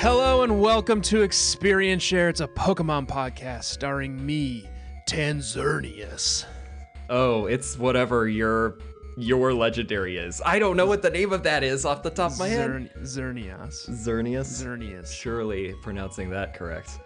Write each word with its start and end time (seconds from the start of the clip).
Hello 0.00 0.40
and 0.42 0.58
welcome 0.62 1.02
to 1.02 1.20
Experience 1.20 2.02
Share. 2.02 2.30
It's 2.30 2.40
a 2.40 2.48
Pokemon 2.48 3.06
podcast 3.06 3.64
starring 3.64 4.24
me, 4.24 4.66
Tanzernius. 5.06 6.46
Oh, 7.10 7.44
it's 7.44 7.78
whatever 7.78 8.26
your 8.26 8.78
your 9.18 9.52
legendary 9.52 10.16
is. 10.16 10.40
I 10.46 10.58
don't 10.58 10.78
know 10.78 10.86
what 10.86 11.02
the 11.02 11.10
name 11.10 11.34
of 11.34 11.42
that 11.42 11.62
is 11.62 11.84
off 11.84 12.02
the 12.02 12.08
top 12.08 12.32
of 12.32 12.38
my 12.38 12.48
head. 12.48 12.70
Zern- 12.70 13.02
Zernias. 13.02 13.90
Xerneas. 13.90 14.46
Zernius. 14.46 15.12
Surely 15.12 15.74
pronouncing 15.82 16.30
that 16.30 16.54
correct. 16.54 16.98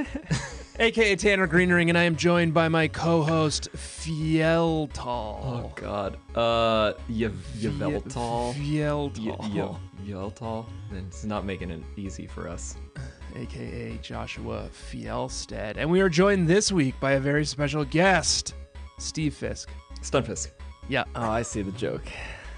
AKA 0.80 1.14
Tanner 1.14 1.46
Greenring, 1.46 1.90
and 1.90 1.96
I 1.96 2.02
am 2.02 2.16
joined 2.16 2.52
by 2.52 2.68
my 2.68 2.88
co 2.88 3.22
host, 3.22 3.68
Fieltal. 3.72 4.98
Oh 5.06 5.72
God. 5.76 6.18
Uh, 6.34 6.94
Yav- 7.08 7.36
Yaveltal. 7.56 8.52
Fieltal. 8.54 9.78
Yaveltal. 10.06 10.66
It's 10.92 11.24
not 11.24 11.44
making 11.44 11.70
it 11.70 11.82
easy 11.96 12.26
for 12.26 12.48
us. 12.48 12.76
AKA 13.36 13.98
Joshua 14.02 14.68
Fielstead. 14.72 15.74
And 15.76 15.90
we 15.90 16.00
are 16.00 16.08
joined 16.08 16.48
this 16.48 16.70
week 16.72 16.98
by 17.00 17.12
a 17.12 17.20
very 17.20 17.44
special 17.44 17.84
guest, 17.84 18.54
Steve 18.98 19.34
Fisk. 19.34 19.68
Stunfisk. 20.00 20.52
Yeah, 20.88 21.04
Oh, 21.16 21.28
I 21.28 21.42
see 21.42 21.62
the 21.62 21.72
joke. 21.72 22.04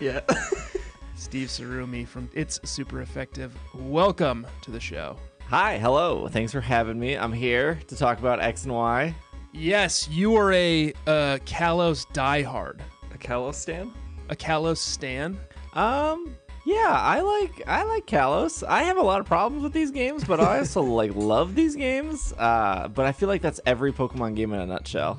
Yeah. 0.00 0.20
Steve 1.16 1.48
Sarumi 1.48 2.06
from 2.06 2.30
It's 2.34 2.60
Super 2.68 3.00
Effective. 3.00 3.56
Welcome 3.74 4.46
to 4.62 4.70
the 4.70 4.78
show. 4.78 5.16
Hi, 5.48 5.78
hello. 5.78 6.28
Thanks 6.28 6.52
for 6.52 6.60
having 6.60 6.98
me. 6.98 7.14
I'm 7.16 7.32
here 7.32 7.80
to 7.88 7.96
talk 7.96 8.18
about 8.18 8.40
X 8.40 8.64
and 8.64 8.74
Y. 8.74 9.14
Yes, 9.52 10.08
you 10.10 10.36
are 10.36 10.52
a 10.52 10.92
uh, 11.06 11.38
Kalos 11.46 12.06
diehard. 12.12 12.80
A 13.12 13.18
Kalos 13.18 13.64
Calostan? 13.66 13.92
A 14.28 14.36
Kalos 14.36 14.76
stan. 14.76 15.38
Um, 15.72 16.36
yeah, 16.68 16.90
I 16.90 17.20
like 17.20 17.62
I 17.66 17.84
like 17.84 18.06
Kalos. 18.06 18.62
I 18.62 18.82
have 18.82 18.98
a 18.98 19.02
lot 19.02 19.20
of 19.20 19.26
problems 19.26 19.62
with 19.62 19.72
these 19.72 19.90
games, 19.90 20.24
but 20.24 20.38
I 20.38 20.58
also 20.58 20.82
like 21.00 21.14
love 21.14 21.54
these 21.54 21.74
games. 21.74 22.34
Uh, 22.36 22.88
but 22.88 23.06
I 23.06 23.12
feel 23.12 23.26
like 23.26 23.40
that's 23.40 23.58
every 23.64 23.90
Pokemon 23.90 24.36
game 24.36 24.52
in 24.52 24.60
a 24.60 24.66
nutshell. 24.66 25.18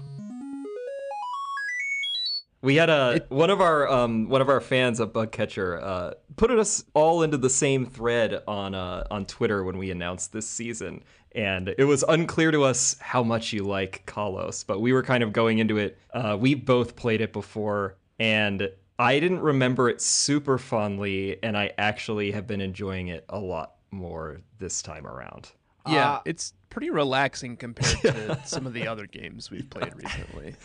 We 2.62 2.76
had 2.76 2.92
a 2.92 3.26
one 3.30 3.50
of 3.50 3.62
our 3.62 3.90
um 3.90 4.30
one 4.30 4.42
of 4.42 4.50
our 4.50 4.62
fans, 4.62 5.00
a 5.00 5.08
Bugcatcher, 5.08 5.82
uh, 5.82 6.14
put 6.36 6.52
us 6.52 6.84
all 6.94 7.24
into 7.24 7.38
the 7.38 7.50
same 7.50 7.88
thread 7.88 8.44
on 8.48 8.76
uh 8.76 9.08
on 9.10 9.26
Twitter 9.26 9.64
when 9.64 9.80
we 9.80 9.90
announced 9.90 10.32
this 10.32 10.48
season, 10.48 11.04
and 11.32 11.74
it 11.80 11.86
was 11.86 12.04
unclear 12.08 12.52
to 12.52 12.62
us 12.62 12.96
how 13.00 13.24
much 13.24 13.54
you 13.54 13.64
like 13.64 14.04
Kalos, 14.06 14.64
but 14.68 14.82
we 14.82 14.94
were 14.94 15.02
kind 15.02 15.24
of 15.24 15.34
going 15.34 15.58
into 15.58 15.78
it. 15.78 15.98
Uh, 16.14 16.38
we 16.40 16.54
both 16.54 16.96
played 16.96 17.22
it 17.22 17.34
before, 17.34 17.96
and 18.20 18.70
I 19.00 19.20
didn't 19.20 19.40
remember 19.40 19.90
it 19.90 20.02
super 20.02 20.58
fondly, 20.58 21.38
and 21.42 21.58
I 21.58 21.72
actually 21.78 22.32
have 22.32 22.46
been 22.46 22.62
enjoying 22.62 23.08
it 23.08 23.26
a 23.30 23.40
lot 23.40 23.76
more 23.92 24.42
this 24.60 24.82
time 24.82 25.08
around. 25.08 25.52
Yeah, 25.88 26.16
Uh, 26.16 26.22
it's 26.26 26.54
pretty 26.70 26.90
relaxing 26.90 27.56
compared 27.56 27.98
to 28.02 28.40
some 28.46 28.68
of 28.68 28.74
the 28.74 28.88
other 28.88 29.08
games 29.08 29.50
we've 29.50 29.68
played 29.70 29.94
recently. 29.96 30.56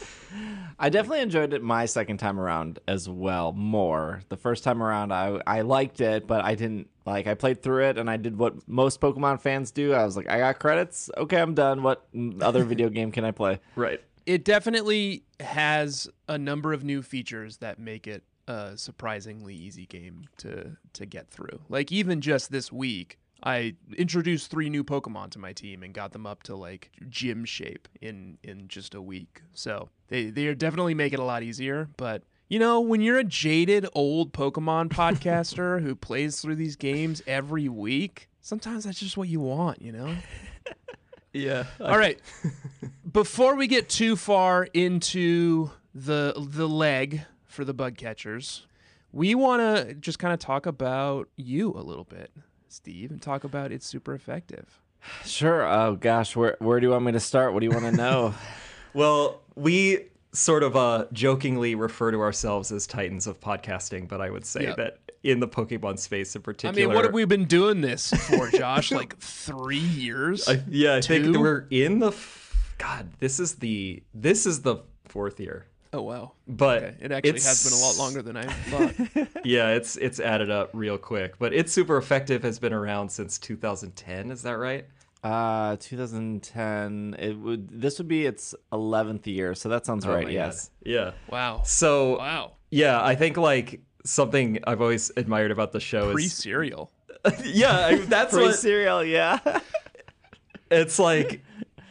I 0.78 0.90
definitely 0.90 1.20
enjoyed 1.20 1.52
it 1.54 1.62
my 1.62 1.86
second 1.86 2.18
time 2.18 2.38
around 2.38 2.80
as 2.88 3.08
well. 3.08 3.52
More 3.52 4.20
the 4.28 4.36
first 4.36 4.64
time 4.64 4.82
around, 4.82 5.12
I 5.12 5.40
I 5.46 5.60
liked 5.62 6.00
it, 6.00 6.26
but 6.26 6.44
I 6.44 6.56
didn't 6.56 6.90
like. 7.06 7.26
I 7.28 7.34
played 7.34 7.62
through 7.62 7.84
it 7.84 7.96
and 7.98 8.10
I 8.10 8.16
did 8.16 8.36
what 8.36 8.68
most 8.68 9.00
Pokemon 9.00 9.40
fans 9.40 9.70
do. 9.70 9.94
I 9.94 10.04
was 10.04 10.16
like, 10.16 10.28
I 10.28 10.38
got 10.38 10.58
credits. 10.58 11.08
Okay, 11.16 11.40
I'm 11.40 11.54
done. 11.54 11.82
What 11.84 12.04
other 12.42 12.64
video 12.72 12.88
game 12.90 13.12
can 13.12 13.24
I 13.24 13.30
play? 13.30 13.60
Right. 13.76 14.02
It 14.26 14.44
definitely 14.44 15.24
has 15.40 16.08
a 16.28 16.38
number 16.38 16.72
of 16.72 16.84
new 16.84 17.02
features 17.02 17.58
that 17.58 17.78
make 17.78 18.06
it 18.06 18.24
a 18.48 18.76
surprisingly 18.76 19.54
easy 19.54 19.86
game 19.86 20.24
to 20.38 20.76
to 20.94 21.06
get 21.06 21.28
through. 21.28 21.60
Like 21.68 21.90
even 21.92 22.20
just 22.20 22.50
this 22.50 22.70
week, 22.72 23.18
I 23.42 23.74
introduced 23.96 24.50
three 24.50 24.70
new 24.70 24.84
Pokemon 24.84 25.30
to 25.32 25.38
my 25.38 25.52
team 25.52 25.82
and 25.82 25.92
got 25.92 26.12
them 26.12 26.26
up 26.26 26.42
to 26.44 26.56
like 26.56 26.90
gym 27.08 27.44
shape 27.44 27.88
in 28.00 28.38
in 28.42 28.68
just 28.68 28.94
a 28.94 29.02
week. 29.02 29.42
So 29.52 29.88
they 30.08 30.30
they 30.30 30.52
definitely 30.54 30.94
make 30.94 31.12
it 31.12 31.18
a 31.18 31.24
lot 31.24 31.42
easier, 31.42 31.88
but 31.96 32.22
you 32.48 32.58
know, 32.58 32.80
when 32.80 33.00
you're 33.00 33.18
a 33.18 33.24
jaded 33.24 33.86
old 33.94 34.32
Pokemon 34.32 34.88
podcaster 34.90 35.82
who 35.82 35.94
plays 35.94 36.40
through 36.40 36.56
these 36.56 36.76
games 36.76 37.22
every 37.26 37.68
week, 37.68 38.28
sometimes 38.42 38.84
that's 38.84 39.00
just 39.00 39.16
what 39.16 39.28
you 39.28 39.40
want, 39.40 39.80
you 39.82 39.92
know? 39.92 40.14
Yeah. 41.36 41.64
All 41.80 41.98
right. 41.98 42.20
Before 43.14 43.54
we 43.54 43.68
get 43.68 43.88
too 43.88 44.16
far 44.16 44.64
into 44.74 45.70
the 45.94 46.34
the 46.36 46.68
leg 46.68 47.20
for 47.46 47.64
the 47.64 47.72
bug 47.72 47.96
catchers, 47.96 48.66
we 49.12 49.36
want 49.36 49.60
to 49.62 49.94
just 49.94 50.18
kind 50.18 50.34
of 50.34 50.40
talk 50.40 50.66
about 50.66 51.28
you 51.36 51.70
a 51.74 51.78
little 51.80 52.02
bit, 52.02 52.32
Steve, 52.68 53.12
and 53.12 53.22
talk 53.22 53.44
about 53.44 53.70
it's 53.72 53.86
super 53.86 54.14
effective. 54.14 54.80
Sure. 55.24 55.64
Oh 55.64 55.94
gosh, 55.94 56.34
where 56.34 56.56
where 56.58 56.80
do 56.80 56.86
you 56.86 56.90
want 56.90 57.04
me 57.04 57.12
to 57.12 57.20
start? 57.20 57.52
What 57.52 57.60
do 57.60 57.66
you 57.66 57.72
want 57.72 57.84
to 57.84 57.92
know? 57.96 58.34
Well, 58.94 59.42
we 59.54 60.06
sort 60.32 60.64
of 60.64 60.74
uh, 60.74 61.04
jokingly 61.12 61.76
refer 61.76 62.10
to 62.10 62.20
ourselves 62.20 62.72
as 62.72 62.86
titans 62.88 63.28
of 63.28 63.38
podcasting, 63.40 64.08
but 64.08 64.20
I 64.20 64.28
would 64.30 64.44
say 64.44 64.64
Yeah. 64.64 64.74
that 64.74 64.98
in 65.22 65.38
the 65.38 65.46
Pokemon 65.46 66.00
space 66.00 66.34
in 66.34 66.42
particular. 66.42 66.82
I 66.82 66.86
mean, 66.86 66.92
what 66.94 67.04
have 67.04 67.14
we 67.14 67.24
been 67.26 67.44
doing 67.44 67.80
this 67.80 68.10
for, 68.10 68.48
Josh? 68.50 68.90
like 68.90 69.16
three 69.18 69.78
years? 69.78 70.48
I- 70.48 70.64
yeah, 70.68 70.96
I 70.96 71.00
think 71.00 71.36
we're 71.36 71.66
in 71.70 72.00
the. 72.00 72.10
F- 72.74 72.78
God, 72.78 73.10
this 73.18 73.38
is 73.40 73.56
the 73.56 74.02
this 74.12 74.46
is 74.46 74.62
the 74.62 74.76
fourth 75.06 75.38
year, 75.40 75.66
oh 75.92 76.02
wow. 76.02 76.32
but 76.48 76.82
Okay. 76.82 76.96
It 77.00 77.12
actually 77.12 77.32
has 77.32 77.64
been 77.64 77.78
a 77.78 77.82
lot 77.82 77.96
longer 77.98 78.22
than 78.22 78.36
I 78.36 78.44
thought. 78.70 79.28
Yeah, 79.44 79.70
it's 79.70 79.96
it's 79.96 80.20
added 80.20 80.50
up 80.50 80.70
real 80.72 80.98
quick, 80.98 81.38
but 81.38 81.52
it's 81.52 81.72
super 81.72 81.96
effective. 81.96 82.42
Has 82.42 82.58
been 82.58 82.72
around 82.72 83.08
since 83.10 83.38
2010. 83.38 84.30
Is 84.30 84.42
that 84.42 84.58
right? 84.58 84.86
Uh, 85.22 85.76
2010. 85.80 87.16
It 87.18 87.32
would. 87.38 87.68
This 87.80 87.98
would 87.98 88.08
be 88.08 88.26
its 88.26 88.54
11th 88.72 89.26
year, 89.26 89.54
so 89.54 89.68
that 89.70 89.86
sounds 89.86 90.04
Oh 90.04 90.12
right. 90.12 90.30
Yes. 90.30 90.70
God. 90.84 90.90
Yeah. 90.90 91.10
Wow. 91.30 91.62
So 91.64 92.18
Wow. 92.18 92.52
yeah, 92.70 93.02
I 93.02 93.14
think 93.14 93.36
like 93.36 93.80
something 94.04 94.58
I've 94.66 94.82
always 94.82 95.10
admired 95.16 95.50
about 95.50 95.72
the 95.72 95.80
show 95.80 96.08
is 96.10 96.14
Pre 96.14 96.24
is 96.24 96.32
cereal. 96.34 96.90
yeah, 97.44 97.86
I, 97.86 97.94
that's 97.96 98.34
Free 98.34 98.42
what 98.44 98.56
cereal. 98.56 99.02
Yeah. 99.02 99.38
it's 100.70 100.98
like 100.98 101.42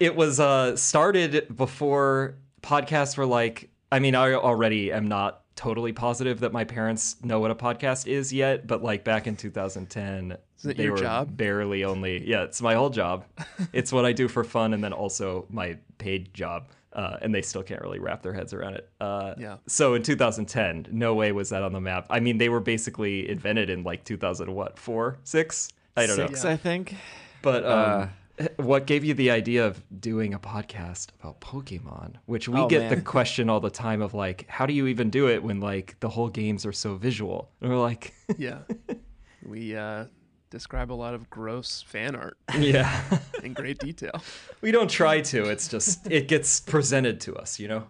it 0.04 0.16
was 0.16 0.40
uh 0.40 0.76
started 0.76 1.48
before 1.56 2.36
podcasts 2.62 3.16
were 3.18 3.26
like 3.26 3.70
i 3.92 4.00
mean 4.00 4.16
i 4.16 4.34
already 4.34 4.92
am 4.92 5.08
not 5.08 5.42
totally 5.56 5.94
positive 5.94 6.40
that 6.42 6.52
my 6.52 6.64
parents 6.64 7.16
know 7.24 7.40
what 7.40 7.52
a 7.52 7.56
podcast 7.56 8.08
is 8.08 8.34
yet 8.34 8.66
but 8.68 8.84
like 8.84 9.04
back 9.04 9.28
in 9.28 9.36
2010 9.36 10.36
Is 10.58 10.66
it 10.66 10.78
they 10.78 10.84
your 10.84 10.94
were 10.94 10.98
job? 11.00 11.38
barely 11.38 11.84
only 11.84 12.28
yeah 12.28 12.44
it's 12.44 12.62
my 12.62 12.74
whole 12.76 12.90
job 12.90 13.24
it's 13.74 13.92
what 13.94 14.04
i 14.06 14.12
do 14.12 14.28
for 14.28 14.44
fun 14.44 14.74
and 14.74 14.84
then 14.84 14.94
also 14.94 15.46
my 15.50 15.78
paid 15.98 16.34
job 16.34 16.68
uh, 16.92 17.18
and 17.24 17.34
they 17.34 17.42
still 17.42 17.64
can't 17.64 17.82
really 17.82 17.98
wrap 17.98 18.22
their 18.22 18.34
heads 18.34 18.54
around 18.54 18.76
it. 18.76 18.88
Uh, 19.02 19.34
Yeah. 19.40 19.58
So 19.66 19.96
in 19.96 20.04
2010, 20.04 20.90
no 20.92 21.16
way 21.16 21.32
was 21.32 21.50
that 21.50 21.64
on 21.64 21.74
the 21.74 21.82
map. 21.82 22.06
I 22.12 22.20
mean, 22.20 22.38
they 22.38 22.50
were 22.50 22.60
basically 22.60 23.28
invented 23.28 23.72
in 23.72 23.82
like 23.82 24.04
2000 24.04 24.54
what 24.54 24.78
four 24.78 25.18
six? 25.24 25.70
I 25.98 26.06
don't 26.06 26.20
know. 26.20 26.28
Six, 26.28 26.46
I 26.46 26.56
think. 26.56 26.94
But 27.42 27.66
um, 27.66 27.72
Uh, 28.02 28.08
what 28.58 28.88
gave 28.88 29.04
you 29.04 29.14
the 29.14 29.32
idea 29.32 29.66
of 29.66 29.82
doing 30.00 30.34
a 30.34 30.40
podcast 30.40 31.10
about 31.20 31.40
Pokemon? 31.42 32.16
Which 32.26 32.48
we 32.50 32.60
Oh, 32.60 32.68
get 32.68 32.90
the 32.90 33.02
question 33.02 33.50
all 33.50 33.60
the 33.60 33.70
time 33.70 34.02
of 34.02 34.14
like, 34.14 34.46
how 34.50 34.66
do 34.66 34.74
you 34.74 34.88
even 34.88 35.10
do 35.10 35.30
it 35.30 35.44
when 35.44 35.60
like 35.60 36.00
the 36.00 36.10
whole 36.10 36.30
games 36.30 36.66
are 36.66 36.72
so 36.74 36.96
visual? 36.96 37.50
And 37.62 37.70
we're 37.72 37.78
like, 37.80 38.14
Yeah. 38.38 38.60
we 39.46 39.76
uh, 39.76 40.06
describe 40.50 40.92
a 40.92 40.94
lot 40.96 41.14
of 41.14 41.30
gross 41.30 41.84
fan 41.88 42.16
art 42.16 42.38
yeah, 42.58 43.02
in 43.44 43.54
great 43.54 43.80
detail. 43.80 44.22
we 44.62 44.72
don't 44.72 44.90
try 44.90 45.22
to. 45.22 45.46
It's 45.50 45.68
just 45.68 46.10
it 46.12 46.28
gets 46.28 46.60
presented 46.60 47.20
to 47.22 47.36
us, 47.36 47.60
you 47.60 47.68
know. 47.68 47.84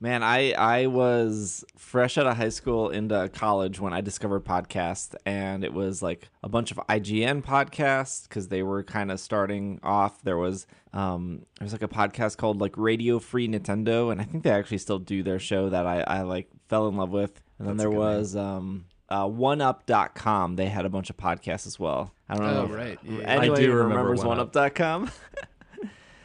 Man, 0.00 0.22
I 0.22 0.52
I 0.52 0.86
was 0.86 1.64
fresh 1.76 2.18
out 2.18 2.26
of 2.26 2.36
high 2.36 2.48
school 2.50 2.90
into 2.90 3.28
college 3.30 3.80
when 3.80 3.92
I 3.92 4.00
discovered 4.00 4.44
podcasts, 4.44 5.14
and 5.24 5.64
it 5.64 5.72
was 5.72 6.02
like 6.02 6.28
a 6.42 6.48
bunch 6.48 6.70
of 6.70 6.76
IGN 6.88 7.42
podcasts 7.42 8.28
because 8.28 8.48
they 8.48 8.62
were 8.62 8.82
kind 8.82 9.10
of 9.10 9.20
starting 9.20 9.80
off. 9.82 10.22
There 10.22 10.36
was 10.36 10.66
um 10.92 11.46
there 11.58 11.64
was 11.64 11.72
like 11.72 11.82
a 11.82 11.88
podcast 11.88 12.36
called 12.36 12.60
like 12.60 12.76
Radio 12.76 13.18
Free 13.18 13.48
Nintendo, 13.48 14.12
and 14.12 14.20
I 14.20 14.24
think 14.24 14.44
they 14.44 14.50
actually 14.50 14.78
still 14.78 14.98
do 14.98 15.22
their 15.22 15.38
show 15.38 15.70
that 15.70 15.86
I 15.86 16.00
I 16.02 16.22
like 16.22 16.48
fell 16.68 16.88
in 16.88 16.96
love 16.96 17.10
with. 17.10 17.40
And 17.58 17.68
then 17.68 17.76
That's 17.76 17.84
there 17.84 17.90
name. 17.90 17.98
was 17.98 18.36
um 18.36 18.84
uh, 19.08 19.26
OneUp.com. 19.26 20.56
They 20.56 20.66
had 20.66 20.86
a 20.86 20.88
bunch 20.88 21.10
of 21.10 21.16
podcasts 21.16 21.66
as 21.66 21.78
well. 21.78 22.12
I 22.28 22.36
don't 22.36 22.46
know. 22.46 22.60
Oh, 22.62 22.64
if 22.64 22.70
right. 22.72 22.98
Yeah. 23.04 23.18
Anyone 23.26 23.58
I 23.58 23.60
do 23.60 23.72
remember 23.72 24.10
remembers 24.10 24.20
OneUp. 24.20 24.52
OneUp.com. 24.52 25.10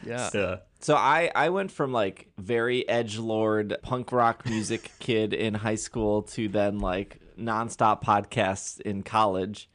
Yeah. 0.02 0.30
Yeah. 0.32 0.56
So 0.80 0.96
I 0.96 1.30
I 1.34 1.50
went 1.50 1.70
from 1.70 1.92
like 1.92 2.28
very 2.38 2.88
edge 2.88 3.18
lord 3.18 3.76
punk 3.82 4.12
rock 4.12 4.46
music 4.46 4.90
kid 4.98 5.34
in 5.34 5.54
high 5.54 5.74
school 5.74 6.22
to 6.22 6.48
then 6.48 6.78
like 6.78 7.20
nonstop 7.38 8.02
podcasts 8.02 8.80
in 8.80 9.02
college. 9.02 9.68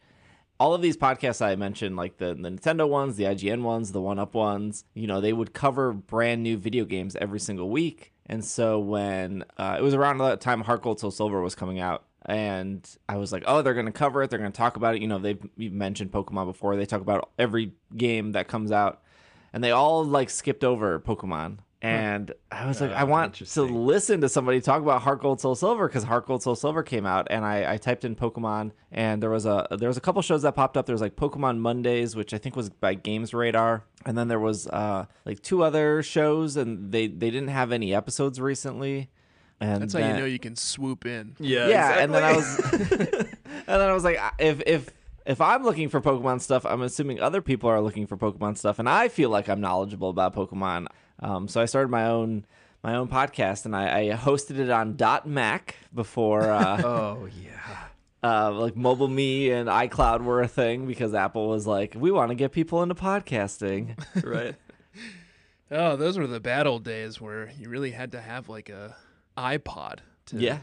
All 0.58 0.74
of 0.74 0.82
these 0.82 0.96
podcasts 0.96 1.46
I 1.46 1.56
mentioned, 1.58 1.98
like 1.98 2.18
the, 2.18 2.28
the 2.28 2.50
Nintendo 2.50 2.88
ones, 2.88 3.18
the 3.18 3.26
IGN 3.26 3.62
ones, 3.62 3.92
the 3.92 4.00
One 4.00 4.20
Up 4.20 4.34
ones, 4.34 4.86
you 4.94 5.06
know, 5.06 5.20
they 5.20 5.34
would 5.34 5.54
cover 5.54 5.92
brand 5.92 6.44
new 6.44 6.56
video 6.56 6.86
games 6.86 7.18
every 7.18 7.42
single 7.42 7.70
week. 7.70 8.14
And 8.28 8.44
so 8.44 8.80
when 8.80 9.44
uh, 9.58 9.76
it 9.78 9.84
was 9.84 9.94
around 9.94 10.20
the 10.20 10.38
time 10.38 10.64
Gold 10.82 11.02
Soul 11.02 11.12
Silver 11.12 11.42
was 11.42 11.56
coming 11.56 11.80
out, 11.80 12.06
and 12.26 12.90
I 13.08 13.18
was 13.18 13.32
like, 13.32 13.44
oh, 13.46 13.62
they're 13.62 13.76
going 13.76 13.86
to 13.86 13.92
cover 13.92 14.24
it. 14.24 14.30
They're 14.30 14.40
going 14.40 14.52
to 14.52 14.58
talk 14.58 14.78
about 14.78 14.96
it. 14.96 15.02
You 15.02 15.08
know, 15.08 15.20
they've 15.20 15.40
mentioned 15.58 16.12
Pokemon 16.12 16.48
before. 16.48 16.76
They 16.76 16.86
talk 16.86 17.02
about 17.02 17.30
every 17.38 17.74
game 17.96 18.32
that 18.32 18.48
comes 18.48 18.72
out, 18.72 19.02
and 19.56 19.64
they 19.64 19.72
all 19.72 20.04
like 20.06 20.30
skipped 20.30 20.64
over 20.64 21.00
Pokemon. 21.00 21.58
And 21.82 22.32
I 22.52 22.66
was 22.66 22.82
like, 22.82 22.90
I 22.92 23.02
Uh, 23.02 23.06
want 23.06 23.36
to 23.36 23.64
listen 23.64 24.22
to 24.22 24.30
somebody 24.30 24.60
talk 24.60 24.82
about 24.82 25.04
Heart 25.04 25.22
Gold 25.22 25.40
Soul 25.40 25.54
Silver 25.54 25.88
because 25.88 26.04
Heart 26.04 26.26
Gold 26.26 26.42
Soul 26.42 26.56
Silver 26.56 26.82
came 26.82 27.06
out, 27.06 27.28
and 27.30 27.46
I, 27.46 27.74
I 27.74 27.78
typed 27.78 28.04
in 28.06 28.16
Pokemon, 28.16 28.72
and 28.92 29.22
there 29.22 29.30
was 29.30 29.46
a 29.46 29.68
there 29.70 29.88
was 29.88 29.98
a 29.98 30.02
couple 30.02 30.22
shows 30.24 30.42
that 30.42 30.56
popped 30.56 30.78
up. 30.78 30.88
There 30.88 30.94
was 30.96 31.02
like 31.02 31.16
Pokemon 31.16 31.60
Mondays, 31.60 32.16
which 32.16 32.34
I 32.34 32.40
think 32.40 32.56
was 32.56 32.70
by 32.72 32.96
Games 32.96 33.34
Radar, 33.36 33.84
and 34.06 34.18
then 34.18 34.28
there 34.30 34.40
was 34.40 34.66
uh 34.68 35.06
like 35.26 35.42
two 35.44 35.64
other 35.64 36.02
shows, 36.02 36.58
and 36.58 36.92
they 36.92 37.06
they 37.08 37.30
didn't 37.30 37.50
have 37.50 37.72
any 37.72 37.94
episodes 37.94 38.42
recently. 38.42 39.10
And 39.62 39.84
That's 39.84 39.94
how 39.94 40.00
you 40.00 40.14
know 40.20 40.26
you 40.26 40.40
can 40.40 40.56
swoop 40.56 41.06
in. 41.06 41.36
Yeah, 41.40 41.68
yeah, 41.70 42.00
and 42.00 42.14
then 42.14 42.24
I 42.24 42.36
was, 42.36 42.60
and 42.74 43.30
then 43.68 43.82
I 43.82 43.94
was 43.94 44.04
like, 44.04 44.20
if 44.40 44.62
if 44.66 44.90
if 45.26 45.42
I'm 45.42 45.64
looking 45.64 45.90
for 45.90 46.02
Pokemon 46.02 46.42
stuff, 46.42 46.66
I'm 46.66 46.82
assuming 46.82 47.20
other 47.20 47.42
people 47.42 47.70
are 47.70 47.82
looking 47.82 48.08
for 48.08 48.18
Pokemon 48.18 48.58
stuff, 48.58 48.80
and 48.80 48.88
I 48.88 49.08
feel 49.08 49.30
like 49.30 49.50
I'm 49.50 49.62
knowledgeable 49.62 50.10
about 50.10 50.36
Pokemon. 50.36 50.88
Um, 51.20 51.48
so 51.48 51.62
I 51.62 51.66
started 51.66 51.90
my 51.90 52.08
own 52.08 52.46
my 52.84 52.96
own 52.96 53.08
podcast, 53.08 53.66
and 53.66 53.76
I, 53.76 54.12
I 54.12 54.16
hosted 54.16 54.60
it 54.60 54.70
on 54.70 54.96
.Mac 55.26 55.76
before 55.94 56.52
uh, 56.52 56.82
oh 56.86 57.28
yeah. 57.42 57.78
uh, 58.24 58.52
like 58.52 58.76
Mobile 58.76 59.08
Me 59.08 59.52
and 59.52 59.68
iCloud 59.68 60.24
were 60.24 60.42
a 60.42 60.48
thing 60.48 60.86
because 60.86 61.14
Apple 61.14 61.48
was 61.48 61.66
like, 61.66 61.96
we 61.96 62.12
want 62.12 62.30
to 62.30 62.36
get 62.36 62.52
people 62.52 62.84
into 62.84 62.96
podcasting. 62.96 63.98
Right. 64.24 64.56
Oh, 65.72 65.96
those 65.96 66.18
were 66.18 66.28
the 66.28 66.40
bad 66.40 66.68
old 66.68 66.84
days 66.84 67.20
where 67.20 67.52
you 67.60 67.70
really 67.70 67.90
had 67.90 68.12
to 68.12 68.22
have 68.22 68.48
like 68.48 68.70
a 68.70 68.96
iPod 69.36 70.00
to 70.28 70.38
yeah, 70.38 70.60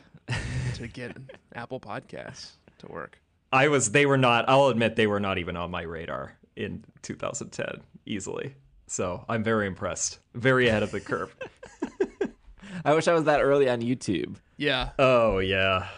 to 0.74 0.86
get 0.86 1.16
Apple 1.54 1.80
Podcasts 1.80 2.52
to 2.78 2.86
work. 2.86 3.18
I 3.52 3.68
was. 3.68 3.90
They 3.90 4.06
were 4.06 4.18
not. 4.18 4.48
I'll 4.48 4.68
admit 4.68 4.96
they 4.96 5.06
were 5.06 5.20
not 5.20 5.38
even 5.38 5.56
on 5.56 5.70
my 5.70 5.82
radar 5.82 6.36
in 6.56 6.84
2010 7.02 7.82
easily. 8.06 8.54
So 8.86 9.24
I'm 9.28 9.42
very 9.42 9.66
impressed. 9.66 10.18
Very 10.34 10.68
ahead 10.68 10.82
of 10.82 10.90
the 10.90 11.00
curve. 11.00 11.34
I 12.84 12.94
wish 12.94 13.08
I 13.08 13.12
was 13.12 13.24
that 13.24 13.40
early 13.42 13.68
on 13.68 13.80
YouTube. 13.80 14.36
Yeah. 14.56 14.90
Oh 14.98 15.38
yeah. 15.38 15.88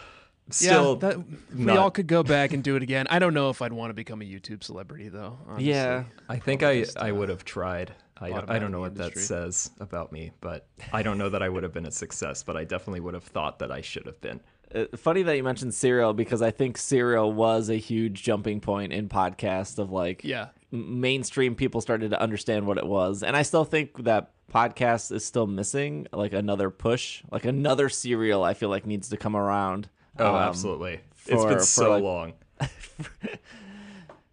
Still. 0.51 0.93
yeah, 1.01 1.09
that, 1.09 1.19
if 1.19 1.55
we 1.55 1.65
not- 1.65 1.77
all 1.77 1.91
could 1.91 2.07
go 2.07 2.21
back 2.21 2.53
and 2.53 2.63
do 2.63 2.75
it 2.75 2.83
again. 2.83 3.07
I 3.09 3.17
don't 3.17 3.33
know 3.33 3.49
if 3.49 3.61
I'd 3.61 3.73
want 3.73 3.89
to 3.89 3.95
become 3.95 4.21
a 4.21 4.25
YouTube 4.25 4.63
celebrity 4.63 5.09
though. 5.09 5.39
honestly. 5.47 5.69
Yeah. 5.69 6.03
I 6.29 6.37
think 6.37 6.61
I 6.61 6.81
Just, 6.81 6.99
I 6.99 7.09
uh, 7.09 7.15
would 7.15 7.29
have 7.29 7.43
tried. 7.43 7.93
I 8.17 8.29
don't, 8.29 8.49
I 8.49 8.59
don't 8.59 8.71
know 8.71 8.77
the 8.77 8.81
what 8.81 8.95
that 8.95 9.17
says 9.17 9.71
about 9.81 10.13
me, 10.13 10.31
but 10.39 10.67
I 10.93 11.03
don't 11.03 11.17
know 11.17 11.29
that 11.29 11.43
I 11.43 11.49
would 11.49 11.63
have 11.63 11.73
been 11.73 11.85
a 11.85 11.91
success, 11.91 12.43
but 12.43 12.55
I 12.55 12.63
definitely 12.63 13.01
would 13.01 13.13
have 13.13 13.25
thought 13.25 13.59
that 13.59 13.73
I 13.73 13.81
should 13.81 14.05
have 14.05 14.21
been. 14.21 14.39
Uh, 14.75 14.85
funny 14.97 15.23
that 15.23 15.37
you 15.37 15.43
mentioned 15.43 15.73
Serial 15.73 16.13
because 16.13 16.41
I 16.41 16.51
think 16.51 16.77
Serial 16.77 17.31
was 17.31 17.69
a 17.69 17.75
huge 17.77 18.23
jumping 18.23 18.59
point 18.59 18.91
in 18.93 19.07
podcast 19.09 19.79
of 19.79 19.91
like 19.91 20.23
Yeah. 20.23 20.47
mainstream 20.71 21.55
people 21.55 21.79
started 21.81 22.11
to 22.11 22.21
understand 22.21 22.67
what 22.67 22.77
it 22.77 22.85
was, 22.85 23.23
and 23.23 23.35
I 23.37 23.41
still 23.43 23.63
think 23.65 24.03
that 24.03 24.31
podcast 24.53 25.11
is 25.11 25.23
still 25.25 25.47
missing 25.47 26.07
like 26.11 26.33
another 26.33 26.69
push, 26.69 27.23
like 27.31 27.45
another 27.45 27.87
Serial. 27.89 28.43
I 28.43 28.53
feel 28.53 28.69
like 28.69 28.85
needs 28.85 29.09
to 29.09 29.17
come 29.17 29.35
around. 29.35 29.89
Oh, 30.19 30.27
Um, 30.29 30.35
absolutely. 30.35 30.99
it's 31.27 31.43
been 31.45 31.57
for, 31.57 31.59
so 31.63 31.89
like- 31.91 32.03
long. 32.03 32.33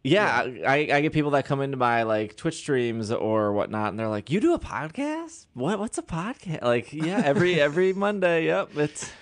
Yeah, 0.04 0.48
I, 0.66 0.88
I 0.92 1.00
get 1.00 1.12
people 1.12 1.30
that 1.30 1.44
come 1.44 1.60
into 1.60 1.76
my 1.76 2.02
like 2.02 2.34
Twitch 2.36 2.56
streams 2.56 3.12
or 3.12 3.52
whatnot, 3.52 3.90
and 3.90 3.98
they're 3.98 4.08
like, 4.08 4.30
"You 4.30 4.40
do 4.40 4.52
a 4.52 4.58
podcast? 4.58 5.46
What? 5.54 5.78
What's 5.78 5.96
a 5.96 6.02
podcast?" 6.02 6.62
Like, 6.62 6.92
yeah, 6.92 7.22
every 7.24 7.60
every 7.60 7.92
Monday. 7.92 8.46
Yep, 8.46 8.76
it's 8.78 9.12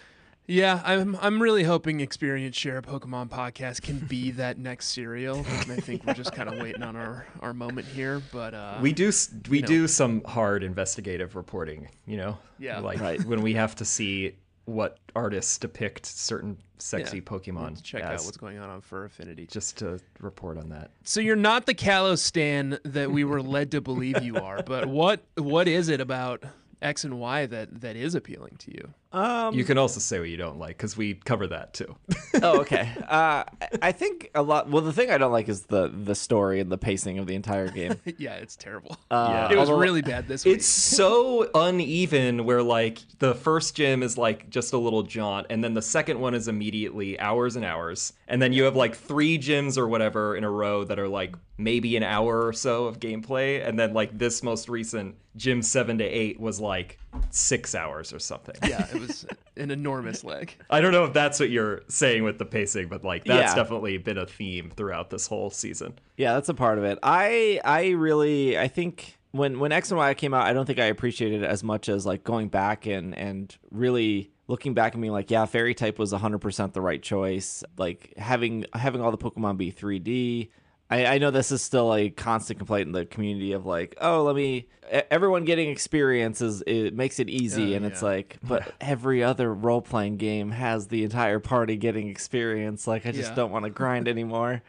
Yeah, 0.51 0.83
I'm 0.85 1.17
I'm 1.21 1.41
really 1.41 1.63
hoping 1.63 2.01
Experience 2.01 2.57
Share 2.57 2.83
Pokemon 2.83 3.29
podcast 3.31 3.83
can 3.83 3.99
be 4.01 4.31
that 4.43 4.59
next 4.59 4.87
serial. 4.89 5.37
And 5.37 5.73
I 5.73 5.77
think 5.77 6.05
we're 6.05 6.15
just 6.15 6.33
kind 6.33 6.49
of 6.49 6.59
waiting 6.59 6.83
on 6.83 6.97
our, 6.97 7.25
our 7.41 7.55
moment 7.55 7.87
here, 7.87 8.21
but 8.33 8.53
uh 8.55 8.79
we 8.83 8.93
do 8.93 9.09
s- 9.09 9.33
we 9.49 9.61
know. 9.61 9.67
do 9.69 9.87
some 9.89 10.23
hard 10.25 10.65
investigative 10.65 11.37
reporting, 11.37 11.89
you 12.05 12.17
know? 12.17 12.37
Yeah. 12.59 12.81
Like 12.81 13.01
Right. 13.01 13.25
when 13.25 13.43
we 13.43 13.55
have 13.55 13.77
to 13.77 13.85
see 13.85 14.35
what 14.65 14.99
artists 15.15 15.57
depict 15.59 16.05
certain 16.07 16.57
sexy 16.79 17.19
Yeah. 17.19 17.23
Pokemon 17.23 17.77
to 17.77 17.83
check 17.83 18.03
as, 18.03 18.21
out 18.21 18.25
what's 18.27 18.37
going 18.37 18.59
on 18.59 18.69
on 18.71 18.81
Fur 18.81 19.05
Affinity. 19.05 19.47
just 19.47 19.79
to 19.79 20.01
report 20.21 20.59
on 20.59 20.69
that. 20.71 20.91
So 21.05 21.21
you're 21.21 21.37
not 21.37 21.67
the 21.67 21.75
Kalos 21.75 22.19
stan 22.19 22.79
that 22.85 23.11
we 23.13 23.23
were 23.25 23.41
led 23.43 23.71
to 23.73 23.81
believe 23.81 24.21
you 24.23 24.37
are, 24.37 24.63
but 24.65 24.87
what 24.89 25.21
what 25.37 25.69
is 25.69 25.89
it 25.89 26.01
about 26.01 26.43
X 26.83 27.05
and 27.05 27.21
Y 27.21 27.47
that 27.47 27.83
that 27.83 27.95
is 27.95 28.15
appealing 28.17 28.57
to 28.61 28.73
you? 28.73 28.95
Um. 29.13 29.55
You 29.55 29.65
can 29.65 29.77
also 29.79 29.99
say 30.01 30.19
what 30.21 30.29
you 30.29 30.37
don't 30.37 30.59
like 30.59 30.77
because 30.77 30.97
we 30.97 31.15
cover 31.15 31.47
that 31.49 31.75
too. 31.75 31.97
oh, 32.43 32.61
okay. 32.61 32.89
Uh, 33.11 33.45
I- 33.61 33.69
I 33.83 33.93
think 33.93 34.31
a 34.35 34.43
lot. 34.43 34.69
Well, 34.69 34.83
the 34.83 34.93
thing 34.93 35.11
I 35.11 35.19
don't 35.19 35.33
like 35.33 35.49
is 35.49 35.63
the 35.63 35.89
the 35.89 36.15
story 36.15 36.61
and 36.61 36.71
the 36.71 36.79
pacing 36.79 37.19
of 37.19 37.27
the 37.27 37.35
entire 37.35 37.69
game. 37.69 37.97
yeah, 38.19 38.35
it's 38.35 38.55
terrible. 38.57 38.97
Uh, 39.11 39.49
it 39.51 39.57
was 39.57 39.69
although- 39.69 39.81
really 39.83 40.03
bad 40.03 40.29
this 40.29 40.45
week. 40.45 40.57
It's 40.57 40.67
so 40.67 41.51
uneven 41.55 42.45
where 42.45 42.63
like 42.63 42.99
the 43.19 43.35
first 43.35 43.75
gym 43.75 44.03
is 44.03 44.17
like 44.17 44.49
just 44.51 44.73
a 44.73 44.79
little 44.79 45.03
jaunt 45.03 45.47
and 45.51 45.63
then 45.65 45.75
the 45.75 45.83
second 45.83 46.21
one 46.21 46.35
is 46.35 46.47
immediately 46.49 47.19
hours 47.19 47.57
and 47.57 47.65
hours 47.65 48.13
and 48.29 48.41
then 48.41 48.53
you 48.53 48.65
have 48.65 48.77
like 48.77 48.95
three 48.95 49.39
gyms 49.39 49.77
or 49.77 49.89
whatever 49.89 50.37
in 50.37 50.45
a 50.45 50.51
row 50.51 50.85
that 50.85 50.99
are 50.99 51.09
like 51.09 51.35
maybe 51.59 51.97
an 51.97 52.03
hour 52.03 52.47
or 52.47 52.53
so 52.53 52.85
of 52.85 53.01
gameplay 53.01 53.67
and 53.67 53.79
then 53.79 53.93
like 53.93 54.17
this 54.17 54.43
most 54.43 54.69
recent 54.69 55.17
gym 55.37 55.63
7 55.63 55.99
to 55.99 56.05
8 56.05 56.39
was 56.41 56.61
like 56.61 56.99
6 57.31 57.75
hours 57.75 58.13
or 58.13 58.19
something. 58.19 58.55
yeah, 58.69 58.87
it 58.93 59.01
was 59.01 59.27
an 59.57 59.71
enormous 59.71 60.25
leg. 60.25 60.55
I 60.71 60.81
don't 60.81 60.93
know 60.93 61.05
if 61.05 61.13
that's 61.13 61.39
what 61.41 61.51
you're 61.51 61.83
saying 61.89 62.25
with 62.25 62.39
the 62.39 62.45
pacing 62.45 62.89
but 62.89 63.05
like 63.05 63.25
that's 63.25 63.53
Yeah. 63.53 63.55
definitely 63.63 63.99
been 63.99 64.19
a 64.19 64.27
theme 64.27 64.71
throughout 64.77 65.11
this 65.11 65.27
whole 65.27 65.51
season. 65.51 65.95
Yeah, 66.17 66.35
that's 66.35 66.49
a 66.49 66.55
part 66.55 66.79
of 66.79 66.85
it. 66.85 66.99
I 67.03 67.61
I 67.65 67.91
really 67.91 68.59
I 68.59 68.69
think 68.69 69.19
when 69.33 69.61
when 69.61 69.71
X 69.73 69.91
and 69.91 69.99
Y 69.99 70.15
came 70.15 70.35
out, 70.35 70.47
I 70.47 70.53
don't 70.53 70.67
think 70.67 70.79
I 70.81 70.87
appreciated 70.87 71.43
it 71.43 71.47
as 71.47 71.63
much 71.63 71.89
as 71.89 72.05
like 72.07 72.25
going 72.25 72.49
back 72.49 72.87
and 72.87 73.17
and 73.17 73.57
really 73.71 74.31
looking 74.49 74.75
back 74.75 74.95
and 74.95 75.01
being 75.01 75.13
like, 75.13 75.31
yeah, 75.31 75.45
fairy 75.47 75.75
type 75.75 75.97
was 75.97 76.13
100% 76.13 76.73
the 76.73 76.81
right 76.81 77.01
choice. 77.01 77.63
Like 77.79 78.13
having 78.17 78.65
having 78.75 79.01
all 79.01 79.13
the 79.13 79.19
Pokemon 79.19 79.57
be 79.57 79.71
3D. 79.73 80.49
I, 80.91 81.07
I 81.07 81.19
know 81.19 81.31
this 81.31 81.53
is 81.53 81.63
still 81.63 81.95
a 81.95 82.11
constant 82.11 82.59
complaint 82.59 82.87
in 82.89 82.93
the 82.93 83.07
community 83.07 83.53
of 83.53 83.65
like, 83.67 83.97
oh, 84.01 84.25
let 84.25 84.35
me. 84.37 84.67
Everyone 85.11 85.45
getting 85.45 85.69
experience 85.71 86.41
is 86.41 86.63
it 86.67 86.95
makes 86.95 87.21
it 87.21 87.31
easy, 87.31 87.75
Oh, 87.75 87.77
and 87.77 87.87
it's 87.87 88.03
like, 88.03 88.39
but 88.43 88.75
every 88.81 89.23
other 89.23 89.55
role 89.55 89.81
playing 89.83 90.17
game 90.17 90.51
has 90.51 90.89
the 90.89 91.05
entire 91.05 91.39
party 91.39 91.77
getting 91.77 92.09
experience. 92.09 92.89
Like, 92.89 93.07
I 93.07 93.13
just 93.13 93.31
Yeah. 93.31 93.35
don't 93.37 93.53
want 93.53 93.67
to 93.67 93.71
grind 93.81 94.09
anymore. 94.09 94.63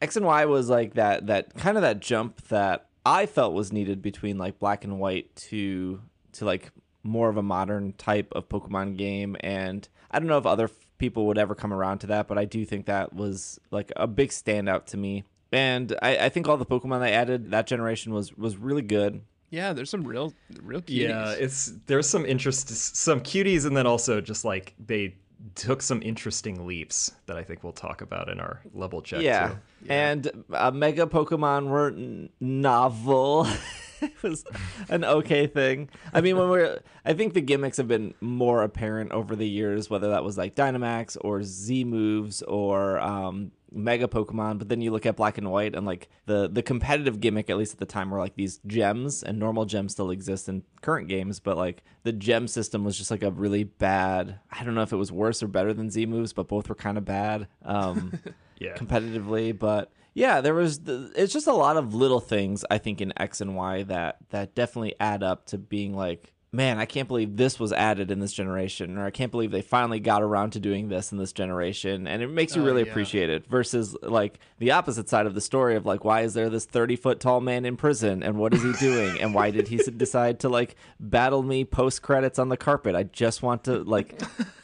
X 0.00 0.14
and 0.16 0.24
Y 0.24 0.44
was 0.44 0.68
like 0.68 0.94
that 0.94 1.26
that 1.26 1.54
kind 1.54 1.76
of 1.76 1.82
that 1.82 1.98
jump 2.00 2.46
that 2.48 2.86
I 3.04 3.26
felt 3.26 3.54
was 3.54 3.72
needed 3.72 4.02
between 4.02 4.38
like 4.38 4.58
black 4.60 4.84
and 4.84 5.00
white 5.00 5.34
to 5.36 6.00
to 6.32 6.44
like 6.44 6.70
more 7.02 7.28
of 7.28 7.36
a 7.38 7.42
modern 7.42 7.92
type 7.94 8.32
of 8.36 8.48
Pokemon 8.48 8.96
game 8.98 9.36
and 9.40 9.88
I 10.10 10.18
don't 10.18 10.28
know 10.28 10.36
if 10.38 10.44
other 10.44 10.64
f- 10.64 10.72
people 10.98 11.24
would 11.26 11.38
ever 11.38 11.54
come 11.54 11.72
around 11.72 12.00
to 12.00 12.08
that 12.08 12.28
but 12.28 12.36
I 12.36 12.44
do 12.44 12.64
think 12.66 12.86
that 12.86 13.14
was 13.14 13.58
like 13.70 13.90
a 13.96 14.06
big 14.06 14.30
standout 14.30 14.84
to 14.86 14.96
me 14.98 15.24
and 15.52 15.96
I, 16.02 16.16
I 16.18 16.28
think 16.28 16.48
all 16.48 16.56
the 16.56 16.66
Pokemon 16.66 17.00
they 17.00 17.12
added 17.12 17.50
that 17.50 17.66
generation 17.66 18.12
was 18.12 18.36
was 18.36 18.56
really 18.56 18.82
good 18.82 19.22
Yeah, 19.50 19.72
there's 19.72 19.90
some 19.90 20.04
real 20.06 20.34
real 20.62 20.80
cuties. 20.80 21.08
Yeah, 21.08 21.30
it's 21.32 21.72
there's 21.86 22.08
some 22.08 22.26
interest, 22.26 22.68
some 22.96 23.20
cuties, 23.20 23.64
and 23.66 23.76
then 23.76 23.86
also 23.86 24.20
just 24.20 24.44
like 24.44 24.74
they 24.84 25.14
took 25.54 25.82
some 25.82 26.02
interesting 26.02 26.66
leaps 26.66 27.12
that 27.26 27.36
I 27.36 27.44
think 27.44 27.62
we'll 27.62 27.72
talk 27.72 28.00
about 28.00 28.28
in 28.28 28.40
our 28.40 28.60
level 28.74 29.02
check. 29.02 29.22
yeah. 29.22 29.48
too. 29.48 29.56
And 29.88 30.44
uh, 30.52 30.70
Mega 30.72 31.06
Pokemon 31.06 31.68
were 31.68 31.88
n- 31.88 32.30
novel. 32.40 33.46
it 34.02 34.22
was 34.22 34.44
an 34.88 35.04
okay 35.04 35.46
thing. 35.46 35.88
I 36.12 36.20
mean, 36.20 36.36
when 36.36 36.48
we're, 36.48 36.80
I 37.04 37.12
think 37.14 37.34
the 37.34 37.40
gimmicks 37.40 37.76
have 37.78 37.88
been 37.88 38.14
more 38.20 38.62
apparent 38.62 39.12
over 39.12 39.36
the 39.36 39.48
years, 39.48 39.88
whether 39.90 40.10
that 40.10 40.24
was 40.24 40.36
like 40.38 40.54
Dynamax 40.54 41.16
or 41.20 41.42
Z 41.42 41.84
moves 41.84 42.42
or 42.42 42.98
um, 43.00 43.52
Mega 43.72 44.08
Pokemon. 44.08 44.58
But 44.58 44.68
then 44.68 44.80
you 44.80 44.90
look 44.90 45.06
at 45.06 45.16
Black 45.16 45.38
and 45.38 45.50
White, 45.50 45.74
and 45.74 45.86
like 45.86 46.08
the 46.26 46.48
the 46.48 46.62
competitive 46.62 47.20
gimmick, 47.20 47.50
at 47.50 47.56
least 47.56 47.72
at 47.74 47.78
the 47.78 47.86
time, 47.86 48.10
were 48.10 48.18
like 48.18 48.34
these 48.36 48.60
gems, 48.66 49.22
and 49.22 49.38
normal 49.38 49.64
gems 49.64 49.92
still 49.92 50.10
exist 50.10 50.48
in 50.48 50.62
current 50.82 51.08
games, 51.08 51.40
but 51.40 51.56
like 51.56 51.82
the 52.04 52.12
gem 52.12 52.48
system 52.48 52.84
was 52.84 52.96
just 52.96 53.10
like 53.10 53.22
a 53.22 53.30
really 53.30 53.64
bad. 53.64 54.38
I 54.50 54.64
don't 54.64 54.74
know 54.74 54.82
if 54.82 54.92
it 54.92 54.96
was 54.96 55.10
worse 55.12 55.42
or 55.42 55.48
better 55.48 55.72
than 55.72 55.90
Z 55.90 56.06
moves, 56.06 56.32
but 56.32 56.48
both 56.48 56.68
were 56.68 56.74
kind 56.74 56.98
of 56.98 57.04
bad. 57.04 57.48
Um, 57.64 58.18
Yeah. 58.58 58.72
competitively 58.72 59.56
but 59.58 59.92
yeah 60.16 60.40
there 60.40 60.54
was 60.54 60.80
the, 60.80 61.12
it's 61.14 61.32
just 61.32 61.46
a 61.46 61.52
lot 61.52 61.76
of 61.76 61.94
little 61.94 62.20
things 62.20 62.64
i 62.70 62.78
think 62.78 63.00
in 63.00 63.12
x 63.18 63.40
and 63.40 63.54
y 63.54 63.82
that 63.82 64.16
that 64.30 64.54
definitely 64.54 64.94
add 64.98 65.22
up 65.22 65.44
to 65.46 65.58
being 65.58 65.94
like 65.94 66.32
man 66.52 66.78
i 66.78 66.86
can't 66.86 67.06
believe 67.06 67.36
this 67.36 67.60
was 67.60 67.70
added 67.72 68.10
in 68.10 68.18
this 68.18 68.32
generation 68.32 68.96
or 68.96 69.04
i 69.04 69.10
can't 69.10 69.30
believe 69.30 69.50
they 69.50 69.60
finally 69.60 70.00
got 70.00 70.22
around 70.22 70.52
to 70.52 70.58
doing 70.58 70.88
this 70.88 71.12
in 71.12 71.18
this 71.18 71.32
generation 71.34 72.06
and 72.06 72.22
it 72.22 72.28
makes 72.30 72.56
you 72.56 72.62
Oh, 72.62 72.64
really 72.64 72.82
yeah. 72.84 72.88
appreciate 72.90 73.28
it 73.28 73.46
versus 73.46 73.94
like 74.00 74.38
the 74.58 74.70
opposite 74.70 75.08
side 75.10 75.26
of 75.26 75.34
the 75.34 75.40
story 75.42 75.76
of 75.76 75.84
like 75.84 76.02
why 76.02 76.22
is 76.22 76.32
there 76.32 76.48
this 76.48 76.64
30 76.64 76.96
foot 76.96 77.20
tall 77.20 77.42
man 77.42 77.66
in 77.66 77.76
prison 77.76 78.22
and 78.22 78.38
what 78.38 78.54
is 78.54 78.62
he 78.62 78.72
doing 78.80 79.20
and 79.20 79.34
why 79.34 79.50
did 79.50 79.68
he 79.68 79.76
decide 79.98 80.40
to 80.40 80.48
like 80.48 80.76
battle 80.98 81.42
me 81.42 81.62
post 81.66 82.00
credits 82.00 82.38
on 82.38 82.48
the 82.48 82.56
carpet 82.56 82.94
i 82.94 83.02
just 83.02 83.42
want 83.42 83.64
to 83.64 83.82
like 83.84 84.18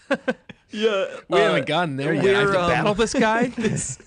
Yeah, 0.75 1.05
We 1.29 1.39
uh, 1.39 1.43
haven't 1.43 1.67
gotten 1.67 1.97
there 1.97 2.15
yet. 2.15 2.35
I 2.35 2.41
have 2.41 2.53
to 2.53 2.63
um, 2.63 2.71
battle 2.71 2.95
this 2.95 3.13
guy. 3.13 3.49
this 3.59 3.99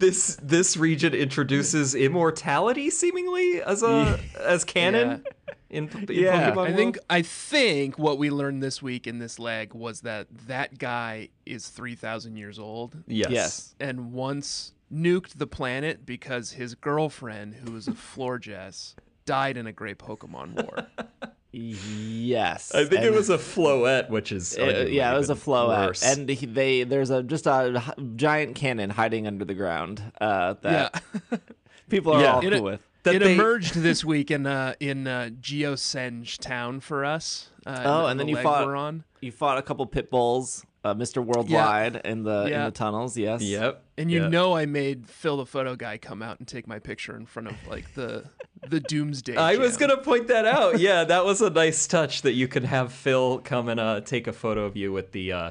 this 0.00 0.36
this 0.42 0.76
region 0.76 1.14
introduces 1.14 1.94
immortality 1.94 2.90
seemingly 2.90 3.62
as 3.62 3.82
a 3.82 4.18
as 4.40 4.64
canon 4.64 5.22
in, 5.68 5.88
in 5.88 6.06
Yeah. 6.08 6.50
Pokemon 6.50 6.70
I 6.70 6.72
think. 6.74 6.98
I 7.08 7.22
think 7.22 7.98
what 7.98 8.18
we 8.18 8.30
learned 8.30 8.62
this 8.62 8.82
week 8.82 9.06
in 9.06 9.18
this 9.18 9.38
leg 9.38 9.72
was 9.74 10.00
that 10.00 10.26
that 10.48 10.78
guy 10.78 11.28
is 11.46 11.68
three 11.68 11.94
thousand 11.94 12.36
years 12.36 12.58
old 12.58 12.96
yes. 13.06 13.30
Yes. 13.30 13.74
and 13.78 14.12
once 14.12 14.72
nuked 14.92 15.38
the 15.38 15.46
planet 15.46 16.04
because 16.04 16.50
his 16.52 16.74
girlfriend, 16.74 17.54
who 17.54 17.70
was 17.72 17.86
a 17.86 17.92
Florges, 17.92 18.96
died 19.24 19.56
in 19.56 19.68
a 19.68 19.72
great 19.72 19.98
Pokemon 19.98 20.54
war. 20.54 20.88
Yes. 21.52 22.72
I 22.74 22.84
think 22.84 23.02
it 23.02 23.12
was 23.12 23.28
a 23.30 23.38
floette, 23.38 24.08
which 24.10 24.32
is 24.32 24.56
Uh, 24.56 24.62
arguably 24.62 24.92
yeah, 24.94 25.12
it 25.14 25.16
was 25.18 25.30
a 25.30 25.32
even 25.32 25.40
flow 25.42 25.70
out, 25.70 25.88
worse. 25.88 26.02
and 26.02 26.28
he, 26.28 26.46
they 26.46 26.84
there's 26.84 27.10
a 27.10 27.22
just 27.22 27.46
a 27.46 27.82
giant 28.16 28.54
cannon 28.54 28.90
hiding 28.90 29.26
under 29.26 29.44
the 29.44 29.54
ground 29.54 30.02
uh, 30.20 30.54
that 30.62 31.02
yeah. 31.32 31.38
people 31.88 32.12
are 32.12 32.22
Yeah. 32.22 32.32
all 32.34 32.46
It- 32.46 32.52
cool 32.52 32.62
with. 32.62 32.86
That 33.02 33.14
it 33.14 33.20
they- 33.20 33.32
emerged 33.32 33.76
this 33.76 34.04
week 34.04 34.30
in 34.30 34.46
uh, 34.46 34.74
in 34.78 35.06
uh, 35.06 35.30
Geosenge 35.40 36.36
Town 36.38 36.80
for 36.80 37.04
us. 37.04 37.48
Uh, 37.64 37.80
Oh, 37.84 38.04
in 38.04 38.10
and 38.12 38.20
the 38.20 38.24
then 38.24 38.28
you 38.28 38.36
fought- 38.42 38.66
we're 38.66 38.76
on. 38.76 39.04
You 39.22 39.32
fought 39.32 39.56
a 39.58 39.62
couple 39.62 39.86
pit 39.86 40.10
bulls, 40.10 40.64
uh, 40.84 40.94
Mr. 40.94 41.24
Worldwide, 41.24 41.96
in 42.04 42.22
the 42.24 42.44
in 42.44 42.64
the 42.64 42.70
tunnels. 42.70 43.16
Yes. 43.16 43.40
Yep. 43.42 43.82
And 43.98 44.10
you 44.10 44.22
yeah. 44.22 44.28
know 44.28 44.54
I 44.54 44.66
made 44.66 45.06
Phil 45.08 45.38
the 45.38 45.46
photo 45.46 45.76
guy 45.76 45.96
come 45.98 46.22
out 46.22 46.38
and 46.40 46.46
take 46.48 46.66
my 46.66 46.78
picture 46.78 47.16
in 47.16 47.24
front 47.26 47.48
of 47.48 47.54
like 47.68 47.94
the 47.94 48.24
the 48.70 48.80
Doomsday. 48.80 49.36
I 49.36 49.56
was 49.56 49.76
gonna 49.76 49.96
point 49.96 50.28
that 50.28 50.46
out. 50.46 50.78
Yeah, 50.78 51.04
that 51.04 51.24
was 51.24 51.42
a 51.42 51.50
nice 51.50 51.86
touch 51.86 52.22
that 52.22 52.32
you 52.32 52.48
could 52.48 52.64
have 52.64 52.92
Phil 52.92 53.38
come 53.38 53.68
and 53.68 53.78
uh, 53.78 54.00
take 54.00 54.26
a 54.26 54.32
photo 54.32 54.64
of 54.64 54.76
you 54.76 54.92
with 54.92 55.12
the 55.12 55.32
uh, 55.32 55.50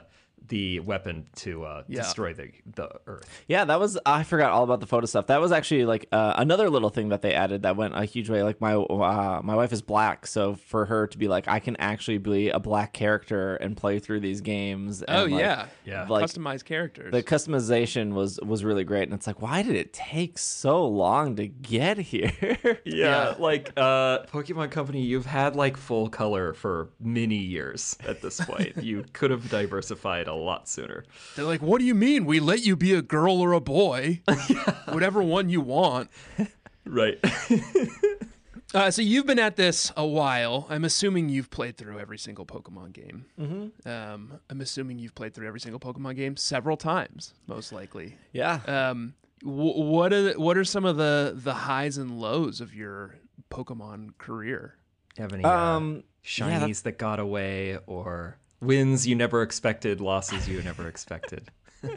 the 0.50 0.80
weapon 0.82 1.26
to 1.38 1.64
uh, 1.64 1.84
Yeah. 1.88 2.02
destroy 2.02 2.34
the 2.34 2.52
the 2.76 2.90
Earth. 3.08 3.28
Yeah, 3.48 3.66
that 3.66 3.80
was. 3.80 3.98
I 4.06 4.24
forgot 4.24 4.52
all 4.52 4.64
about 4.64 4.80
the 4.82 4.86
photo 4.88 5.06
stuff. 5.06 5.28
That 5.28 5.40
was 5.42 5.52
actually 5.52 5.86
like 5.86 6.08
uh, 6.12 6.34
another 6.38 6.70
little 6.70 6.90
thing 6.90 7.10
that 7.10 7.22
they 7.22 7.34
added 7.34 7.62
that 7.64 7.76
went 7.78 7.96
a 7.96 8.06
huge 8.06 8.30
way. 8.30 8.44
Like 8.44 8.60
my 8.62 8.76
uh, 8.76 9.42
my 9.44 9.56
wife 9.56 9.72
is 9.72 9.82
black, 9.82 10.28
so 10.28 10.56
for 10.56 10.86
her 10.86 11.08
to 11.08 11.18
be 11.18 11.28
like, 11.28 11.48
I 11.48 11.60
can 11.60 11.76
actually 11.78 12.18
be 12.18 12.50
a 12.50 12.60
black 12.60 12.94
character 12.94 13.56
and 13.56 13.78
play 13.78 14.00
through 14.00 14.20
these 14.20 14.42
games. 14.42 15.04
Oh 15.08 15.24
and, 15.24 15.34
like, 15.34 15.40
yeah, 15.42 15.66
Yeah. 15.86 16.06
Like, 16.08 16.26
customized 16.26 16.66
characters. 16.66 17.12
the 17.12 17.24
customization 17.24 18.14
was 18.14 18.40
was 18.42 18.64
really 18.64 18.84
great, 18.84 19.04
and 19.04 19.14
it's 19.14 19.28
like, 19.28 19.42
why 19.42 19.62
did 19.64 19.76
it 19.76 19.94
take 19.94 20.38
so 20.38 20.86
long 20.88 21.36
to 21.38 21.48
get 21.48 21.98
here? 22.12 22.80
Yeah, 22.86 23.36
like 23.40 23.72
uh, 23.78 24.24
Pokemon 24.26 24.72
Company, 24.72 25.02
you've 25.02 25.26
had 25.26 25.56
like 25.56 25.78
full 25.78 26.10
color 26.10 26.54
for 26.54 26.90
many 27.00 27.38
years 27.38 27.98
at 28.08 28.22
this 28.22 28.40
point. 28.44 28.78
you 28.84 29.06
could 29.14 29.32
have 29.32 29.50
diversified 29.50 30.28
a 30.28 30.34
lot 30.40 30.68
sooner. 30.70 31.06
They're 31.36 31.46
like, 31.46 31.62
what 31.62 31.80
do 31.80 31.86
you 31.86 31.96
mean? 31.96 32.26
We 32.26 32.40
let 32.40 32.66
you 32.66 32.76
be 32.76 32.94
a 32.94 33.02
girl 33.02 33.40
or 33.42 33.54
a 33.54 33.60
boy, 33.62 34.22
whatever 34.90 35.22
one 35.22 35.50
you 35.50 35.62
want. 35.62 36.10
Right. 36.86 37.20
Uh, 38.72 38.92
so 38.92 39.02
you've 39.02 39.26
been 39.26 39.40
at 39.40 39.56
this 39.56 39.92
a 39.98 40.06
while. 40.06 40.68
I'm 40.70 40.86
assuming 40.86 41.28
you've 41.28 41.50
played 41.50 41.76
through 41.76 41.98
every 41.98 42.20
single 42.20 42.46
Pokemon 42.46 42.94
game. 42.94 43.26
Mm-hmm. 43.42 43.90
Um, 43.90 44.34
I'm 44.48 44.62
assuming 44.62 45.00
you've 45.00 45.16
played 45.16 45.34
through 45.34 45.48
every 45.48 45.60
single 45.60 45.80
Pokemon 45.80 46.16
game 46.18 46.38
several 46.38 46.78
times, 46.78 47.34
most 47.48 47.72
likely. 47.72 48.16
yeah. 48.32 48.60
Um, 48.68 49.16
wh- 49.42 49.48
what 49.76 50.14
are 50.14 50.34
what 50.34 50.56
are 50.56 50.64
some 50.64 50.86
of 50.86 50.98
the 50.98 51.34
the 51.36 51.54
highs 51.56 51.98
and 51.98 52.22
lows 52.22 52.62
of 52.62 52.76
your 52.76 53.16
Pokemon 53.50 54.16
career? 54.20 54.76
have 55.18 55.34
any 55.34 55.44
uh, 55.44 55.50
Um, 55.50 56.04
yeah, 56.24 56.60
shinies 56.62 56.84
that 56.84 57.00
got 57.00 57.20
away 57.20 57.80
or 57.88 58.38
wins 58.62 59.08
you 59.08 59.16
never 59.16 59.42
expected, 59.42 60.02
losses 60.02 60.48
you 60.48 60.62
never 60.62 60.88
expected? 60.88 61.52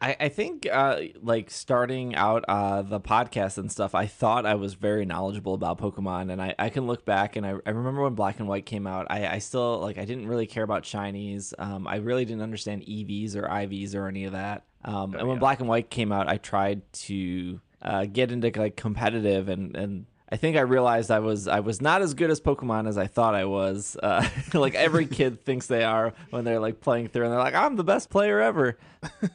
I, 0.00 0.16
I 0.18 0.28
think 0.28 0.66
uh, 0.70 1.00
like 1.22 1.50
starting 1.50 2.14
out 2.14 2.44
uh, 2.48 2.82
the 2.82 3.00
podcast 3.00 3.58
and 3.58 3.70
stuff, 3.70 3.94
I 3.94 4.06
thought 4.06 4.46
I 4.46 4.54
was 4.54 4.74
very 4.74 5.04
knowledgeable 5.04 5.54
about 5.54 5.78
Pokemon, 5.78 6.32
and 6.32 6.42
I, 6.42 6.54
I 6.58 6.68
can 6.70 6.86
look 6.86 7.04
back 7.04 7.36
and 7.36 7.46
I, 7.46 7.54
I 7.64 7.70
remember 7.70 8.02
when 8.02 8.14
Black 8.14 8.40
and 8.40 8.48
White 8.48 8.66
came 8.66 8.86
out, 8.86 9.06
I, 9.10 9.26
I 9.26 9.38
still 9.38 9.78
like 9.78 9.98
I 9.98 10.04
didn't 10.04 10.26
really 10.26 10.46
care 10.46 10.64
about 10.64 10.82
shinies. 10.82 11.54
Um, 11.58 11.86
I 11.86 11.96
really 11.96 12.24
didn't 12.24 12.42
understand 12.42 12.82
EVs 12.82 13.36
or 13.36 13.42
IVs 13.42 13.94
or 13.94 14.08
any 14.08 14.24
of 14.24 14.32
that. 14.32 14.64
Um, 14.84 15.14
and 15.14 15.28
when 15.28 15.36
yeah. 15.36 15.40
Black 15.40 15.60
and 15.60 15.68
White 15.68 15.90
came 15.90 16.10
out, 16.10 16.28
I 16.28 16.38
tried 16.38 16.82
to 16.92 17.60
uh, 17.80 18.06
get 18.06 18.32
into 18.32 18.50
like 18.56 18.76
competitive 18.76 19.48
and 19.48 19.76
and. 19.76 20.06
I 20.32 20.36
think 20.36 20.56
I 20.56 20.60
realized 20.60 21.10
I 21.10 21.18
was 21.18 21.46
I 21.46 21.60
was 21.60 21.82
not 21.82 22.00
as 22.00 22.14
good 22.14 22.30
as 22.30 22.40
Pokemon 22.40 22.88
as 22.88 22.96
I 22.96 23.06
thought 23.06 23.34
I 23.34 23.44
was. 23.44 23.98
Uh, 24.02 24.26
like 24.54 24.74
every 24.74 25.04
kid 25.18 25.44
thinks 25.44 25.66
they 25.66 25.84
are 25.84 26.14
when 26.30 26.44
they're 26.44 26.58
like 26.58 26.80
playing 26.80 27.08
through, 27.08 27.24
and 27.24 27.32
they're 27.32 27.38
like, 27.38 27.54
"I'm 27.54 27.76
the 27.76 27.84
best 27.84 28.08
player 28.08 28.40
ever." 28.40 28.78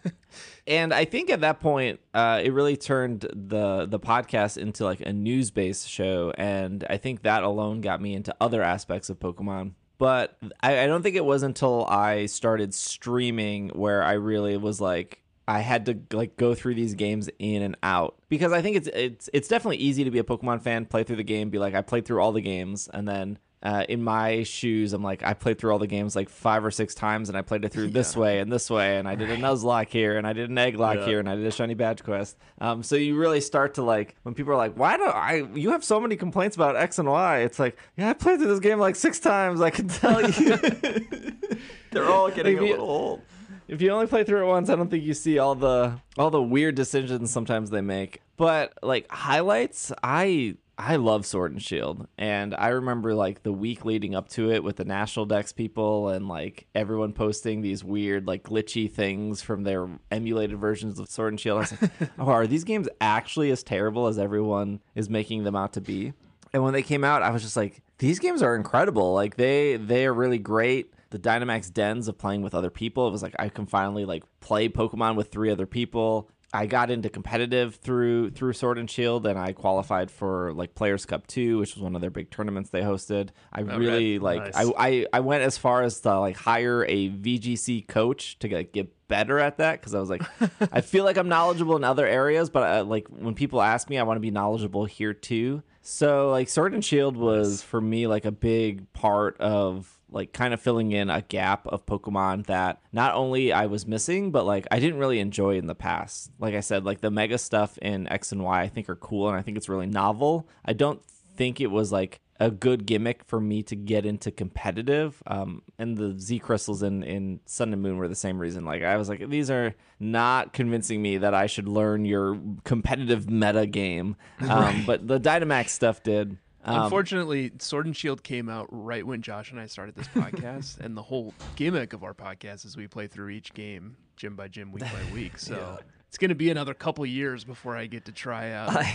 and 0.68 0.92
I 0.92 1.06
think 1.06 1.30
at 1.30 1.42
that 1.42 1.60
point, 1.60 2.00
uh, 2.16 2.42
it 2.44 2.52
really 2.52 2.76
turned 2.78 3.28
the 3.32 3.86
the 3.86 4.00
podcast 4.00 4.58
into 4.58 4.86
like 4.86 5.02
a 5.02 5.14
news 5.14 5.52
based 5.52 5.88
show, 5.88 6.34
and 6.36 6.84
I 6.90 6.98
think 6.98 7.22
that 7.22 7.44
alone 7.44 7.82
got 7.82 8.02
me 8.02 8.16
into 8.16 8.36
other 8.42 8.64
aspects 8.64 9.12
of 9.12 9.20
Pokemon. 9.20 9.74
But 10.00 10.36
I, 10.64 10.80
I 10.80 10.88
don't 10.88 11.04
think 11.04 11.16
it 11.16 11.26
was 11.26 11.44
until 11.44 11.86
I 11.86 12.26
started 12.26 12.74
streaming 12.74 13.70
where 13.70 14.02
I 14.02 14.14
really 14.14 14.58
was 14.58 14.82
like. 14.82 15.22
I 15.48 15.60
had 15.60 15.86
to 15.86 15.98
like 16.16 16.36
go 16.36 16.54
through 16.56 16.76
these 16.76 16.94
games 16.94 17.30
in 17.40 17.62
and 17.62 17.78
out 17.82 18.16
because 18.28 18.52
I 18.52 18.62
think 18.62 18.76
it's 18.76 18.88
it's 18.94 19.30
it's 19.32 19.48
definitely 19.48 19.78
easy 19.78 20.04
to 20.04 20.12
be 20.12 20.20
a 20.20 20.24
Pokemon 20.24 20.62
fan, 20.62 20.86
play 20.86 21.04
through 21.04 21.16
the 21.18 21.24
game, 21.24 21.50
be 21.50 21.58
like 21.60 21.74
I 21.74 21.82
played 21.82 22.06
through 22.06 22.22
all 22.22 22.32
the 22.34 22.42
games, 22.42 22.90
and 22.94 23.08
then 23.08 23.38
uh, 23.64 23.84
in 23.90 24.04
my 24.04 24.44
shoes, 24.44 24.92
I'm 24.94 25.02
like 25.04 25.24
I 25.24 25.34
played 25.34 25.58
through 25.58 25.72
all 25.72 25.80
the 25.80 25.88
games 25.88 26.16
like 26.18 26.30
five 26.30 26.66
or 26.66 26.70
six 26.70 26.94
times, 26.94 27.30
and 27.30 27.38
I 27.38 27.42
played 27.42 27.64
it 27.66 27.72
through 27.72 27.90
this 27.92 28.16
way 28.16 28.40
and 28.40 28.52
this 28.52 28.70
way, 28.70 28.98
and 28.98 29.08
I 29.08 29.16
did 29.16 29.32
a 29.32 29.38
Nuzlocke 29.38 29.88
here, 29.88 30.18
and 30.18 30.28
I 30.28 30.34
did 30.34 30.50
an 30.50 30.58
Egglock 30.58 30.96
Yeah. 30.98 31.06
here, 31.06 31.20
and 31.20 31.30
I 31.30 31.36
did 31.36 31.46
a 31.46 31.52
Shiny 31.52 31.74
Badge 31.74 32.04
Quest. 32.04 32.38
Um, 32.60 32.84
so 32.84 32.96
you 32.98 33.16
really 33.18 33.40
start 33.42 33.74
to 33.76 33.84
like 33.84 34.16
when 34.24 34.36
people 34.36 34.52
are 34.52 34.58
like, 34.58 34.76
"Why 34.78 34.98
do 34.98 35.04
I? 35.06 35.48
You 35.56 35.72
have 35.72 35.84
so 35.84 36.00
many 36.00 36.18
complaints 36.18 36.56
about 36.58 36.76
X 36.76 37.00
and 37.00 37.10
Y." 37.10 37.40
It's 37.40 37.58
like, 37.58 37.78
yeah, 37.98 38.10
I 38.10 38.14
played 38.14 38.40
through 38.40 38.50
this 38.50 38.60
game 38.60 38.80
like 38.80 38.96
six 38.98 39.18
times. 39.20 39.60
I 39.62 39.70
can 39.70 39.88
tell 39.88 40.30
you. 40.30 40.58
They're 41.92 42.06
all 42.06 42.30
getting 42.30 42.60
a 42.60 42.62
little 42.62 42.90
old. 42.90 43.22
If 43.68 43.82
you 43.82 43.90
only 43.92 44.08
play 44.08 44.24
through 44.24 44.44
it 44.44 44.48
once, 44.48 44.70
I 44.70 44.76
don't 44.76 44.90
think 44.90 45.04
you 45.04 45.14
see 45.14 45.40
all 45.40 45.56
the 45.56 46.00
all 46.18 46.30
the 46.30 46.42
weird 46.42 46.76
decisions 46.76 47.32
sometimes 47.32 47.70
they 47.70 47.82
make. 47.82 48.22
But 48.38 48.74
like 48.82 49.10
highlights, 49.12 49.92
I 50.04 50.56
I 50.78 50.98
love 50.98 51.26
Sword 51.26 51.52
and 51.54 51.62
Shield, 51.62 52.08
and 52.18 52.54
I 52.54 52.68
remember 52.68 53.16
like 53.16 53.44
the 53.44 53.52
week 53.52 53.84
leading 53.84 54.14
up 54.14 54.30
to 54.30 54.52
it 54.52 54.64
with 54.64 54.76
the 54.76 54.86
National 54.86 55.26
Dex 55.26 55.52
people 55.52 56.10
and 56.10 56.28
like 56.28 56.68
everyone 56.76 57.14
posting 57.14 57.62
these 57.62 57.84
weird 57.84 58.28
like 58.28 58.44
glitchy 58.44 58.92
things 58.92 59.42
from 59.42 59.64
their 59.64 59.90
emulated 60.12 60.60
versions 60.60 61.00
of 61.00 61.10
Sword 61.10 61.34
and 61.34 61.40
Shield. 61.40 61.58
I 61.58 61.60
was 61.62 61.82
like, 61.82 61.92
oh, 62.20 62.28
are 62.28 62.48
these 62.48 62.64
games 62.64 62.88
actually 63.02 63.50
as 63.52 63.64
terrible 63.64 64.08
as 64.08 64.20
everyone 64.20 64.82
is 64.94 65.10
making 65.10 65.44
them 65.44 65.56
out 65.56 65.74
to 65.74 65.82
be? 65.82 66.14
And 66.54 66.64
when 66.64 66.74
they 66.74 66.84
came 66.84 67.04
out, 67.04 67.24
I 67.24 67.32
was 67.32 67.42
just 67.42 67.58
like, 67.58 67.82
these 67.98 68.20
games 68.20 68.42
are 68.42 68.56
incredible. 68.56 69.14
Like 69.14 69.36
they 69.36 69.78
they 69.78 70.06
are 70.06 70.14
really 70.14 70.40
great. 70.40 70.94
The 71.10 71.20
Dynamax 71.20 71.72
dens 71.72 72.08
of 72.08 72.18
playing 72.18 72.42
with 72.42 72.54
other 72.54 72.70
people. 72.70 73.08
It 73.08 73.12
was 73.12 73.24
like 73.24 73.36
I 73.40 73.50
can 73.50 73.66
finally 73.66 74.06
like 74.06 74.24
play 74.40 74.70
Pokemon 74.70 75.16
with 75.16 75.32
three 75.32 75.52
other 75.52 75.66
people. 75.66 76.30
I 76.54 76.66
got 76.66 76.90
into 76.90 77.10
competitive 77.10 77.76
through 77.76 78.32
through 78.32 78.54
Sword 78.54 78.78
and 78.78 78.90
Shield, 78.90 79.28
and 79.28 79.38
I 79.38 79.52
qualified 79.52 80.10
for 80.10 80.54
like 80.54 80.76
Players 80.76 81.06
Cup 81.06 81.28
two, 81.28 81.58
which 81.58 81.76
was 81.76 81.84
one 81.84 81.94
of 81.94 82.02
their 82.02 82.10
big 82.10 82.32
tournaments 82.32 82.70
they 82.70 82.82
hosted. 82.82 83.30
I 83.52 83.62
really 83.62 84.18
like. 84.18 84.56
Nice. 84.56 84.56
I, 84.56 84.72
I 84.78 85.06
I 85.12 85.20
went 85.20 85.44
as 85.44 85.58
far 85.58 85.84
as 85.84 86.00
to 86.02 86.20
like 86.20 86.38
hire 86.38 86.86
a 86.88 87.10
VGC 87.10 87.88
coach 87.88 88.40
to 88.40 88.48
like, 88.48 88.72
get 88.72 88.94
better 89.10 89.40
at 89.40 89.58
that 89.58 89.80
because 89.80 89.94
I 89.94 90.00
was 90.00 90.10
like, 90.10 90.24
I 90.72 90.80
feel 90.82 91.04
like 91.04 91.18
I'm 91.18 91.28
knowledgeable 91.28 91.76
in 91.76 91.84
other 91.84 92.08
areas, 92.08 92.50
but 92.50 92.64
uh, 92.64 92.84
like 92.86 93.08
when 93.10 93.36
people 93.36 93.62
ask 93.62 93.90
me, 93.90 93.98
I 93.98 94.04
want 94.04 94.16
to 94.16 94.22
be 94.22 94.32
knowledgeable 94.32 94.86
here 94.86 95.14
too. 95.14 95.64
So 95.82 96.32
like 96.32 96.48
Sword 96.48 96.74
and 96.74 96.84
Shield 96.84 97.18
was 97.18 97.62
for 97.62 97.82
me 97.82 98.08
like 98.08 98.24
a 98.24 98.32
big 98.32 98.92
part 98.94 99.38
of 99.40 99.97
like 100.10 100.34
kind 100.34 100.54
of 100.54 100.62
filling 100.62 100.92
in 100.92 101.10
a 101.10 101.22
gap 101.22 101.68
of 101.68 101.86
Pokemon 101.86 102.46
that 102.48 102.82
not 102.92 103.14
only 103.16 103.52
I 103.52 103.66
was 103.66 103.86
missing, 103.86 104.32
but 104.32 104.46
like 104.46 104.68
I 104.72 104.80
didn't 104.80 105.00
really 105.00 105.20
enjoy 105.20 105.58
in 105.58 105.68
the 105.68 105.76
past. 105.76 106.32
Like 106.40 106.56
I 106.56 106.62
said, 106.62 106.86
like 106.86 107.02
the 107.02 107.12
mega 107.12 107.38
stuff 107.38 107.78
in 107.80 108.08
X 108.08 108.32
and 108.32 108.44
Y 108.44 108.62
I 108.62 108.68
think 108.68 108.90
are 108.90 108.96
cool 108.96 109.28
and 109.28 109.38
I 109.38 109.42
think 109.42 109.58
it's 109.58 109.70
really 109.70 109.88
novel. 109.88 110.48
I 110.66 110.74
don't 110.74 111.04
think 111.36 111.62
it 111.62 111.68
was 111.68 111.92
like 111.92 112.22
a 112.40 112.52
good 112.52 112.86
gimmick 112.86 113.24
for 113.26 113.40
me 113.40 113.64
to 113.64 113.76
get 113.76 114.06
into 114.06 114.32
competitive. 114.32 115.22
Um, 115.26 115.64
and 115.80 115.98
the 115.98 116.20
Z 116.20 116.40
crystals 116.40 116.84
in, 116.84 117.04
in 117.04 117.40
Sun 117.46 117.74
and 117.74 117.82
Moon 117.82 117.98
were 117.98 118.08
the 118.08 118.16
same 118.16 118.40
reason. 118.40 118.64
Like 118.66 118.84
I 118.84 118.98
was 118.98 119.10
like, 119.10 119.28
these 119.30 119.50
are 119.50 119.76
not 120.00 120.54
convincing 120.54 121.02
me 121.02 121.18
that 121.18 121.34
I 121.34 121.48
should 121.48 121.68
learn 121.68 122.06
your 122.06 122.40
competitive 122.64 123.30
meta 123.30 123.66
game. 123.66 124.16
Um, 124.48 124.84
but 124.86 125.06
the 125.08 125.20
Dynamax 125.20 125.70
stuff 125.70 126.04
did. 126.04 126.38
Um, 126.64 126.84
Unfortunately, 126.84 127.52
Sword 127.60 127.86
and 127.86 127.96
Shield 127.96 128.24
came 128.24 128.50
out 128.50 128.68
right 128.72 129.06
when 129.06 129.22
Josh 129.22 129.52
and 129.52 129.60
I 129.60 129.68
started 129.68 129.96
this 129.96 130.08
podcast, 130.08 130.80
and 130.82 130.98
the 130.98 131.02
whole 131.04 131.34
gimmick 131.56 131.94
of 131.94 132.04
our 132.04 132.14
podcast 132.14 132.66
is 132.66 132.76
we 132.76 132.88
play 132.88 133.08
through 133.08 133.30
each 133.30 133.54
game, 133.54 133.96
gym 134.16 134.36
by 134.36 134.48
gym, 134.48 134.72
week 134.72 134.84
by 134.84 135.14
week. 135.14 135.34
So 135.40 135.80
it's 136.10 136.18
going 136.18 136.30
to 136.30 136.36
be 136.36 136.50
another 136.50 136.74
couple 136.74 137.06
years 137.06 137.44
before 137.44 137.76
I 137.76 137.86
get 137.86 138.06
to 138.06 138.12
try 138.12 138.52
out 138.52 138.86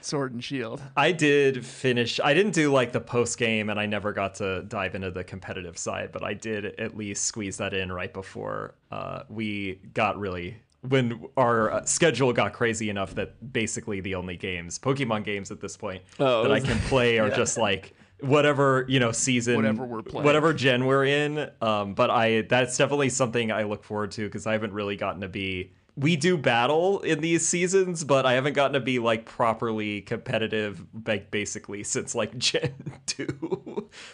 Sword 0.00 0.32
and 0.32 0.42
Shield. 0.42 0.80
I 0.96 1.12
did 1.12 1.64
finish. 1.64 2.20
I 2.22 2.34
didn't 2.34 2.52
do 2.52 2.72
like 2.72 2.92
the 2.92 3.00
post 3.00 3.38
game, 3.38 3.68
and 3.68 3.78
I 3.78 3.86
never 3.86 4.12
got 4.12 4.36
to 4.36 4.62
dive 4.62 4.94
into 4.94 5.10
the 5.10 5.24
competitive 5.24 5.76
side. 5.76 6.10
But 6.12 6.24
I 6.24 6.34
did 6.34 6.64
at 6.80 6.96
least 6.96 7.24
squeeze 7.24 7.56
that 7.58 7.74
in 7.74 7.90
right 7.92 8.12
before 8.12 8.74
uh, 8.90 9.24
we 9.28 9.80
got 9.94 10.18
really 10.18 10.56
when 10.88 11.26
our 11.36 11.70
uh, 11.70 11.84
schedule 11.84 12.32
got 12.32 12.52
crazy 12.52 12.90
enough 12.90 13.14
that 13.14 13.52
basically 13.52 14.00
the 14.00 14.14
only 14.16 14.36
games, 14.36 14.78
Pokemon 14.78 15.24
games 15.24 15.50
at 15.50 15.60
this 15.60 15.76
point, 15.76 16.02
Oh, 16.18 16.42
that 16.42 16.52
I 16.52 16.60
can 16.60 16.78
play 16.88 17.18
are 17.18 17.30
just 17.30 17.56
like 17.56 17.94
whatever 18.20 18.84
you 18.88 19.00
know 19.00 19.10
season, 19.12 19.56
Whatever 19.56 19.84
we're 19.84 20.02
playing. 20.02 20.24
whatever 20.24 20.52
gen 20.52 20.84
we're 20.86 21.04
in. 21.04 21.50
Um, 21.60 21.94
but 21.94 22.10
I 22.10 22.42
that's 22.42 22.76
definitely 22.76 23.08
something 23.10 23.50
I 23.52 23.62
look 23.64 23.84
forward 23.84 24.10
to 24.12 24.24
because 24.26 24.46
I 24.46 24.52
haven't 24.52 24.72
really 24.72 24.96
gotten 24.96 25.20
to 25.22 25.28
be. 25.28 25.72
We 25.94 26.16
do 26.16 26.38
battle 26.38 27.00
in 27.00 27.20
these 27.20 27.46
seasons, 27.46 28.02
but 28.02 28.24
I 28.24 28.32
haven't 28.32 28.54
gotten 28.54 28.72
to 28.72 28.80
be 28.80 28.98
like 28.98 29.26
properly 29.26 30.00
competitive, 30.00 30.84
like 31.06 31.30
basically 31.30 31.84
since 31.84 32.14
like 32.14 32.36
Gen 32.38 32.72
two. 33.06 33.26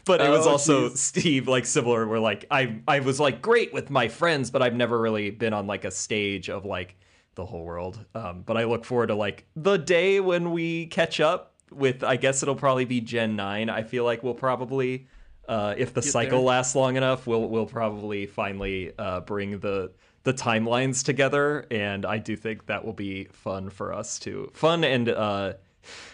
But 0.04 0.20
it 0.20 0.28
was 0.30 0.47
Oh, 0.47 0.50
also 0.50 0.88
jeez. 0.90 0.97
Steve, 0.97 1.49
like 1.49 1.66
similar. 1.66 2.06
Where 2.06 2.20
like 2.20 2.44
I 2.50 2.80
I 2.87 3.00
was 3.00 3.18
like 3.20 3.42
great 3.42 3.73
with 3.73 3.90
my 3.90 4.08
friends, 4.08 4.50
but 4.50 4.62
I've 4.62 4.75
never 4.75 5.00
really 5.00 5.30
been 5.30 5.52
on 5.52 5.66
like 5.66 5.85
a 5.85 5.90
stage 5.90 6.49
of 6.50 6.64
like 6.64 6.97
the 7.35 7.44
whole 7.44 7.64
world. 7.64 8.04
Um, 8.14 8.42
but 8.44 8.56
I 8.56 8.64
look 8.64 8.85
forward 8.85 9.08
to 9.08 9.14
like 9.14 9.47
the 9.56 9.76
day 9.76 10.20
when 10.20 10.50
we 10.52 10.87
catch 10.87 11.20
up 11.20 11.54
with. 11.70 12.02
I 12.02 12.16
guess 12.16 12.42
it'll 12.42 12.54
probably 12.56 12.85
be 12.85 13.00
Gen 13.00 13.37
nine. 13.37 13.68
I 13.70 13.82
feel 13.82 14.04
like 14.04 14.23
we'll 14.23 14.35
probably. 14.35 15.06
Uh, 15.49 15.75
if 15.78 15.94
the 15.94 16.02
Get 16.02 16.11
cycle 16.11 16.38
there. 16.40 16.47
lasts 16.49 16.75
long 16.75 16.97
enough, 16.97 17.26
we'll 17.26 17.49
we'll 17.49 17.64
probably 17.64 18.26
finally 18.26 18.92
uh, 18.99 19.20
bring 19.20 19.61
the 19.61 19.92
the 20.25 20.35
timelines 20.35 21.02
together, 21.02 21.64
and 21.70 22.04
I 22.04 22.18
do 22.18 22.37
think 22.37 22.66
that 22.66 22.85
will 22.85 22.92
be 22.92 23.25
fun 23.32 23.70
for 23.70 23.94
us 23.94 24.18
to 24.20 24.50
fun 24.52 24.85
and 24.85 25.08
uh, 25.08 25.54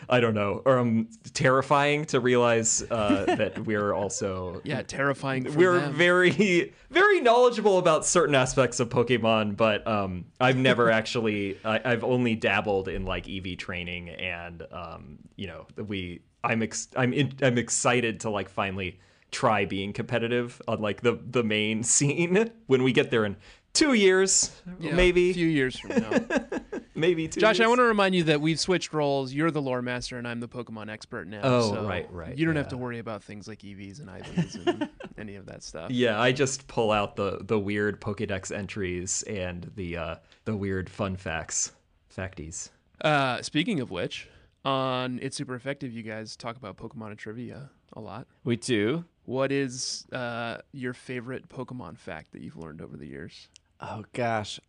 I 0.09 0.21
don't 0.21 0.35
know, 0.35 0.63
um, 0.67 1.09
terrifying 1.33 2.05
to 2.07 2.21
realize 2.21 2.83
uh, 2.91 3.25
that 3.39 3.65
we're 3.65 3.93
also 3.93 4.61
Yeah, 4.65 4.83
terrifying. 4.83 5.45
For 5.45 5.59
we're 5.59 5.81
them. 5.81 5.95
very 5.95 6.73
very 6.91 7.21
knowledgeable 7.21 7.79
about 7.79 8.05
certain 8.07 8.35
aspects 8.35 8.81
of 8.81 8.89
Pokemon, 8.89 9.57
but 9.57 9.87
um, 9.87 10.27
I've 10.41 10.57
never 10.59 10.91
actually 11.01 11.59
I, 11.65 11.81
I've 11.85 12.05
only 12.05 12.35
dabbled 12.35 12.89
in 12.89 13.05
like 13.05 13.29
EV 13.29 13.57
training, 13.57 14.11
and 14.11 14.63
um, 14.73 15.19
you 15.37 15.47
know 15.47 15.67
we 15.77 16.21
I'm 16.43 16.63
ex- 16.63 16.89
I'm 16.97 17.13
in, 17.13 17.33
I'm 17.43 17.57
excited 17.59 18.21
to 18.21 18.31
like 18.31 18.49
finally 18.49 19.01
try 19.31 19.65
being 19.65 19.93
competitive 19.93 20.61
on 20.69 20.81
like 20.81 21.01
the 21.01 21.19
the 21.31 21.43
main 21.43 21.83
scene 21.95 22.51
when 22.67 22.83
we 22.83 22.93
get 22.93 23.11
there 23.11 23.25
in 23.25 23.37
two 23.75 23.93
years, 23.93 24.51
Yeah, 24.81 24.95
maybe 24.95 25.31
a 25.31 25.35
few 25.35 25.47
years 25.47 25.79
from 25.79 25.91
now. 25.91 26.11
maybe 26.95 27.29
two. 27.29 27.41
Josh, 27.41 27.61
I 27.61 27.67
want 27.67 27.81
to 27.81 27.85
remind 27.85 28.15
you 28.15 28.25
that 28.25 28.41
we've 28.41 28.59
switched 28.59 28.95
roles. 28.95 29.33
You're 29.35 29.51
the 29.51 29.61
lore 29.61 29.83
master, 29.83 30.17
and 30.17 30.27
I'm 30.27 30.41
the 30.41 30.49
Pokemon 30.49 30.89
expert 30.89 31.27
now. 31.29 31.41
Oh, 31.43 31.75
so 31.75 31.87
right, 31.87 32.11
right, 32.11 32.39
You 32.39 32.47
don't 32.47 32.57
have 32.57 32.69
to 32.69 32.79
worry 32.79 33.01
about 33.01 33.23
things 33.23 33.47
like 33.47 33.59
EVs 33.59 34.01
and 34.01 34.09
IVs 34.09 34.67
and 34.67 34.89
any 35.19 35.37
of 35.37 35.47
that 35.47 35.63
stuff. 35.63 35.91
Yeah, 35.91 36.19
I 36.21 36.33
just 36.33 36.67
pull 36.69 36.91
out 36.91 37.17
the 37.17 37.41
the 37.43 37.59
weird 37.59 38.01
Pokédex 38.01 38.57
entries 38.57 39.23
and 39.25 39.71
the 39.75 39.97
uh, 39.97 40.15
the 40.47 40.57
weird 40.57 40.89
fun 40.89 41.17
facts, 41.17 41.73
facties. 42.09 42.71
Uh, 43.01 43.43
speaking 43.43 43.81
of 43.81 43.91
which, 43.91 44.29
on 44.65 45.19
It's 45.21 45.37
Super 45.37 45.55
Effective, 45.55 45.93
you 45.93 46.03
guys 46.03 46.37
talk 46.37 46.57
about 46.57 46.77
Pokemon 46.77 47.09
and 47.09 47.19
trivia 47.19 47.71
a 47.93 48.01
lot. 48.01 48.27
We 48.45 48.57
do. 48.57 49.05
What 49.27 49.53
is 49.53 50.07
uh, 50.13 50.59
your 50.73 50.93
favorite 50.93 51.49
Pokemon 51.49 51.99
fact 51.99 52.33
that 52.33 52.43
you've 52.43 52.57
learned 52.57 52.81
over 52.83 52.97
the 52.97 53.07
years? 53.07 53.49
Oh 53.87 54.05
gosh, 54.13 54.61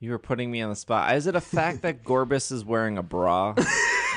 you 0.00 0.10
were 0.10 0.18
putting 0.18 0.50
me 0.50 0.60
on 0.62 0.70
the 0.70 0.76
spot. 0.76 1.14
Is 1.14 1.26
it 1.26 1.36
a 1.36 1.40
fact 1.40 1.82
that 1.82 2.02
Gorbis 2.02 2.50
is 2.50 2.64
wearing 2.64 2.98
a 2.98 3.02
bra? 3.02 3.54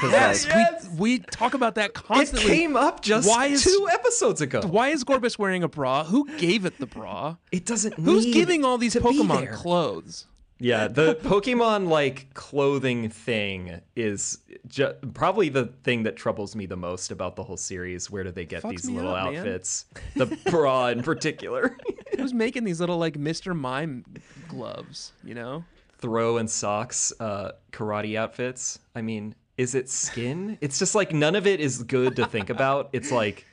Yes, 0.04 0.46
like, 0.48 0.84
we 0.94 1.18
we 1.18 1.20
talk 1.20 1.56
about 1.56 1.74
that 1.74 1.96
constantly. 1.96 2.52
It 2.52 2.56
came 2.56 2.76
up 2.76 3.02
just 3.02 3.28
Why 3.28 3.48
is- 3.48 3.64
two 3.64 3.88
episodes 3.92 4.42
ago. 4.42 4.62
Why 4.62 4.90
is 4.90 5.04
Gorbis 5.04 5.40
wearing 5.40 5.64
a 5.64 5.68
bra? 5.68 6.04
Who 6.04 6.28
gave 6.38 6.66
it 6.66 6.78
the 6.78 6.86
bra? 6.86 7.38
It 7.52 7.66
doesn't. 7.66 7.96
Who's 7.96 8.26
need 8.26 8.34
giving 8.34 8.64
all 8.64 8.78
these 8.78 8.94
Pokemon 8.94 9.54
clothes? 9.54 10.28
Yeah, 10.60 10.88
the 10.88 11.16
Pokemon 11.24 11.88
like 11.88 12.34
clothing 12.34 13.10
thing 13.10 13.80
is 13.96 14.40
ju- 14.68 14.94
probably 15.14 15.50
the 15.50 15.68
thing 15.84 16.04
that 16.04 16.16
troubles 16.16 16.56
me 16.56 16.66
the 16.66 16.76
most 16.78 17.12
about 17.12 17.36
the 17.36 17.44
whole 17.44 17.58
series. 17.58 18.10
Where 18.10 18.24
do 18.24 18.32
they 18.32 18.46
get 18.46 18.64
Fucks 18.64 18.70
these 18.72 18.90
little 18.90 19.14
up, 19.14 19.32
man. 19.32 19.38
outfits? 19.38 19.86
The 20.16 20.26
bra 20.50 20.88
in 20.88 21.04
particular. 21.04 21.78
Who's 22.18 22.34
making 22.34 22.64
these 22.64 22.80
little 22.80 22.98
like 22.98 23.18
Mr. 23.18 23.56
Mime 23.56 24.04
gloves? 24.48 25.12
You 25.24 25.36
know? 25.36 25.64
Throh 26.00 26.38
and 26.38 26.50
Sawk's, 26.50 27.12
uh, 27.20 27.52
karate 27.72 28.18
outfits. 28.18 28.80
I 28.96 29.02
mean, 29.02 29.36
is 29.58 29.76
it 29.76 29.90
skin? 29.90 30.58
It's 30.62 30.80
just 30.80 30.94
like 30.96 31.12
none 31.14 31.36
of 31.36 31.46
it 31.48 31.60
is 31.60 31.82
good 31.84 32.16
to 32.18 32.26
think 32.26 32.50
about. 32.50 32.90
It's 32.94 33.12
like 33.12 33.46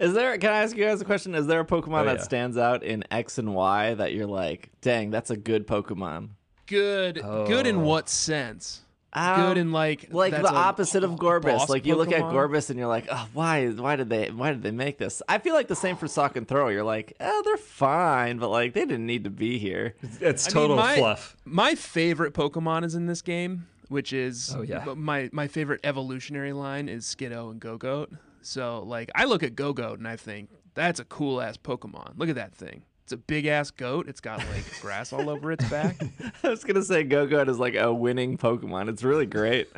is 0.00 0.14
there? 0.14 0.36
Can 0.38 0.50
I 0.50 0.62
ask 0.62 0.76
you 0.76 0.84
guys 0.84 1.00
a 1.00 1.04
question? 1.04 1.34
Is 1.34 1.46
there 1.46 1.60
a 1.60 1.64
Pokemon 1.64 2.02
Oh, 2.02 2.04
that 2.06 2.18
yeah. 2.18 2.22
stands 2.22 2.56
out 2.58 2.82
in 2.82 3.04
X 3.10 3.38
and 3.38 3.54
Y 3.54 3.94
that 3.94 4.12
you're 4.14 4.26
like, 4.26 4.70
dang, 4.80 5.10
that's 5.10 5.30
a 5.30 5.36
good 5.36 5.66
Pokemon? 5.66 6.30
Good. 6.66 7.16
Good 7.22 7.66
in 7.66 7.76
Oh. 7.76 7.80
what 7.80 8.08
sense? 8.08 8.82
Um, 9.10 9.40
good 9.40 9.56
in 9.58 9.72
like 9.72 10.12
like 10.12 10.32
that's 10.32 10.50
the 10.50 10.54
a 10.54 10.58
opposite 10.58 11.02
of 11.02 11.12
Gorbis. 11.12 11.70
Like 11.70 11.86
you 11.86 11.94
look 11.96 12.12
at 12.12 12.20
Pokemon? 12.20 12.32
Gorbis 12.50 12.68
and 12.68 12.78
you're 12.78 12.88
like, 12.88 13.06
oh, 13.10 13.26
why? 13.32 13.66
Why 13.68 13.96
did 13.96 14.10
they? 14.10 14.30
Why 14.30 14.50
did 14.50 14.62
they 14.62 14.70
make 14.70 14.98
this? 14.98 15.22
I 15.26 15.38
feel 15.38 15.54
like 15.54 15.66
the 15.66 15.74
same 15.74 15.96
for 15.96 16.06
Sawk 16.06 16.36
and 16.36 16.46
Throh. 16.46 16.68
You're 16.68 16.84
like, 16.84 17.14
oh, 17.18 17.42
they're 17.42 17.56
fine, 17.56 18.36
but 18.36 18.50
like 18.50 18.74
they 18.74 18.82
didn't 18.84 19.06
need 19.06 19.24
to 19.24 19.30
be 19.30 19.56
here. 19.58 19.94
it's 20.20 20.46
I 20.46 20.50
mean, 20.50 20.54
total 20.54 20.76
my- 20.76 20.96
fluff. 20.98 21.36
My 21.46 21.74
favorite 21.74 22.34
Pokemon 22.34 22.84
is 22.84 22.94
in 22.94 23.06
this 23.06 23.22
game, 23.22 23.66
which 23.88 24.12
is 24.12 24.54
Oh, 24.54 24.60
yeah. 24.60 24.84
my 24.94 25.30
my 25.32 25.48
favorite 25.48 25.80
evolutionary 25.84 26.52
line 26.52 26.86
is 26.90 27.06
Skiddo 27.06 27.50
and 27.50 27.60
Gogoat. 27.62 28.08
So 28.42 28.82
like 28.86 29.10
I 29.14 29.24
look 29.24 29.42
at 29.42 29.54
Go 29.54 29.72
Gogoat 29.74 29.94
and 29.98 30.08
I 30.08 30.16
think 30.16 30.50
that's 30.74 31.00
a 31.00 31.04
cool 31.04 31.40
ass 31.40 31.56
Pokemon. 31.56 32.12
Look 32.16 32.28
at 32.28 32.36
that 32.36 32.54
thing. 32.54 32.82
It's 33.04 33.12
a 33.12 33.16
big 33.16 33.46
ass 33.46 33.70
goat. 33.70 34.06
It's 34.08 34.20
got 34.20 34.38
like 34.38 34.64
grass 34.82 35.12
all 35.12 35.30
over 35.30 35.50
its 35.52 35.66
back. 35.70 35.96
I 36.44 36.48
was 36.50 36.62
gonna 36.64 36.82
say 36.82 37.04
Gogoat 37.04 37.48
is 37.48 37.58
like 37.58 37.74
a 37.74 37.92
winning 37.92 38.36
Pokemon. 38.38 38.88
It's 38.88 39.02
really 39.02 39.26
great. 39.26 39.68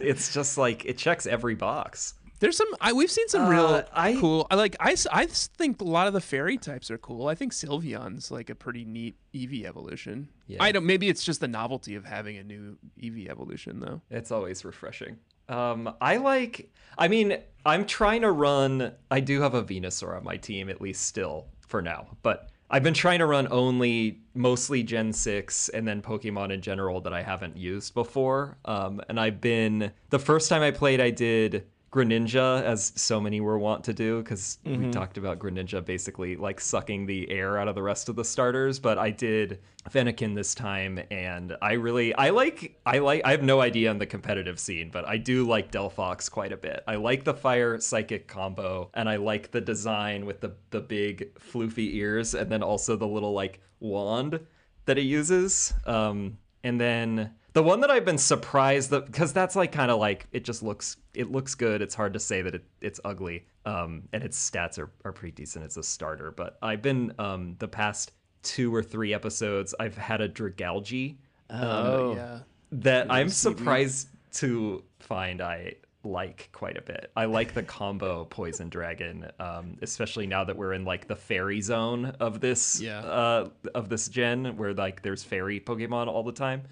It's 0.00 0.32
just 0.32 0.58
like 0.58 0.84
it 0.84 0.98
checks 0.98 1.26
every 1.26 1.54
box. 1.54 2.14
There's 2.38 2.58
some 2.58 2.68
I, 2.82 2.92
we've 2.92 3.10
seen 3.10 3.28
some 3.28 3.48
real 3.48 3.64
Uh, 3.64 3.82
I- 3.94 4.14
cool. 4.20 4.46
I 4.50 4.56
like 4.56 4.76
I, 4.78 4.92
s- 4.92 5.06
I 5.10 5.24
think 5.24 5.80
a 5.80 5.84
lot 5.84 6.06
of 6.06 6.12
the 6.12 6.20
fairy 6.20 6.58
types 6.58 6.90
are 6.90 6.98
cool. 6.98 7.28
I 7.28 7.34
think 7.34 7.52
Sylveon's 7.54 8.30
like 8.30 8.50
a 8.50 8.54
pretty 8.54 8.84
neat 8.84 9.16
Eevee 9.34 9.64
evolution. 9.64 10.28
Yeah. 10.46 10.62
I 10.62 10.70
don't. 10.70 10.84
Maybe 10.84 11.08
it's 11.08 11.24
just 11.24 11.40
the 11.40 11.48
novelty 11.48 11.94
of 11.94 12.04
having 12.04 12.36
a 12.36 12.44
new 12.44 12.76
Eevee 13.02 13.30
evolution 13.30 13.80
though. 13.80 14.02
It's 14.10 14.30
always 14.30 14.66
refreshing. 14.66 15.16
Um, 15.48 15.94
I 16.00 16.16
like. 16.16 16.70
I 16.98 17.08
mean, 17.08 17.38
I'm 17.64 17.86
trying 17.86 18.22
to 18.22 18.30
run. 18.30 18.92
I 19.10 19.20
do 19.20 19.40
have 19.40 19.54
a 19.54 19.62
Venusaur 19.62 20.16
on 20.16 20.24
my 20.24 20.36
team, 20.36 20.68
at 20.68 20.80
least 20.80 21.04
still 21.04 21.46
for 21.66 21.82
now. 21.82 22.16
But 22.22 22.48
I've 22.70 22.82
been 22.82 22.94
trying 22.94 23.20
to 23.20 23.26
run 23.26 23.46
only 23.50 24.20
mostly 24.34 24.82
Gen 24.82 25.12
six 25.12 25.68
and 25.68 25.86
then 25.86 26.02
Pokemon 26.02 26.52
in 26.52 26.60
general 26.60 27.00
that 27.02 27.12
I 27.12 27.22
haven't 27.22 27.56
used 27.56 27.94
before. 27.94 28.58
Um, 28.64 29.00
and 29.08 29.20
I've 29.20 29.40
been 29.40 29.92
the 30.10 30.18
first 30.18 30.48
time 30.48 30.62
I 30.62 30.72
played, 30.72 31.00
I 31.00 31.10
did. 31.10 31.66
Greninja, 31.96 32.62
as 32.62 32.92
so 32.94 33.18
many 33.18 33.40
were 33.40 33.58
wont 33.58 33.82
to 33.84 33.94
do, 33.94 34.22
because 34.22 34.58
we 34.66 34.90
talked 34.90 35.16
about 35.16 35.38
Greninja 35.38 35.82
basically 35.82 36.36
like 36.36 36.60
sucking 36.60 37.06
the 37.06 37.30
air 37.30 37.56
out 37.56 37.68
of 37.68 37.74
the 37.74 37.82
rest 37.82 38.10
of 38.10 38.16
the 38.16 38.24
starters. 38.24 38.78
But 38.78 38.98
I 38.98 39.10
did 39.10 39.60
Fennekin 39.88 40.34
this 40.34 40.54
time, 40.54 41.00
and 41.10 41.56
I 41.62 41.72
really, 41.72 42.14
I 42.14 42.30
like, 42.30 42.78
I 42.84 42.98
like, 42.98 43.22
I 43.24 43.30
have 43.30 43.42
no 43.42 43.62
idea 43.62 43.88
on 43.88 43.96
the 43.96 44.04
competitive 44.04 44.60
scene, 44.60 44.90
but 44.90 45.08
I 45.08 45.16
do 45.16 45.46
like 45.48 45.72
Delphox 45.72 46.30
quite 46.30 46.52
a 46.52 46.58
bit. 46.58 46.84
I 46.86 46.96
like 46.96 47.24
the 47.24 47.32
fire 47.32 47.80
psychic 47.80 48.28
combo, 48.28 48.90
and 48.92 49.08
I 49.08 49.16
like 49.16 49.50
the 49.50 49.62
design 49.62 50.26
with 50.26 50.42
the 50.42 50.54
the 50.70 50.82
big 50.82 51.34
floofy 51.38 51.94
ears, 51.94 52.34
and 52.34 52.52
then 52.52 52.62
also 52.62 52.96
the 52.96 53.08
little 53.08 53.32
like 53.32 53.60
wand 53.80 54.38
that 54.84 54.98
it 54.98 55.04
uses. 55.04 55.72
Um, 55.86 56.36
and 56.62 56.78
then 56.78 57.30
the 57.56 57.62
one 57.62 57.80
that 57.80 57.90
I've 57.90 58.04
been 58.04 58.18
surprised 58.18 58.90
that 58.90 59.06
because 59.06 59.32
that's 59.32 59.56
like 59.56 59.72
kind 59.72 59.90
of 59.90 59.98
like 59.98 60.26
it 60.30 60.44
just 60.44 60.62
looks 60.62 60.98
it 61.14 61.32
looks 61.32 61.54
good. 61.54 61.80
It's 61.80 61.94
hard 61.94 62.12
to 62.12 62.20
say 62.20 62.42
that 62.42 62.54
it, 62.54 62.64
it's 62.82 63.00
ugly. 63.02 63.46
Um, 63.64 64.02
and 64.12 64.22
its 64.22 64.38
stats 64.50 64.78
are, 64.78 64.90
are 65.06 65.12
pretty 65.12 65.32
decent. 65.32 65.64
It's 65.64 65.78
a 65.78 65.82
starter, 65.82 66.30
but 66.30 66.58
I've 66.60 66.82
been 66.82 67.14
um 67.18 67.56
the 67.58 67.66
past 67.66 68.12
two 68.42 68.74
or 68.74 68.82
three 68.82 69.14
episodes 69.14 69.74
I've 69.80 69.96
had 69.96 70.20
a 70.20 70.28
Dragalge 70.28 71.16
Oh, 71.48 72.14
yeah. 72.14 72.40
that 72.72 73.10
I'm 73.10 73.30
surprised 73.30 74.08
to 74.34 74.84
find 74.98 75.40
I 75.40 75.76
like 76.04 76.50
quite 76.52 76.76
a 76.76 76.82
bit. 76.82 77.10
I 77.16 77.24
like 77.24 77.54
the 77.54 77.62
combo 77.62 78.24
Poison 78.30 78.68
Dragon, 78.68 79.30
um, 79.40 79.78
especially 79.80 80.26
now 80.26 80.44
that 80.44 80.58
we're 80.58 80.74
in 80.74 80.84
like 80.84 81.08
the 81.08 81.16
fairy 81.16 81.62
zone 81.62 82.14
of 82.20 82.40
this 82.40 82.82
Yeah. 82.82 83.00
uh, 83.00 83.48
of 83.74 83.88
this 83.88 84.08
gen, 84.08 84.58
where 84.58 84.74
like 84.74 85.00
there's 85.00 85.24
fairy 85.24 85.58
Pokemon 85.58 86.08
all 86.08 86.22
the 86.22 86.32
time. 86.32 86.62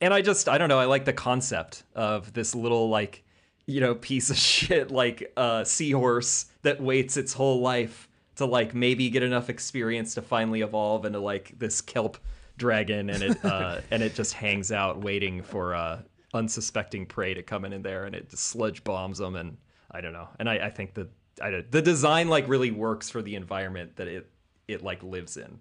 And 0.00 0.14
I 0.14 0.22
just 0.22 0.48
I 0.48 0.58
don't 0.58 0.68
know. 0.68 0.78
I 0.78 0.84
like 0.84 1.04
the 1.04 1.12
concept 1.12 1.84
of 1.94 2.32
this 2.32 2.54
little 2.54 2.88
like 2.88 3.24
you 3.66 3.80
know 3.80 3.94
piece 3.94 4.30
of 4.30 4.36
shit 4.38 4.90
like 4.90 5.32
uh, 5.36 5.64
seahorse 5.64 6.46
that 6.62 6.80
waits 6.80 7.16
its 7.16 7.32
whole 7.32 7.60
life 7.60 8.08
to 8.36 8.46
like 8.46 8.74
maybe 8.74 9.10
get 9.10 9.22
enough 9.22 9.50
experience 9.50 10.14
to 10.14 10.22
finally 10.22 10.60
evolve 10.60 11.04
into 11.04 11.18
like 11.18 11.58
this 11.58 11.80
kelp 11.80 12.18
dragon 12.56 13.10
and 13.10 13.22
it 13.22 13.44
uh, 13.44 13.80
and 13.90 14.02
it 14.02 14.14
just 14.14 14.32
hangs 14.32 14.72
out 14.72 15.02
waiting 15.02 15.42
for 15.42 15.74
uh 15.74 16.00
unsuspecting 16.34 17.06
prey 17.06 17.34
to 17.34 17.42
come 17.42 17.64
in, 17.64 17.72
in 17.72 17.82
there 17.82 18.04
and 18.04 18.14
it 18.14 18.28
just 18.28 18.44
sludge 18.44 18.84
bombs 18.84 19.18
them 19.18 19.34
and 19.34 19.56
I 19.90 20.00
don't 20.00 20.12
know. 20.12 20.28
And 20.38 20.48
I, 20.48 20.66
I 20.66 20.70
think 20.70 20.94
that 20.94 21.08
I 21.42 21.50
don't, 21.50 21.70
the 21.70 21.82
design 21.82 22.28
like 22.28 22.48
really 22.48 22.70
works 22.70 23.08
for 23.08 23.22
the 23.22 23.34
environment 23.34 23.96
that 23.96 24.08
it 24.08 24.30
it 24.66 24.82
like 24.82 25.02
lives 25.02 25.36
in. 25.36 25.58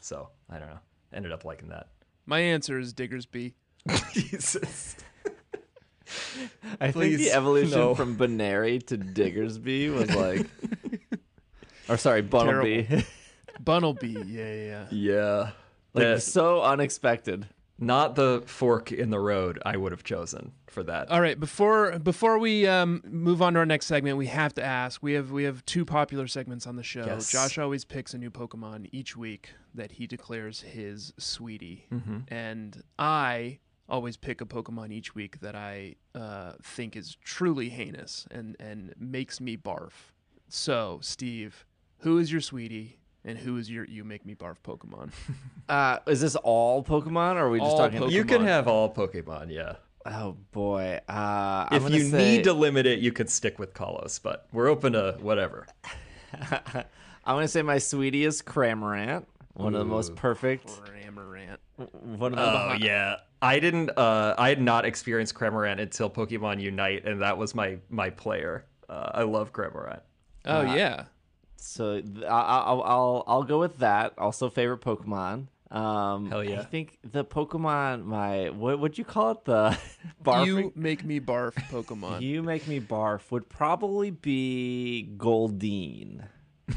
So 0.00 0.30
I 0.50 0.58
don't 0.58 0.68
know. 0.68 0.80
Ended 1.12 1.32
up 1.32 1.44
liking 1.44 1.68
that. 1.68 1.88
My 2.26 2.40
answer 2.40 2.78
is 2.78 2.92
Diggersby. 2.92 3.54
Jesus. 4.12 4.96
I 6.80 6.90
think 6.90 7.18
the 7.18 7.32
evolution 7.32 7.78
no. 7.78 7.94
from 7.94 8.16
Banary 8.16 8.78
to 8.86 8.96
Diggersby 8.98 9.92
was 9.94 10.14
like, 10.14 10.46
or 11.88 11.96
sorry, 11.96 12.22
Bunnelby, 12.22 13.04
Bunnelby. 13.62 14.24
Yeah, 14.26 14.54
yeah, 14.54 14.86
yeah. 14.90 15.50
Yeah. 15.94 16.12
like 16.14 16.20
so 16.20 16.62
unexpected. 16.62 17.46
not 17.78 18.14
the 18.14 18.42
fork 18.46 18.90
in 18.90 19.10
the 19.10 19.20
road 19.20 19.58
I 19.64 19.76
would 19.76 19.92
have 19.92 20.02
chosen 20.04 20.52
for 20.66 20.82
that. 20.84 21.10
All 21.10 21.20
right, 21.20 21.38
before 21.38 21.98
before 21.98 22.38
we 22.38 22.66
um, 22.66 23.02
move 23.06 23.42
on 23.42 23.52
to 23.54 23.58
our 23.60 23.66
next 23.66 23.86
segment, 23.86 24.16
we 24.16 24.26
have 24.28 24.54
to 24.54 24.64
ask. 24.64 25.02
We 25.02 25.12
have 25.12 25.30
we 25.30 25.44
have 25.44 25.64
two 25.66 25.84
popular 25.84 26.26
segments 26.26 26.66
on 26.66 26.76
the 26.76 26.82
show. 26.82 27.04
Yes. 27.04 27.30
Josh 27.30 27.58
always 27.58 27.84
picks 27.84 28.14
a 28.14 28.18
new 28.18 28.30
Pokemon 28.30 28.88
each 28.92 29.16
week 29.16 29.50
that 29.74 29.92
he 29.92 30.06
declares 30.06 30.62
his 30.62 31.12
sweetie, 31.18 31.86
Mm-hmm. 31.92 32.18
and 32.28 32.82
I 32.98 33.58
always 33.88 34.16
pick 34.16 34.40
a 34.40 34.44
Pokemon 34.44 34.92
each 34.92 35.14
week 35.14 35.40
that 35.40 35.54
I 35.54 35.96
uh, 36.14 36.52
think 36.62 36.96
is 36.96 37.16
truly 37.24 37.68
heinous 37.70 38.26
and 38.30 38.56
and 38.60 38.94
makes 38.98 39.40
me 39.40 39.56
barf. 39.56 39.92
So, 40.48 40.98
Steve, 41.02 41.66
who 41.98 42.18
is 42.18 42.32
your 42.32 42.40
sweetie, 42.40 42.98
and 43.24 43.38
who 43.38 43.56
is 43.56 43.70
your 43.70 43.84
you 43.84 44.04
make 44.04 44.24
me 44.24 44.34
barf 44.34 44.56
Pokemon? 44.64 45.10
Uh, 45.68 45.98
is 46.06 46.22
this 46.22 46.34
all 46.34 46.82
Pokemon, 46.82 47.34
or 47.34 47.40
are 47.40 47.50
we 47.50 47.58
just 47.58 47.72
All 47.72 47.76
talking? 47.76 48.00
Pokemon. 48.00 48.10
You 48.12 48.24
can 48.24 48.42
have 48.42 48.66
all 48.66 48.90
Pokemon, 48.90 49.52
yeah. 49.52 49.74
Oh 50.06 50.34
boy. 50.52 50.98
Uh, 51.06 51.68
if 51.70 51.90
you 51.90 52.04
say- 52.04 52.36
need 52.36 52.44
to 52.44 52.54
limit 52.54 52.86
it, 52.86 53.00
you 53.00 53.12
could 53.12 53.28
stick 53.28 53.58
with 53.58 53.74
Kalos, 53.74 54.18
but 54.22 54.46
we're 54.50 54.68
open 54.68 54.94
to 54.94 55.18
whatever. 55.20 55.66
I'm 56.32 57.36
gonna 57.36 57.48
say 57.48 57.60
my 57.60 57.76
sweetie 57.76 58.24
is 58.24 58.40
Cramorant, 58.40 59.26
one 59.52 59.74
of 59.74 59.80
the 59.80 59.84
most 59.84 60.16
perfect. 60.16 60.68
Cramorant. 60.68 61.58
One 62.02 62.32
of 62.34 62.38
the 62.38 62.42
Oh 62.44 62.76
yeah, 62.78 63.16
I 63.40 63.58
didn't. 63.60 63.90
Uh, 63.96 64.34
I 64.36 64.48
had 64.48 64.60
not 64.60 64.84
experienced 64.84 65.34
Cramorant 65.34 65.80
until 65.80 66.10
Pokemon 66.10 66.60
Unite, 66.60 67.04
and 67.04 67.22
that 67.22 67.38
was 67.38 67.54
my 67.54 67.78
my 67.88 68.10
player. 68.10 68.64
Uh, 68.88 69.10
I 69.14 69.22
love 69.22 69.52
Cramorant. 69.52 70.00
Oh 70.44 70.60
Uh, 70.60 70.74
yeah. 70.74 71.04
So 71.56 72.02
I- 72.28 72.62
I'll 72.66 72.82
I'll 72.82 73.24
I'll 73.26 73.42
go 73.44 73.58
with 73.60 73.78
that. 73.78 74.14
Also, 74.18 74.48
favorite 74.50 74.80
Pokemon. 74.80 75.46
Um, 75.70 76.30
Hell 76.30 76.42
yeah. 76.42 76.60
I 76.60 76.64
think 76.64 76.98
the 77.04 77.24
Pokemon 77.24 78.04
my 78.04 78.48
what 78.50 78.78
would 78.80 78.96
you 78.96 79.04
call 79.04 79.32
it 79.32 79.44
the 79.44 79.78
barfing. 80.24 80.46
You 80.46 80.72
make 80.74 81.04
me 81.04 81.20
barf 81.20 81.52
Pokemon. 81.70 82.22
You 82.22 82.42
make 82.42 82.66
me 82.66 82.80
barf 82.80 83.30
would 83.30 83.48
probably 83.48 84.10
be 84.10 85.12
Goldeen. 85.16 86.24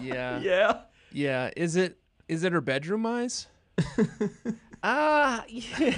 yeah. 0.00 0.38
Yeah. 0.40 0.80
Yeah, 1.12 1.50
is 1.56 1.76
it 1.76 1.98
is 2.28 2.44
it 2.44 2.52
her 2.52 2.60
bedroom 2.60 3.06
eyes? 3.06 3.48
Ah, 4.82 5.44
yeah. 5.48 5.94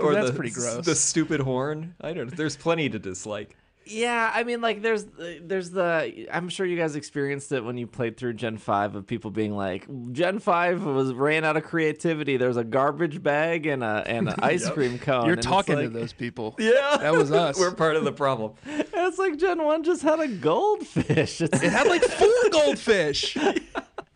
Or 0.00 0.14
That's 0.14 0.30
the, 0.30 0.36
pretty 0.36 0.50
gross. 0.50 0.84
The 0.86 0.94
stupid 0.94 1.40
horn. 1.40 1.94
I 2.00 2.12
don't. 2.12 2.30
know. 2.30 2.36
There's 2.36 2.56
plenty 2.56 2.88
to 2.88 2.98
dislike. 2.98 3.56
yeah. 3.84 4.30
I 4.34 4.44
mean, 4.44 4.62
like, 4.62 4.80
there's 4.80 5.04
there's 5.42 5.70
the. 5.70 6.26
I'm 6.32 6.48
sure 6.48 6.64
you 6.64 6.78
guys 6.78 6.96
experienced 6.96 7.52
it 7.52 7.62
when 7.62 7.76
you 7.76 7.86
played 7.86 8.16
through 8.16 8.34
Gen 8.34 8.56
Five 8.56 8.94
of 8.94 9.06
people 9.06 9.30
being 9.30 9.54
like, 9.54 9.86
Gen 10.12 10.38
Five 10.38 10.84
was 10.84 11.12
ran 11.12 11.44
out 11.44 11.56
of 11.58 11.64
creativity. 11.64 12.38
There's 12.38 12.56
a 12.56 12.64
garbage 12.64 13.22
bag 13.22 13.66
and 13.66 13.84
a 13.84 14.02
and 14.06 14.28
an 14.28 14.36
ice 14.42 14.64
Yep. 14.64 14.72
cream 14.74 14.98
cone. 14.98 15.24
You're 15.26 15.32
and 15.34 15.38
it's 15.40 15.46
talking 15.46 15.76
to 15.78 15.88
those 15.90 16.14
people. 16.14 16.54
Yeah, 16.58 16.96
That 16.98 17.12
was 17.14 17.30
us. 17.30 17.58
We're 17.58 17.74
part 17.74 17.96
of 17.96 18.04
the 18.04 18.12
problem. 18.12 18.52
And 18.64 18.86
it's 18.94 19.18
like 19.18 19.36
Gen 19.36 19.62
One 19.62 19.82
just 19.82 20.00
had 20.02 20.18
a 20.20 20.28
goldfish. 20.28 21.42
It's 21.42 21.62
It 21.62 21.70
had 21.70 21.86
like 21.88 22.02
four 22.02 22.28
goldfish. 22.50 23.36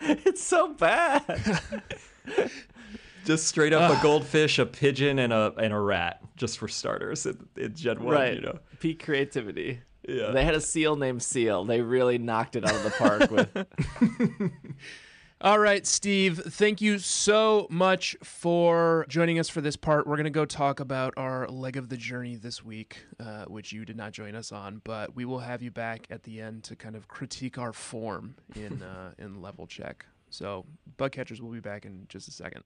it's 0.01 0.43
so 0.43 0.73
bad. 0.73 1.61
Just 3.25 3.47
straight 3.47 3.73
up 3.73 3.99
a 3.99 4.03
goldfish, 4.03 4.59
a 4.59 4.65
pigeon, 4.65 5.19
and 5.19 5.33
a 5.33 5.53
and 5.59 5.73
a 5.73 5.79
rat, 5.79 6.23
just 6.37 6.59
for 6.59 6.67
starters. 6.67 7.27
In, 7.27 7.47
in 7.57 7.75
Gen 7.75 8.03
One, 8.03 8.15
right. 8.15 8.35
you 8.35 8.41
know. 8.41 8.59
Peak 8.81 9.05
creativity. 9.05 9.81
Yeah. 10.09 10.31
They 10.31 10.45
had 10.45 10.55
a 10.55 10.61
seal 10.61 10.97
named 10.97 11.23
Seal. 11.23 11.65
They 11.67 11.83
really 11.83 12.17
knocked 12.17 12.57
it 12.57 12.65
out 12.65 12.75
of 12.75 12.83
the 12.83 12.91
park 12.91 13.31
with. 14.41 14.51
All 15.41 15.61
right, 15.61 15.87
Steve, 15.87 16.39
thank 16.39 16.81
you 16.81 16.99
so 16.99 17.69
much 17.71 18.17
for 18.25 19.07
joining 19.09 19.39
us 19.39 19.49
for 19.49 19.61
this 19.61 19.77
part. 19.77 20.05
We're 20.05 20.17
going 20.17 20.25
to 20.25 20.31
go 20.31 20.45
talk 20.45 20.81
about 20.81 21.15
our 21.17 21.47
leg 21.47 21.77
of 21.77 21.91
the 21.91 21.97
journey 21.97 22.35
this 22.35 22.65
week, 22.65 23.05
uh, 23.21 23.45
which 23.45 23.71
you 23.71 23.85
did 23.85 23.97
not 23.97 24.11
join 24.11 24.35
us 24.35 24.51
on, 24.51 24.81
but 24.83 25.15
we 25.15 25.25
will 25.25 25.39
have 25.39 25.63
you 25.63 25.71
back 25.71 26.09
at 26.11 26.25
the 26.25 26.41
end 26.41 26.65
to 26.65 26.75
kind 26.75 26.97
of 26.97 27.07
critique 27.07 27.57
our 27.57 27.73
form 27.73 28.35
in 28.57 28.83
uh, 28.83 29.13
in 29.17 29.41
level 29.41 29.69
check. 29.69 30.07
So, 30.31 30.67
bug 30.97 31.13
catchers 31.13 31.41
will 31.41 31.51
be 31.51 31.61
back 31.61 31.85
in 31.85 32.07
just 32.09 32.29
a 32.29 32.31
second. 32.31 32.63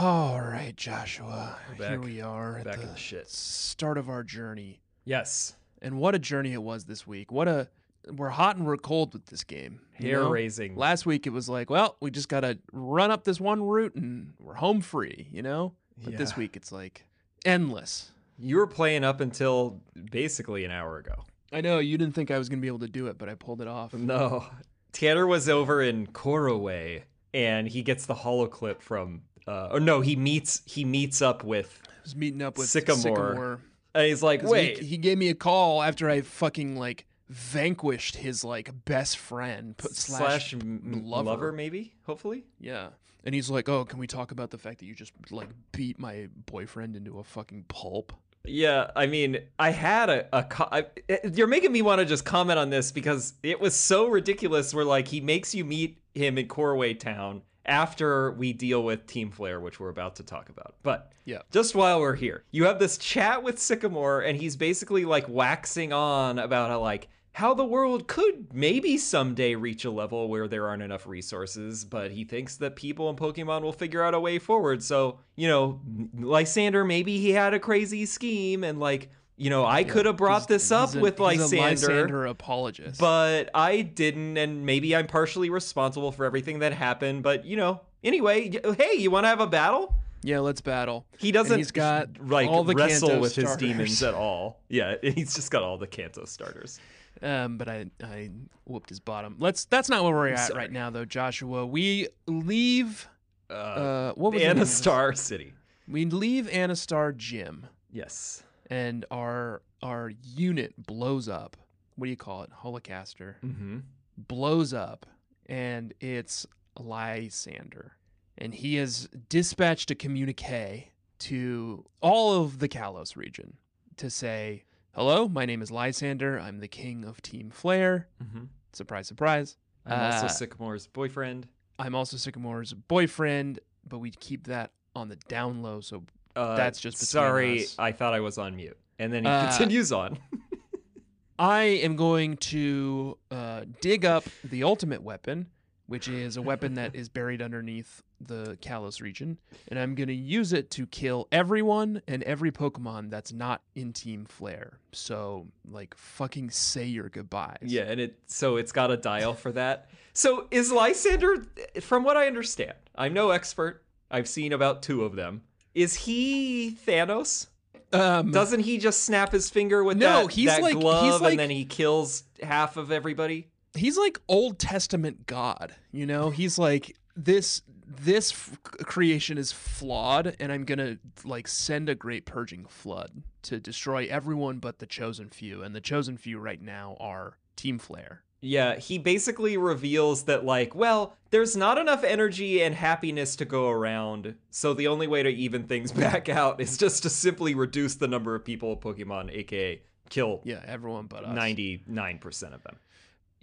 All 0.00 0.40
right, 0.40 0.74
Joshua. 0.76 1.56
We're 1.78 1.88
Here 1.88 2.00
we 2.00 2.20
are 2.20 2.58
at 2.58 2.64
Back 2.64 2.76
the 2.78 2.82
in 2.82 2.88
the 2.88 2.96
shit. 2.96 3.28
start 3.28 3.96
of 3.96 4.08
our 4.08 4.24
journey. 4.24 4.80
Yes. 5.04 5.54
And 5.82 5.98
what 5.98 6.14
a 6.14 6.18
journey 6.18 6.52
it 6.52 6.62
was 6.62 6.84
this 6.84 7.06
week. 7.06 7.30
What 7.30 7.46
a 7.46 7.68
we're 8.10 8.30
hot 8.30 8.56
and 8.56 8.66
we're 8.66 8.76
cold 8.76 9.12
with 9.12 9.26
this 9.26 9.44
game. 9.44 9.80
Hair 9.92 10.24
know? 10.24 10.30
raising. 10.30 10.74
Last 10.76 11.06
week 11.06 11.26
it 11.26 11.30
was 11.30 11.48
like, 11.48 11.70
well, 11.70 11.96
we 12.00 12.10
just 12.10 12.28
gotta 12.28 12.58
run 12.72 13.10
up 13.10 13.24
this 13.24 13.40
one 13.40 13.62
route 13.62 13.94
and 13.94 14.32
we're 14.40 14.54
home 14.54 14.80
free, 14.80 15.28
you 15.30 15.42
know? 15.42 15.74
But 16.02 16.16
this 16.16 16.36
week 16.36 16.56
it's 16.56 16.72
like 16.72 17.06
endless. 17.44 18.10
You 18.36 18.56
were 18.56 18.66
playing 18.66 19.04
up 19.04 19.20
until 19.20 19.80
basically 20.10 20.64
an 20.64 20.72
hour 20.72 20.98
ago. 20.98 21.24
I 21.54 21.60
know 21.60 21.78
you 21.78 21.96
didn't 21.96 22.14
think 22.14 22.30
I 22.30 22.38
was 22.38 22.48
gonna 22.48 22.60
be 22.60 22.66
able 22.68 22.80
to 22.80 22.88
do 22.88 23.06
it, 23.06 23.16
but 23.16 23.28
I 23.28 23.34
pulled 23.34 23.60
it 23.62 23.68
off. 23.68 23.94
No. 23.94 24.44
Tanner 24.92 25.26
was 25.26 25.48
over 25.48 25.80
in 25.82 26.06
Couriway 26.08 27.04
and 27.32 27.66
he 27.68 27.82
gets 27.82 28.06
the 28.06 28.14
Holo 28.14 28.46
Clip 28.46 28.82
from 28.82 29.22
uh 29.46 29.68
or 29.70 29.80
no, 29.80 30.00
he 30.00 30.16
meets 30.16 30.62
he 30.66 30.84
meets 30.84 31.22
up 31.22 31.44
with 31.44 31.80
was 32.02 32.16
meeting 32.16 32.42
up 32.42 32.58
with 32.58 32.68
Sycamore. 32.68 32.96
Sycamore. 32.96 33.60
and 33.94 34.06
he's 34.06 34.22
like, 34.22 34.42
"Wait, 34.42 34.78
he, 34.78 34.86
he 34.86 34.96
gave 34.96 35.16
me 35.18 35.28
a 35.30 35.34
call 35.34 35.82
after 35.82 36.08
I 36.10 36.20
fucking 36.20 36.76
like 36.76 37.06
vanquished 37.28 38.16
his 38.16 38.44
like 38.44 38.70
best 38.84 39.16
friend 39.18 39.76
put, 39.76 39.94
slash, 39.94 40.50
slash, 40.50 40.54
m- 40.54 41.02
lover. 41.04 41.30
lover. 41.30 41.52
maybe, 41.52 41.94
hopefully." 42.04 42.44
Yeah. 42.60 42.88
And 43.24 43.34
he's 43.34 43.48
like, 43.48 43.68
"Oh, 43.68 43.84
can 43.84 43.98
we 43.98 44.06
talk 44.06 44.32
about 44.32 44.50
the 44.50 44.58
fact 44.58 44.80
that 44.80 44.86
you 44.86 44.94
just 44.94 45.12
like 45.30 45.48
beat 45.72 45.98
my 45.98 46.28
boyfriend 46.46 46.94
into 46.94 47.18
a 47.18 47.24
fucking 47.24 47.64
pulp?" 47.68 48.12
Yeah, 48.46 48.90
I 48.94 49.06
mean, 49.06 49.38
I 49.58 49.70
had 49.70 50.10
a, 50.10 50.26
a 50.38 50.44
co- 50.44 50.68
I, 50.70 50.86
eh, 51.08 51.18
you're 51.32 51.46
making 51.46 51.72
me 51.72 51.82
want 51.82 52.00
to 52.00 52.04
just 52.04 52.24
comment 52.24 52.58
on 52.58 52.70
this 52.70 52.92
because 52.92 53.34
it 53.42 53.58
was 53.60 53.74
so 53.74 54.08
ridiculous 54.08 54.74
where 54.74 54.84
like 54.84 55.08
he 55.08 55.20
makes 55.20 55.54
you 55.54 55.64
meet 55.64 55.98
him 56.14 56.36
in 56.36 56.46
Couriway 56.46 56.94
Town 56.94 57.42
after 57.66 58.32
we 58.32 58.52
deal 58.52 58.82
with 58.84 59.06
Team 59.06 59.30
Flare, 59.30 59.58
which 59.60 59.80
we're 59.80 59.88
about 59.88 60.16
to 60.16 60.22
talk 60.22 60.50
about. 60.50 60.74
But 60.82 61.12
Yeah. 61.24 61.38
just 61.50 61.74
while 61.74 62.00
we're 62.00 62.14
here, 62.16 62.44
you 62.50 62.64
have 62.64 62.78
this 62.78 62.98
chat 62.98 63.42
with 63.42 63.58
Sycamore 63.58 64.20
and 64.20 64.38
he's 64.38 64.56
basically 64.56 65.06
like 65.06 65.26
waxing 65.28 65.92
on 65.94 66.38
about 66.38 66.68
how 66.68 66.80
like 66.80 67.08
how 67.34 67.52
the 67.52 67.64
world 67.64 68.06
could 68.06 68.54
maybe 68.54 68.96
someday 68.96 69.56
reach 69.56 69.84
a 69.84 69.90
level 69.90 70.28
where 70.28 70.46
there 70.46 70.68
aren't 70.68 70.84
enough 70.84 71.04
resources, 71.04 71.84
but 71.84 72.12
he 72.12 72.24
thinks 72.24 72.56
that 72.58 72.76
people 72.76 73.08
and 73.08 73.18
Pokemon 73.18 73.62
will 73.62 73.72
figure 73.72 74.04
out 74.04 74.14
a 74.14 74.20
way 74.20 74.38
forward. 74.38 74.84
So, 74.84 75.18
you 75.34 75.48
know, 75.48 75.80
Lysandre, 76.16 76.86
maybe 76.86 77.18
he 77.18 77.30
had 77.30 77.52
a 77.52 77.58
crazy 77.58 78.06
scheme 78.06 78.62
and 78.62 78.78
like, 78.78 79.10
you 79.36 79.50
know, 79.50 79.66
I 79.66 79.82
could 79.82 80.06
have 80.06 80.16
brought 80.16 80.46
this 80.46 80.70
up 80.70 80.94
a- 80.94 81.00
with 81.00 81.16
Lysandre, 81.16 81.72
Lysandre 81.72 82.30
apologist. 82.30 83.00
but 83.00 83.50
I 83.52 83.80
didn't, 83.80 84.36
and 84.36 84.64
maybe 84.64 84.94
I'm 84.94 85.08
partially 85.08 85.50
responsible 85.50 86.12
for 86.12 86.24
everything 86.24 86.60
that 86.60 86.72
happened. 86.72 87.24
But, 87.24 87.44
you 87.44 87.56
know, 87.56 87.80
anyway, 88.04 88.52
hey, 88.78 88.94
you 88.94 89.10
want 89.10 89.24
to 89.24 89.28
have 89.28 89.40
a 89.40 89.48
battle? 89.48 89.96
yeah, 90.22 90.38
let's 90.38 90.60
battle. 90.60 91.04
He 91.18 91.32
doesn't 91.32 91.58
he's 91.58 91.70
got 91.70 92.08
like 92.26 92.48
all 92.48 92.64
the 92.64 92.74
wrestle 92.74 93.08
Kanto 93.08 93.20
with 93.20 93.34
his 93.34 93.56
demons 93.56 94.02
at 94.02 94.14
all. 94.14 94.60
Yeah, 94.68 94.94
he's 95.02 95.34
just 95.34 95.50
got 95.50 95.62
all 95.62 95.76
the 95.78 95.86
Kanto 95.86 96.24
starters. 96.24 96.80
Um, 97.22 97.58
but 97.58 97.68
I 97.68 97.86
I 98.02 98.30
whooped 98.64 98.88
his 98.90 99.00
bottom. 99.00 99.36
Let's. 99.38 99.64
That's 99.66 99.88
not 99.88 100.02
where 100.04 100.12
we're 100.12 100.28
at 100.28 100.48
Sorry. 100.48 100.58
right 100.58 100.72
now, 100.72 100.90
though, 100.90 101.04
Joshua. 101.04 101.64
We 101.66 102.08
leave. 102.26 103.08
Uh, 103.50 103.52
Uh, 103.52 104.12
what 104.14 104.32
was 104.32 104.40
the 104.42 104.48
name 104.48 104.52
of 104.52 104.58
this? 104.60 104.80
Anistar 104.80 105.16
City. 105.16 105.52
We 105.86 106.06
leave 106.06 106.46
Anistar 106.46 107.14
Gym, 107.16 107.66
Yes. 107.92 108.42
and 108.68 109.04
our 109.10 109.62
our 109.82 110.10
unit 110.22 110.74
blows 110.86 111.28
up. 111.28 111.56
What 111.96 112.06
do 112.06 112.10
you 112.10 112.16
call 112.16 112.42
it? 112.42 112.50
Holocaster 112.62 113.34
Mm-hmm. 113.44 113.78
blows 114.16 114.72
up, 114.72 115.06
and 115.46 115.92
it's 116.00 116.46
Lysandre, 116.78 117.90
and 118.38 118.54
he 118.54 118.76
has 118.76 119.08
dispatched 119.28 119.90
a 119.90 119.94
communique 119.94 120.88
to 121.20 121.84
all 122.00 122.42
of 122.42 122.58
the 122.58 122.68
Kalos 122.68 123.14
region 123.16 123.56
to 123.98 124.10
say, 124.10 124.64
"Hello, 124.94 125.28
my 125.28 125.44
name 125.44 125.62
is 125.62 125.70
Lysandre. 125.70 126.40
I'm 126.42 126.60
the 126.60 126.68
king 126.68 127.04
of 127.04 127.20
Team 127.22 127.50
Flare." 127.50 128.08
Mm-hmm. 128.22 128.44
Surprise, 128.72 129.06
surprise. 129.06 129.56
I'm 129.86 130.00
also 130.12 130.26
Uh, 130.26 130.28
Sycamore's 130.28 130.86
boyfriend. 130.86 131.46
I'm 131.78 131.94
also 131.94 132.16
Sycamore's 132.16 132.72
boyfriend. 132.72 133.60
but 133.86 133.98
we 133.98 134.10
keep 134.10 134.46
that 134.46 134.70
on 134.96 135.08
the 135.10 135.16
down 135.28 135.62
low. 135.62 135.80
So 135.80 136.04
Uh, 136.36 136.56
That's 136.56 136.80
just 136.80 136.96
between 136.96 137.06
sorry. 137.08 137.60
us. 137.64 137.76
I 137.78 137.92
thought 137.92 138.14
I 138.14 138.20
was 138.20 138.38
on 138.38 138.56
mute, 138.56 138.78
and 138.98 139.12
then 139.12 139.24
he 139.24 139.28
Uh, 139.30 139.46
continues 139.48 139.92
on. 139.92 140.18
I 141.38 141.62
am 141.62 141.96
going 141.96 142.36
to 142.38 143.18
uh, 143.30 143.64
dig 143.80 144.04
up 144.04 144.24
the 144.42 144.62
ultimate 144.64 145.02
weapon, 145.02 145.48
which 145.86 146.08
is 146.08 146.36
a 146.36 146.42
weapon 146.50 146.74
that 146.74 146.94
is 146.94 147.08
buried 147.08 147.42
underneath 147.42 148.02
the 148.20 148.56
Kalos 148.62 149.00
region, 149.02 149.38
and 149.68 149.78
I'm 149.78 149.94
going 149.94 150.08
to 150.08 150.14
use 150.14 150.52
it 150.52 150.70
to 150.72 150.86
kill 150.86 151.28
everyone 151.30 152.00
and 152.08 152.22
every 152.22 152.50
Pokemon 152.50 153.10
that's 153.10 153.32
not 153.32 153.60
in 153.74 153.92
Team 153.92 154.24
Flare. 154.24 154.78
So, 154.92 155.46
like, 155.70 155.94
fucking 155.96 156.50
say 156.50 156.84
your 156.86 157.08
goodbyes. 157.10 157.58
Yeah, 157.62 157.82
and 157.82 158.00
it 158.00 158.18
so 158.26 158.56
it's 158.56 158.72
got 158.72 158.90
a 158.90 158.96
dial 158.96 159.34
for 159.34 159.52
that. 159.52 159.88
So 160.12 160.46
is 160.50 160.70
Lysandre, 160.72 161.46
from 161.82 162.04
what 162.04 162.16
I 162.16 162.26
understand, 162.28 162.74
I'm 162.94 163.12
no 163.12 163.30
expert. 163.30 163.82
I've 164.10 164.28
seen 164.28 164.52
about 164.52 164.82
two 164.82 165.04
of 165.04 165.16
them. 165.16 165.42
Is 165.74 165.94
he 165.96 166.78
Thanos? 166.86 167.48
Um, 167.92 168.30
Doesn't 168.32 168.60
he 168.60 168.78
just 168.78 169.04
snap 169.04 169.32
his 169.32 169.50
finger 169.50 169.82
with 169.84 169.96
No, 169.98 170.22
that, 170.26 170.32
he's 170.32 170.46
that 170.48 170.62
like- 170.62 170.74
he's 170.74 170.82
glove 170.82 171.20
like- 171.20 171.32
and 171.32 171.40
then 171.40 171.50
he 171.50 171.64
kills 171.64 172.24
half 172.42 172.76
of 172.76 172.90
everybody? 172.92 173.48
He's 173.74 173.96
like 173.98 174.20
Old 174.28 174.58
Testament 174.58 175.26
God, 175.26 175.74
you 175.92 176.06
know? 176.06 176.30
He's 176.30 176.58
like 176.58 176.96
this 177.16 177.62
this 177.86 178.32
f- 178.32 178.58
creation 178.84 179.36
is 179.38 179.52
flawed 179.52 180.34
and 180.40 180.50
I'm 180.50 180.64
going 180.64 180.78
to 180.78 180.98
like 181.24 181.46
send 181.46 181.88
a 181.88 181.94
great 181.94 182.24
purging 182.24 182.64
flood 182.64 183.22
to 183.42 183.60
destroy 183.60 184.06
everyone 184.10 184.58
but 184.58 184.78
the 184.78 184.86
chosen 184.86 185.28
few 185.28 185.62
and 185.62 185.74
the 185.74 185.80
chosen 185.80 186.16
few 186.16 186.38
right 186.38 186.60
now 186.60 186.96
are 186.98 187.36
Team 187.56 187.78
Flare. 187.78 188.22
Yeah, 188.40 188.76
he 188.76 188.98
basically 188.98 189.56
reveals 189.56 190.24
that, 190.24 190.44
like, 190.44 190.74
well, 190.74 191.16
there's 191.30 191.56
not 191.56 191.78
enough 191.78 192.04
energy 192.04 192.62
and 192.62 192.74
happiness 192.74 193.36
to 193.36 193.46
go 193.46 193.70
around, 193.70 194.34
so 194.50 194.74
the 194.74 194.86
only 194.88 195.06
way 195.06 195.22
to 195.22 195.30
even 195.30 195.62
things 195.62 195.92
back 196.06 196.28
out 196.28 196.60
is 196.60 196.76
just 196.76 197.04
to 197.04 197.08
simply 197.10 197.54
reduce 197.54 197.94
the 197.94 198.06
number 198.08 198.34
of 198.34 198.44
people 198.44 198.76
Pokemon, 198.76 199.34
aka 199.34 199.80
kill 200.10 200.42
Yeah, 200.44 200.60
everyone 200.66 201.06
but 201.06 201.24
us. 201.24 201.34
99% 201.34 202.54
of 202.54 202.62
them. 202.64 202.76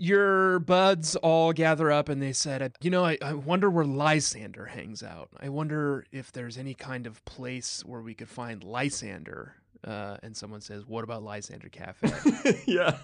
Your 0.03 0.57
buds 0.57 1.15
all 1.17 1.53
gather 1.53 1.91
up 1.91 2.09
and 2.09 2.19
they 2.19 2.33
said, 2.33 2.73
you 2.81 2.89
know, 2.89 3.05
I, 3.05 3.19
I 3.21 3.33
wonder 3.33 3.69
where 3.69 3.85
Lysandre 3.85 4.67
hangs 4.67 5.03
out. 5.03 5.29
I 5.39 5.49
wonder 5.49 6.05
if 6.11 6.31
there's 6.31 6.57
any 6.57 6.73
kind 6.73 7.05
of 7.05 7.23
place 7.23 7.83
where 7.85 8.01
we 8.01 8.15
could 8.15 8.27
find 8.27 8.63
Lysandre. 8.63 9.51
Uh, 9.85 10.17
and 10.23 10.35
someone 10.35 10.61
says, 10.61 10.87
what 10.87 11.03
about 11.03 11.21
Lysandre 11.23 11.71
Cafe? 11.71 12.63
yeah. 12.65 12.97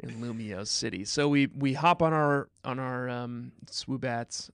in 0.00 0.10
Lumiose 0.20 0.66
City. 0.66 1.04
So 1.04 1.28
we 1.28 1.46
we 1.56 1.74
hop 1.74 2.02
on 2.02 2.12
our 2.12 2.48
on 2.64 2.80
our 2.80 3.08
um, 3.08 3.52
swoobats 3.66 4.50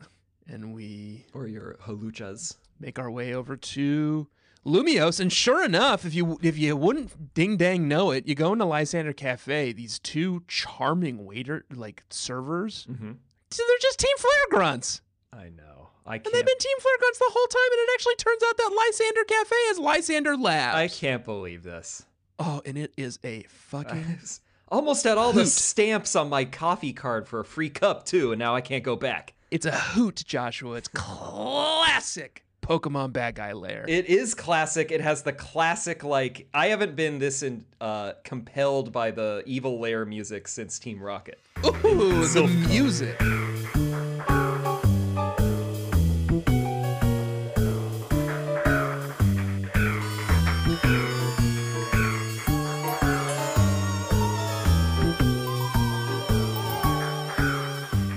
and 0.46 0.74
we 0.74 1.24
Or 1.32 1.46
your 1.46 1.76
Hawluchas. 1.86 2.58
make 2.78 2.98
our 2.98 3.10
way 3.10 3.32
over 3.34 3.56
to 3.56 4.26
Lumiose. 4.66 5.20
And 5.20 5.32
sure 5.32 5.64
enough, 5.64 6.04
if 6.04 6.14
you 6.14 6.38
if 6.42 6.58
you 6.58 6.76
wouldn't 6.76 7.34
ding 7.34 7.56
dang 7.56 7.88
know 7.88 8.10
it, 8.10 8.26
you 8.26 8.34
go 8.34 8.52
into 8.52 8.64
Lysandre 8.64 9.16
Cafe. 9.16 9.72
These 9.72 9.98
two 9.98 10.42
charming 10.48 11.24
waiter 11.24 11.64
like 11.74 12.04
servers. 12.10 12.86
Mm-hmm. 12.90 13.12
So 13.50 13.62
they're 13.66 13.78
just 13.80 13.98
Team 13.98 14.16
Flare 14.18 14.46
grunts. 14.50 15.00
I 15.32 15.48
know. 15.48 15.90
I 16.06 16.14
And 16.16 16.24
can't. 16.24 16.34
they've 16.34 16.46
been 16.46 16.58
Team 16.58 16.76
Flare 16.80 16.98
grunts 16.98 17.18
the 17.18 17.30
whole 17.30 17.46
time, 17.46 17.72
and 17.72 17.80
it 17.80 17.90
actually 17.94 18.16
turns 18.16 18.42
out 18.46 18.56
that 18.56 18.70
Lysandre 18.72 19.26
Cafe 19.28 19.56
is 19.70 19.78
Lysandre 19.78 20.42
Labs. 20.42 20.76
I 20.76 20.88
can't 20.88 21.24
believe 21.24 21.62
this. 21.62 22.04
oh, 22.38 22.62
and 22.66 22.76
it 22.78 22.92
is 22.96 23.18
a 23.24 23.42
fucking 23.48 24.18
almost 24.68 25.04
had 25.04 25.16
all 25.18 25.32
the 25.32 25.46
stamps 25.46 26.14
on 26.16 26.28
my 26.28 26.44
coffee 26.44 26.92
card 26.92 27.26
for 27.26 27.40
a 27.40 27.44
free 27.44 27.70
cup 27.70 28.04
too, 28.04 28.32
and 28.32 28.38
now 28.38 28.54
I 28.54 28.60
can't 28.60 28.84
go 28.84 28.96
back. 28.96 29.34
It's 29.50 29.64
a 29.66 29.72
hoot, 29.72 30.22
Joshua. 30.26 30.74
It's 30.76 30.88
classic 30.88 32.44
Pokemon 32.68 33.14
Bad 33.14 33.34
Guy 33.36 33.52
Lair. 33.52 33.86
It 33.88 34.06
is 34.06 34.34
classic. 34.34 34.92
It 34.92 35.00
has 35.00 35.22
the 35.22 35.32
classic 35.32 36.04
like 36.04 36.46
I 36.52 36.66
haven't 36.66 36.96
been 36.96 37.18
this 37.18 37.42
in, 37.42 37.64
uh, 37.80 38.12
compelled 38.24 38.92
by 38.92 39.10
the 39.10 39.42
Evil 39.46 39.80
Lair 39.80 40.04
music 40.04 40.46
since 40.46 40.78
Team 40.78 41.02
Rocket. 41.02 41.40
Ooh, 41.64 42.26
the 42.26 42.46
music. 42.68 43.18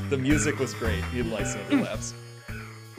The 0.10 0.18
music 0.18 0.60
was 0.60 0.74
great 0.74 1.06
in 1.14 1.32
Lysandre 1.32 1.84
Labs. 1.86 2.14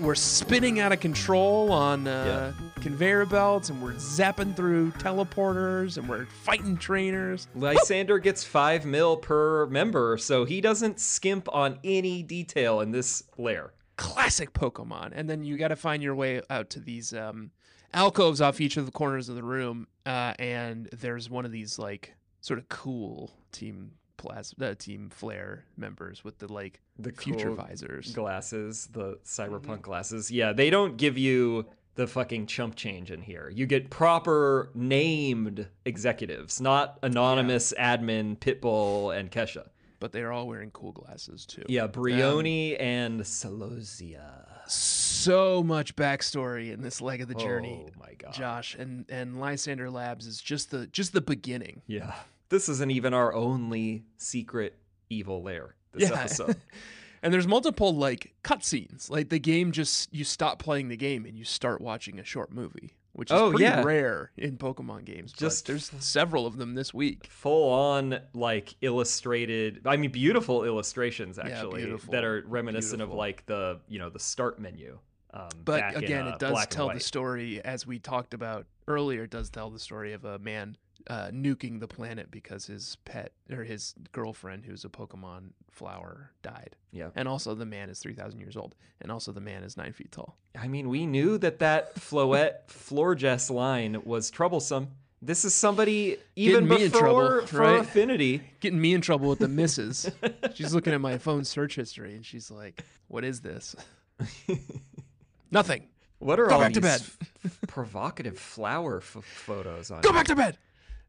We're 0.03 0.17
spinning 0.17 0.81
out 0.81 0.91
of 0.91 0.99
control 0.99 1.71
on 1.71 2.09
uh, 2.09 2.53
conveyor 2.81 3.25
belts, 3.27 3.71
and 3.71 3.81
we're 3.81 3.93
zapping 3.93 4.57
through 4.57 4.91
teleporters, 4.93 5.97
and 5.97 6.09
we're 6.09 6.27
fighting 6.27 6.77
trainers. 6.77 7.47
Lysander 7.55 8.19
gets 8.19 8.43
five 8.43 8.85
mil 8.85 9.17
per 9.17 9.67
member, 9.67 10.19
so 10.19 10.45
he 10.45 10.61
doesn't 10.61 10.99
skimp 10.99 11.49
on 11.55 11.79
any 11.85 12.25
detail 12.25 12.81
in 12.81 12.91
this 12.91 13.23
lair. 13.39 13.75
Classic 13.97 14.53
Pokemon. 14.53 15.13
And 15.15 15.31
then 15.31 15.45
you 15.45 15.57
got 15.57 15.69
to 15.69 15.77
find 15.77 16.03
your 16.03 16.17
way 16.17 16.43
out 16.51 16.69
to 16.71 16.81
these 16.81 17.15
um, 17.15 17.53
alcoves 17.95 18.41
off 18.41 18.61
each 18.61 18.77
of 18.77 18.87
the 18.87 18.93
corners 18.93 19.29
of 19.29 19.37
the 19.37 19.45
room, 19.45 19.87
uh, 20.05 20.35
and 20.41 20.89
there's 20.93 21.31
one 21.31 21.45
of 21.45 21.53
these 21.53 21.79
like 21.79 22.13
sort 22.41 22.59
of 22.59 22.69
cool 22.69 23.31
team 23.53 23.93
plas- 24.17 24.55
uh, 24.61 24.75
team 24.79 25.11
flare 25.11 25.65
members 25.77 26.23
with 26.25 26.39
the 26.39 26.53
like 26.53 26.81
The 26.99 27.13
future 27.13 27.47
cool 27.49 27.57
visors. 27.57 28.13
glasses, 28.15 28.89
the 28.93 29.19
cyberpunk 29.25 29.63
Mm-hmm. 29.63 29.81
glasses. 29.83 30.31
Yeah, 30.31 30.53
they 30.53 30.71
don't 30.71 30.97
give 30.97 31.17
you 31.19 31.67
the 31.95 32.07
fucking 32.07 32.47
chump 32.47 32.75
change 32.75 33.11
in 33.11 33.21
here. 33.21 33.51
You 33.55 33.67
get 33.67 33.91
proper 33.91 34.71
named 34.75 35.69
executives, 35.85 36.61
not 36.61 36.99
anonymous 37.03 37.75
admin 37.79 38.39
Pitbull 38.39 39.15
and 39.17 39.31
Kesha. 39.31 39.69
But 40.01 40.11
they're 40.13 40.33
all 40.33 40.49
wearing 40.49 40.71
cool 40.73 40.93
glasses 40.93 41.45
too. 41.47 41.63
Yeah, 41.69 41.87
Bryony 41.87 42.77
and 42.79 43.21
Celosia. 43.21 44.47
so 44.69 45.63
much 45.63 45.95
backstory 45.97 46.73
in 46.73 46.83
this 46.83 47.01
leg 47.01 47.21
of 47.21 47.29
the 47.29 47.35
journey, 47.35 47.85
Oh 47.89 47.91
my 48.01 48.15
god. 48.15 48.33
Josh. 48.33 48.75
And 48.75 49.05
and 49.09 49.35
Lysandre 49.37 49.93
Labs 49.93 50.27
is 50.27 50.41
just 50.41 50.71
the 50.71 50.87
just 50.89 51.13
the 51.13 51.21
beginning. 51.21 51.83
Yeah. 51.87 52.15
This 52.53 52.69
isn't 52.69 52.91
even 52.91 53.15
our 53.15 53.33
only 53.33 54.05
secret 54.19 54.77
evil 55.09 55.43
lair 55.43 55.75
this 55.93 56.11
Yeah. 56.11 56.21
episode. 56.21 56.57
and 57.23 57.33
there's 57.33 57.47
multiple 57.47 57.95
like 57.97 58.35
cutscenes. 58.45 59.09
Like 59.09 59.31
the 59.31 59.39
game 59.39 59.73
just 59.73 60.13
you 60.15 60.23
stop 60.23 60.59
playing 60.59 60.89
the 60.89 60.97
game 60.99 61.25
and 61.25 61.35
you 61.39 61.45
start 61.45 61.81
watching 61.81 62.19
a 62.19 62.25
short 62.25 62.53
movie, 62.53 62.93
which 63.15 63.31
is 63.31 63.39
Oh, 63.41 63.49
pretty 63.51 63.65
yeah. 63.65 63.83
rare 63.83 64.33
in 64.37 64.59
Pokemon 64.59 65.07
games. 65.07 65.33
Just- 65.33 65.67
there's 65.67 65.91
several 65.99 66.47
of 66.47 66.59
them 66.59 66.75
this 66.75 66.93
week. 66.93 67.27
Full 67.27 67.73
on 67.73 68.21
like 68.35 68.75
illustrated 68.83 69.81
I 69.87 69.97
mean 69.97 70.11
beautiful 70.13 70.65
illustrations 70.65 71.39
actually 71.39 71.85
beautiful. 71.85 72.13
that 72.13 72.23
are 72.23 72.45
reminiscent 72.47 73.01
of 73.01 73.11
like 73.13 73.47
the 73.47 73.81
you 73.89 73.99
know 73.99 74.11
the 74.11 74.19
start 74.21 74.61
menu. 74.61 74.99
Um, 75.35 75.49
But 75.65 75.81
back 75.81 75.95
in, 75.97 76.05
again, 76.05 76.27
uh, 76.29 76.33
it 76.33 76.39
does 76.39 76.67
tell 76.67 76.91
the 76.93 77.01
story, 77.01 77.63
as 77.65 77.87
we 77.87 77.99
talked 77.99 78.35
about 78.35 78.67
earlier. 78.87 79.23
It 79.25 79.31
does 79.31 79.49
tell 79.49 79.71
the 79.71 79.79
story 79.79 80.13
of 80.13 80.27
a 80.27 80.39
man 80.39 80.77
uh, 81.09 81.29
nuking 81.33 81.81
the 81.81 81.89
planet 81.89 82.31
because 82.31 82.67
his 82.67 82.97
pet 83.05 83.33
or 83.51 83.65
his 83.65 83.95
girlfriend, 84.13 84.65
who's 84.65 84.85
a 84.85 84.89
Pokemon 84.89 85.51
flower, 85.71 86.31
died. 86.43 86.77
Yeah. 86.93 87.09
And 87.15 87.27
also, 87.29 87.55
the 87.55 87.67
man 87.67 87.89
is 87.91 87.99
three 87.99 88.15
thousand 88.15 88.41
years 88.41 88.57
old, 88.57 88.75
and 89.01 89.11
also 89.11 89.33
the 89.33 89.41
man 89.41 89.63
is 89.63 89.77
nine 89.77 89.93
feet 89.93 90.13
tall. 90.13 90.37
I 90.59 90.69
mean, 90.69 90.89
we 90.89 91.07
knew 91.07 91.39
that 91.39 91.59
that 91.61 91.95
Floette 91.97 92.67
Florges 92.69 93.51
line 93.51 94.03
was 94.05 94.31
troublesome. 94.31 94.89
This 95.25 95.45
is 95.45 95.55
somebody 95.55 96.17
even 96.35 96.65
Getting 96.65 96.79
me 96.79 96.85
in 96.87 96.91
before 96.91 97.43
trouble, 97.43 97.65
right? 97.65 97.81
Affinity. 97.81 98.43
Getting 98.59 98.81
me 98.81 98.93
in 98.93 99.01
trouble 99.01 99.29
with 99.29 99.39
the 99.39 99.47
missus. 99.49 100.11
she's 100.55 100.75
looking 100.75 100.93
at 100.93 101.01
my 101.01 101.17
phone 101.19 101.45
search 101.45 101.77
history, 101.77 102.15
and 102.17 102.27
she's 102.27 102.51
like, 102.51 102.85
"What 103.09 103.25
is 103.25 103.41
this?" 103.41 103.77
Nothing. 105.51 105.85
What 106.19 106.39
are 106.39 106.47
Go 106.47 106.55
all 106.55 106.61
back 106.61 106.73
to 106.75 106.81
these 106.81 107.11
bed. 107.43 107.53
provocative 107.67 108.39
flower 108.39 108.99
f- 108.99 109.25
photos 109.25 109.91
on? 109.91 110.01
Go 110.03 110.11
here? 110.11 110.19
back 110.19 110.27
to 110.29 110.37
bed. 110.37 110.59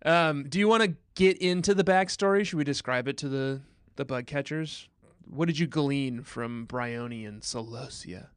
Um, 0.06 0.46
do 0.50 0.60
you 0.60 0.68
want 0.68 0.84
to 0.84 0.96
get 1.16 1.38
into 1.38 1.74
the 1.74 1.84
backstory? 1.84 2.46
Should 2.46 2.58
we 2.58 2.63
describe 2.63 3.08
it 3.08 3.18
to 3.18 3.30
the 3.30 3.62
the 3.96 4.06
bug 4.06 4.26
catchers? 4.26 4.89
What 5.30 5.46
did 5.46 5.58
you 5.60 5.68
glean 5.68 6.24
from 6.24 6.66
Bryony 6.66 7.26
and 7.26 7.42
Celosia? 7.42 8.28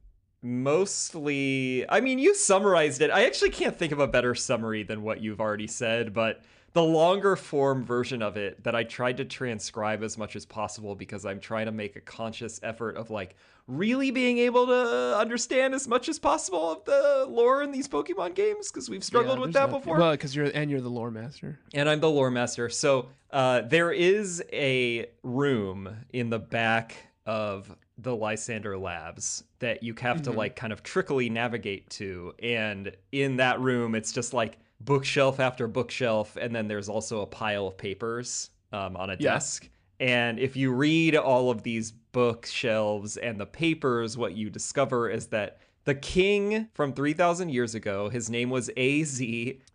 Mostly, 0.41 1.89
I 1.89 1.99
mean, 1.99 2.19
you 2.19 2.35
summarized 2.35 3.01
it. 3.01 3.09
I 3.09 3.25
actually 3.25 3.49
can't 3.49 3.77
think 3.77 3.91
of 3.91 3.99
a 3.99 4.07
better 4.07 4.35
summary 4.35 4.83
than 4.83 5.01
what 5.01 5.19
you've 5.19 5.41
already 5.41 5.67
said, 5.67 6.13
but 6.13 6.41
the 6.77 6.83
longer 6.83 7.35
form 7.35 7.83
version 7.83 8.21
of 8.21 8.37
it 8.37 8.63
that 8.63 8.75
I 8.75 8.83
tried 8.83 9.17
to 9.17 9.25
transcribe 9.25 10.03
as 10.03 10.15
much 10.15 10.35
as 10.35 10.45
possible 10.45 10.93
because 10.93 11.25
I'm 11.25 11.39
trying 11.39 11.65
to 11.65 11.71
make 11.71 11.95
a 11.95 12.01
conscious 12.01 12.59
effort 12.61 12.97
of 12.97 13.09
like 13.09 13.35
really 13.65 14.11
being 14.11 14.37
able 14.37 14.67
to 14.67 15.17
understand 15.17 15.73
as 15.73 15.87
much 15.87 16.07
as 16.07 16.19
possible 16.19 16.71
of 16.73 16.85
the 16.85 17.25
lore 17.27 17.63
in 17.63 17.71
these 17.71 17.87
Pokemon 17.87 18.35
games 18.35 18.71
because 18.71 18.91
we've 18.91 19.03
struggled 19.03 19.39
Yeah, 19.39 19.45
with 19.45 19.53
that 19.53 19.59
nothing- 19.71 19.79
before. 19.79 19.97
Well, 19.97 20.11
because 20.11 20.35
you're 20.35 20.51
and 20.53 20.69
you're 20.69 20.79
the 20.81 20.87
lore 20.89 21.09
master. 21.09 21.57
and 21.73 21.89
I'm 21.89 21.99
the 21.99 22.11
lore 22.11 22.29
master. 22.29 22.69
So 22.69 23.07
uh, 23.31 23.61
there 23.61 23.91
is 23.91 24.43
a 24.53 25.07
room 25.23 25.89
in 26.13 26.29
the 26.29 26.39
back 26.39 26.95
of 27.25 27.75
the 27.97 28.15
Lysandre 28.15 28.79
Labs 28.79 29.43
that 29.57 29.81
you 29.81 29.95
have 29.99 30.21
to 30.21 30.31
like 30.31 30.55
kind 30.55 30.71
of 30.71 30.83
trickily 30.83 31.31
navigate 31.31 31.89
to. 31.89 32.35
And 32.43 32.95
in 33.11 33.37
that 33.37 33.59
room, 33.61 33.95
it's 33.95 34.11
just 34.11 34.31
like 34.31 34.59
bookshelf 34.79 35.39
after 35.39 35.67
bookshelf. 35.67 36.37
And 36.39 36.55
then 36.55 36.67
there's 36.67 36.89
also 36.89 37.21
a 37.21 37.25
pile 37.25 37.67
of 37.67 37.77
papers 37.77 38.49
um, 38.71 38.95
on 38.97 39.09
a 39.09 39.13
Yeah. 39.19 39.33
desk. 39.33 39.69
And 39.99 40.39
if 40.39 40.55
you 40.55 40.71
read 40.71 41.15
all 41.15 41.49
of 41.49 41.63
these 41.63 41.91
bookshelves 41.91 43.17
and 43.17 43.39
the 43.39 43.45
papers, 43.45 44.17
what 44.17 44.35
you 44.35 44.49
discover 44.49 45.09
is 45.09 45.27
that 45.27 45.59
the 45.85 45.95
king 45.95 46.67
from 46.73 46.91
3,000 46.93 47.49
years 47.49 47.73
ago, 47.73 48.09
his 48.09 48.29
name 48.29 48.49
was 48.49 48.69
AZ, 48.75 49.21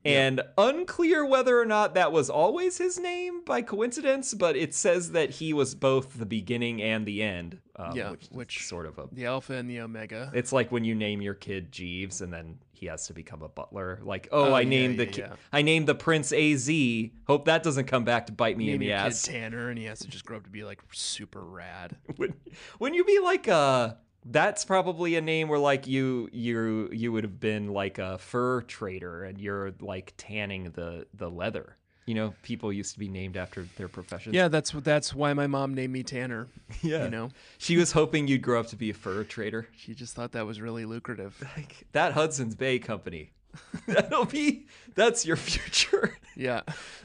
and 0.05 0.43
unclear 0.59 1.25
whether 1.25 1.59
or 1.59 1.65
not 1.65 1.95
that 1.95 2.13
was 2.13 2.29
always 2.29 2.77
his 2.77 2.99
name 3.01 3.43
by 3.47 3.63
coincidence, 3.63 4.35
but 4.35 4.55
it 4.55 4.75
says 4.75 5.13
that 5.13 5.31
he 5.31 5.55
was 5.55 5.75
both 5.75 6.19
the 6.19 6.27
beginning 6.27 6.83
and 6.83 7.07
the 7.07 7.23
end. 7.23 7.59
Um, 7.77 7.97
Yeah, 7.97 8.11
which, 8.11 8.27
which- 8.31 8.67
sort 8.67 8.85
of 8.87 8.99
a. 8.99 9.09
The 9.11 9.25
alpha 9.25 9.55
and 9.55 9.69
the 9.71 9.81
omega. 9.81 10.31
It's 10.35 10.53
like 10.53 10.71
when 10.71 10.85
you 10.85 10.95
name 10.95 11.23
your 11.23 11.35
kid 11.35 11.73
Jeeves 11.73 12.21
and 12.21 12.31
then 12.33 12.59
he 12.83 12.89
has 12.89 13.07
to 13.07 13.15
become 13.15 13.43
a 13.43 13.49
butler. 13.49 14.01
Like, 14.03 14.27
oh, 14.33 14.47
Oh, 14.47 14.53
I 14.55 14.63
yeah, 14.63 14.69
named 14.69 14.99
the 14.99 15.05
yeah, 15.07 15.11
ki- 15.13 15.21
yeah. 15.21 15.35
I 15.53 15.63
named 15.63 15.87
the 15.87 15.95
prince 15.95 16.33
AZ. 16.33 16.69
Hope 17.29 17.45
that 17.45 17.63
doesn't 17.63 17.85
come 17.85 18.03
back 18.03 18.27
to 18.27 18.33
bite 18.33 18.59
me 18.59 18.73
in 18.73 18.81
the 18.81 18.91
ass. 18.91 19.25
kid 19.25 19.31
Tanner, 19.33 19.69
and 19.71 19.79
he 19.79 19.85
has 19.85 20.01
to 20.01 20.09
just 20.09 20.25
grow 20.25 20.39
up 20.39 20.43
to 20.45 20.51
be 20.51 20.65
like 20.65 20.83
super 20.91 21.41
rad. 21.45 21.95
Would 22.19 22.35
wouldn't 22.81 22.97
you 22.97 23.05
be 23.05 23.21
like 23.21 23.47
uh 23.47 23.95
that's 24.27 24.65
probably 24.65 25.15
a 25.15 25.21
name 25.21 25.47
where 25.47 25.61
like 25.61 25.87
you 25.87 26.29
you 26.33 26.89
you 26.93 27.13
would 27.13 27.23
have 27.23 27.39
been 27.39 27.69
like 27.69 27.99
a 27.99 28.19
fur 28.19 28.63
trader 28.63 29.23
and 29.23 29.41
you're 29.41 29.75
like 29.81 30.15
tanning 30.17 30.73
the 30.73 31.07
the 31.15 31.31
leather. 31.31 31.77
You 32.07 32.15
know, 32.15 32.35
people 32.43 32.73
used 32.73 32.93
to 32.95 32.99
be 32.99 33.09
named 33.09 33.37
after 33.37 33.67
their 33.77 33.87
professions. 33.89 34.35
Yeah, 34.35 34.49
that's. 34.49 34.73
That's 34.73 35.15
why 35.15 35.33
my 35.35 35.47
mom 35.47 35.75
named 35.75 35.93
me 35.93 36.03
Tanner. 36.03 36.49
yeah. 36.83 37.05
You 37.05 37.11
know, 37.11 37.31
She 37.59 37.77
was 37.77 37.93
hoping 37.93 38.27
you'd 38.27 38.43
grow 38.43 38.59
up 38.61 38.67
to 38.69 38.77
be 38.77 38.91
a 38.91 38.95
fur 38.95 39.23
trader. 39.25 39.69
she 39.77 39.95
just 39.95 40.15
thought 40.15 40.33
that 40.33 40.45
was 40.47 40.61
really 40.61 40.85
lucrative. 40.85 41.37
Like 41.57 41.87
that 41.93 42.13
Hudson's 42.13 42.55
Bay 42.57 42.79
company. 42.81 43.31
That'll 43.87 44.25
be 44.25 44.67
that's 44.95 45.25
your 45.27 45.37
future. 45.37 46.17
Yeah, 46.35 46.63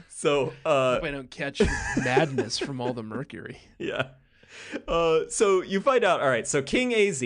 So 0.08 0.54
uh 0.64 0.94
hope 0.94 1.04
I 1.04 1.10
don't 1.10 1.30
catch 1.30 1.60
madness 1.98 2.58
from 2.58 2.80
all 2.80 2.94
the 2.94 3.02
mercury. 3.02 3.60
yeah. 3.78 4.08
Uh, 4.88 5.20
so 5.28 5.62
you 5.62 5.80
find 5.80 6.02
out, 6.04 6.20
all 6.20 6.28
right, 6.28 6.48
so 6.48 6.62
King 6.62 6.94
AZ, 6.94 7.22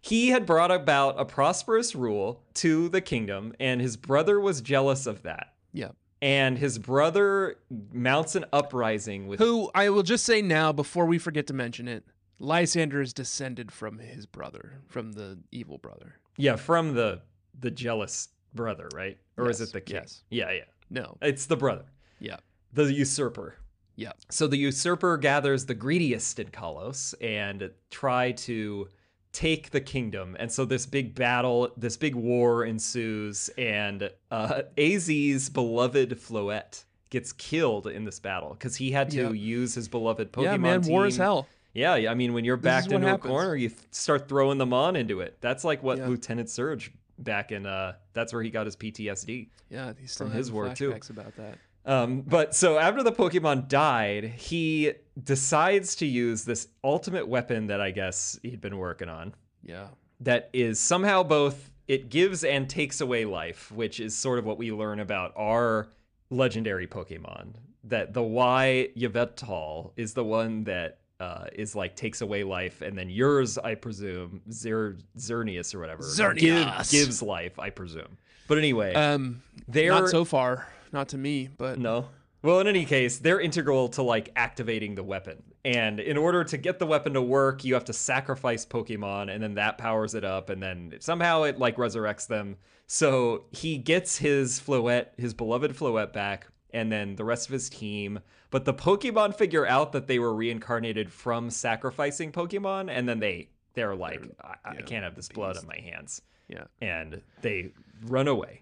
he 0.00 0.28
had 0.28 0.44
brought 0.44 0.70
about 0.72 1.18
a 1.18 1.24
prosperous 1.24 1.94
rule 1.94 2.42
to 2.54 2.88
the 2.88 3.00
kingdom, 3.00 3.54
and 3.60 3.80
his 3.80 3.96
brother 3.96 4.38
was 4.40 4.60
jealous 4.60 5.06
of 5.06 5.22
that. 5.22 5.54
Yeah. 5.72 5.90
And 6.24 6.56
his 6.58 6.78
brother 6.78 7.56
mounts 7.92 8.34
an 8.34 8.46
uprising 8.50 9.26
with. 9.28 9.40
Who 9.40 9.70
I 9.74 9.90
will 9.90 10.02
just 10.02 10.24
say 10.24 10.40
now, 10.40 10.72
before 10.72 11.04
we 11.04 11.18
forget 11.18 11.46
to 11.48 11.52
mention 11.54 11.86
it, 11.86 12.04
Lysandre 12.40 13.02
is 13.02 13.12
descended 13.12 13.70
from 13.70 13.98
his 13.98 14.24
brother, 14.24 14.72
from 14.88 15.12
the 15.12 15.38
evil 15.52 15.76
brother. 15.78 16.16
Yeah, 16.38 16.56
from 16.56 16.94
the 16.94 17.20
the 17.60 17.70
jealous 17.70 18.28
brother, 18.54 18.88
right? 18.94 19.18
Or 19.36 19.50
is 19.50 19.60
it 19.60 19.72
the 19.72 19.80
king? 19.82 19.96
yes. 19.96 20.22
Yeah, 20.30 20.50
yeah. 20.50 20.64
No. 20.90 21.18
It's 21.20 21.44
the 21.46 21.56
brother, 21.56 21.84
Yeah. 22.20 22.36
the 22.72 22.90
usurper. 22.92 23.56
Yeah. 23.96 24.12
So 24.30 24.46
the 24.46 24.56
usurper 24.56 25.16
gathers 25.18 25.66
the 25.66 25.74
greediest 25.74 26.38
in 26.38 26.48
Kalos 26.48 27.14
and 27.20 27.70
try 27.90 28.32
to 28.32 28.88
take 29.34 29.70
the 29.70 29.80
kingdom. 29.80 30.36
And 30.38 30.50
so 30.50 30.64
this 30.64 30.86
big 30.86 31.14
battle, 31.14 31.70
this 31.76 31.98
big 31.98 32.14
war 32.14 32.64
ensues, 32.64 33.50
and 33.58 34.10
uh, 34.30 34.62
AZ's 34.78 35.50
beloved 35.50 36.10
Floette 36.12 36.84
gets 37.10 37.32
killed 37.32 37.86
in 37.86 38.04
this 38.04 38.18
battle 38.18 38.50
because 38.50 38.76
he 38.76 38.92
had 38.92 39.10
to 39.10 39.34
use 39.34 39.74
his 39.74 39.88
beloved 39.88 40.32
Pokemon 40.32 40.42
yeah, 40.44 40.56
man, 40.56 40.82
war 40.82 41.06
is 41.06 41.16
hell. 41.18 41.46
Yeah, 41.74 41.92
I 41.94 42.14
mean, 42.14 42.32
when 42.32 42.44
you're 42.44 42.56
backed 42.56 42.92
into 42.92 43.08
happens. 43.08 43.24
a 43.24 43.28
corner, 43.28 43.56
you 43.56 43.72
start 43.90 44.28
throwing 44.28 44.58
them 44.58 44.72
on 44.72 44.94
into 44.96 45.20
it. 45.20 45.36
That's 45.40 45.64
like 45.64 45.82
what 45.82 45.98
Yeah. 45.98 46.06
Lieutenant 46.06 46.48
Surge 46.48 46.92
back 47.18 47.50
in. 47.50 47.66
Uh, 47.66 47.94
that's 48.12 48.32
where 48.32 48.42
he 48.42 48.50
got 48.50 48.66
his 48.66 48.76
PTSD. 48.76 49.48
Yeah, 49.70 49.92
he 50.00 50.06
still 50.06 50.28
From 50.28 50.36
his 50.36 50.52
war, 50.52 50.72
too. 50.72 50.92
about 50.92 51.34
that. 51.36 51.58
Um, 51.86 52.22
but 52.22 52.54
so 52.54 52.78
after 52.78 53.02
the 53.02 53.12
Pokemon 53.12 53.68
died, 53.68 54.24
he 54.24 54.92
decides 55.22 55.96
to 55.96 56.06
use 56.06 56.44
this 56.44 56.68
ultimate 56.82 57.28
weapon 57.28 57.66
that 57.66 57.80
I 57.80 57.90
guess 57.90 58.38
he'd 58.42 58.60
been 58.60 58.78
working 58.78 59.08
on. 59.08 59.34
Yeah. 59.62 59.88
That 60.20 60.48
is 60.52 60.80
somehow 60.80 61.22
both 61.22 61.70
it 61.86 62.08
gives 62.08 62.44
and 62.44 62.68
takes 62.68 63.00
away 63.02 63.26
life, 63.26 63.70
which 63.70 64.00
is 64.00 64.16
sort 64.16 64.38
of 64.38 64.46
what 64.46 64.56
we 64.56 64.72
learn 64.72 65.00
about 65.00 65.32
our 65.36 65.88
legendary 66.30 66.86
Pokemon. 66.86 67.54
That 67.84 68.14
the 68.14 68.22
Y 68.22 68.88
Yveltal 68.96 69.92
is 69.96 70.14
the 70.14 70.24
one 70.24 70.64
that 70.64 71.00
uh, 71.20 71.44
is 71.52 71.76
like 71.76 71.94
takes 71.96 72.22
away 72.22 72.42
life, 72.44 72.80
and 72.80 72.96
then 72.96 73.10
yours, 73.10 73.58
I 73.58 73.74
presume, 73.74 74.40
Zer- 74.50 74.96
Xerneas 75.18 75.74
or 75.74 75.80
whatever, 75.80 76.02
Xerneas. 76.02 76.90
give- 76.90 77.06
gives 77.06 77.22
life, 77.22 77.58
I 77.58 77.68
presume. 77.70 78.16
But 78.48 78.58
anyway, 78.58 78.94
Um, 78.94 79.42
they're 79.68 79.90
not 79.90 80.08
so 80.08 80.24
far, 80.24 80.66
not 80.94 81.08
to 81.10 81.18
me, 81.18 81.50
but 81.58 81.78
no. 81.78 82.06
Well, 82.42 82.60
in 82.60 82.66
any 82.66 82.84
case, 82.84 83.18
they're 83.18 83.40
integral 83.40 83.88
to 83.90 84.02
like 84.02 84.30
activating 84.36 84.94
the 84.94 85.02
weapon. 85.02 85.42
And 85.64 85.98
in 85.98 86.16
order 86.18 86.44
to 86.44 86.56
get 86.58 86.78
the 86.78 86.86
weapon 86.86 87.14
to 87.14 87.22
work, 87.22 87.64
you 87.64 87.72
have 87.74 87.86
to 87.86 87.92
sacrifice 87.94 88.66
Pokemon 88.66 89.34
and 89.34 89.42
then 89.42 89.54
that 89.54 89.78
powers 89.78 90.14
it 90.14 90.24
up 90.24 90.50
and 90.50 90.62
then 90.62 90.94
somehow 91.00 91.44
it 91.44 91.58
like 91.58 91.76
resurrects 91.76 92.26
them. 92.26 92.56
So 92.86 93.44
he 93.50 93.78
gets 93.78 94.18
his 94.18 94.60
Floette, 94.60 95.18
his 95.18 95.32
beloved 95.32 95.72
Floette 95.74 96.12
back 96.12 96.46
and 96.74 96.92
then 96.92 97.16
the 97.16 97.24
rest 97.24 97.48
of 97.48 97.52
his 97.54 97.70
team. 97.70 98.20
But 98.50 98.66
the 98.66 98.74
Pokemon 98.74 99.34
figure 99.36 99.66
out 99.66 99.92
that 99.92 100.06
they 100.06 100.18
were 100.18 100.34
reincarnated 100.34 101.10
from 101.10 101.48
sacrificing 101.48 102.30
Pokemon 102.30 102.90
and 102.90 103.08
then 103.08 103.20
they 103.20 103.48
they're 103.72 103.96
like 103.96 104.22
I, 104.42 104.54
I 104.66 104.74
yeah, 104.74 104.80
can't 104.82 105.02
have 105.04 105.16
this 105.16 105.28
blood 105.30 105.56
on 105.56 105.66
my 105.66 105.78
hands. 105.80 106.20
yeah. 106.48 106.64
And 106.82 107.22
they 107.40 107.72
run 108.06 108.28
away 108.28 108.60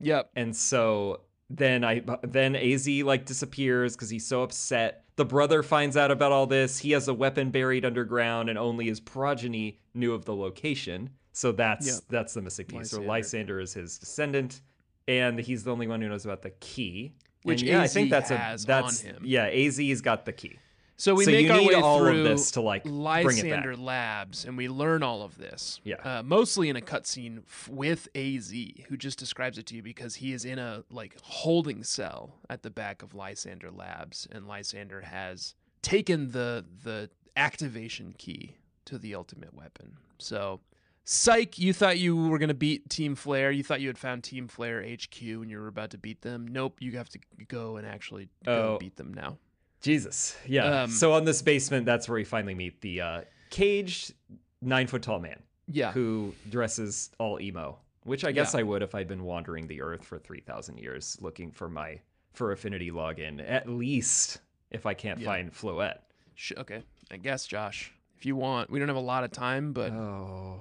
Yep. 0.00 0.30
and 0.36 0.54
so 0.54 1.20
then 1.50 1.84
I 1.84 2.02
then 2.22 2.56
AZ 2.56 2.88
like 2.88 3.26
disappears 3.26 3.94
because 3.94 4.10
he's 4.10 4.26
so 4.26 4.42
upset. 4.42 5.04
The 5.16 5.24
brother 5.24 5.62
finds 5.62 5.96
out 5.96 6.10
about 6.10 6.32
all 6.32 6.46
this. 6.46 6.78
He 6.78 6.90
has 6.92 7.06
a 7.08 7.14
weapon 7.14 7.50
buried 7.50 7.84
underground, 7.84 8.48
and 8.48 8.58
only 8.58 8.86
his 8.86 9.00
progeny 9.00 9.78
knew 9.94 10.12
of 10.12 10.24
the 10.24 10.34
location. 10.34 11.10
So 11.32 11.52
that's 11.52 11.86
Yep. 11.86 11.96
that's 12.08 12.34
the 12.34 12.42
missing 12.42 12.66
piece. 12.66 12.90
So 12.90 13.00
Lysandre. 13.00 13.46
Lysandre 13.46 13.62
is 13.62 13.74
his 13.74 13.98
descendant, 13.98 14.62
and 15.06 15.38
he's 15.38 15.64
the 15.64 15.72
only 15.72 15.86
one 15.86 16.00
who 16.00 16.08
knows 16.08 16.24
about 16.24 16.42
the 16.42 16.50
key. 16.50 17.14
Which 17.42 17.60
and 17.60 17.68
yeah, 17.68 17.80
I 17.80 17.84
AZ 17.84 17.92
think 17.92 18.10
that's 18.10 18.30
has 18.30 18.64
a 18.64 18.66
that's 18.66 19.04
yeah. 19.22 19.46
AZ's 19.46 20.00
got 20.00 20.24
the 20.24 20.32
key. 20.32 20.58
So 20.96 21.14
we 21.14 21.24
So 21.24 21.32
make 21.32 21.50
our 21.50 21.62
way 21.62 21.74
all 21.74 21.98
of 22.06 22.12
through 22.12 22.22
this 22.22 22.52
to, 22.52 22.60
like, 22.60 22.84
bring 22.84 22.92
it 23.38 23.44
Lysandre. 23.44 23.76
Labs, 23.76 24.44
and 24.44 24.56
we 24.56 24.68
learn 24.68 25.02
all 25.02 25.22
of 25.22 25.36
this. 25.36 25.80
Yeah. 25.82 25.96
uh, 25.96 26.22
mostly 26.22 26.68
in 26.68 26.76
a 26.76 26.80
cutscene 26.80 27.38
f- 27.38 27.68
with 27.68 28.08
Az, 28.14 28.52
who 28.88 28.96
just 28.96 29.18
describes 29.18 29.58
it 29.58 29.66
to 29.66 29.74
you 29.76 29.82
because 29.82 30.14
he 30.16 30.32
is 30.32 30.44
in 30.44 30.58
a 30.60 30.84
like 30.90 31.16
holding 31.22 31.82
cell 31.82 32.38
at 32.48 32.62
the 32.62 32.70
back 32.70 33.02
of 33.02 33.10
Lysandre 33.12 33.76
Labs, 33.76 34.28
and 34.30 34.44
Lysandre 34.46 35.02
has 35.02 35.54
taken 35.82 36.30
the 36.30 36.64
the 36.84 37.10
activation 37.36 38.14
key 38.16 38.56
to 38.84 38.96
the 38.98 39.14
ultimate 39.14 39.54
weapon. 39.54 39.96
So. 40.18 40.60
Psych, 41.06 41.58
you 41.58 41.74
thought 41.74 41.98
you 41.98 42.16
were 42.16 42.38
going 42.38 42.48
to 42.48 42.54
beat 42.54 42.88
Team 42.88 43.14
Flare. 43.14 43.50
You 43.50 43.62
thought 43.62 43.82
you 43.82 43.88
had 43.88 43.98
found 43.98 44.24
Team 44.24 44.48
Flare 44.48 44.80
HQ 44.82 45.20
and 45.20 45.50
you 45.50 45.58
were 45.60 45.66
about 45.66 45.90
to 45.90 45.98
beat 45.98 46.22
them. 46.22 46.48
Nope, 46.48 46.78
you 46.80 46.92
have 46.92 47.10
to 47.10 47.18
go 47.46 47.76
and 47.76 47.86
actually 47.86 48.30
go 48.46 48.76
Oh. 48.76 48.78
beat 48.78 48.96
them 48.96 49.12
now. 49.12 49.36
Jesus. 49.84 50.36
Yeah. 50.48 50.82
Um, 50.82 50.90
so 50.90 51.12
on 51.12 51.24
this 51.24 51.42
basement, 51.42 51.84
that's 51.86 52.08
where 52.08 52.16
we 52.16 52.24
finally 52.24 52.54
meet 52.54 52.80
the 52.80 53.00
uh, 53.02 53.20
caged 53.50 54.14
nine 54.62 54.86
foot 54.86 55.02
tall 55.02 55.20
man. 55.20 55.38
Yeah. 55.66 55.92
who 55.92 56.34
dresses 56.50 57.08
all 57.18 57.40
emo, 57.40 57.78
which 58.02 58.22
I 58.24 58.32
guess 58.32 58.52
Yeah. 58.52 58.60
I 58.60 58.62
would 58.64 58.82
if 58.82 58.94
I'd 58.94 59.08
been 59.08 59.24
wandering 59.24 59.66
the 59.66 59.80
earth 59.80 60.04
for 60.04 60.18
3,000 60.18 60.76
years 60.78 61.16
looking 61.22 61.50
for 61.50 61.70
my 61.70 62.00
for 62.34 62.52
affinity 62.52 62.90
login, 62.90 63.42
at 63.48 63.66
least 63.68 64.40
if 64.70 64.84
I 64.84 64.92
can't 64.92 65.20
Yeah. 65.20 65.24
find 65.26 65.50
Floette. 65.52 66.00
Sh- 66.34 66.52
okay, 66.58 66.82
I 67.10 67.16
guess, 67.16 67.46
Josh. 67.46 67.92
If 68.18 68.26
you 68.26 68.36
want, 68.36 68.68
we 68.70 68.78
don't 68.78 68.88
have 68.88 68.96
a 68.96 69.00
lot 69.00 69.24
of 69.24 69.32
time, 69.32 69.72
but 69.72 69.90
Oh. 69.92 70.60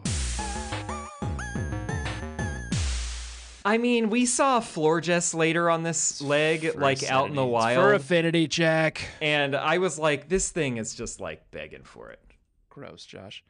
I 3.66 3.78
mean, 3.78 4.09
we 4.09 4.26
saw 4.26 4.59
Florges 4.59 5.34
later 5.34 5.70
on 5.70 5.84
this 5.84 6.22
leg, 6.22 6.72
for 6.74 6.80
like 6.80 7.03
out 7.03 7.30
in 7.30 7.36
the 7.36 7.41
affinity- 7.41 7.51
wild. 7.53 7.78
for 7.78 7.93
affinity 7.93 8.47
check. 8.47 9.07
and 9.22 9.55
I 9.55 9.78
was 9.78 9.97
like, 9.97 10.28
this 10.30 10.49
thing 10.51 10.78
is 10.78 10.93
just 10.95 11.20
like 11.20 11.49
begging 11.51 11.84
for 11.84 12.09
it. 12.09 12.20
Gross, 12.70 13.05
Josh. 13.05 13.43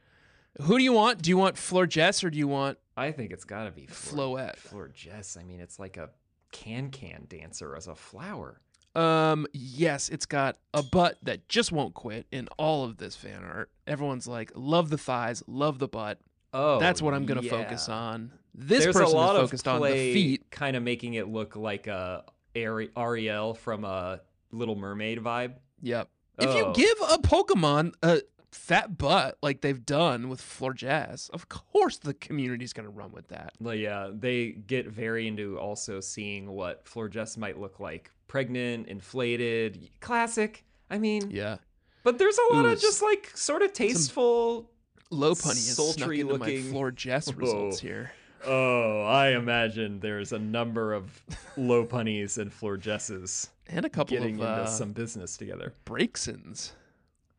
Who 0.61 0.77
do 0.77 0.83
you 0.83 0.93
want? 0.93 1.21
Do 1.21 1.29
you 1.31 1.37
want 1.37 1.55
Florges 1.55 2.23
or 2.23 2.29
do 2.29 2.37
you 2.37 2.47
want 2.47 2.77
I 2.95 3.11
think 3.11 3.31
it's 3.31 3.43
got 3.45 3.63
to 3.63 3.71
be 3.71 3.87
Flor- 3.87 4.37
Floette? 4.37 4.57
Florges. 4.59 5.35
I 5.39 5.43
mean, 5.43 5.59
it's 5.59 5.79
like 5.79 5.97
a 5.97 6.09
can 6.51 6.91
can 6.91 7.25
dancer 7.27 7.75
as 7.75 7.87
a 7.87 7.95
flower. 7.95 8.61
Um, 8.95 9.47
yes, 9.53 10.09
it's 10.09 10.27
got 10.27 10.57
a 10.75 10.83
butt 10.83 11.17
that 11.23 11.49
just 11.49 11.71
won't 11.71 11.95
quit 11.95 12.27
in 12.31 12.47
all 12.59 12.83
of 12.83 12.97
this 12.97 13.15
fan 13.15 13.43
art. 13.43 13.71
Everyone's 13.87 14.27
like, 14.27 14.51
love 14.53 14.91
the 14.91 14.99
thighs, 14.99 15.41
love 15.47 15.79
the 15.79 15.87
butt. 15.87 16.19
Oh, 16.53 16.79
That's 16.79 17.01
what 17.01 17.15
I'm 17.15 17.25
gonna 17.25 17.41
yeah. 17.41 17.49
focus 17.49 17.89
on. 17.89 18.31
This 18.55 18.83
There's 18.83 18.95
person 18.95 19.13
a 19.15 19.17
lot 19.17 19.35
is 19.35 19.41
focused 19.41 19.67
of 19.67 19.81
on 19.81 19.89
the 19.91 20.13
feet. 20.13 20.49
kind 20.51 20.75
of 20.75 20.83
making 20.83 21.15
it 21.15 21.27
look 21.27 21.55
like 21.55 21.87
a 21.87 22.23
Ari- 22.55 22.91
Ariel 22.95 23.53
from 23.55 23.83
a 23.83 24.21
Little 24.51 24.75
Mermaid 24.75 25.19
vibe. 25.19 25.55
Yep. 25.81 26.09
If 26.39 26.55
you 26.55 26.65
Oh. 26.65 26.73
give 26.73 26.97
a 27.09 27.17
Pokemon 27.17 27.93
a 28.03 28.21
fat 28.51 28.97
butt 28.99 29.37
like 29.41 29.61
they've 29.61 29.83
done 29.83 30.29
with 30.29 30.39
Florges, 30.41 31.29
of 31.31 31.49
course 31.49 31.97
the 31.97 32.13
community's 32.13 32.73
going 32.73 32.85
to 32.85 32.91
run 32.91 33.11
with 33.11 33.27
that. 33.29 33.53
Well, 33.59 33.73
yeah, 33.75 34.09
they 34.13 34.51
get 34.51 34.87
very 34.87 35.27
into 35.27 35.57
also 35.57 35.99
seeing 35.99 36.51
what 36.51 36.85
Florges 36.85 37.35
might 37.37 37.59
look 37.59 37.79
like. 37.79 38.11
Pregnant, 38.27 38.87
inflated, 38.87 39.89
classic. 39.99 40.63
I 40.91 40.99
mean, 40.99 41.31
Yeah. 41.31 41.57
but 42.03 42.19
there's 42.19 42.37
a 42.37 42.53
lot 42.53 42.65
Ooh, 42.65 42.69
of 42.69 42.79
just 42.79 43.01
like 43.01 43.31
sort 43.35 43.63
of 43.63 43.73
tasteful. 43.73 44.69
Lopunny 45.11 45.53
Sultry 45.53 46.23
looking- 46.23 46.71
my 46.71 46.71
Florges 46.79 47.35
results 47.37 47.79
here. 47.79 48.11
Oh, 48.45 49.03
I 49.03 49.29
imagine 49.29 49.99
there's 49.99 50.33
a 50.33 50.39
number 50.39 50.93
of 50.93 51.23
Lopunnies 51.57 52.37
and 52.37 52.51
Florgesses 52.51 53.49
And 53.67 53.85
a 53.85 53.89
couple 53.89 54.17
getting 54.17 54.35
of 54.35 54.45
uh, 54.45 54.65
some 54.65 54.91
business 54.91 55.37
together. 55.37 55.73
Braixens. 55.85 56.71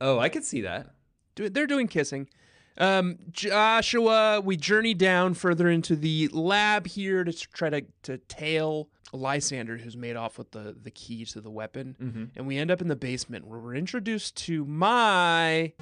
Oh, 0.00 0.18
I 0.18 0.28
could 0.28 0.44
see 0.44 0.62
that. 0.62 0.88
Do- 1.34 1.48
They're 1.48 1.66
doing 1.66 1.88
kissing. 1.88 2.28
Um, 2.76 3.18
Joshua, 3.30 4.40
we 4.40 4.56
journey 4.56 4.94
down 4.94 5.34
further 5.34 5.68
into 5.68 5.94
the 5.94 6.28
lab 6.32 6.86
here 6.86 7.22
to 7.22 7.32
try 7.32 7.70
to, 7.70 7.84
to 8.02 8.18
tail 8.18 8.88
Lysandre, 9.12 9.80
who's 9.80 9.96
made 9.96 10.16
off 10.16 10.38
with 10.38 10.50
the, 10.50 10.76
the 10.82 10.90
key 10.90 11.24
to 11.26 11.40
the 11.40 11.50
weapon. 11.50 11.96
Mm-hmm. 12.02 12.24
And 12.34 12.46
we 12.46 12.58
end 12.58 12.70
up 12.72 12.80
in 12.80 12.88
the 12.88 12.96
basement 12.96 13.46
where 13.46 13.60
we're 13.60 13.76
introduced 13.76 14.36
to 14.38 14.64
my. 14.64 15.72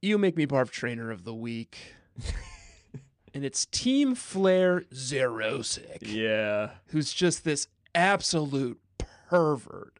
You 0.00 0.18
Make 0.18 0.36
Me 0.36 0.46
Barf 0.46 0.70
Trainer 0.70 1.10
of 1.10 1.24
the 1.24 1.34
Week. 1.34 1.94
and 3.34 3.44
it's 3.44 3.66
Team 3.66 4.14
Flare 4.14 4.82
Xerosic 4.92 5.98
Yeah. 6.02 6.70
who's 6.88 7.12
just 7.12 7.44
this 7.44 7.66
absolute 7.94 8.80
pervert. 9.28 9.97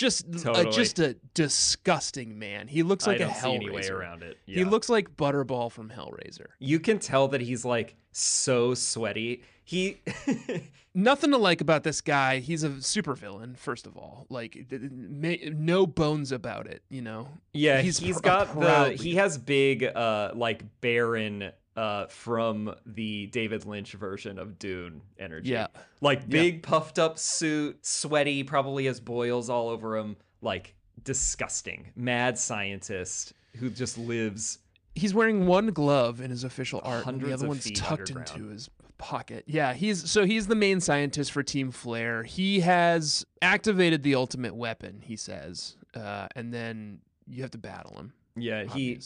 Just 0.00 0.46
uh, 0.46 0.64
just 0.70 0.98
a 0.98 1.14
disgusting 1.34 2.38
man. 2.38 2.68
He 2.68 2.82
looks 2.82 3.06
like 3.06 3.16
a 3.20 3.24
don't 3.26 3.34
see 3.36 3.54
any 3.54 3.68
way 3.68 3.82
Hellraiser. 3.82 3.90
around 3.90 4.22
it. 4.22 4.38
He 4.46 4.64
looks 4.64 4.88
like 4.88 5.14
Butterball 5.14 5.70
from 5.70 5.90
Hellraiser. 5.90 6.46
You 6.58 6.80
can 6.80 6.98
tell 6.98 7.28
that 7.28 7.42
he's 7.42 7.66
like 7.66 7.96
so 8.12 8.72
sweaty. 8.72 9.42
He 9.62 10.00
Nothing 10.94 11.30
to 11.32 11.36
like 11.36 11.60
about 11.60 11.84
this 11.84 12.00
guy. 12.00 12.38
He's 12.38 12.64
a 12.64 12.70
supervillain, 12.70 13.56
first 13.58 13.86
of 13.86 13.96
all. 13.96 14.26
Like 14.30 14.54
th- 14.54 14.68
th- 14.70 14.90
ma- 14.90 15.50
no 15.52 15.86
bones 15.86 16.32
about 16.32 16.66
it, 16.66 16.82
you 16.88 17.02
know. 17.02 17.28
Yeah, 17.52 17.80
He's 17.82 17.98
he's 17.98 18.16
pr- 18.16 18.22
got 18.22 18.58
the 18.58 18.96
he 19.00 19.14
has 19.16 19.36
big 19.38 19.84
uh 19.84 20.32
like 20.34 20.64
Baron 20.80 21.52
uh 21.80 22.06
from 22.08 22.74
the 22.84 23.26
David 23.28 23.64
Lynch 23.64 23.94
version 23.94 24.38
of 24.38 24.58
Dune 24.58 25.00
energy. 25.18 25.50
Yeah. 25.50 25.68
Like 26.02 26.28
big 26.28 26.62
puffed 26.62 26.98
up 26.98 27.18
suit, 27.18 27.84
sweaty, 27.86 28.44
probably 28.44 28.84
has 28.84 29.00
boils 29.00 29.48
all 29.48 29.70
over 29.70 29.96
him, 29.96 30.16
like 30.42 30.74
disgusting. 31.02 31.90
Mad 31.96 32.38
scientist 32.38 33.32
who 33.56 33.70
just 33.70 33.96
lives 33.96 34.58
He's 34.94 35.14
wearing 35.14 35.46
one 35.46 35.68
glove 35.68 36.20
in 36.20 36.30
his 36.30 36.44
official 36.44 36.82
art, 36.84 37.06
and 37.06 37.20
the 37.20 37.32
other 37.32 37.48
one's 37.48 37.70
tucked 37.70 38.10
into 38.10 38.48
his 38.48 38.68
pocket. 38.98 39.44
Yeah, 39.46 39.72
he's 39.72 40.10
so 40.10 40.26
he's 40.26 40.48
the 40.48 40.54
main 40.54 40.80
scientist 40.80 41.32
for 41.32 41.42
Team 41.42 41.70
Flare. 41.70 42.24
He 42.24 42.60
has 42.60 43.24
activated 43.40 44.02
the 44.02 44.16
ultimate 44.16 44.54
weapon, 44.54 45.00
he 45.02 45.16
says, 45.16 45.76
uh, 45.94 46.26
and 46.36 46.52
then 46.52 46.98
you 47.26 47.40
have 47.40 47.52
to 47.52 47.58
battle 47.58 47.96
him. 47.96 48.12
yeah, 48.36 48.64
he 48.64 49.00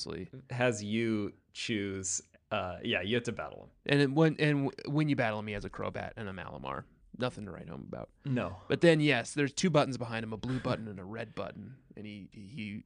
has 0.51 0.83
you 0.83 1.33
choose 1.53 2.21
uh 2.51 2.77
yeah, 2.83 3.03
you 3.03 3.15
have 3.17 3.25
to 3.25 3.33
battle 3.33 3.65
him. 3.65 3.71
and 3.87 4.01
it, 4.03 4.13
when 4.13 4.37
and 4.39 4.71
when 4.87 5.09
you 5.09 5.17
battle 5.17 5.39
him, 5.39 5.47
he 5.47 5.55
has 5.55 5.65
a 5.65 5.71
Crobat 5.71 6.13
and 6.17 6.29
a 6.29 6.33
Malamar. 6.33 6.85
Nothing 7.17 7.45
to 7.45 7.53
write 7.53 7.69
home 7.69 7.87
about. 7.87 8.09
No. 8.25 8.57
But 8.67 8.81
then, 8.81 8.99
yes, 9.01 9.35
there's 9.35 9.53
two 9.53 9.71
buttons 9.71 9.97
behind 9.97 10.25
him: 10.25 10.33
a 10.33 10.37
blue 10.37 10.59
button 10.59 10.89
and 10.89 10.99
a 10.99 11.05
red 11.05 11.35
button, 11.35 11.77
and 11.97 12.07
he 12.07 12.29
he 12.33 12.83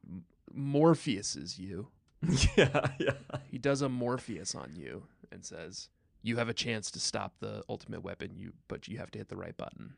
Morpheuses 0.55 1.57
you. 1.57 1.87
yeah, 2.57 2.87
yeah. 2.99 3.13
He 3.49 3.57
does 3.57 3.81
a 3.81 3.89
Morpheus 3.89 4.53
on 4.53 4.73
you 4.75 5.03
and 5.31 5.43
says, 5.43 5.89
"You 6.21 6.37
have 6.37 6.49
a 6.49 6.53
chance 6.53 6.91
to 6.91 6.99
stop 6.99 7.35
the 7.39 7.63
ultimate 7.69 8.03
weapon, 8.03 8.31
you 8.35 8.53
but 8.67 8.87
you 8.87 8.97
have 8.97 9.09
to 9.11 9.17
hit 9.17 9.29
the 9.29 9.37
right 9.37 9.55
button." 9.57 9.93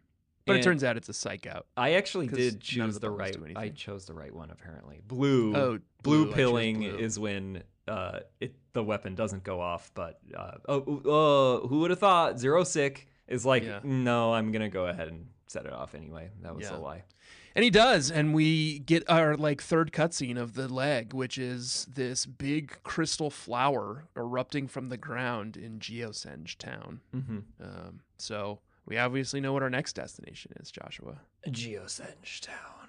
But 0.46 0.58
it 0.58 0.64
turns 0.64 0.84
out 0.84 0.98
it's 0.98 1.08
a 1.10 1.14
psych 1.14 1.46
out. 1.46 1.68
I 1.78 1.94
actually 1.94 2.28
did 2.28 2.62
choose 2.62 2.96
the 2.96 3.02
the, 3.02 3.10
right. 3.10 3.38
I 3.56 3.70
chose 3.70 4.06
the 4.06 4.14
right 4.14 4.34
one 4.34 4.50
apparently. 4.50 5.02
Blue. 5.08 5.56
Oh, 5.56 5.80
blue, 6.04 6.26
blue, 6.26 6.34
pilling 6.34 6.80
blue. 6.80 6.98
is 6.98 7.20
when 7.20 7.64
uh, 7.88 8.20
it 8.40 8.56
the 8.74 8.84
weapon 8.84 9.16
doesn't 9.16 9.44
go 9.44 9.60
off. 9.60 9.92
But 9.94 10.20
uh, 10.36 10.52
oh, 10.68 11.62
uh, 11.64 11.68
who 11.68 11.80
would 11.80 11.90
have 11.92 12.00
thought 12.00 12.36
Xerosic 12.36 13.06
is 13.28 13.46
like 13.46 13.64
Yeah. 13.64 13.80
no, 13.84 14.34
I'm 14.34 14.52
gonna 14.52 14.70
go 14.70 14.88
ahead 14.88 15.08
and 15.08 15.28
set 15.48 15.66
it 15.66 15.74
off 15.74 15.96
anyway. 15.96 16.30
That 16.42 16.56
was 16.56 16.66
Yeah. 16.70 16.78
a 16.78 16.80
lie. 16.80 17.04
And 17.54 17.66
he 17.66 17.70
does, 17.70 18.10
and 18.10 18.34
we 18.34 18.80
get 18.80 19.04
our 19.10 19.36
like 19.36 19.62
third 19.62 19.92
cutscene 19.92 20.38
of 20.40 20.54
the 20.54 20.70
leg, 20.70 21.14
which 21.14 21.38
is 21.38 21.86
this 21.94 22.26
big 22.26 22.78
crystal 22.84 23.30
flower 23.30 24.06
erupting 24.16 24.70
from 24.70 24.88
the 24.88 24.96
ground 24.96 25.58
in 25.58 25.78
Geosenge 25.80 26.58
Town. 26.58 27.02
Mm-hmm. 27.14 27.40
Um, 27.62 28.00
so 28.18 28.60
we 28.86 28.98
obviously 28.98 29.42
know 29.42 29.52
what 29.52 29.64
our 29.64 29.70
next 29.70 29.94
destination 29.98 30.54
is, 30.62 30.72
Joshua. 30.72 31.20
Geosenge 31.50 32.40
Town. 32.40 32.81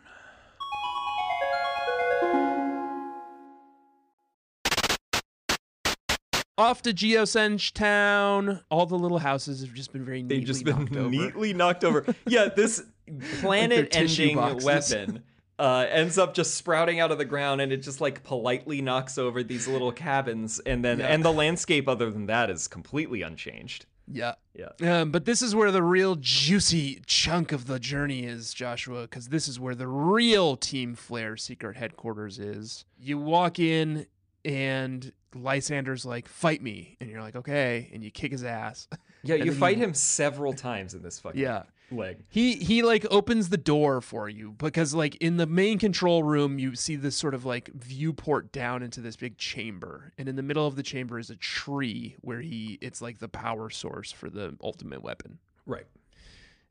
Off 6.62 6.80
to 6.82 6.92
Geosenge 6.92 7.72
Town. 7.72 8.60
All 8.70 8.86
the 8.86 8.96
little 8.98 9.18
houses 9.18 9.62
have 9.62 9.74
just 9.74 9.92
been 9.92 10.04
very 10.04 10.22
neatly 10.22 10.38
They've 10.38 10.46
just 10.46 10.64
been 10.64 10.78
knocked 10.78 10.96
over. 10.96 11.10
neatly 11.10 11.52
knocked 11.52 11.84
over. 11.84 12.06
Yeah, 12.26 12.48
this 12.54 12.82
planet-ending 13.40 14.36
boxes. 14.36 14.64
weapon 14.64 15.22
uh, 15.58 15.86
ends 15.88 16.18
up 16.18 16.34
just 16.34 16.54
sprouting 16.54 17.00
out 17.00 17.10
of 17.10 17.18
the 17.18 17.24
ground, 17.24 17.60
and 17.60 17.72
it 17.72 17.78
just 17.78 18.00
like 18.00 18.22
politely 18.22 18.80
knocks 18.80 19.18
over 19.18 19.42
these 19.42 19.66
little 19.68 19.92
cabins, 19.92 20.60
and 20.60 20.84
then 20.84 20.98
Yeah. 21.00 21.06
and 21.08 21.24
the 21.24 21.32
landscape 21.32 21.88
other 21.88 22.10
than 22.10 22.26
that 22.26 22.48
is 22.50 22.68
completely 22.68 23.22
unchanged. 23.22 23.86
Yeah. 24.10 24.34
Yeah. 24.54 25.00
Um, 25.00 25.10
but 25.10 25.24
this 25.24 25.42
is 25.42 25.54
where 25.54 25.70
the 25.70 25.82
real 25.82 26.16
juicy 26.16 27.02
chunk 27.06 27.52
of 27.52 27.66
the 27.66 27.78
journey 27.78 28.24
is, 28.24 28.52
Joshua, 28.52 29.02
because 29.02 29.28
this 29.28 29.48
is 29.48 29.58
where 29.60 29.74
the 29.74 29.86
real 29.88 30.56
Team 30.56 30.94
Flare 30.94 31.36
secret 31.36 31.76
headquarters 31.76 32.38
is. 32.38 32.84
You 33.00 33.18
walk 33.18 33.58
in, 33.58 34.06
and 34.44 35.12
Lysandre's 35.34 36.04
like, 36.04 36.28
"Fight 36.28 36.62
me," 36.62 36.96
and 37.00 37.08
you're 37.10 37.22
like, 37.22 37.36
"Okay," 37.36 37.90
and 37.92 38.02
you 38.04 38.10
kick 38.10 38.32
his 38.32 38.44
ass. 38.44 38.88
Yeah, 39.24 39.36
And 39.36 39.44
you 39.46 39.52
fight 39.52 39.76
he- 39.76 39.84
him 39.84 39.94
several 39.94 40.52
times 40.52 40.94
in 40.94 41.02
this 41.02 41.20
fucking 41.20 41.40
Yeah. 41.40 41.62
leg. 41.92 42.24
He 42.28 42.54
he 42.56 42.82
like 42.82 43.06
opens 43.08 43.50
the 43.50 43.56
door 43.56 44.00
for 44.00 44.28
you 44.28 44.50
because 44.58 44.94
like 44.94 45.14
in 45.16 45.36
the 45.36 45.46
main 45.46 45.78
control 45.78 46.24
room 46.24 46.58
you 46.58 46.74
see 46.74 46.96
this 46.96 47.14
sort 47.14 47.32
of 47.32 47.44
like 47.44 47.68
viewport 47.72 48.50
down 48.50 48.82
into 48.82 49.00
this 49.00 49.14
big 49.14 49.38
chamber 49.38 50.12
and 50.18 50.28
in 50.28 50.34
the 50.34 50.42
middle 50.42 50.66
of 50.66 50.74
the 50.74 50.82
chamber 50.82 51.20
is 51.20 51.30
a 51.30 51.36
tree 51.36 52.16
where 52.20 52.40
he 52.40 52.78
it's 52.80 53.00
like 53.00 53.20
the 53.20 53.28
power 53.28 53.70
source 53.70 54.10
for 54.10 54.28
the 54.28 54.56
ultimate 54.60 55.04
weapon. 55.04 55.38
Right. 55.66 55.86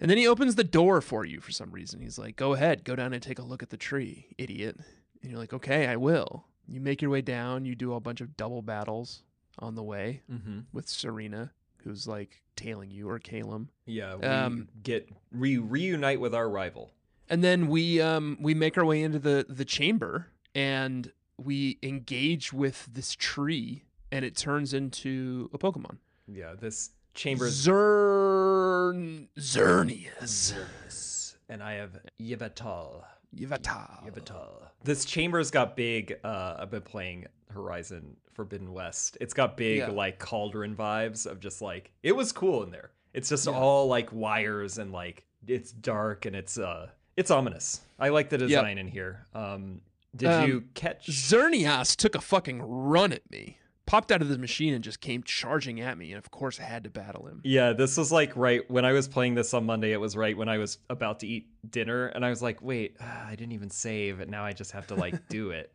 And 0.01 0.11
then 0.11 0.17
he 0.17 0.27
opens 0.27 0.55
the 0.55 0.65
door 0.65 0.99
for 0.99 1.23
you 1.23 1.39
for 1.39 1.51
some 1.53 1.71
reason. 1.71 2.01
He's 2.01 2.19
like, 2.19 2.35
"Go 2.35 2.51
ahead, 2.51 2.83
go 2.83 2.97
down 2.97 3.13
and 3.13 3.23
take 3.23 3.39
a 3.39 3.43
look 3.43 3.63
at 3.63 3.69
the 3.69 3.77
tree, 3.77 4.25
idiot." 4.37 4.77
And 5.21 5.31
you're 5.31 5.39
like, 5.39 5.53
"Okay, 5.53 5.87
I 5.87 5.95
will." 5.95 6.43
You 6.71 6.79
make 6.79 7.01
your 7.01 7.11
way 7.11 7.21
down, 7.21 7.65
you 7.65 7.75
do 7.75 7.93
a 7.93 7.99
bunch 7.99 8.21
of 8.21 8.37
double 8.37 8.61
battles 8.61 9.23
on 9.59 9.75
the 9.75 9.83
way 9.83 10.21
Mm-hmm. 10.31 10.59
with 10.71 10.87
Serena, 10.87 11.51
who's 11.83 12.07
like 12.07 12.41
tailing 12.55 12.89
you 12.91 13.09
or 13.09 13.19
Calem. 13.19 13.67
Yeah, 13.85 14.15
we 14.15 14.25
Um, 14.25 14.69
get 14.81 15.09
we 15.31 15.57
reunite 15.57 16.19
with 16.21 16.33
our 16.33 16.49
rival. 16.49 16.91
And 17.29 17.43
then 17.43 17.67
we 17.67 17.99
um 18.01 18.37
we 18.39 18.53
make 18.53 18.77
our 18.77 18.85
way 18.85 19.01
into 19.03 19.19
the 19.19 19.45
the 19.49 19.65
chamber 19.65 20.27
and 20.55 21.11
we 21.37 21.77
engage 21.83 22.53
with 22.53 22.87
this 22.93 23.15
tree 23.15 23.83
and 24.11 24.23
it 24.25 24.35
turns 24.37 24.73
into 24.73 25.49
a 25.53 25.57
Pokemon. 25.57 25.97
Yeah, 26.27 26.53
this 26.59 26.91
chamber 27.13 27.47
Zern 27.47 29.27
Xerneas. 29.37 31.35
and 31.49 31.61
I 31.63 31.73
have 31.73 31.99
Yveltal. 32.19 33.03
Yveltal. 33.35 34.67
This 34.83 35.05
chamber's 35.05 35.51
got 35.51 35.75
big. 35.75 36.17
Uh, 36.23 36.57
I've 36.59 36.71
been 36.71 36.81
playing 36.81 37.27
Horizon 37.51 38.17
Forbidden 38.33 38.73
West. 38.73 39.17
It's 39.21 39.33
got 39.33 39.57
big 39.57 39.79
Yeah. 39.79 39.89
like 39.89 40.19
cauldron 40.19 40.75
vibes 40.75 41.25
of 41.25 41.39
just 41.39 41.61
like 41.61 41.91
it 42.03 42.15
was 42.15 42.31
cool 42.31 42.63
in 42.63 42.71
there. 42.71 42.91
It's 43.13 43.29
just 43.29 43.45
Yeah. 43.47 43.53
all 43.53 43.87
like 43.87 44.11
wires 44.11 44.77
and 44.77 44.91
like 44.91 45.25
it's 45.47 45.71
dark 45.71 46.25
and 46.25 46.35
it's 46.35 46.57
uh 46.57 46.89
it's 47.17 47.29
ominous. 47.29 47.81
I 47.99 48.09
like 48.09 48.29
the 48.29 48.37
design 48.37 48.77
in 48.77 48.87
here. 48.87 49.27
Um, 49.33 49.81
did 50.15 50.29
Um, 50.29 50.47
you 50.49 50.61
catch? 50.73 51.07
Xerneas 51.07 51.95
took 51.95 52.15
a 52.15 52.21
fucking 52.21 52.61
run 52.61 53.11
at 53.13 53.29
me. 53.29 53.57
Popped 53.91 54.09
out 54.09 54.21
of 54.21 54.29
the 54.29 54.37
machine 54.37 54.73
and 54.73 54.81
just 54.81 55.01
came 55.01 55.21
charging 55.21 55.81
at 55.81 55.97
me 55.97 56.13
and 56.13 56.17
of 56.17 56.31
course 56.31 56.61
I 56.61 56.63
had 56.63 56.85
to 56.85 56.89
battle 56.89 57.27
him. 57.27 57.41
Yeah, 57.43 57.73
this 57.73 57.97
was 57.97 58.09
like 58.09 58.31
right 58.37 58.61
when 58.71 58.85
I 58.85 58.93
was 58.93 59.09
playing 59.09 59.35
this 59.35 59.53
on 59.53 59.65
Monday. 59.65 59.91
It 59.91 59.99
was 59.99 60.15
right 60.15 60.37
when 60.37 60.47
I 60.47 60.59
was 60.59 60.77
about 60.89 61.19
to 61.19 61.27
eat 61.27 61.49
dinner, 61.69 62.07
and 62.07 62.23
I 62.25 62.29
was 62.29 62.41
like, 62.41 62.61
"Wait, 62.61 62.95
ah, 63.01 63.25
I 63.27 63.31
didn't 63.31 63.51
even 63.51 63.69
save, 63.69 64.21
and 64.21 64.31
now 64.31 64.45
I 64.45 64.53
just 64.53 64.71
have 64.71 64.87
to 64.87 64.95
like 64.95 65.27
do 65.27 65.49
it." 65.49 65.73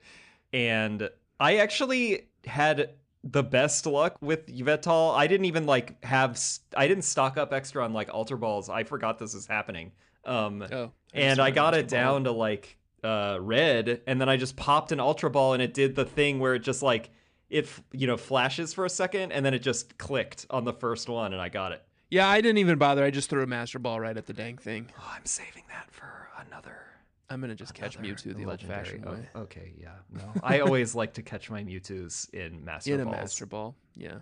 And 0.55 1.11
I 1.39 1.59
actually 1.59 2.29
had 2.47 2.95
the 3.23 3.43
best 3.43 3.85
luck 3.85 4.17
with 4.23 4.47
Yveltal. 4.47 5.15
I 5.15 5.27
didn't 5.27 5.45
even 5.45 5.67
like 5.67 6.03
have. 6.03 6.41
I 6.75 6.89
didn't 6.89 7.05
stock 7.05 7.37
up 7.37 7.53
extra 7.53 7.85
on 7.85 7.93
like 7.93 8.09
Ultra 8.09 8.39
Balls. 8.39 8.71
I 8.71 8.85
forgot 8.85 9.19
this 9.19 9.35
was 9.35 9.47
happening. 9.47 9.93
Um, 10.25 10.65
Oh. 10.73 10.91
and 11.13 11.39
I 11.39 11.51
got 11.51 11.75
it 11.75 11.87
down 11.87 12.25
to 12.25 12.33
like 12.33 12.79
uh, 13.05 13.37
red, 13.43 14.01
and 14.07 14.19
then 14.19 14.31
I 14.31 14.39
just 14.39 14.57
popped 14.57 14.91
an 14.91 15.01
Ultra 15.01 15.29
Ball, 15.29 15.53
and 15.53 15.63
it 15.63 15.75
did 15.75 15.97
the 15.97 16.07
thing 16.07 16.41
where 16.41 16.55
it 16.55 16.61
just 16.61 16.83
like 16.83 17.11
it 17.51 17.69
you 17.93 18.07
know 18.07 18.17
flashes 18.17 18.73
for 18.75 18.85
a 18.85 18.91
second, 18.91 19.33
and 19.33 19.45
then 19.45 19.55
it 19.55 19.61
just 19.61 19.99
clicked 19.99 20.47
on 20.51 20.65
the 20.65 20.73
first 20.73 21.09
one, 21.09 21.33
and 21.33 21.41
I 21.41 21.49
got 21.49 21.73
it. 21.73 21.83
Yeah, 22.11 22.29
I 22.29 22.41
didn't 22.41 22.59
even 22.59 22.79
bother. 22.79 23.03
I 23.05 23.11
just 23.11 23.29
threw 23.31 23.43
a 23.43 23.47
Master 23.47 23.79
Ball 23.79 23.99
right 24.01 24.17
at 24.17 24.27
the 24.27 24.33
dang 24.33 24.59
thing. 24.59 24.89
Oh, 24.99 25.13
I'm 25.17 25.25
saving 25.27 25.65
that 25.69 25.91
for 25.91 26.29
another. 26.47 26.79
I'm 27.29 27.41
gonna 27.41 27.57
just 27.57 27.75
catch 27.75 27.99
Mewtwo 27.99 28.37
the 28.37 28.45
old-fashioned 28.45 29.05
legendary- 29.05 29.23
way 29.23 29.29
oh, 29.35 29.41
okay, 29.41 29.73
yeah. 29.77 29.95
No, 30.13 30.33
I 30.45 30.61
always 30.61 30.95
like 30.95 31.15
to 31.15 31.23
catch 31.23 31.51
my 31.51 31.65
Mewtwo's 31.65 32.29
in 32.33 32.65
Master 32.65 32.95
in 32.95 33.01
a 33.01 33.05
Master 33.05 33.47
Ball. 33.47 33.75
Yeah, 33.97 34.19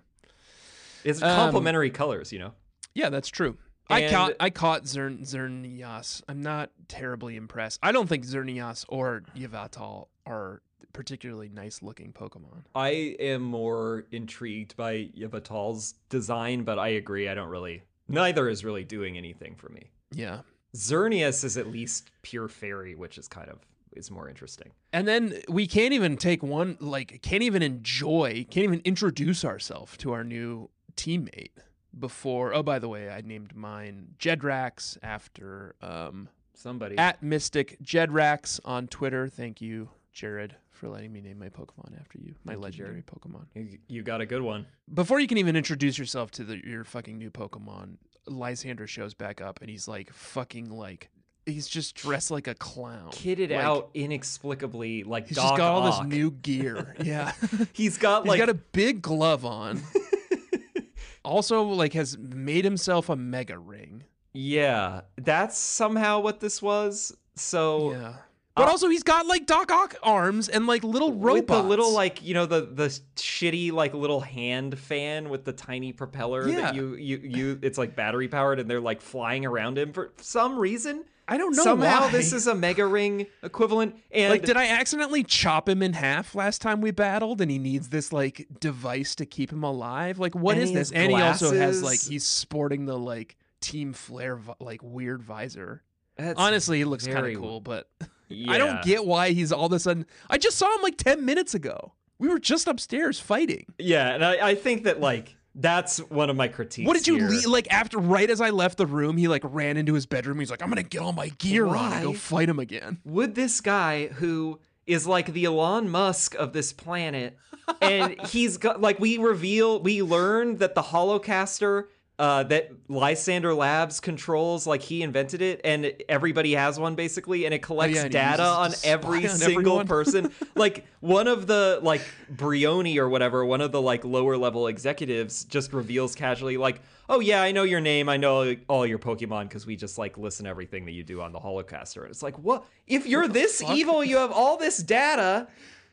It's 1.04 1.20
Um, 1.22 1.36
complementary 1.36 1.90
colors, 1.90 2.32
you 2.32 2.38
know. 2.38 2.52
yeah, 2.94 3.10
that's 3.10 3.28
true. 3.28 3.58
I 3.90 4.08
caught 4.08 4.32
I 4.40 4.48
caught 4.48 4.84
Zern 4.84 5.20
Xerneas. 5.20 6.22
I'm 6.26 6.40
not 6.40 6.70
terribly 6.88 7.36
impressed. 7.36 7.78
I 7.82 7.92
don't 7.92 8.08
think 8.08 8.24
Xerneas 8.24 8.86
or 8.88 9.24
Yveltal 9.36 10.06
are 10.24 10.62
particularly 10.92 11.48
nice 11.48 11.82
looking 11.82 12.12
Pokemon. 12.12 12.64
I 12.74 13.16
am 13.18 13.42
more 13.42 14.04
intrigued 14.10 14.76
by 14.76 15.10
Yveltal's 15.18 15.94
design, 16.08 16.64
but 16.64 16.78
I 16.78 16.88
agree. 16.88 17.28
I 17.28 17.34
don't 17.34 17.48
really. 17.48 17.82
Neither 18.08 18.48
is 18.48 18.64
really 18.64 18.84
doing 18.84 19.16
anything 19.16 19.54
for 19.54 19.68
me. 19.70 19.90
Yeah. 20.12 20.40
Xerneas 20.76 21.44
is 21.44 21.56
at 21.56 21.68
least 21.68 22.10
pure 22.22 22.48
fairy, 22.48 22.94
which 22.94 23.16
is 23.18 23.28
kind 23.28 23.48
of 23.48 23.60
is 23.92 24.10
more 24.10 24.28
interesting. 24.28 24.72
And 24.92 25.06
then 25.06 25.40
we 25.48 25.66
can't 25.66 25.92
even 25.92 26.16
take 26.16 26.42
one 26.42 26.76
like 26.80 27.20
can't 27.22 27.42
even 27.42 27.62
enjoy, 27.62 28.44
can't 28.50 28.64
even 28.64 28.80
introduce 28.84 29.44
ourselves 29.44 29.96
to 29.98 30.12
our 30.12 30.24
new 30.24 30.68
teammate 30.96 31.50
before. 31.98 32.52
Oh, 32.52 32.62
by 32.62 32.78
the 32.80 32.88
way, 32.88 33.08
I 33.08 33.20
named 33.20 33.54
mine 33.54 34.14
Jedrax 34.18 34.98
after 35.02 35.76
um 35.80 36.28
Somebody. 36.54 36.96
at 36.98 37.22
Mystic 37.22 37.78
Jedrax 37.82 38.60
on 38.64 38.88
Twitter. 38.88 39.28
Thank 39.28 39.60
you, 39.60 39.90
Jared, 40.12 40.56
for 40.74 40.88
letting 40.88 41.12
me 41.12 41.20
name 41.20 41.38
my 41.38 41.48
Pokemon 41.48 41.98
after 42.00 42.18
you, 42.18 42.34
my 42.44 42.52
Thank 42.52 42.58
you, 42.58 42.62
legendary 42.64 43.02
Pokemon. 43.02 43.44
you, 43.54 43.78
you 43.88 44.02
got 44.02 44.20
a 44.20 44.26
good 44.26 44.42
one. 44.42 44.66
Before 44.92 45.20
you 45.20 45.26
can 45.26 45.38
even 45.38 45.56
introduce 45.56 45.98
yourself 45.98 46.30
to 46.32 46.44
the, 46.44 46.60
your 46.66 46.84
fucking 46.84 47.16
new 47.18 47.30
Pokemon, 47.30 47.96
Lysandre 48.28 48.86
shows 48.88 49.14
back 49.14 49.40
up 49.40 49.60
and 49.60 49.68
he's 49.70 49.86
like 49.88 50.12
fucking 50.12 50.70
like 50.70 51.10
he's 51.46 51.68
just 51.68 51.94
dressed 51.94 52.30
like 52.30 52.46
a 52.48 52.54
clown. 52.54 53.10
Kitted 53.10 53.50
Like, 53.50 53.62
out 53.64 53.90
inexplicably, 53.94 55.04
like 55.04 55.28
He's 55.28 55.36
Doc 55.36 55.44
just 55.44 55.56
got 55.58 55.72
all 55.74 55.82
Ock. 55.82 56.02
this 56.04 56.10
new 56.18 56.30
gear. 56.30 56.96
Yeah. 57.02 57.32
He's 57.74 57.98
got 57.98 58.22
He's 58.22 58.30
like 58.30 58.38
got 58.38 58.48
a 58.48 58.54
big 58.54 59.02
glove 59.02 59.44
on. 59.44 59.82
also, 61.24 61.62
like, 61.62 61.92
has 61.94 62.16
made 62.18 62.64
himself 62.64 63.08
a 63.08 63.16
mega 63.16 63.58
ring. 63.58 64.04
yeah. 64.32 65.02
That's 65.16 65.58
somehow 65.58 66.20
what 66.20 66.40
this 66.40 66.60
was. 66.62 67.14
So 67.36 67.92
Yeah. 67.92 68.14
But 68.56 68.68
Uh, 68.68 68.70
also, 68.70 68.88
he's 68.88 69.02
got 69.02 69.26
like 69.26 69.46
Doc 69.46 69.72
Ock 69.72 69.96
arms 70.02 70.48
and 70.48 70.66
like 70.66 70.84
little 70.84 71.12
robots. 71.12 71.40
with 71.40 71.46
the 71.48 71.62
little 71.62 71.92
like 71.92 72.22
you 72.22 72.34
know 72.34 72.46
the 72.46 72.60
the 72.62 72.86
shitty 73.16 73.72
like 73.72 73.94
little 73.94 74.20
hand 74.20 74.78
fan 74.78 75.28
with 75.28 75.44
the 75.44 75.52
tiny 75.52 75.92
propeller 75.92 76.48
Yeah. 76.48 76.60
that 76.60 76.74
you 76.76 76.94
you 76.94 77.16
you 77.18 77.58
it's 77.62 77.78
like 77.78 77.96
battery 77.96 78.28
powered 78.28 78.60
and 78.60 78.70
they're 78.70 78.80
like 78.80 79.00
flying 79.00 79.44
around 79.44 79.76
him 79.78 79.92
for 79.92 80.12
some 80.20 80.58
reason. 80.58 81.04
I 81.26 81.38
don't 81.38 81.56
know 81.56 81.62
Somehow 81.64 82.02
why. 82.02 82.10
this 82.10 82.34
is 82.34 82.46
a 82.46 82.54
mega 82.54 82.84
ring 82.86 83.26
equivalent. 83.42 83.96
And 84.12 84.30
like, 84.30 84.42
did 84.44 84.58
I 84.58 84.66
accidentally 84.68 85.24
chop 85.24 85.66
him 85.68 85.82
in 85.82 85.94
half 85.94 86.34
last 86.34 86.60
time 86.60 86.82
we 86.82 86.90
battled, 86.90 87.40
and 87.40 87.50
he 87.50 87.58
needs 87.58 87.88
this 87.88 88.12
like 88.12 88.46
device 88.60 89.14
to 89.14 89.24
keep 89.26 89.50
him 89.50 89.64
alive? 89.64 90.18
Like, 90.18 90.34
what 90.34 90.56
And 90.56 90.64
is 90.64 90.72
this? 90.72 90.92
And 90.92 91.10
he 91.10 91.20
also 91.20 91.54
has 91.56 91.82
like 91.82 92.00
he's 92.02 92.24
sporting 92.24 92.84
the 92.84 92.98
like 92.98 93.36
Team 93.62 93.94
Flare 93.94 94.38
like 94.60 94.82
weird 94.82 95.22
visor. 95.22 95.82
That's 96.16 96.38
Honestly, 96.38 96.82
it 96.82 96.86
looks 96.86 97.06
kind 97.06 97.26
of 97.26 97.34
cool, 97.40 97.60
but 97.60 97.88
I 98.48 98.58
don't 98.58 98.82
get 98.82 99.06
why 99.06 99.30
he's 99.30 99.52
all 99.52 99.66
of 99.66 99.72
a 99.72 99.78
sudden. 99.78 100.06
I 100.30 100.38
just 100.38 100.56
saw 100.56 100.72
him 100.74 100.82
like 100.82 100.96
ten 100.96 101.24
minutes 101.24 101.54
ago. 101.54 101.92
We 102.18 102.28
were 102.28 102.38
just 102.38 102.66
upstairs 102.68 103.18
fighting. 103.20 103.66
Yeah, 103.78 104.14
and 104.14 104.24
I, 104.24 104.48
I 104.48 104.54
think 104.54 104.84
that 104.84 105.00
like 105.00 105.36
that's 105.54 105.98
one 105.98 106.30
of 106.30 106.36
my 106.36 106.48
critiques. 106.48 106.86
What 106.86 106.96
did 106.96 107.06
you 107.06 107.16
here. 107.16 107.28
le- 107.28 107.50
like 107.50 107.72
after 107.72 107.98
right 107.98 108.28
as 108.28 108.40
I 108.40 108.50
left 108.50 108.78
the 108.78 108.86
room? 108.86 109.16
He 109.16 109.28
like 109.28 109.42
ran 109.44 109.76
into 109.76 109.94
his 109.94 110.06
bedroom. 110.06 110.40
He's 110.40 110.50
like, 110.50 110.62
"I'm 110.62 110.68
gonna 110.68 110.82
get 110.82 111.00
all 111.00 111.12
my 111.12 111.28
gear 111.28 111.66
on 111.66 111.92
and 111.92 112.02
go 112.02 112.12
fight 112.12 112.48
him 112.48 112.58
again." 112.58 112.98
Would 113.04 113.34
this 113.34 113.60
guy 113.60 114.08
who 114.08 114.60
is 114.86 115.06
like 115.06 115.32
the 115.32 115.44
Elon 115.44 115.88
Musk 115.90 116.34
of 116.34 116.52
this 116.52 116.72
planet, 116.72 117.36
and 117.80 118.20
he's 118.28 118.56
got 118.56 118.80
like 118.80 118.98
we 118.98 119.18
reveal 119.18 119.80
we 119.80 120.02
learn 120.02 120.56
that 120.58 120.74
the 120.74 120.82
Holocaster 120.82 121.84
uh, 122.18 122.44
that 122.44 122.70
Lysandre 122.88 123.56
Labs 123.56 123.98
controls, 123.98 124.66
like 124.68 124.82
he 124.82 125.02
invented 125.02 125.42
it, 125.42 125.60
and 125.64 125.92
everybody 126.08 126.52
has 126.54 126.78
one 126.78 126.94
basically, 126.94 127.44
and 127.44 127.52
it 127.52 127.60
collects 127.60 127.98
Oh, 127.98 128.02
and 128.02 128.12
data 128.12 128.42
on 128.44 128.72
every 128.84 129.26
on 129.26 129.36
single 129.36 129.80
everyone? 129.80 129.86
person. 129.88 130.32
like 130.54 130.86
one 131.00 131.26
of 131.26 131.46
the 131.48 131.80
like 131.82 132.02
Bryony 132.30 132.98
or 132.98 133.08
whatever, 133.08 133.44
one 133.44 133.60
of 133.60 133.72
the 133.72 133.82
like 133.82 134.04
lower 134.04 134.36
level 134.36 134.68
executives 134.68 135.44
just 135.44 135.72
reveals 135.72 136.14
casually, 136.14 136.56
like, 136.56 136.82
"Oh 137.08 137.18
yeah, 137.18 137.42
I 137.42 137.50
know 137.50 137.64
your 137.64 137.80
name, 137.80 138.08
I 138.08 138.16
know 138.16 138.54
all 138.68 138.86
your 138.86 139.00
Pokemon 139.00 139.48
because 139.48 139.66
we 139.66 139.74
just 139.74 139.98
like 139.98 140.16
listen 140.16 140.46
everything 140.46 140.84
that 140.84 140.92
you 140.92 141.02
do 141.02 141.20
on 141.20 141.32
the 141.32 141.40
Holocaster." 141.40 142.02
And 142.02 142.10
it's 142.10 142.22
like, 142.22 142.38
what? 142.38 142.64
If 142.86 143.06
you're 143.06 143.26
this 143.26 143.60
evil, 143.60 144.04
you 144.04 144.18
have 144.18 144.30
all 144.30 144.56
this 144.56 144.78
data. 144.78 145.48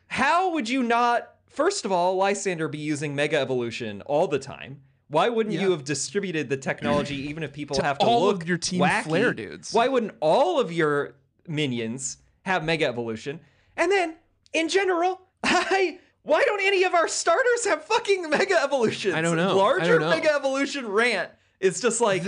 How 0.07 0.51
would 0.53 0.69
you 0.69 0.83
not? 0.83 1.29
First 1.47 1.83
of 1.83 1.91
all, 1.91 2.15
Lysandre 2.17 2.69
be 2.71 2.77
using 2.77 3.15
Mega 3.15 3.37
Evolution 3.39 4.01
all 4.03 4.27
the 4.27 4.39
time. 4.39 4.81
Why 5.11 5.27
wouldn't 5.27 5.53
you 5.59 5.71
have 5.71 5.83
distributed 5.83 6.49
the 6.49 6.57
technology 6.57 7.15
even 7.29 7.43
if 7.43 7.51
people 7.51 7.75
To 7.75 7.83
have 7.83 7.99
to 7.99 8.05
all 8.05 8.29
of 8.29 8.37
look 8.37 8.47
your 8.47 8.57
Team 8.57 8.81
wacky? 8.81 9.03
Flare 9.03 9.33
dudes. 9.33 9.73
Why 9.73 9.89
wouldn't 9.89 10.15
all 10.21 10.59
of 10.59 10.71
your 10.71 11.15
minions 11.47 12.17
have 12.43 12.63
Mega 12.63 12.87
Evolution? 12.87 13.41
And 13.75 13.91
then, 13.91 14.15
in 14.53 14.69
general, 14.69 15.21
I 15.43 15.99
why 16.23 16.43
don't 16.43 16.61
any 16.61 16.83
of 16.83 16.93
our 16.93 17.07
starters 17.07 17.65
have 17.65 17.83
fucking 17.83 18.29
Mega 18.29 18.61
Evolutions? 18.63 19.13
I 19.15 19.21
don't 19.21 19.37
know. 19.37 19.57
Larger 19.57 19.99
don't 19.99 20.01
know. 20.01 20.09
Mega 20.09 20.31
Evolution 20.33 20.87
rant. 20.87 21.29
It's 21.59 21.81
just 21.81 21.99
like, 21.99 22.23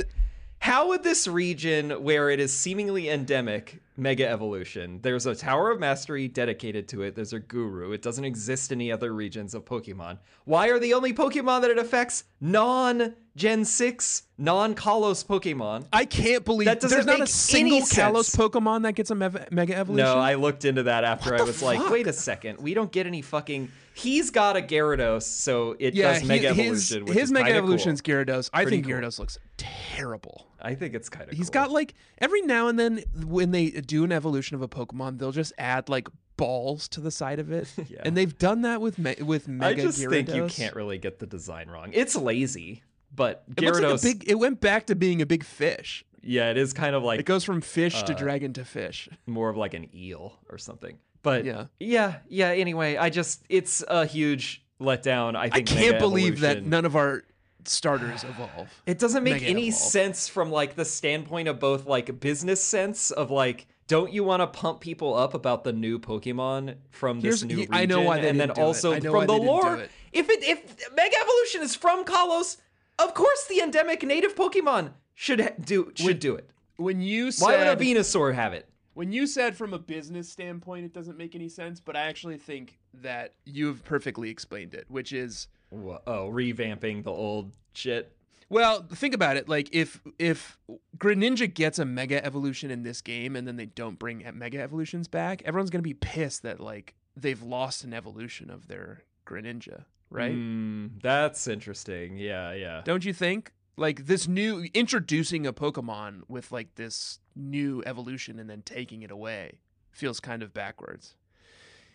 how 0.63 0.87
would 0.87 1.03
this 1.03 1.27
region 1.27 1.89
where 2.03 2.29
it 2.29 2.39
is 2.39 2.53
seemingly 2.53 3.09
endemic 3.09 3.81
Mega 3.97 4.25
Evolution? 4.25 4.99
There's 5.01 5.25
a 5.25 5.35
Tower 5.35 5.71
of 5.71 5.79
Mastery 5.81 6.29
dedicated 6.29 6.87
to 6.87 7.01
it. 7.01 7.15
There's 7.15 7.33
a 7.33 7.39
guru. 7.39 7.91
It 7.91 8.01
doesn't 8.01 8.23
exist 8.23 8.71
in 8.71 8.77
any 8.79 8.89
other 8.89 9.13
regions 9.13 9.53
of 9.53 9.65
Pokemon. 9.65 10.19
Why 10.45 10.69
are 10.69 10.79
the 10.79 10.93
only 10.93 11.11
Pokemon 11.13 11.63
that 11.63 11.69
it 11.71 11.77
affects 11.77 12.23
non 12.39 13.13
Gen 13.35 13.65
6, 13.65 14.23
non 14.37 14.73
Kalos 14.73 15.25
Pokemon? 15.25 15.85
I 15.91 16.05
can't 16.05 16.45
believe 16.45 16.67
That 16.67 16.79
doesn't 16.79 16.95
there's 16.95 17.05
not 17.07 17.17
a 17.17 17.19
make 17.19 17.27
single 17.27 17.77
any 17.79 17.85
Kalos 17.85 18.25
sense. 18.27 18.35
Pokemon 18.37 18.83
that 18.83 18.93
gets 18.93 19.11
a 19.11 19.15
mev- 19.15 19.51
Mega 19.51 19.75
Evolution. 19.75 20.05
No, 20.05 20.17
I 20.17 20.35
looked 20.35 20.63
into 20.63 20.83
that 20.83 21.03
after 21.03 21.31
What 21.31 21.41
I 21.41 21.43
the 21.43 21.47
was 21.47 21.61
like, 21.61 21.79
fuck? 21.81 21.91
wait 21.91 22.07
a 22.07 22.13
second, 22.13 22.59
we 22.59 22.73
don't 22.73 22.91
get 22.93 23.05
any 23.05 23.21
fucking. 23.21 23.69
He's 23.95 24.29
got 24.31 24.57
a 24.57 24.61
Gyarados, 24.61 25.23
so 25.23 25.75
it 25.79 25.93
yeah, 25.93 26.13
does 26.13 26.23
Mega 26.23 26.53
his, 26.53 26.91
Evolution. 26.93 27.07
His 27.15 27.23
is 27.25 27.31
Mega 27.31 27.45
kinda 27.45 27.57
Evolution's 27.59 28.01
cool. 28.01 28.15
Gyarados. 28.15 28.49
I 28.53 28.63
Pretty 28.63 28.77
think 28.77 28.87
cool. 28.87 28.95
Gyarados 28.95 29.19
looks 29.19 29.37
terrible. 29.57 30.47
I 30.61 30.75
think 30.75 30.93
it's 30.93 31.09
kind 31.09 31.29
of. 31.29 31.37
He's 31.37 31.49
cool. 31.49 31.63
got 31.63 31.71
like 31.71 31.93
every 32.19 32.41
now 32.41 32.67
and 32.67 32.79
then 32.79 33.03
when 33.25 33.51
they 33.51 33.69
do 33.71 34.03
an 34.03 34.11
evolution 34.11 34.55
of 34.55 34.61
a 34.61 34.67
Pokemon, 34.67 35.19
they'll 35.19 35.31
just 35.31 35.53
add 35.57 35.89
like 35.89 36.07
balls 36.37 36.87
to 36.89 36.99
the 37.01 37.11
side 37.11 37.39
of 37.39 37.51
it, 37.51 37.67
Yeah. 37.89 37.99
and 38.03 38.17
they've 38.17 38.35
done 38.37 38.61
that 38.63 38.81
with 38.81 38.97
me- 38.97 39.15
with 39.21 39.47
I 39.47 39.51
Mega 39.51 39.81
just 39.83 39.99
think 40.07 40.33
you 40.33 40.47
can't 40.47 40.75
really 40.75 40.97
get 40.97 41.19
the 41.19 41.27
design 41.27 41.69
wrong. 41.69 41.91
It's 41.93 42.15
lazy, 42.15 42.83
but 43.15 43.43
It 43.49 43.55
Gyarados. 43.57 43.91
like 43.91 43.99
a 43.99 44.17
big. 44.19 44.29
It 44.29 44.35
went 44.39 44.59
back 44.61 44.87
to 44.87 44.95
being 44.95 45.21
a 45.21 45.25
big 45.25 45.43
fish. 45.43 46.03
yeah, 46.21 46.49
it 46.49 46.57
is 46.57 46.73
kind 46.73 46.95
of 46.95 47.03
like 47.03 47.19
It 47.19 47.25
goes 47.25 47.43
from 47.43 47.61
fish 47.61 48.01
to 48.03 48.13
uh, 48.13 48.17
dragon 48.17 48.53
to 48.53 48.65
fish. 48.65 49.09
more 49.27 49.49
of 49.49 49.57
like 49.57 49.73
an 49.73 49.87
eel 49.93 50.39
or 50.49 50.57
something. 50.57 50.97
But 51.23 51.45
Yeah. 51.45 51.65
yeah, 51.79 52.15
yeah. 52.27 52.49
Anyway, 52.49 52.97
I 52.97 53.09
just 53.09 53.43
it's 53.49 53.83
a 53.87 54.05
huge 54.05 54.63
letdown. 54.79 55.35
I 55.35 55.49
I 55.51 55.61
can't 55.61 55.97
believe 55.99 56.41
that 56.41 56.63
none 56.65 56.85
of 56.85 56.95
our 56.95 57.23
starters 57.65 58.23
evolve. 58.25 58.67
It 58.85 58.99
doesn't 58.99 59.23
make 59.23 59.35
Mega 59.35 59.45
any 59.45 59.67
Evolve. 59.69 59.81
sense 59.81 60.27
from 60.27 60.51
like 60.51 60.75
the 60.75 60.85
standpoint 60.85 61.47
of 61.47 61.59
both 61.59 61.85
like 61.85 62.19
business 62.19 62.61
sense 62.63 63.09
of 63.09 63.31
like 63.31 63.67
don't 63.87 64.11
you 64.13 64.23
want 64.23 64.41
to 64.41 64.47
pump 64.47 64.79
people 64.81 65.13
up 65.13 65.33
about 65.33 65.63
the 65.63 65.73
new 65.73 65.99
Pokemon 65.99 66.75
from 66.91 67.19
this 67.21 67.41
Here's- 67.41 67.43
new 67.43 67.57
region? 67.57 67.73
I 67.73 67.85
know 67.85 68.01
why 68.01 68.19
they 68.19 68.29
and 68.29 68.39
then 68.39 68.47
didn't 68.49 68.55
do 68.57 68.61
it. 68.61 68.65
also 68.65 68.93
I 68.93 68.99
know 68.99 69.11
why 69.13 69.25
from 69.25 69.27
the 69.27 69.33
they 69.33 69.39
didn't 69.39 69.45
do 69.61 69.67
lore. 69.67 69.75
it. 69.77 69.91
If 70.11 70.29
it 70.29 70.43
if 70.43 70.93
Mega 70.95 71.15
Evolution 71.21 71.61
is 71.61 71.75
from 71.75 72.03
Kalos, 72.03 72.57
of 72.99 73.13
course 73.13 73.45
the 73.47 73.61
endemic 73.61 74.03
native 74.03 74.35
Pokemon 74.35 74.91
should 75.15 75.53
do 75.63 75.91
should 75.95 76.19
do 76.19 76.35
it. 76.35 76.49
When 76.75 76.99
you 77.01 77.31
said 77.31 77.45
Why 77.45 77.57
would 77.57 77.67
a 77.67 77.75
Venusaur 77.77 78.33
have 78.33 78.51
it? 78.53 78.67
When 78.93 79.11
you 79.11 79.25
said 79.27 79.55
from 79.55 79.73
a 79.73 79.79
business 79.79 80.29
standpoint, 80.29 80.85
it 80.85 80.93
doesn't 80.93 81.17
make 81.17 81.35
any 81.35 81.49
sense. 81.49 81.79
But 81.79 81.95
I 81.95 82.01
actually 82.01 82.37
think 82.37 82.79
that 82.93 83.33
you've 83.45 83.83
perfectly 83.83 84.29
explained 84.29 84.73
it, 84.73 84.85
which 84.89 85.11
is 85.13 85.47
Wha- 85.71 85.99
Oh, 86.05 86.29
revamping 86.29 87.03
the 87.03 87.11
old 87.11 87.53
shit. 87.73 88.15
Well, 88.49 88.85
think 88.93 89.15
about 89.15 89.37
it. 89.37 89.49
Like 89.49 89.69
if 89.73 89.99
if 90.19 90.59
Greninja 90.97 91.51
gets 91.51 91.79
a 91.79 91.85
Mega 91.85 92.23
Evolution 92.23 92.69
in 92.69 92.83
this 92.83 93.01
game 93.01 93.35
and 93.35 93.47
then 93.47 93.55
they 93.55 93.65
don't 93.65 93.97
bring 93.97 94.23
Mega 94.35 94.61
Evolutions 94.61 95.07
back, 95.07 95.41
everyone's 95.43 95.69
gonna 95.71 95.81
be 95.81 95.95
pissed 95.95 96.43
that 96.43 96.59
like 96.59 96.93
they've 97.15 97.41
lost 97.41 97.83
an 97.83 97.93
evolution 97.93 98.49
of 98.51 98.67
their 98.67 99.03
Greninja, 99.25 99.85
right? 100.11 100.35
Mm, 100.35 101.01
that's 101.01 101.47
interesting. 101.47 102.17
Yeah, 102.17 102.53
yeah. 102.53 102.81
Don't 102.85 103.05
you 103.05 103.13
think? 103.13 103.53
Like 103.75 104.05
this 104.05 104.27
new 104.27 104.67
introducing 104.73 105.47
a 105.47 105.53
Pokemon 105.53 106.21
with 106.27 106.51
like 106.51 106.75
this 106.75 107.19
new 107.35 107.81
evolution 107.85 108.39
and 108.39 108.49
then 108.49 108.61
taking 108.61 109.01
it 109.01 109.09
away 109.11 109.59
feels 109.91 110.19
kind 110.19 110.43
of 110.43 110.53
backwards. 110.53 111.15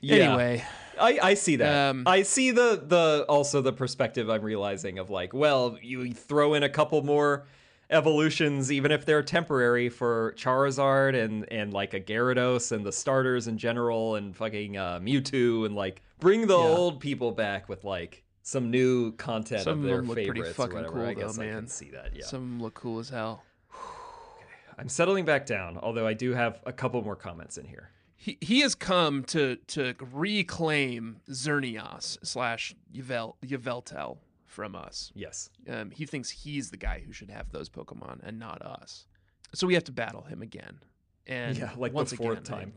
Yeah. 0.00 0.30
Anyway, 0.30 0.64
I, 1.00 1.18
I 1.22 1.34
see 1.34 1.56
that. 1.56 1.90
Um, 1.90 2.04
I 2.06 2.22
see 2.22 2.50
the 2.50 2.82
the 2.84 3.26
also 3.28 3.60
the 3.60 3.72
perspective 3.72 4.28
I'm 4.30 4.42
realizing 4.42 4.98
of 4.98 5.10
like, 5.10 5.32
well, 5.32 5.76
you 5.82 6.12
throw 6.12 6.54
in 6.54 6.62
a 6.62 6.68
couple 6.68 7.02
more 7.02 7.46
evolutions, 7.90 8.70
even 8.70 8.92
if 8.92 9.04
they're 9.06 9.22
temporary, 9.22 9.88
for 9.88 10.34
Charizard 10.36 11.14
and 11.20 11.50
and 11.52 11.72
like 11.72 11.94
a 11.94 12.00
Gyarados 12.00 12.70
and 12.70 12.84
the 12.84 12.92
starters 12.92 13.48
in 13.48 13.58
general, 13.58 14.14
and 14.14 14.36
fucking 14.36 14.76
uh, 14.76 15.00
Mewtwo, 15.00 15.66
and 15.66 15.74
like 15.74 16.02
bring 16.20 16.46
the 16.46 16.58
Yeah. 16.58 16.64
old 16.64 17.00
people 17.00 17.32
back 17.32 17.68
with 17.68 17.84
like 17.84 18.22
some 18.48 18.70
new 18.70 19.12
content 19.12 19.62
Some 19.62 19.74
of 19.74 19.78
of 19.80 19.84
their 19.84 19.96
them 19.98 20.06
look 20.08 20.14
pretty 20.16 20.42
fucking 20.42 20.84
cool, 20.84 21.02
I 21.04 21.12
guess 21.12 21.36
though, 21.36 21.42
I 21.42 21.46
can 21.46 21.54
man. 21.54 21.66
see 21.68 21.90
that. 21.90 22.16
Yeah, 22.16 22.24
some 22.24 22.62
look 22.62 22.72
cool 22.72 22.98
as 22.98 23.10
hell. 23.10 23.44
I'm 24.78 24.88
settling 24.88 25.24
back 25.26 25.44
down, 25.44 25.76
although 25.82 26.06
I 26.06 26.14
do 26.14 26.32
have 26.32 26.60
a 26.64 26.72
couple 26.72 27.02
more 27.02 27.16
comments 27.16 27.58
in 27.58 27.66
here. 27.66 27.90
He, 28.16 28.38
he 28.40 28.60
has 28.60 28.74
come 28.74 29.22
to 29.24 29.56
to 29.68 29.94
reclaim 30.10 31.18
Xerneas 31.30 32.18
slash 32.24 32.74
Yvel, 32.94 33.36
Yveltal 33.44 34.16
from 34.46 34.74
us. 34.74 35.12
Yes. 35.14 35.50
Um, 35.68 35.90
he 35.90 36.06
thinks 36.06 36.30
he's 36.30 36.70
the 36.70 36.76
guy 36.78 37.02
who 37.04 37.12
should 37.12 37.30
have 37.30 37.52
those 37.52 37.68
Pokemon 37.68 38.20
and 38.22 38.38
not 38.38 38.62
us. 38.62 39.06
So 39.54 39.66
we 39.66 39.74
have 39.74 39.84
to 39.84 39.92
battle 39.92 40.22
him 40.22 40.40
again. 40.42 40.78
And 41.26 41.56
Yeah, 41.58 41.70
like 41.76 41.92
the 41.92 41.96
once 41.96 42.12
fourth 42.14 42.38
again, 42.48 42.54
I- 42.54 42.58
time. 42.60 42.72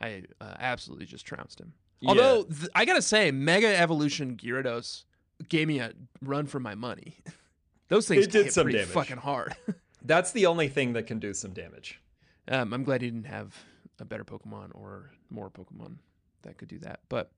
I, 0.00 0.22
uh, 0.44 0.54
absolutely 0.58 1.06
just 1.06 1.24
trounced 1.24 1.60
him. 1.60 1.72
Yeah. 2.00 2.08
Although 2.10 2.42
th- 2.44 2.68
I 2.74 2.84
gotta 2.84 3.00
say, 3.02 3.30
Mega 3.30 3.74
Evolution 3.78 4.36
Gyarados 4.36 5.04
gave 5.48 5.68
me 5.68 5.78
a 5.80 5.92
run 6.22 6.46
for 6.46 6.60
my 6.60 6.74
money. 6.74 7.16
Those 7.88 8.08
things 8.08 8.24
It 8.26 8.30
did 8.32 8.44
hit 8.46 8.52
some 8.54 8.64
pretty 8.64 8.78
damage. 8.78 8.92
fucking 8.92 9.16
hard. 9.18 9.54
That's 10.02 10.32
the 10.32 10.46
only 10.46 10.68
thing 10.68 10.92
that 10.94 11.06
can 11.06 11.18
do 11.18 11.32
some 11.34 11.52
damage. 11.52 12.00
um, 12.48 12.72
I'm 12.72 12.84
glad 12.84 13.02
he 13.02 13.10
didn't 13.10 13.26
have 13.26 13.54
a 14.00 14.04
better 14.04 14.24
Pokemon 14.24 14.70
or 14.74 15.10
more 15.30 15.50
Pokemon 15.50 15.96
that 16.42 16.58
could 16.58 16.68
do 16.68 16.78
that. 16.80 17.00
But 17.08 17.30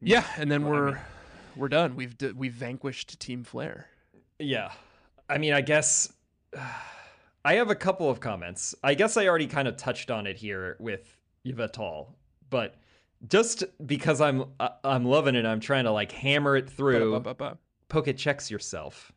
yeah, 0.00 0.24
and 0.36 0.50
then 0.50 0.62
Well, 0.64 0.72
we're 0.72 0.86
mean- 0.92 0.98
we're 1.56 1.68
done. 1.68 1.96
We've 1.96 2.16
d- 2.16 2.32
we've 2.32 2.52
vanquished 2.52 3.18
Team 3.20 3.42
Flare. 3.44 3.86
Yeah. 4.38 4.70
I 5.28 5.38
mean, 5.38 5.52
I 5.52 5.60
guess 5.62 6.12
I 7.44 7.54
have 7.54 7.70
a 7.70 7.74
couple 7.74 8.08
of 8.10 8.20
comments. 8.20 8.74
I 8.84 8.94
guess 8.94 9.16
I 9.16 9.26
already 9.26 9.46
kind 9.46 9.66
of 9.68 9.76
touched 9.76 10.10
on 10.10 10.26
it 10.26 10.36
here 10.36 10.76
with 10.78 11.16
Yveltal, 11.46 12.08
but 12.50 12.74
just 13.28 13.64
because 13.86 14.20
I'm 14.20 14.44
I- 14.58 14.70
I'm 14.84 15.04
loving 15.04 15.34
it, 15.34 15.44
I'm 15.46 15.60
trying 15.60 15.84
to 15.84 15.92
like 15.92 16.12
hammer 16.12 16.56
it 16.56 16.68
through. 16.70 17.12
Ba-da-ba-ba-ba. 17.18 17.58
Poke 17.88 18.16
checks 18.16 18.50
yourself. 18.50 19.12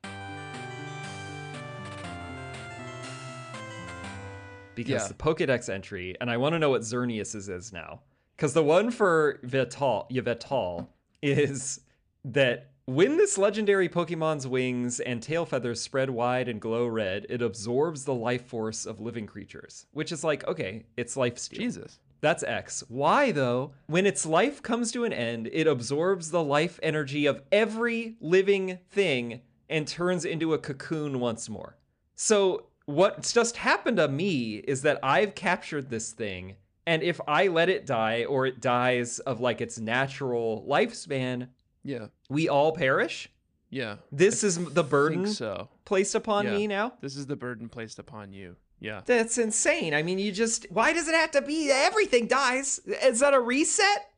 Because 4.76 5.04
Yeah. 5.04 5.08
the 5.08 5.14
Pokedex 5.14 5.70
entry, 5.70 6.16
and 6.20 6.30
I 6.32 6.38
want 6.38 6.54
to 6.54 6.60
know 6.60 6.72
what 6.72 6.82
Xerneas's 6.82 7.47
is 7.47 7.72
now. 7.72 8.01
Because 8.36 8.54
the 8.54 8.64
one 8.64 8.89
for 8.89 9.39
Vital, 9.43 10.08
Yveltal 10.12 10.88
is 11.22 11.82
that 12.26 12.72
when 12.86 13.18
this 13.18 13.38
legendary 13.38 13.88
Pokemon's 13.88 14.47
wings 14.47 14.99
and 14.99 15.22
tail 15.22 15.45
feathers 15.45 15.80
spread 15.80 16.10
wide 16.10 16.49
and 16.49 16.60
glow 16.60 16.88
red, 16.88 17.28
it 17.30 17.41
absorbs 17.41 18.06
the 18.06 18.16
life 18.16 18.45
force 18.47 18.86
of 18.88 18.99
living 18.99 19.28
creatures. 19.28 19.86
Which 19.91 20.12
is 20.12 20.24
like, 20.24 20.45
okay, 20.47 20.86
it's 20.97 21.16
life 21.16 21.38
steal. 21.38 21.60
Jesus. 21.60 21.99
That's 22.24 22.41
X. 22.41 22.86
Y, 22.88 23.34
though, 23.34 23.74
when 23.88 24.05
its 24.05 24.26
life 24.26 24.63
comes 24.63 24.93
to 24.93 25.03
an 25.03 25.11
end, 25.11 25.49
it 25.51 25.67
absorbs 25.67 26.32
the 26.32 26.41
life 26.41 26.80
energy 26.82 27.26
of 27.26 27.41
every 27.51 28.15
living 28.21 28.80
thing 28.89 29.41
and 29.69 29.86
turns 29.86 30.24
into 30.24 30.53
a 30.53 30.57
cocoon 30.57 31.19
once 31.19 31.49
more. 31.49 31.76
So, 32.15 32.67
what's 32.86 33.34
just 33.34 33.57
happened 33.57 33.97
to 33.97 34.07
me 34.07 34.55
is 34.55 34.84
that 34.84 35.01
I've 35.03 35.36
captured 35.36 35.89
this 35.89 36.13
thing, 36.13 36.55
and 36.88 37.03
if 37.03 37.19
I 37.28 37.47
let 37.47 37.67
it 37.67 37.86
die 37.86 38.24
or 38.24 38.45
it 38.45 38.61
dies 38.61 39.19
of 39.19 39.41
like 39.41 39.59
its 39.59 39.78
natural 39.78 40.65
lifespan, 40.65 41.49
Yeah. 41.84 42.07
we 42.30 42.47
all 42.47 42.71
perish. 42.71 43.30
Yeah. 43.69 43.97
This 44.13 44.45
is 44.45 44.63
the 44.74 44.84
burden 44.84 45.28
so. 45.28 45.67
placed 45.84 46.15
upon 46.15 46.45
Yeah. 46.45 46.51
me 46.53 46.67
now. 46.67 46.93
This 47.01 47.17
is 47.17 47.26
the 47.28 47.36
burden 47.36 47.67
placed 47.67 47.99
upon 47.99 48.32
you. 48.32 48.55
Yeah. 48.84 49.02
That's 49.06 49.38
insane. 49.38 49.94
I 49.94 50.04
mean, 50.04 50.20
you 50.20 50.32
just 50.32 50.68
why 50.70 50.94
does 50.94 51.08
it 51.08 51.16
have 51.16 51.32
to 51.32 51.42
be 51.42 51.72
everything 51.72 52.28
dies? 52.28 52.80
Is 53.04 53.22
that 53.22 53.34
a 53.34 53.40
reset? 53.40 54.10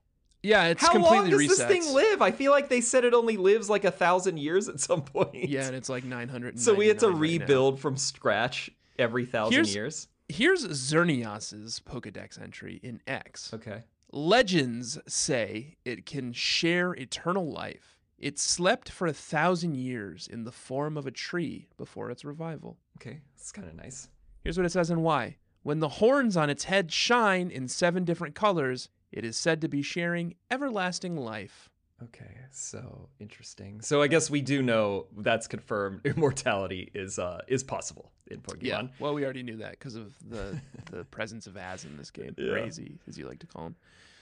Yeah, 0.42 0.66
it's 0.66 0.82
How 0.82 0.92
completely 0.92 1.32
long 1.32 1.48
does 1.48 1.58
this 1.58 1.64
thing 1.68 1.94
live? 1.94 2.22
I 2.22 2.32
feel 2.32 2.52
like 2.52 2.68
they 2.70 2.82
said 2.82 3.04
it 3.04 3.14
only 3.14 3.38
lives 3.38 3.70
like 3.70 3.84
a 3.86 3.92
thousand 3.92 4.38
years 4.38 4.68
at 4.68 4.80
some 4.80 5.02
point. 5.04 5.50
Yeah, 5.50 5.66
and 5.66 5.76
it's 5.76 5.90
like 5.90 6.04
900. 6.04 6.60
so 6.60 6.74
we 6.74 6.88
had 6.88 7.00
to 7.00 7.08
right 7.08 7.16
now. 7.16 7.20
rebuild 7.22 7.80
from 7.80 7.96
scratch 7.98 8.70
every 9.00 9.26
thousand 9.26 9.54
Here's- 9.54 9.74
years. 9.76 10.08
Here's 10.28 10.66
Xerneas's 10.66 11.80
Pokedex 11.80 12.42
entry 12.42 12.80
in 12.82 13.00
X. 13.06 13.54
Okay. 13.54 13.84
Legends 14.12 14.98
say 15.08 15.78
it 15.86 16.08
can 16.08 16.34
share 16.34 16.94
eternal 16.94 17.52
life. 17.52 18.00
It 18.18 18.40
slept 18.40 18.90
for 18.90 19.06
a 19.06 19.14
thousand 19.14 19.76
years 19.76 20.28
in 20.28 20.44
the 20.44 20.52
form 20.52 20.98
of 20.98 21.06
a 21.06 21.12
tree 21.12 21.68
before 21.78 22.10
its 22.10 22.26
revival. 22.26 22.78
Okay. 22.98 23.20
That's 23.38 23.52
kind 23.52 23.68
of 23.68 23.76
nice. 23.76 24.08
Here's 24.46 24.58
what 24.60 24.66
it 24.68 24.72
says 24.72 24.92
in 24.92 25.02
Y. 25.02 25.38
When 25.64 25.80
the 25.80 25.90
horns 25.90 26.38
on 26.38 26.52
its 26.52 26.66
head 26.66 26.92
shine 26.92 27.50
in 27.50 27.68
seven 27.68 28.04
different 28.06 28.36
colors, 28.36 28.90
it 29.12 29.26
is 29.26 29.36
said 29.36 29.60
to 29.62 29.68
be 29.68 29.82
sharing 29.82 30.36
everlasting 30.52 31.18
life. 31.18 31.72
Okay. 32.04 32.38
So 32.52 33.10
interesting. 33.20 33.82
So 33.82 34.04
I 34.04 34.08
guess 34.08 34.30
we 34.30 34.42
do 34.42 34.62
know 34.62 35.08
that's 35.18 35.48
confirmed. 35.48 36.02
Immortality 36.06 36.92
is 36.94 37.18
uh 37.18 37.42
is 37.48 37.64
possible 37.64 38.12
in 38.28 38.40
Pokemon. 38.42 38.62
Yeah. 38.62 38.84
Well, 39.00 39.16
we 39.16 39.24
already 39.24 39.42
knew 39.42 39.58
that 39.58 39.72
because 39.72 39.96
of 39.96 40.14
the 40.30 40.62
the 40.92 41.06
presence 41.06 41.48
of 41.48 41.58
Az 41.58 41.84
in 41.84 41.98
this 41.98 42.12
game. 42.12 42.36
Yeah. 42.38 42.52
Crazy, 42.52 43.00
as 43.08 43.18
you 43.18 43.28
like 43.28 43.40
to 43.40 43.48
call 43.48 43.66
him. 43.66 43.76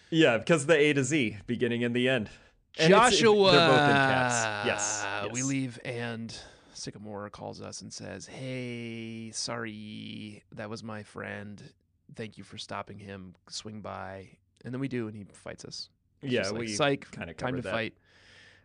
Yeah, 0.09 0.37
because 0.37 0.67
the 0.67 0.77
A 0.77 0.93
to 0.93 1.03
Z, 1.03 1.35
beginning 1.47 1.83
and 1.83 1.93
the 1.93 2.07
end. 2.07 2.29
And 2.79 2.89
Joshua. 2.89 3.51
they're 3.51 3.67
both 3.67 3.89
in 3.89 3.95
caps. 3.95 4.65
Yes. 4.65 5.05
We 5.33 5.43
leave, 5.43 5.79
and 5.83 6.33
Sycamore 6.83 7.29
calls 7.29 7.61
us 7.61 7.81
and 7.81 7.91
says, 7.91 8.27
"Hey, 8.27 9.31
sorry, 9.31 10.43
that 10.51 10.69
was 10.69 10.83
my 10.83 11.03
friend. 11.03 11.61
Thank 12.15 12.37
you 12.37 12.43
for 12.43 12.57
stopping 12.57 12.99
him. 12.99 13.35
Swing 13.49 13.81
by." 13.81 14.37
And 14.65 14.73
then 14.73 14.79
we 14.81 14.87
do, 14.87 15.07
and 15.07 15.15
he 15.15 15.23
fights 15.33 15.65
us. 15.65 15.89
It's 16.21 16.31
Yeah, 16.31 16.49
like, 16.49 16.59
we 16.59 16.67
psych. 16.67 17.11
kind 17.11 17.29
of 17.29 17.37
time 17.37 17.55
to 17.55 17.61
that. 17.61 17.71
fight. 17.71 17.93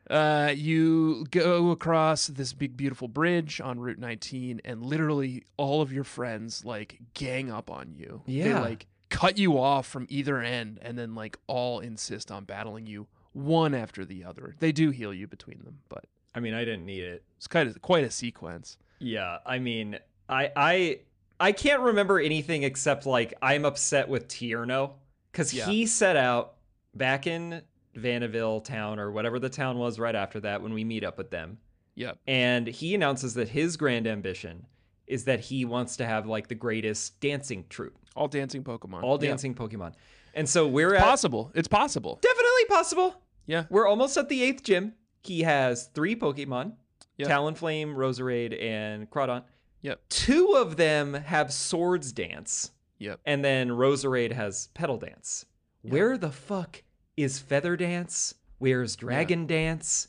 Uh, 0.08 0.52
you 0.56 1.26
go 1.30 1.70
across 1.70 2.28
this 2.28 2.52
big, 2.54 2.76
beautiful 2.76 3.08
bridge 3.08 3.60
on 3.60 3.78
Route 3.78 3.98
19, 3.98 4.60
and 4.64 4.82
literally 4.82 5.44
all 5.58 5.82
of 5.82 5.92
your 5.92 6.04
friends 6.04 6.64
like 6.64 6.98
gang 7.14 7.50
up 7.50 7.70
on 7.70 7.92
you. 7.94 8.22
they 8.26 8.32
Yeah. 8.34 8.60
like 8.60 8.86
cut 9.10 9.36
you 9.38 9.58
off 9.58 9.86
from 9.86 10.06
either 10.08 10.40
end, 10.40 10.78
and 10.82 10.96
then 10.98 11.14
like 11.14 11.36
all 11.46 11.80
insist 11.80 12.30
on 12.30 12.44
battling 12.44 12.86
you 12.86 13.06
one 13.32 13.74
after 13.74 14.04
the 14.04 14.24
other. 14.24 14.56
They 14.60 14.72
do 14.72 14.90
heal 14.90 15.12
you 15.12 15.26
between 15.26 15.62
them, 15.64 15.80
but 15.88 16.06
I 16.34 16.40
mean, 16.40 16.54
I 16.54 16.64
didn't 16.64 16.86
need 16.86 17.02
it. 17.04 17.22
it's 17.36 17.46
kind 17.46 17.68
of 17.68 17.80
quite 17.82 18.04
a 18.04 18.10
sequence. 18.10 18.76
Yeah, 18.98 19.38
I 19.46 19.58
mean, 19.58 19.98
I 20.28 20.50
I 20.56 21.00
I 21.40 21.52
can't 21.52 21.80
remember 21.82 22.18
anything 22.18 22.62
except 22.64 23.06
like 23.06 23.34
I'm 23.42 23.64
upset 23.64 24.08
with 24.08 24.28
Tierno 24.28 24.94
because 25.32 25.54
Yeah. 25.54 25.66
he 25.66 25.86
set 25.86 26.16
out 26.16 26.54
back 26.94 27.26
in 27.26 27.62
Vanderville 27.96 28.62
town 28.64 28.98
or 28.98 29.10
whatever 29.10 29.38
the 29.38 29.48
town 29.48 29.78
was 29.78 29.98
right 29.98 30.14
after 30.16 30.40
that 30.40 30.62
when 30.62 30.72
we 30.74 30.84
meet 30.84 31.04
up 31.04 31.16
with 31.18 31.30
them, 31.30 31.58
Yep. 31.94 32.18
and 32.26 32.66
he 32.66 32.94
announces 32.94 33.34
that 33.34 33.48
his 33.50 33.76
grand 33.76 34.06
ambition 34.06 34.66
is 35.06 35.24
that 35.24 35.40
he 35.40 35.64
wants 35.64 35.96
to 35.96 36.06
have 36.06 36.26
like 36.26 36.48
the 36.48 36.54
greatest 36.54 37.20
dancing 37.20 37.64
troupe, 37.68 37.96
All 38.16 38.28
dancing 38.28 38.62
Pokemon. 38.64 39.02
all 39.02 39.16
dancing 39.18 39.54
Pokemon, 39.54 39.94
and 40.34 40.48
so 40.48 40.66
we're 40.66 40.94
at 40.94 41.02
Possible. 41.02 41.50
It's 41.54 41.68
possible. 41.68 42.18
definitely 42.20 42.64
possible. 42.68 43.22
Yeah. 43.46 43.64
We're 43.70 43.86
almost 43.86 44.16
at 44.16 44.28
the 44.28 44.42
eighth 44.42 44.62
gym. 44.64 44.92
He 45.22 45.42
has 45.42 45.86
three 45.94 46.16
Pokemon 46.16 46.72
Yep. 47.18 47.28
Talonflame, 47.28 47.94
Roserade, 47.96 48.62
and 48.62 49.10
Crawdaunt. 49.10 49.42
Yep. 49.82 50.00
Two 50.08 50.54
of 50.56 50.76
them 50.76 51.14
have 51.14 51.52
Swords 51.52 52.12
Dance, 52.12 52.70
Yep. 52.98 53.20
and 53.26 53.44
then 53.44 53.70
Roserade 53.70 54.32
has 54.32 54.68
Petal 54.74 54.98
Dance. 54.98 55.44
Where 55.82 56.16
the 56.16 56.30
fuck 56.30 56.82
is 57.16 57.38
Feather 57.40 57.76
Dance? 57.76 58.34
Where's 58.58 58.94
Dragon 58.96 59.46
Dance? 59.46 60.08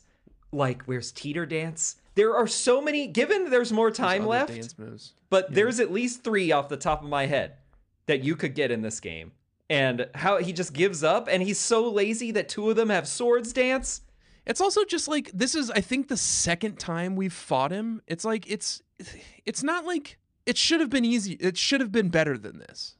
Like, 0.52 0.82
where's 0.84 1.10
Teeter 1.12 1.46
Dance? 1.46 1.96
There 2.16 2.36
are 2.36 2.46
so 2.46 2.80
many, 2.80 3.06
given 3.06 3.50
there's 3.50 3.72
more 3.72 3.90
time 3.90 4.22
Other 4.22 4.30
left, 4.30 4.74
but 5.30 5.52
there's 5.54 5.78
at 5.80 5.92
least 5.92 6.22
three 6.24 6.50
off 6.52 6.68
the 6.68 6.76
top 6.76 7.02
of 7.02 7.08
my 7.08 7.26
head 7.26 7.54
that 8.06 8.22
you 8.24 8.34
could 8.36 8.54
get 8.54 8.70
in 8.70 8.82
this 8.82 9.00
game. 9.00 9.32
And 9.68 10.08
how 10.16 10.38
he 10.38 10.52
just 10.52 10.72
gives 10.72 11.04
up, 11.04 11.28
and 11.30 11.42
he's 11.42 11.58
so 11.58 11.88
lazy 11.88 12.32
that 12.32 12.48
two 12.48 12.68
of 12.70 12.76
them 12.76 12.88
have 12.88 13.06
Swords 13.06 13.52
Dance. 13.52 14.00
It's 14.50 14.60
also 14.60 14.84
just 14.84 15.08
like 15.08 15.30
this 15.32 15.54
is 15.54 15.70
I 15.70 15.80
think 15.80 16.08
the 16.08 16.16
second 16.16 16.78
time 16.78 17.16
we've 17.16 17.32
fought 17.32 17.70
him. 17.70 18.02
It's 18.06 18.24
like 18.24 18.50
it's 18.50 18.82
it's 19.46 19.62
not 19.62 19.84
like 19.84 20.18
it 20.44 20.56
should 20.56 20.80
have 20.80 20.90
been 20.90 21.04
easy. 21.04 21.34
It 21.34 21.56
should 21.56 21.80
have 21.80 21.92
been 21.92 22.08
better 22.08 22.36
than 22.36 22.58
this. 22.58 22.96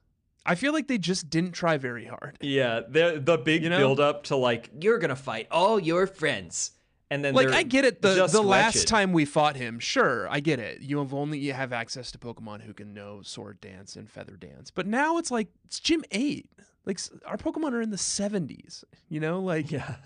I 0.47 0.55
feel 0.55 0.73
like 0.73 0.87
they 0.89 0.97
just 0.99 1.29
didn't 1.29 1.53
try 1.53 1.77
very 1.77 2.07
hard. 2.07 2.39
Yeah, 2.41 2.81
the 2.89 3.21
the 3.23 3.37
big 3.37 3.63
You 3.63 3.69
know? 3.71 3.79
build 3.79 4.01
up 4.01 4.25
to 4.25 4.37
like 4.37 4.71
you're 4.81 4.99
gonna 4.99 5.17
fight 5.17 5.49
all 5.51 5.79
your 5.79 6.07
friends, 6.07 6.71
and 7.11 7.25
then 7.25 7.35
Like 7.35 7.49
I 7.49 7.63
get 7.65 7.85
it. 7.85 8.01
The 8.01 8.27
the 8.27 8.43
last 8.43 8.77
wretched. 8.77 8.89
time 8.89 9.13
we 9.13 9.25
fought 9.25 9.57
him, 9.57 9.79
sure, 9.81 10.29
I 10.31 10.41
get 10.41 10.59
it. 10.61 10.81
You 10.81 10.99
have 10.99 11.13
only 11.13 11.39
you 11.39 11.53
have 11.53 11.73
access 11.73 12.13
to 12.13 12.19
Pokemon 12.19 12.63
who 12.63 12.73
can 12.73 12.95
know 12.95 13.23
Sword 13.23 13.61
Dance 13.61 13.97
and 13.97 14.09
Feather 14.09 14.37
Dance. 14.37 14.71
But 14.71 14.87
now 14.87 15.19
it's 15.19 15.31
like 15.31 15.49
it's 15.65 15.81
Gym 15.81 16.05
Eight. 16.13 16.49
Like 16.87 16.99
our 17.27 17.37
Pokemon 17.37 17.73
are 17.73 17.83
in 17.83 17.91
the 17.91 17.99
70s, 17.99 18.85
you 19.11 19.21
know? 19.21 19.41
Like 19.41 19.71
Yeah. 19.71 19.97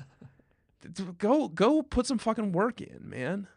Go 1.18 1.48
go 1.48 1.82
put 1.82 2.06
some 2.06 2.18
fucking 2.18 2.52
work 2.52 2.80
in, 2.80 3.00
man. 3.02 3.48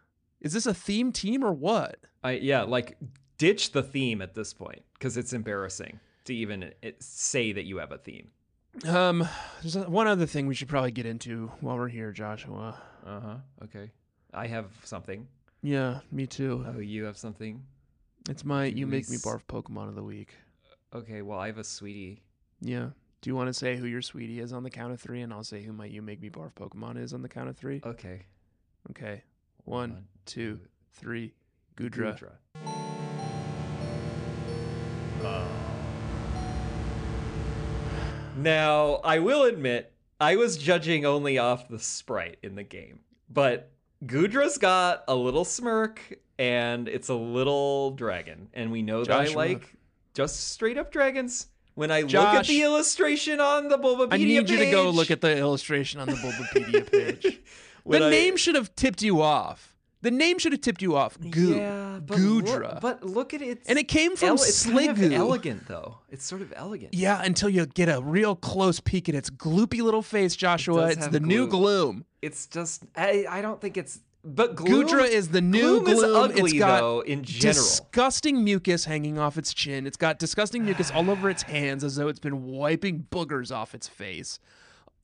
Is 0.42 0.54
this 0.54 0.66
a 0.66 0.74
theme 0.74 1.12
team 1.12 1.44
or 1.44 1.54
what? 1.54 1.98
I 2.24 2.32
yeah, 2.34 2.64
like 2.64 2.98
ditch 3.38 3.72
the 3.72 3.84
theme 3.84 4.22
at 4.22 4.36
this 4.36 4.54
point 4.54 4.84
because 4.94 5.18
it's 5.18 5.34
embarrassing 5.34 6.00
to 6.26 6.36
even 6.36 6.72
say 7.00 7.52
that 7.52 7.66
you 7.66 7.78
have 7.78 7.92
a 7.92 7.98
theme. 7.98 8.30
Um 8.86 9.28
there's 9.62 9.78
one 9.78 10.08
other 10.08 10.26
thing 10.26 10.48
we 10.48 10.56
should 10.56 10.68
probably 10.68 10.92
get 10.92 11.06
into 11.06 11.52
while 11.62 11.78
we're 11.78 11.88
here, 11.88 12.12
Joshua. 12.12 12.80
Uh 13.06 13.20
huh. 13.20 13.36
Okay. 13.64 13.92
I 14.34 14.48
have 14.48 14.68
something. 14.84 15.28
Yeah, 15.64 16.00
me 16.12 16.28
too. 16.28 16.66
Oh, 16.68 16.80
you 16.80 17.06
have 17.06 17.18
something. 17.18 17.64
It's 18.30 18.46
my 18.46 18.66
you 18.66 18.86
make 18.86 19.10
me 19.10 19.18
barf 19.18 19.42
Pokemon 19.48 19.88
of 19.88 19.96
the 19.96 20.04
week. 20.04 20.34
Okay. 20.94 21.22
Well, 21.22 21.40
I 21.40 21.48
have 21.48 21.58
a 21.58 21.64
sweetie. 21.64 22.22
Yeah. 22.62 22.90
Do 23.22 23.30
you 23.32 23.36
want 23.36 23.48
to 23.48 23.54
say 23.54 23.76
who 23.76 23.88
your 23.88 24.04
sweetie 24.04 24.40
is 24.40 24.54
on 24.54 24.64
the 24.64 24.70
count 24.70 24.94
of 24.94 25.02
three, 25.02 25.22
and 25.22 25.34
I'll 25.34 25.44
say 25.44 25.64
who 25.64 25.74
my 25.74 25.86
you 25.86 26.02
make 26.02 26.22
me 26.22 26.30
barf 26.30 26.54
Pokemon 26.54 27.02
is 27.02 27.14
on 27.14 27.24
the 27.24 27.30
count 27.30 27.50
of 27.50 27.58
three? 27.58 27.82
Okay. 27.84 28.26
Okay. 28.92 29.24
One, 29.66 30.06
two, 30.26 30.60
three. 30.94 31.34
Goodra. 31.76 32.18
Goodra. 32.18 32.32
Oh. 35.24 35.48
Now, 38.38 39.02
I 39.04 39.18
will 39.18 39.44
admit, 39.44 39.92
I 40.22 40.36
was 40.36 40.58
judging 40.58 41.06
only 41.06 41.40
off 41.40 41.68
the 41.68 41.80
sprite 41.80 42.38
in 42.44 42.54
the 42.54 42.64
game, 42.64 43.00
but 43.30 43.72
Goodra's 44.06 44.60
got 44.60 45.04
a 45.08 45.16
little 45.16 45.44
smirk 45.44 46.20
and 46.38 46.88
it's 46.88 47.10
a 47.10 47.16
little 47.16 47.92
dragon, 47.92 48.50
and 48.54 48.72
we 48.72 48.84
know 48.84 49.04
that 49.04 49.20
I 49.20 49.34
like 49.34 49.74
just 50.14 50.52
straight 50.52 50.78
up 50.78 50.92
dragons. 50.92 51.48
When 51.78 51.92
I 51.92 52.02
look 52.02 52.16
at 52.16 52.48
the 52.48 52.64
illustration 52.64 53.40
on 53.40 53.68
the 53.70 53.78
Bulbapedia 53.78 54.10
page. 54.10 54.14
I 54.14 54.18
need 54.24 54.50
you 54.50 54.58
to 54.58 54.72
go 54.72 54.90
look 54.90 55.12
at 55.12 55.22
the 55.22 55.38
illustration 55.38 56.00
on 56.00 56.08
the 56.08 56.16
Bulbapedia 56.16 56.92
page. 56.92 57.40
the 57.86 58.04
I- 58.04 58.10
name 58.10 58.36
should 58.36 58.56
have 58.56 58.76
tipped 58.76 59.04
you 59.04 59.22
off. 59.22 59.76
The 60.02 60.10
name 60.10 60.40
should 60.40 60.54
have 60.54 60.62
tipped 60.62 60.82
you 60.82 60.96
off. 60.96 61.20
Goo. 61.20 61.56
yeah, 61.56 62.00
but 62.04 62.18
Goodra. 62.18 62.74
Look, 62.74 62.82
but 62.82 63.04
look 63.04 63.34
at 63.36 63.44
it. 63.44 63.62
and 63.68 63.78
it 63.78 63.88
came 63.88 64.16
from 64.16 64.30
ele- 64.30 64.34
it's 64.36 64.66
kind 64.66 64.90
of 64.90 65.12
elegant 65.14 65.68
though. 65.68 66.00
It's 66.10 66.26
sort 66.26 66.42
of 66.42 66.52
elegant. 66.56 66.96
Yeah, 66.96 67.22
until 67.24 67.50
you 67.50 67.68
get 67.68 67.90
a 67.90 68.02
real 68.02 68.36
close 68.36 68.80
peek 68.80 69.08
at 69.10 69.14
its 69.16 69.30
gloopy 69.30 69.82
little 69.82 70.02
face, 70.04 70.36
Joshua. 70.36 70.88
does 70.88 70.98
it's 70.98 71.08
the 71.10 71.20
new 71.20 71.46
gloom. 71.48 72.06
It's 72.24 72.48
just 72.48 72.84
I, 72.96 73.26
I 73.30 73.42
don't 73.42 73.62
think 73.62 73.78
it's 73.78 74.00
but 74.36 74.56
gloom, 74.56 74.88
Goodra 74.88 75.08
is 75.08 75.30
the 75.30 75.42
new 75.42 75.82
gloom 75.82 75.88
is 75.88 76.04
ugly 76.04 76.52
it's 76.52 76.60
got 76.60 76.80
though 76.80 77.00
in 77.02 77.24
general. 77.24 77.64
disgusting 77.64 78.44
mucus 78.44 78.86
hanging 78.86 79.18
off 79.18 79.38
its 79.38 79.54
chin. 79.54 79.88
It's 79.88 79.98
got 79.98 80.20
disgusting 80.20 80.66
mucus 80.66 80.92
all 80.92 81.10
over 81.10 81.30
its 81.30 81.44
hands 81.44 81.84
as 81.84 81.96
though 81.96 82.08
it's 82.08 82.20
been 82.20 82.44
wiping 82.46 83.08
boogers 83.10 83.56
off 83.56 83.74
its 83.74 83.88
face. 83.88 84.40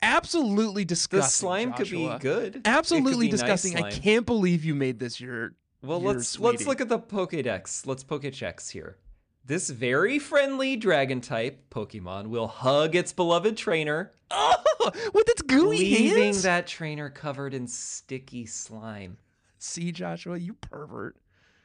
Absolutely 0.02 0.84
disgusting. 0.84 1.26
the 1.26 1.30
slime 1.30 1.74
could 1.74 1.90
be 1.90 2.14
good. 2.20 2.62
Absolutely 2.66 3.28
be 3.28 3.32
nice 3.32 3.40
disgusting. 3.40 3.84
I 3.84 3.90
can't 3.90 4.26
believe 4.26 4.66
you 4.66 4.76
made 4.76 5.00
this 5.00 5.22
your 5.22 5.54
Well, 5.82 6.02
your 6.02 6.14
let's 6.14 6.40
let's 6.40 6.68
look 6.68 6.82
at 6.82 6.90
the 6.90 7.00
Pokédex. 7.00 7.88
Let's 7.88 8.04
Pokéchecks 8.04 8.72
here. 8.72 8.98
This 9.46 9.70
very 9.70 10.20
friendly 10.20 10.76
dragon 10.78 11.20
type 11.20 11.70
Pokemon 11.70 12.28
will 12.28 12.48
hug 12.48 12.96
its 12.96 13.12
beloved 13.12 13.58
trainer, 13.58 14.14
Oh, 14.32 14.92
with 15.14 15.28
its 15.30 15.42
gooey 15.42 15.78
leaving 15.78 16.24
hands. 16.24 16.44
that 16.44 16.66
trainer 16.66 17.10
covered 17.10 17.54
in 17.54 17.68
sticky 17.68 18.46
slime. 18.46 19.18
See, 19.60 19.92
Joshua, 19.92 20.38
you 20.38 20.54
pervert. 20.54 21.18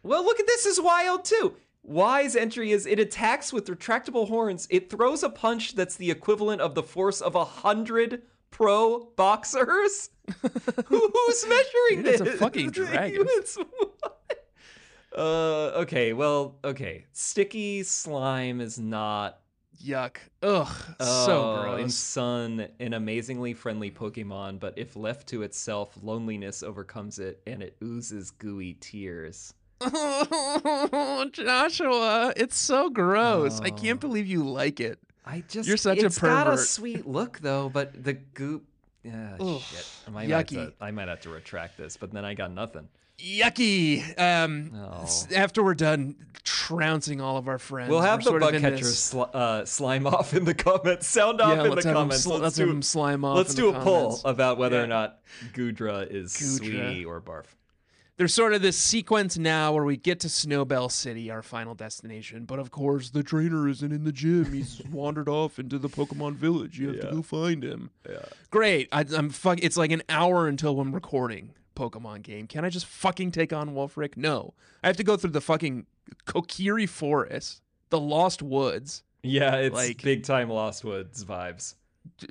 Well, 0.02 0.24
look 0.24 0.38
at 0.40 0.46
this 0.46 0.66
is 0.66 0.80
wild 0.80 1.24
too. 1.24 1.54
Wise 1.84 2.36
entry 2.36 2.72
is 2.72 2.84
it 2.84 2.98
attacks 2.98 3.52
with 3.52 3.66
retractable 3.68 4.28
horns. 4.28 4.66
It 4.70 4.90
throws 4.90 5.22
a 5.22 5.30
punch 5.30 5.74
that's 5.74 5.96
the 5.96 6.10
equivalent 6.10 6.60
of 6.60 6.74
the 6.74 6.82
force 6.82 7.20
of 7.20 7.34
a 7.34 7.44
hundred 7.44 8.22
pro 8.50 9.08
boxers. 9.16 10.10
Who, 10.42 11.10
who's 11.14 11.46
measuring 11.48 12.02
Dude, 12.02 12.06
it's 12.08 12.20
a 12.20 12.26
fucking 12.36 12.70
dragon. 12.72 13.26
Uh, 15.16 15.70
okay, 15.82 16.12
well, 16.12 16.56
okay. 16.64 17.06
Sticky 17.12 17.82
slime 17.82 18.60
is 18.60 18.78
not 18.78 19.40
Yuck. 19.84 20.16
Ugh. 20.42 20.66
so 20.66 20.96
Oh, 21.00 21.72
In 21.74 21.82
gross. 21.82 21.94
Sun, 21.94 22.66
an 22.80 22.94
amazingly 22.94 23.54
friendly 23.54 23.90
Pokemon, 23.90 24.58
but 24.60 24.74
if 24.76 24.96
left 24.96 25.28
to 25.28 25.42
itself, 25.42 25.96
loneliness 26.02 26.62
overcomes 26.62 27.18
it 27.20 27.40
and 27.46 27.62
it 27.62 27.76
oozes 27.82 28.30
gooey 28.32 28.74
tears. 28.80 29.54
Joshua, 31.32 32.32
it's 32.36 32.56
so 32.56 32.90
gross. 32.90 33.60
I 33.60 33.68
Oh. 33.68 33.74
can't 33.76 34.00
believe 34.00 34.26
you 34.26 34.42
like 34.48 34.80
it. 34.80 34.98
I 35.24 35.42
just 35.48 35.68
You're 35.68 35.76
such 35.76 35.98
a 35.98 36.02
pervert. 36.04 36.10
it's 36.10 36.18
got 36.20 36.52
a 36.52 36.58
sweet 36.58 37.06
look 37.06 37.38
though, 37.40 37.68
but 37.68 38.02
the 38.02 38.14
goop 38.14 38.64
yeah, 39.04 39.36
Ugh, 39.38 39.60
shit. 39.60 39.86
I 40.06 40.10
might, 40.10 40.28
have 40.28 40.46
to, 40.48 40.54
yucky. 40.56 40.72
I 40.80 40.90
might 40.90 41.08
have 41.08 41.20
to 41.22 41.30
retract 41.30 41.78
this, 41.78 41.96
but 41.96 42.10
then 42.12 42.24
I 42.24 42.34
got 42.34 42.50
nothing. 42.52 42.88
Yucky. 43.18 44.18
Um, 44.18 44.70
Oh. 44.74 45.06
after 45.34 45.62
we're 45.62 45.74
done 45.74 46.16
trouncing 46.44 47.20
all 47.20 47.36
of 47.36 47.48
our 47.48 47.58
friends, 47.58 47.90
We'll 47.90 48.00
have 48.00 48.24
we're 48.24 48.34
the 48.34 48.38
bug 48.40 48.54
sli- 48.54 49.34
uh, 49.34 49.64
slime 49.64 50.06
off 50.06 50.34
in 50.34 50.44
the 50.44 50.54
comments. 50.54 51.06
Sound 51.06 51.40
off 51.40 51.56
Yeah, 51.56 51.64
in 51.64 51.74
the 51.74 51.82
comments. 51.82 52.22
sl- 52.22 52.30
let's, 52.32 52.42
let's 52.42 52.56
do, 52.56 52.82
slime 52.82 53.24
off 53.24 53.36
Let's 53.36 53.54
do 53.54 53.68
a 53.74 53.80
poll 53.80 54.20
about 54.24 54.56
whether 54.58 54.76
Yeah. 54.78 54.82
or 54.84 54.86
not 54.86 55.18
Goodra 55.52 56.06
is 56.10 56.32
Goodra. 56.34 56.56
sweetie 56.58 57.04
or 57.04 57.20
barf. 57.20 57.44
There's 58.16 58.34
sort 58.34 58.52
of 58.52 58.62
this 58.62 58.76
sequence 58.76 59.38
now 59.38 59.72
where 59.72 59.84
we 59.84 59.96
get 59.96 60.18
to 60.20 60.26
Snowbelle 60.28 60.90
City, 60.90 61.30
our 61.30 61.40
final 61.42 61.76
destination. 61.76 62.46
But 62.46 62.58
of 62.58 62.72
course, 62.72 63.10
the 63.10 63.22
trainer 63.22 63.68
isn't 63.68 63.92
in 63.92 64.02
the 64.02 64.10
gym. 64.10 64.52
He's 64.52 64.82
wandered 64.90 65.28
off 65.28 65.60
into 65.60 65.78
the 65.78 65.88
Pokemon 65.88 66.34
Village. 66.34 66.80
You 66.80 66.88
have 66.88 66.96
Yeah. 66.96 67.02
to 67.02 67.10
go 67.16 67.22
find 67.22 67.62
him. 67.62 67.90
Yeah. 68.08 68.16
Great. 68.50 68.88
I, 68.90 69.04
I'm 69.16 69.30
fuck. 69.30 69.58
It's 69.62 69.76
like 69.76 69.92
an 69.92 70.02
hour 70.08 70.48
until 70.48 70.80
I'm 70.80 70.92
recording 70.94 71.50
Pokemon 71.78 72.22
game. 72.22 72.46
Can 72.46 72.64
I 72.64 72.70
just 72.70 72.86
fucking 72.86 73.30
take 73.30 73.52
on 73.52 73.70
Wulfric? 73.70 74.16
No. 74.16 74.54
I 74.82 74.88
have 74.88 74.96
to 74.96 75.04
go 75.04 75.16
through 75.16 75.30
the 75.30 75.40
fucking 75.40 75.86
Kokiri 76.26 76.88
Forest, 76.88 77.62
the 77.90 78.00
Lost 78.00 78.42
Woods, 78.42 79.02
Yeah, 79.22 79.56
it's 79.56 79.74
Like- 79.74 80.02
big 80.02 80.22
time 80.24 80.48
Lost 80.48 80.84
Woods 80.84 81.24
vibes. 81.24 81.74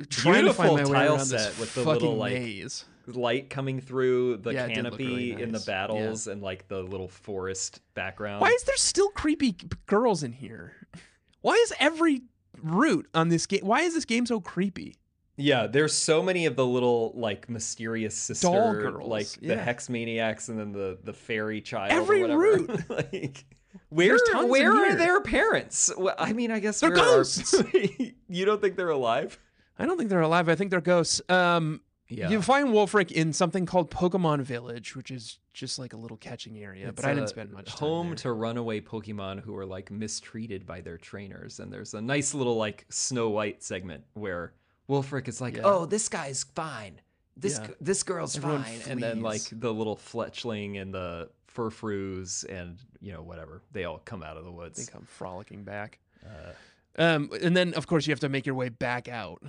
trying 0.09 0.45
to 0.45 0.53
find 0.53 0.71
my 0.71 0.75
Beautiful 0.83 0.91
way 0.93 0.99
tile 1.07 1.19
set 1.19 1.57
with 1.59 1.73
the 1.75 1.83
little, 1.83 2.15
like, 2.15 2.33
maze. 2.33 2.85
Light 3.07 3.49
coming 3.49 3.79
through 3.79 4.37
the 4.37 4.51
Yeah, 4.53 4.65
it 4.65 4.73
did 4.73 4.83
look 4.83 4.97
canopy 4.97 5.05
really 5.07 5.31
in 5.43 5.51
the 5.53 5.59
nice. 5.59 5.65
battles 5.65 6.27
and 6.27 6.41
like 6.41 6.67
the 6.67 6.81
little 6.83 7.07
forest 7.07 7.79
background. 7.93 8.41
Why 8.41 8.49
is 8.49 8.63
there 8.63 8.75
still 8.77 9.09
creepy 9.09 9.55
girls 9.85 10.23
in 10.23 10.33
here? 10.33 10.73
Why 11.41 11.53
is 11.53 11.73
every 11.79 12.23
route 12.61 13.07
on 13.13 13.29
this 13.29 13.45
game? 13.45 13.61
Why 13.63 13.81
is 13.81 13.93
this 13.93 14.03
game 14.05 14.25
so 14.25 14.41
creepy? 14.41 14.95
Yeah, 15.39 15.67
there's 15.67 15.93
so 15.93 16.23
many 16.23 16.47
of 16.47 16.55
the 16.55 16.65
little 16.65 17.13
like 17.15 17.47
mysterious 17.47 18.15
sister, 18.15 18.47
Doll 18.47 18.73
girls, 18.73 19.07
like 19.07 19.27
the 19.39 19.55
hex 19.55 19.87
maniacs, 19.89 20.49
and 20.49 20.59
then 20.59 20.71
the 20.71 20.97
the 21.03 21.13
fairy 21.13 21.61
child. 21.61 21.91
Every 21.91 22.23
route. 22.23 22.81
like, 22.89 23.45
where 23.89 24.17
where 24.45 24.71
are 24.73 24.95
their 24.95 25.21
parents? 25.21 25.91
Well, 25.95 26.15
I 26.17 26.33
mean, 26.33 26.49
I 26.51 26.59
guess 26.59 26.79
They're 26.79 26.89
where 26.89 26.99
are- 26.99 27.17
ghosts. 27.17 27.53
you 28.27 28.45
don't 28.45 28.59
think 28.59 28.75
they're 28.75 28.89
alive? 28.89 29.37
I 29.77 29.85
don't 29.85 29.97
think 29.97 30.09
they're 30.09 30.21
alive. 30.21 30.49
I 30.49 30.55
think 30.55 30.71
they're 30.71 30.81
ghosts. 30.81 31.21
Um, 31.29 31.81
Yeah, 32.09 32.29
You 32.29 32.41
find 32.41 32.69
Wulfric 32.69 33.11
in 33.11 33.31
something 33.31 33.67
called 33.67 33.91
Pokemon 33.91 34.41
Village, 34.41 34.95
which 34.95 35.11
is 35.11 35.37
just 35.53 35.77
like 35.77 35.93
a 35.93 35.97
little 35.97 36.17
catching 36.17 36.57
area. 36.57 36.91
but 36.91 37.05
I 37.05 37.13
didn't 37.13 37.29
spend 37.29 37.51
much 37.51 37.67
time 37.75 37.77
home 37.79 38.07
there. 38.07 38.15
to 38.15 38.31
runaway 38.31 38.81
Pokemon 38.81 39.41
who 39.41 39.55
are 39.55 39.65
like 39.67 39.91
mistreated 39.91 40.65
by 40.65 40.81
their 40.81 40.97
trainers, 40.97 41.59
and 41.59 41.71
there's 41.71 41.93
a 41.93 42.01
nice 42.01 42.33
little 42.33 42.55
like 42.55 42.87
Snow 42.89 43.29
White 43.29 43.61
segment 43.61 44.03
where 44.15 44.53
Wulfric 44.89 45.27
is 45.27 45.41
like, 45.41 45.57
Yeah. 45.57 45.63
"Oh, 45.65 45.85
this 45.85 46.07
guy's 46.09 46.43
fine. 46.43 47.01
This 47.35 47.59
Yeah. 47.59 47.67
g- 47.67 47.73
this 47.81 48.03
girl's 48.03 48.35
Everyone 48.37 48.63
fine," 48.63 48.81
and 48.87 49.01
then 49.03 49.21
like 49.21 49.41
flees. 49.41 49.59
the 49.59 49.73
little 49.73 49.95
Fletchling 49.97 50.81
and 50.81 50.93
the 50.93 51.29
Furfroos 51.53 52.45
and 52.49 52.77
you 53.01 53.11
know 53.13 53.21
whatever 53.23 53.61
they 53.71 53.83
all 53.85 53.99
come 53.99 54.23
out 54.23 54.37
of 54.37 54.45
the 54.45 54.51
woods. 54.51 54.77
They 54.85 54.91
come 54.91 55.05
frolicking 55.05 55.63
back. 55.63 55.99
Uh, 56.25 56.53
Um, 56.99 57.29
and 57.43 57.55
then 57.55 57.73
of 57.75 57.85
course 57.85 58.07
you 58.07 58.11
have 58.11 58.19
to 58.21 58.29
make 58.29 58.45
your 58.47 58.55
way 58.55 58.69
back 58.69 59.07
out. 59.07 59.43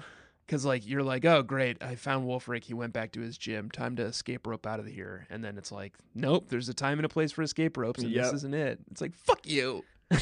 Cause 0.49 0.65
like 0.65 0.87
you're 0.87 1.03
like, 1.03 1.25
oh 1.27 1.43
great, 1.43 1.83
I 1.83 1.95
found 1.95 2.27
Wulfric. 2.27 2.65
He 2.65 2.73
went 2.75 2.93
back 2.95 3.13
to 3.13 3.21
his 3.21 3.37
gym. 3.39 3.71
Time 3.71 3.97
to 3.97 4.03
escape 4.05 4.47
rope 4.47 4.67
out 4.67 4.81
of 4.81 4.87
here. 4.87 5.27
And 5.31 5.43
then 5.45 5.57
it's 5.59 5.71
like, 5.73 5.95
nope, 6.15 6.47
there's 6.49 6.69
a 6.71 6.75
time 6.75 6.99
and 6.99 7.05
a 7.07 7.09
place 7.09 7.33
for 7.33 7.43
escape 7.43 7.77
ropes, 7.77 8.03
and 8.03 8.11
Yep. 8.11 8.25
this 8.25 8.33
isn't 8.35 8.55
it. 8.55 8.79
It's 8.91 9.01
like, 9.01 9.15
fuck 9.15 9.47
you. 9.47 9.85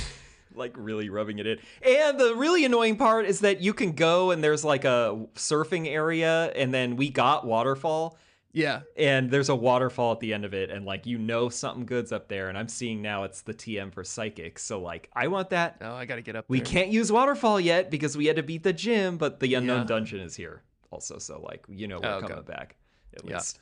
like 0.56 0.72
really 0.76 1.08
rubbing 1.10 1.38
it 1.38 1.46
in. 1.46 1.58
And 1.82 2.18
the 2.18 2.34
really 2.34 2.64
annoying 2.64 2.96
part 2.96 3.26
is 3.26 3.40
that 3.40 3.60
you 3.60 3.72
can 3.74 3.92
go 3.92 4.30
and 4.30 4.42
there's 4.42 4.64
like 4.64 4.84
a 4.84 5.26
surfing 5.34 5.86
area, 5.88 6.50
and 6.56 6.72
then 6.72 6.96
we 6.96 7.10
got 7.10 7.46
waterfall. 7.46 8.18
Yeah. 8.52 8.80
and 8.96 9.30
there's 9.30 9.50
a 9.50 9.54
waterfall 9.54 10.12
at 10.12 10.20
the 10.20 10.32
end 10.32 10.46
of 10.46 10.54
it 10.54 10.70
and 10.70 10.86
like 10.86 11.04
you 11.04 11.18
know 11.18 11.50
something 11.50 11.84
good's 11.84 12.10
up 12.10 12.26
there 12.28 12.48
and 12.48 12.56
i'm 12.56 12.68
seeing 12.68 13.02
now 13.02 13.24
it's 13.24 13.42
the 13.42 13.52
tm 13.52 13.92
for 13.92 14.02
psychic 14.02 14.58
so 14.58 14.80
like 14.80 15.10
i 15.14 15.26
want 15.26 15.50
that 15.50 15.76
Oh, 15.82 15.92
I 15.92 16.06
gotta 16.06 16.22
get 16.22 16.36
up. 16.36 16.46
we 16.48 16.60
there. 16.60 16.66
can't 16.66 16.88
use 16.88 17.12
waterfall 17.12 17.60
yet 17.60 17.90
because 17.90 18.16
we 18.16 18.24
had 18.24 18.36
to 18.36 18.42
beat 18.42 18.62
the 18.62 18.72
gym 18.72 19.18
but 19.18 19.40
the 19.40 19.52
unknown 19.56 19.80
Yeah. 19.80 19.84
dungeon 19.84 20.20
is 20.20 20.34
here 20.34 20.62
also 20.90 21.18
so 21.18 21.38
like 21.42 21.66
you 21.68 21.86
know 21.86 21.98
we're 22.02 22.08
Oh, 22.08 22.14
okay. 22.14 22.28
coming 22.28 22.44
back 22.44 22.76
at 23.14 23.26
Yeah. 23.28 23.34
least 23.36 23.58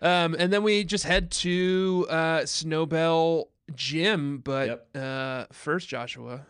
Um, 0.00 0.34
and 0.38 0.50
then 0.50 0.62
we 0.62 0.82
just 0.82 1.04
head 1.04 1.30
to 1.44 2.06
uh, 2.08 2.38
Snowbelle 2.44 3.48
Gym. 3.74 4.38
But 4.38 4.66
Yep. 4.68 4.96
uh, 4.96 5.46
first, 5.52 5.88
Joshua, 5.88 6.46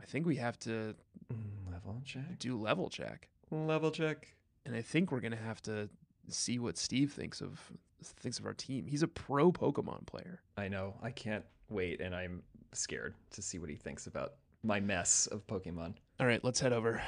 I 0.00 0.04
think 0.06 0.26
we 0.26 0.36
have 0.36 0.58
to 0.60 0.94
Mm, 1.32 1.72
Level 1.72 2.00
check. 2.04 2.38
do 2.38 2.56
level 2.60 2.88
check. 2.90 3.28
Level 3.50 3.90
check. 3.90 4.34
And 4.66 4.74
I 4.74 4.82
think 4.82 5.10
we're 5.12 5.20
gonna 5.20 5.36
have 5.36 5.60
to 5.62 5.88
see 6.28 6.58
what 6.58 6.76
Steve 6.78 7.12
thinks 7.12 7.40
of 7.40 7.60
thinks 8.02 8.38
of 8.38 8.44
our 8.46 8.52
team. 8.54 8.86
He's 8.86 9.02
a 9.02 9.08
pro 9.08 9.50
Pokemon 9.52 10.06
player. 10.06 10.42
I 10.56 10.68
know. 10.68 10.94
I 11.02 11.10
can't 11.10 11.44
wait, 11.70 12.00
and 12.00 12.14
I'm 12.14 12.42
scared 12.72 13.14
to 13.30 13.40
see 13.42 13.58
what 13.58 13.70
he 13.70 13.76
thinks 13.76 14.06
about 14.06 14.34
my 14.62 14.78
mess 14.80 15.26
of 15.28 15.46
Pokemon. 15.46 15.94
All 16.20 16.26
right, 16.26 16.42
let's 16.44 16.60
head 16.60 16.72
over. 16.72 17.02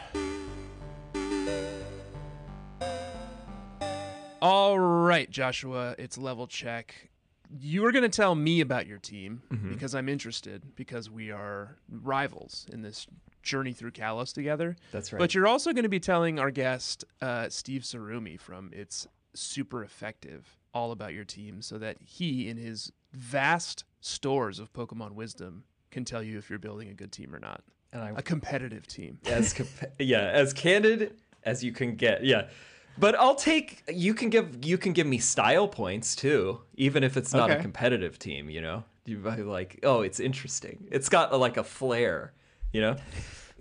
All 4.43 4.79
right, 4.79 5.31
Joshua, 5.31 5.95
it's 5.99 6.17
level 6.19 6.47
check. 6.47 7.11
You 7.51 7.83
were 7.83 7.93
going 7.93 8.03
to 8.03 8.09
tell 8.09 8.35
me 8.35 8.61
about 8.61 8.87
your 8.87 8.99
team 8.99 9.43
Mhm. 9.51 9.69
because 9.73 9.95
I'm 9.95 10.09
interested 10.09 10.75
because 10.77 11.11
we 11.11 11.31
are 11.31 11.77
rivals 11.89 12.67
in 12.73 12.83
this 12.83 13.07
journey 13.43 13.73
through 13.73 13.93
Kalos 13.93 14.33
together. 14.33 14.77
That's 14.93 15.13
right. 15.13 15.19
But 15.19 15.35
you're 15.35 15.47
also 15.47 15.73
going 15.73 15.85
to 15.85 15.89
be 15.89 16.01
telling 16.01 16.39
our 16.39 16.51
guest, 16.51 17.05
uh, 17.21 17.49
Steve 17.49 17.83
Sarumi 17.83 18.39
from 18.41 18.71
It's 18.73 19.07
Super 19.35 19.85
Effective, 19.85 20.57
all 20.75 20.91
about 20.93 21.13
your 21.15 21.25
team 21.25 21.63
so 21.63 21.79
that 21.79 21.97
he, 22.03 22.49
in 22.49 22.57
his 22.57 22.93
vast 23.13 23.85
stores 24.01 24.59
of 24.59 24.73
Pokemon 24.73 25.13
wisdom, 25.13 25.65
can 25.91 26.05
tell 26.05 26.23
you 26.23 26.39
if 26.39 26.51
you're 26.51 26.59
building 26.59 26.89
a 26.89 26.95
good 26.95 27.13
team 27.13 27.35
or 27.35 27.39
not. 27.39 27.63
and 27.93 28.03
I 28.03 28.11
A 28.17 28.23
competitive 28.23 28.87
team. 28.87 29.19
as 29.27 29.55
yeah 29.99 30.29
as 30.33 30.53
candid 30.53 31.17
as 31.45 31.63
you 31.63 31.71
can 31.73 31.95
get 31.95 32.25
yeah 32.25 32.49
but 32.99 33.15
i'll 33.19 33.35
take 33.35 33.83
you 33.93 34.15
can 34.15 34.31
give 34.31 34.65
you 34.65 34.79
can 34.79 34.93
give 34.93 35.07
me 35.07 35.19
style 35.19 35.69
points 35.69 36.17
too 36.17 36.61
even 36.75 37.03
if 37.05 37.17
it's 37.17 37.33
not 37.33 37.51
a 37.51 37.57
competitive 37.57 38.19
team 38.19 38.51
you 38.51 38.61
know? 38.61 38.85
You 39.05 39.19
might 39.19 39.37
be 39.37 39.43
like 39.43 39.81
oh 39.85 40.01
it's 40.01 40.19
interesting. 40.19 40.89
It's 40.91 41.09
got 41.09 41.33
a, 41.33 41.37
like 41.37 41.57
a 41.57 41.65
flair 41.65 42.33
you 42.73 42.81
know? 42.81 42.97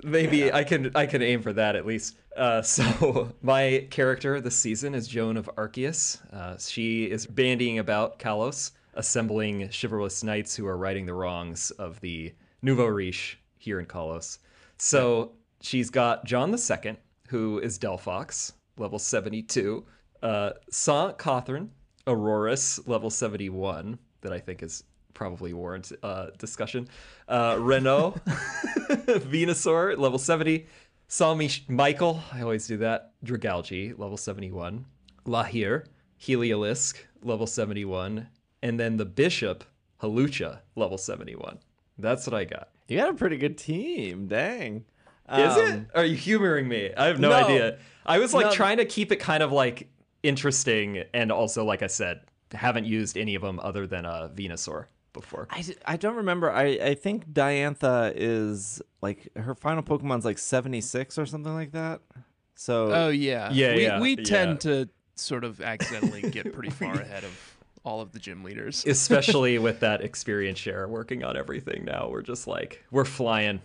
Maybe 0.03 0.51
i 0.51 0.63
can 0.63 0.91
i 0.95 1.05
can 1.05 1.21
aim 1.21 1.41
for 1.41 1.53
that 1.53 1.75
at 1.75 1.86
least. 1.86 2.17
Uh, 2.36 2.61
so 2.77 3.31
my 3.41 3.88
character 3.91 4.41
this 4.41 4.55
season 4.55 4.93
is 4.95 5.07
joan 5.07 5.38
of 5.38 5.49
arceus. 5.55 6.19
Uh, 6.33 6.57
she 6.57 7.05
is 7.05 7.25
bandying 7.25 7.79
about 7.79 8.19
kalos 8.19 8.71
assembling 8.95 9.69
chivalrous 9.69 10.23
knights 10.23 10.55
who 10.55 10.65
are 10.65 10.77
righting 10.77 11.05
the 11.05 11.13
wrongs 11.13 11.71
of 11.71 11.99
the 12.01 12.33
nouveau 12.61 12.86
riche 12.86 13.39
here 13.57 13.79
in 13.79 13.86
kalos. 13.86 14.39
So 14.77 15.33
she's 15.61 15.89
got 15.89 16.25
John 16.25 16.53
II, 16.53 16.97
who 17.27 17.59
is 17.59 17.77
Delphox, 17.77 18.53
level 18.78 18.99
72, 18.99 19.86
uh, 20.23 20.51
Saint 20.69 21.17
Catherine, 21.17 21.71
Aurorus, 22.07 22.86
level 22.88 23.09
71, 23.09 23.97
that 24.21 24.34
I 24.34 24.39
think 24.39 24.63
is 24.63 24.84
probably 25.13 25.53
warrant 25.53 25.91
uh, 26.03 26.28
discussion. 26.38 26.88
Uh, 27.28 27.57
Renault, 27.59 28.15
Venusaur, 28.28 29.97
level 29.97 30.19
70. 30.19 30.65
Saint 31.07 31.38
Mich- 31.38 31.65
Michael, 31.69 32.21
I 32.34 32.41
always 32.41 32.67
do 32.67 32.78
that. 32.78 33.11
Dragalge, 33.23 33.97
level 33.97 34.17
71. 34.17 34.86
Lahir, 35.26 35.86
Heliolisk, 36.19 36.97
level 37.23 37.47
71. 37.47 38.28
And 38.63 38.80
then 38.80 38.97
the 38.97 39.05
Bishop, 39.05 39.63
Hawlucha, 40.01 40.59
level 40.76 40.97
71. 40.97 41.59
That's 41.97 42.28
what 42.28 42.34
I 42.34 42.43
got. 42.45 42.69
You 42.88 42.97
got 42.97 43.09
a 43.09 43.13
pretty 43.13 43.38
good 43.38 43.57
team. 43.57 44.28
Dang. 44.28 44.86
Is 45.32 45.57
Um, 45.57 45.59
it? 45.67 45.88
Are 45.95 46.05
you 46.05 46.15
humoring 46.15 46.67
me? 46.67 46.91
I 46.95 47.05
have 47.05 47.19
no, 47.19 47.30
no. 47.30 47.36
idea. 47.36 47.78
I 48.06 48.20
was 48.20 48.34
like 48.34 48.47
No. 48.47 48.51
trying 48.51 48.78
to 48.78 48.86
keep 48.86 49.12
it 49.12 49.18
kind 49.18 49.41
of 49.43 49.51
like 49.51 49.89
interesting, 50.24 51.03
and 51.14 51.32
also, 51.32 51.64
like 51.64 51.82
I 51.84 51.88
said, 51.88 52.22
haven't 52.53 52.86
used 52.86 53.18
any 53.18 53.36
of 53.36 53.41
them 53.41 53.60
other 53.62 53.86
than 53.88 54.06
a 54.06 54.30
Venusaur 54.34 54.86
before. 55.14 55.47
I 55.86 55.97
don't 55.97 56.16
remember. 56.16 56.51
I, 56.51 56.66
I 56.82 56.95
think 56.95 57.28
Diantha 57.32 58.14
is 58.16 58.82
like 59.01 59.30
her 59.36 59.56
final 59.56 59.82
Pokemon's 59.84 60.26
like 60.26 60.38
76 60.38 61.18
or 61.18 61.26
something 61.26 61.53
like 61.53 61.72
that. 61.72 62.01
So 62.56 62.91
Oh 62.91 63.10
yeah, 63.10 63.49
Yeah, 63.51 63.76
we, 63.76 63.84
yeah, 63.84 63.99
We 63.99 64.10
yeah. 64.18 64.24
tend 64.24 64.62
to 64.62 64.89
sort 65.16 65.43
of 65.43 65.62
accidentally 65.62 66.22
get 66.32 66.51
pretty 66.53 66.70
far 66.70 66.93
ahead 67.01 67.24
of 67.24 67.32
all 67.84 68.01
of 68.01 68.12
the 68.12 68.20
gym 68.20 68.43
leaders. 68.43 68.84
Especially 68.86 69.58
with 69.60 69.80
that 69.82 70.01
experience 70.01 70.60
share 70.60 70.88
working 70.88 71.24
on 71.24 71.38
everything 71.38 71.86
now, 71.86 72.10
we're 72.10 72.22
just 72.22 72.47
like 72.47 72.84
we're 72.91 73.06
flying. 73.06 73.62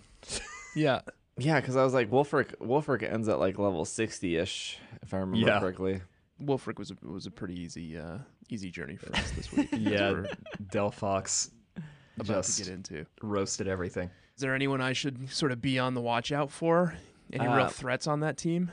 Yeah, 0.77 1.01
yeah, 1.39 1.61
because 1.61 1.77
I 1.77 1.85
was 1.85 1.95
like 1.95 2.11
Wulfric. 2.11 2.55
Wulfric 2.61 3.03
ends 3.11 3.29
at 3.29 3.39
like 3.39 3.59
level 3.59 3.85
60 3.85 4.37
ish, 4.37 4.79
if 5.03 5.15
I 5.15 5.19
remember 5.19 5.47
Yeah. 5.47 5.61
correctly. 5.61 6.03
Wulfric 6.43 6.79
was 6.79 6.91
a, 6.91 6.97
was 7.07 7.27
a 7.27 7.31
pretty 7.31 7.59
easy 7.61 7.99
uh, 7.99 8.19
easy 8.49 8.71
journey 8.71 8.97
for 8.97 9.15
us 9.15 9.31
this 9.33 9.53
week. 9.53 9.69
Yeah, 9.79 10.13
we're 10.13 10.27
Delphox 10.73 11.51
about 12.19 12.45
just 12.45 12.59
to 12.59 12.65
get 12.65 12.73
into. 12.73 13.07
roasted 13.23 13.69
everything. 13.69 14.11
Is 14.37 14.41
there 14.43 14.55
anyone 14.55 14.81
I 14.81 14.93
should 14.95 15.31
sort 15.31 15.53
of 15.53 15.61
be 15.61 15.79
on 15.79 15.95
the 15.95 16.01
watch 16.01 16.33
out 16.33 16.51
for? 16.51 16.95
Any 17.33 17.47
real 17.47 17.67
Uh, 17.67 17.69
threats 17.69 18.07
on 18.07 18.21
that 18.21 18.37
team? 18.39 18.71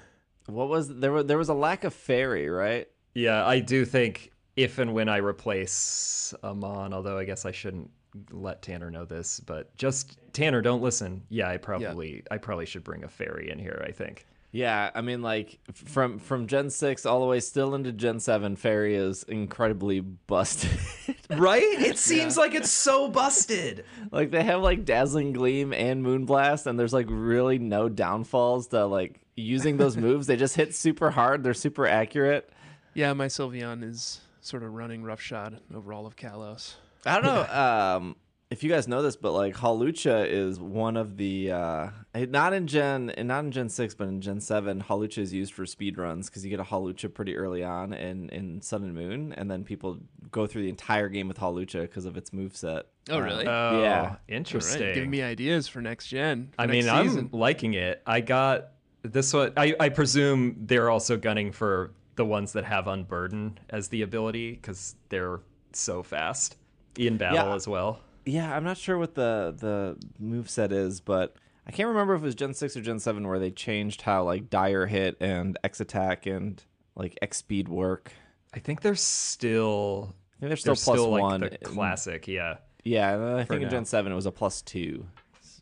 What 0.48 0.70
was 0.70 0.88
there? 0.88 1.12
Was 1.12 1.26
there 1.26 1.38
was 1.38 1.50
a 1.50 1.54
lack 1.54 1.84
of 1.84 1.94
fairy, 1.94 2.50
right? 2.50 2.88
Yeah, 3.14 3.46
I 3.46 3.60
do 3.60 3.84
think 3.84 4.32
if 4.56 4.80
and 4.80 4.94
when 4.94 5.10
I 5.10 5.18
replace 5.18 6.34
Amon, 6.44 6.94
although 6.94 7.18
I 7.18 7.26
guess 7.26 7.46
I 7.46 7.52
shouldn't 7.52 7.92
let 8.32 8.62
Tanner 8.62 8.90
know 8.92 9.06
this, 9.06 9.40
but 9.40 9.76
just 9.78 10.18
Tanner, 10.34 10.62
don't 10.62 10.82
listen. 10.82 11.24
Yeah, 11.30 11.50
I 11.50 11.58
probably 11.58 12.24
I 12.32 12.38
probably 12.38 12.66
should 12.66 12.84
bring 12.84 13.04
a 13.04 13.08
fairy 13.08 13.50
in 13.50 13.60
here, 13.60 13.84
I 13.88 13.92
think. 13.92 14.26
Yeah, 14.52 14.90
I 14.96 15.02
mean, 15.02 15.22
like 15.22 15.60
from 15.74 16.20
from 16.20 16.48
Gen 16.48 16.70
six 16.70 17.06
all 17.06 17.20
the 17.20 17.26
way 17.26 17.40
still 17.42 17.76
into 17.76 17.92
Gen 17.92 18.20
seven, 18.20 18.56
fairy 18.56 18.96
is 18.96 19.24
incredibly 19.24 20.00
busted. 20.00 20.72
Right? 21.30 21.62
It 21.62 21.98
seems 21.98 22.38
like 22.38 22.56
it's 22.56 22.72
so 22.72 23.10
busted. 23.10 23.84
like 24.14 24.32
they 24.32 24.44
have 24.44 24.62
like 24.62 24.86
dazzling 24.86 25.34
gleam 25.34 25.74
and 25.74 26.02
moonblast, 26.06 26.68
and 26.68 26.80
there's 26.80 26.94
like 26.94 27.08
really 27.10 27.60
no 27.60 27.90
downfalls 27.90 28.68
to 28.68 28.86
like 28.86 29.20
using 29.36 29.76
those 29.76 29.98
moves. 30.08 30.28
They 30.28 30.38
just 30.38 30.56
hit 30.56 30.74
super 30.74 31.12
hard. 31.12 31.44
They're 31.44 31.54
super 31.54 31.86
accurate. 31.86 32.50
Yeah, 32.94 33.12
my 33.12 33.26
Sylveon 33.28 33.84
is 33.84 34.22
sort 34.40 34.64
of 34.64 34.74
running 34.74 35.04
roughshod 35.04 35.60
over 35.76 35.92
all 35.92 36.06
of 36.06 36.16
Kalos. 36.16 36.76
I 37.06 37.16
don't 37.16 37.24
know 37.24 37.96
um, 37.98 38.16
if 38.50 38.64
you 38.64 38.70
guys 38.70 38.88
know 38.88 39.02
this, 39.02 39.18
but 39.18 39.34
like 39.34 39.56
Hawlucha 39.56 40.26
is 40.28 40.60
one 40.60 40.96
of 40.96 41.18
the 41.18 41.52
uh, 41.52 41.90
not 42.16 42.54
in 42.54 42.66
Gen 42.68 43.14
not 43.18 43.44
in 43.44 43.52
Gen 43.52 43.70
six, 43.70 43.94
but 43.94 44.08
in 44.08 44.22
Gen 44.22 44.40
seven, 44.40 44.82
Hawlucha 44.82 45.18
is 45.18 45.34
used 45.34 45.54
for 45.54 45.66
speed 45.66 45.98
runs 45.98 46.30
because 46.30 46.46
you 46.46 46.50
get 46.50 46.60
a 46.60 46.64
Hawlucha 46.64 47.14
pretty 47.14 47.36
early 47.36 47.64
on 47.64 47.94
in 47.94 48.30
in 48.30 48.62
Sun 48.62 48.84
and 48.84 48.94
Moon, 48.94 49.34
and 49.34 49.52
then 49.52 49.64
people 49.64 49.98
go 50.32 50.48
through 50.48 50.62
the 50.62 50.70
entire 50.70 51.10
game 51.10 51.28
with 51.28 51.38
Hawlucha 51.38 51.82
because 51.82 52.06
of 52.06 52.16
its 52.16 52.32
move 52.32 52.56
set. 52.56 52.86
Oh, 53.10 53.20
really? 53.20 53.46
Oh, 53.48 53.82
Yeah. 53.82 54.16
Interesting. 54.28 54.82
right, 54.82 54.96
give 54.96 55.08
me 55.08 55.22
ideas 55.22 55.68
for 55.68 55.82
next 55.82 56.08
gen. 56.08 56.50
for 56.56 56.62
I 56.62 56.68
mean, 56.68 56.86
next 56.86 57.16
I'm 57.16 57.30
liking 57.32 57.74
it. 57.74 58.02
I 58.06 58.22
got 58.22 58.72
this 59.02 59.34
one. 59.34 59.54
I, 59.58 59.76
I 59.80 59.90
presume 59.90 60.56
they're 60.62 60.90
also 60.90 61.18
gunning 61.18 61.52
for 61.52 61.92
the 62.16 62.26
ones 62.26 62.54
that 62.54 62.64
have 62.66 62.88
Unburden 62.88 63.60
as 63.70 63.90
the 63.90 64.02
ability 64.02 64.54
because 64.54 64.96
they're 65.10 65.42
so 65.74 66.02
fast 66.02 66.56
in 66.98 67.18
battle 67.18 67.50
Yeah. 67.50 67.56
as 67.56 67.68
well. 67.68 68.00
Yeah, 68.26 68.54
I'm 68.56 68.64
not 68.64 68.78
sure 68.78 68.98
what 68.98 69.16
the 69.16 69.56
the 69.58 69.98
move 70.20 70.50
set 70.50 70.72
is, 70.72 71.00
but 71.00 71.36
I 71.66 71.72
can't 71.72 71.88
remember 71.90 72.14
if 72.16 72.22
it 72.22 72.26
was 72.26 72.36
Gen 72.36 72.54
six 72.54 72.76
or 72.76 72.82
Gen 72.82 73.00
seven 73.00 73.28
where 73.28 73.40
they 73.40 73.52
changed 73.52 74.02
how 74.02 74.24
like 74.24 74.50
dire 74.50 74.86
hit 74.86 75.18
and 75.22 75.58
X 75.64 75.80
attack 75.80 76.26
and 76.26 76.62
like 76.96 77.18
X 77.22 77.38
speed 77.38 77.68
work. 77.70 78.12
I 78.54 78.60
think 78.60 78.82
they're 78.82 78.96
still 78.96 80.14
I 80.38 80.40
think 80.40 80.50
they're 80.50 80.56
still 80.58 80.74
they're 80.76 80.84
plus 80.84 80.98
still 80.98 81.12
one. 81.12 81.42
like 81.42 81.52
the 81.52 81.58
classic. 81.66 82.28
Yeah. 82.28 82.58
Yeah, 82.84 83.14
and 83.16 83.24
I 83.40 83.44
think 83.44 83.64
in. 83.64 83.70
Gen 83.70 83.86
seven 83.86 84.12
it 84.12 84.16
was 84.16 84.26
a 84.26 84.32
plus 84.32 84.62
two. 84.62 85.06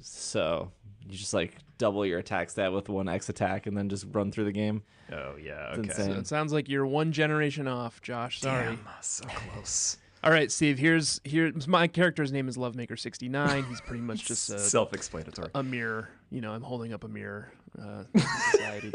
So 0.01 0.71
you 1.07 1.17
just 1.17 1.33
like 1.33 1.55
double 1.77 2.05
your 2.05 2.19
attack 2.19 2.49
stat 2.49 2.71
with 2.71 2.89
one 2.89 3.07
X 3.09 3.29
attack 3.29 3.67
and 3.67 3.75
then 3.77 3.89
just 3.89 4.05
run 4.11 4.31
through 4.31 4.45
the 4.45 4.51
game. 4.51 4.83
Oh 5.11 5.36
yeah. 5.41 5.73
It's 5.75 5.79
Okay. 5.99 6.13
So 6.13 6.19
it 6.19 6.27
sounds 6.27 6.51
like 6.53 6.69
you're 6.69 6.86
one 6.86 7.11
generation 7.11 7.67
off, 7.67 8.01
Josh. 8.01 8.39
Sorry. 8.41 8.65
Damn, 8.65 8.79
so 9.01 9.25
close. 9.27 9.97
All 10.26 10.32
right, 10.32 10.51
Steve. 10.51 10.80
Here's 10.80 11.21
here's 11.23 11.67
my 11.67 11.88
character's 11.88 12.32
name 12.32 12.47
is 12.47 12.57
Lovemaker69. 12.57 13.67
He's 13.69 13.80
pretty 13.82 14.01
much 14.01 14.26
just 14.28 14.49
a, 14.49 14.57
Self-explanatory. 14.57 15.51
a 15.53 15.61
mirror. 15.61 16.09
You 16.32 16.41
know, 16.41 16.51
I'm 16.51 16.63
holding 16.63 16.93
up 16.93 17.03
a 17.03 17.07
mirror 17.07 17.51
uh, 17.80 18.03
society. 18.51 18.91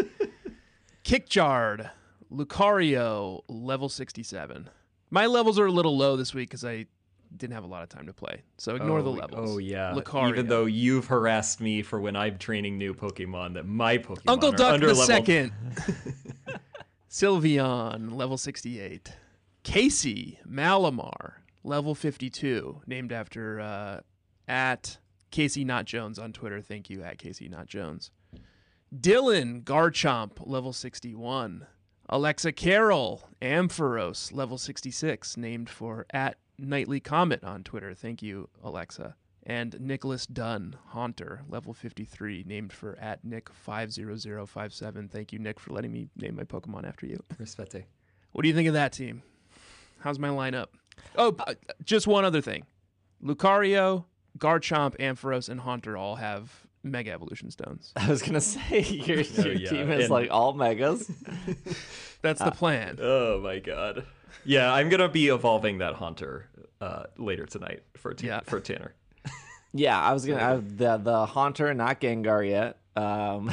Kickjard, 1.05 1.89
Lucario, 2.33 3.43
level 3.49 3.89
67. 3.89 4.69
My 5.11 5.27
levels 5.27 5.59
are 5.59 5.67
a 5.67 5.73
little 5.73 5.97
low 5.97 6.17
this 6.17 6.35
week 6.35 6.49
because 6.51 6.65
I 6.65 6.87
didn't 7.37 7.55
have 7.55 7.63
a 7.65 7.69
lot 7.69 7.85
of 7.85 7.89
time 7.89 8.07
to 8.07 8.13
play. 8.13 8.43
So 8.59 8.75
ignore 8.75 9.03
the 9.03 9.11
Oh, 9.11 9.15
levels. 9.15 9.51
Oh 9.55 9.59
yeah. 9.59 9.93
Lucario. 9.95 10.31
Even 10.31 10.49
though 10.49 10.67
you've 10.67 11.07
harassed 11.07 11.61
me 11.61 11.83
for 11.83 12.01
when 12.01 12.17
I'm 12.17 12.39
training 12.39 12.77
new 12.77 12.93
Pokemon 12.93 13.55
that 13.55 13.67
my 13.67 13.99
Pokemon 13.99 14.23
Uncle 14.27 14.49
are 14.53 14.57
Duck 14.57 14.73
under 14.75 14.87
the 14.89 14.95
level. 14.95 15.07
second. 15.07 15.53
Sylveon, 17.11 18.15
level 18.15 18.37
68. 18.37 19.13
Casey 19.63 20.39
Malamar, 20.49 21.35
level 21.63 21.95
52, 21.95 22.83
named 22.87 23.13
after 23.13 23.61
uh, 23.61 24.01
at 24.49 24.99
Casey 25.31 25.65
Not 25.65 25.85
Jones 25.85 26.19
on 26.19 26.33
Twitter. 26.33 26.61
Thank 26.61 26.91
you, 26.91 27.03
at 27.03 27.19
Casey 27.19 27.49
Not 27.49 27.67
Jones. 27.67 28.11
Dylan 28.95 29.63
Garchomp, 29.63 30.33
level 30.45 30.73
61. 30.73 31.67
Alexa 32.09 32.53
Carroll, 32.53 33.29
Ampharos, 33.41 34.33
level 34.33 34.59
66, 34.59 35.37
named 35.37 35.71
for 35.71 36.07
at 36.11 36.39
Nightly 36.59 36.99
Comet 36.99 37.45
on 37.45 37.63
Twitter. 37.63 37.95
Thank 37.95 38.23
you, 38.23 38.49
Alexa 38.65 39.15
and 39.45 39.81
Nicholas 39.81 40.27
Dunn, 40.27 40.77
Haunter, 40.89 41.43
level 41.49 41.73
53, 41.73 42.45
named 42.47 42.73
for 42.73 42.99
at 42.99 43.25
Nick50057. 43.25 45.11
Thank 45.11 45.33
you, 45.33 45.39
Nick, 45.39 45.59
for 45.59 45.73
letting 45.73 45.93
me 45.93 46.09
name 46.17 46.37
my 46.37 46.45
Pokemon 46.45 46.87
after 46.87 47.07
you. 47.07 47.23
Respete. 47.39 47.85
What 48.33 48.43
do 48.43 48.49
you 48.49 48.55
think 48.55 48.69
of 48.69 48.75
that 48.75 48.93
team? 48.93 49.23
How's 50.01 50.19
my 50.19 50.29
lineup? 50.29 50.67
Oh, 51.17 51.35
uh, 51.47 51.55
just 51.85 52.07
one 52.07 52.25
other 52.25 52.41
thing. 52.41 52.65
Lucario, 53.23 54.05
Garchomp, 54.39 54.97
Ampharos, 54.99 55.49
and 55.49 55.61
Haunter 55.61 55.97
all 55.97 56.17
have 56.17 56.67
Mega 56.83 57.13
Evolution 57.13 57.51
Stones. 57.51 57.93
I 57.97 58.09
was 58.09 58.23
gonna 58.23 58.41
say 58.41 58.81
your, 58.83 59.19
Oh, 59.39 59.43
your 59.43 59.53
yeah. 59.55 59.71
team 59.71 59.91
is 59.91 60.05
And- 60.05 60.11
like 60.11 60.31
all 60.31 60.53
megas. 60.55 61.11
That's 62.23 62.41
the 62.43 62.51
plan. 62.51 62.99
Oh 63.01 63.41
my 63.41 63.59
god. 63.59 64.05
Yeah, 64.45 64.73
I'm 64.73 64.89
gonna 64.89 65.09
be 65.09 65.29
evolving 65.29 65.79
that 65.79 65.95
Haunter 65.95 66.49
uh, 66.81 67.05
later 67.19 67.47
tonight 67.47 67.83
for 67.97 68.15
t- 68.15 68.27
Yeah. 68.27 68.41
for 68.41 68.61
Tanner. 68.61 68.95
yeah, 69.73 70.01
I 70.01 70.13
was 70.13 70.25
gonna 70.27 70.43
I, 70.43 70.57
the 70.57 70.97
the 70.99 71.27
Haunter, 71.27 71.73
not 71.75 72.01
Gengar 72.01 72.49
yet. 72.49 72.79
Um, 72.97 73.53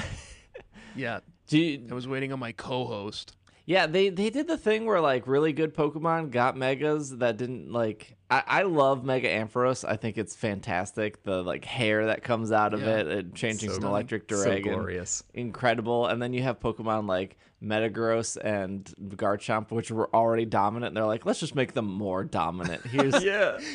Yeah, 0.96 1.20
do 1.48 1.60
you, 1.60 1.88
I 1.92 1.94
was 1.94 2.08
waiting 2.08 2.34
on 2.34 2.40
my 2.40 2.52
co-host. 2.54 3.36
Yeah, 3.70 3.86
they 3.86 4.08
they 4.08 4.30
did 4.30 4.48
the 4.48 4.58
thing 4.58 4.86
where 4.86 5.02
like 5.02 5.28
really 5.28 5.52
good 5.52 5.76
Pokemon 5.76 6.32
got 6.32 6.56
megas 6.56 7.10
that 7.18 7.36
didn't 7.36 7.70
like. 7.72 8.16
I, 8.32 8.44
I 8.48 8.62
love 8.64 9.04
Mega 9.04 9.28
Ampharos. 9.30 9.84
I 9.88 9.98
think 9.98 10.18
it's 10.18 10.36
fantastic. 10.38 11.22
The 11.24 11.44
like 11.44 11.66
hair 11.66 12.06
that 12.06 12.24
comes 12.24 12.54
out 12.54 12.74
of 12.74 12.80
Yeah. 12.82 13.00
it, 13.00 13.08
it 13.08 13.36
changing 13.36 13.70
So 13.72 13.76
from 13.76 13.84
electric 13.86 14.24
So 14.32 14.42
dragon, 14.42 14.74
glorious. 14.74 15.22
incredible. 15.34 16.08
And 16.08 16.22
then 16.22 16.32
you 16.32 16.44
have 16.44 16.62
Pokemon 16.62 17.08
like 17.10 17.38
Metagross 17.62 18.38
and 18.42 18.86
Garchomp, 19.18 19.72
which 19.72 19.92
were 19.92 20.10
already 20.16 20.46
dominant. 20.46 20.92
And 20.92 20.98
they're 20.98 21.06
like, 21.06 21.26
let's 21.26 21.40
just 21.42 21.54
make 21.56 21.74
them 21.74 21.86
more 21.92 22.24
dominant. 22.24 22.86
Here's 22.86 23.22
Yeah. 23.24 23.60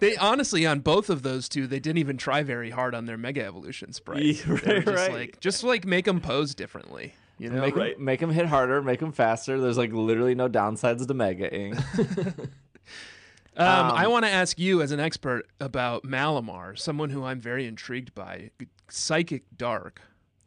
They 0.00 0.16
honestly, 0.16 0.66
on 0.66 0.80
both 0.80 1.08
of 1.10 1.22
those 1.22 1.48
two, 1.48 1.68
they 1.68 1.78
didn't 1.78 1.98
even 1.98 2.16
try 2.16 2.42
very 2.42 2.70
hard 2.70 2.92
on 2.92 3.06
their 3.06 3.16
Mega 3.16 3.44
Evolution 3.44 3.92
sprites. 3.92 4.44
Yeah, 4.44 4.56
They 4.64 4.72
were 4.80 4.80
right, 4.80 4.84
just 4.84 4.96
right. 4.96 5.12
like, 5.12 5.38
just 5.40 5.62
like 5.62 5.84
make 5.84 6.06
them 6.06 6.20
pose 6.20 6.56
differently. 6.56 7.14
You 7.38 7.50
know, 7.50 7.60
make 7.60 7.74
right. 7.76 7.96
them 7.96 8.04
make 8.04 8.20
them 8.20 8.30
hit 8.30 8.46
harder, 8.46 8.80
make 8.82 9.00
them 9.00 9.12
faster. 9.12 9.60
There's 9.60 9.78
like 9.78 9.92
literally 9.92 10.34
no 10.34 10.48
downsides 10.48 11.06
to 11.06 11.14
Mega 11.14 11.52
Ing. 11.54 11.76
Um, 13.54 13.66
I 13.92 14.06
Um, 14.06 14.12
want 14.12 14.24
to 14.24 14.30
ask 14.30 14.58
you, 14.58 14.80
as 14.80 14.92
an 14.92 15.00
expert, 15.00 15.46
about 15.60 16.04
Malamar, 16.04 16.78
someone 16.78 17.10
who 17.10 17.22
I'm 17.24 17.38
very 17.38 17.66
intrigued 17.66 18.14
by. 18.14 18.50
Psychic 18.88 19.42
Dark, 19.58 20.00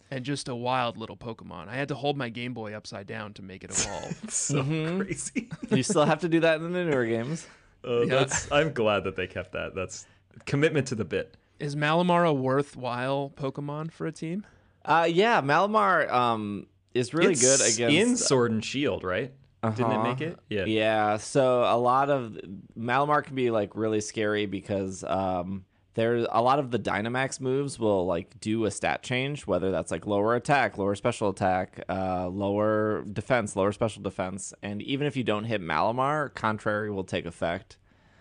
and 0.09 0.25
just 0.25 0.47
a 0.49 0.55
wild 0.55 0.97
little 0.97 1.15
Pokemon. 1.15 1.67
I 1.67 1.75
had 1.75 1.87
to 1.89 1.95
hold 1.95 2.17
my 2.17 2.29
Game 2.29 2.55
Boy 2.55 2.73
upside 2.75 3.05
down 3.05 3.33
to 3.33 3.43
make 3.43 3.63
it 3.63 3.69
evolve. 3.69 4.19
so 4.31 4.63
Mm-hmm. 4.63 5.01
crazy. 5.01 5.49
you 5.69 5.83
still 5.83 6.05
have 6.05 6.21
to 6.21 6.29
do 6.29 6.39
that 6.39 6.59
in 6.61 6.71
the 6.73 6.83
newer 6.83 7.05
games. 7.05 7.45
Uh, 7.87 8.01
Yeah. 8.01 8.15
that's, 8.15 8.51
I'm 8.51 8.73
glad 8.73 9.03
that 9.03 9.15
they 9.15 9.27
kept 9.27 9.51
that. 9.51 9.75
That's 9.75 10.07
commitment 10.47 10.87
to 10.87 10.95
the 10.95 11.05
bit. 11.05 11.37
Is 11.59 11.75
Malamar 11.75 12.27
a 12.27 12.33
worthwhile 12.33 13.31
Pokemon 13.35 13.91
for 13.91 14.07
a 14.07 14.11
team? 14.11 14.47
Uh, 14.83 15.07
yeah, 15.09 15.41
Malamar 15.41 16.11
um 16.11 16.65
is 16.95 17.13
really 17.13 17.33
It's 17.33 17.41
good 17.41 17.61
against 17.61 17.95
in 17.95 18.17
Sword 18.17 18.51
and 18.51 18.65
Shield, 18.65 19.03
right? 19.03 19.31
Didn't 19.63 19.79
it 19.79 19.83
Uh-huh. 19.95 20.03
make 20.03 20.21
it? 20.21 20.39
Yeah. 20.49 20.65
Yeah, 20.65 21.17
so 21.17 21.63
a 21.63 21.77
lot 21.77 22.09
of 22.09 22.37
Malamar 22.77 23.23
can 23.23 23.35
be 23.35 23.51
like 23.51 23.75
really 23.75 24.01
scary 24.01 24.45
because 24.47 25.03
um 25.03 25.65
there's 25.95 26.27
a 26.29 26.41
lot 26.41 26.59
of 26.59 26.71
the 26.71 26.77
Dynamax 26.79 27.39
moves 27.39 27.79
will 27.79 28.05
like 28.05 28.37
do 28.41 28.65
a 28.65 28.71
stat 28.71 29.01
change, 29.01 29.47
whether 29.47 29.71
that's 29.71 29.91
like 29.91 30.05
lower 30.05 30.35
attack, 30.35 30.77
lower 30.77 30.93
special 30.93 31.29
attack, 31.29 31.81
uh, 31.87 32.27
lower 32.27 33.03
defense, 33.03 33.55
lower 33.55 33.71
special 33.71 34.01
defense, 34.03 34.53
and 34.61 34.81
even 34.81 35.07
if 35.07 35.15
you 35.15 35.23
don't 35.23 35.45
hit 35.45 35.61
Malamar, 35.61 36.33
contrary 36.33 36.91
will 36.91 37.05
take 37.05 37.25
effect, 37.25 37.77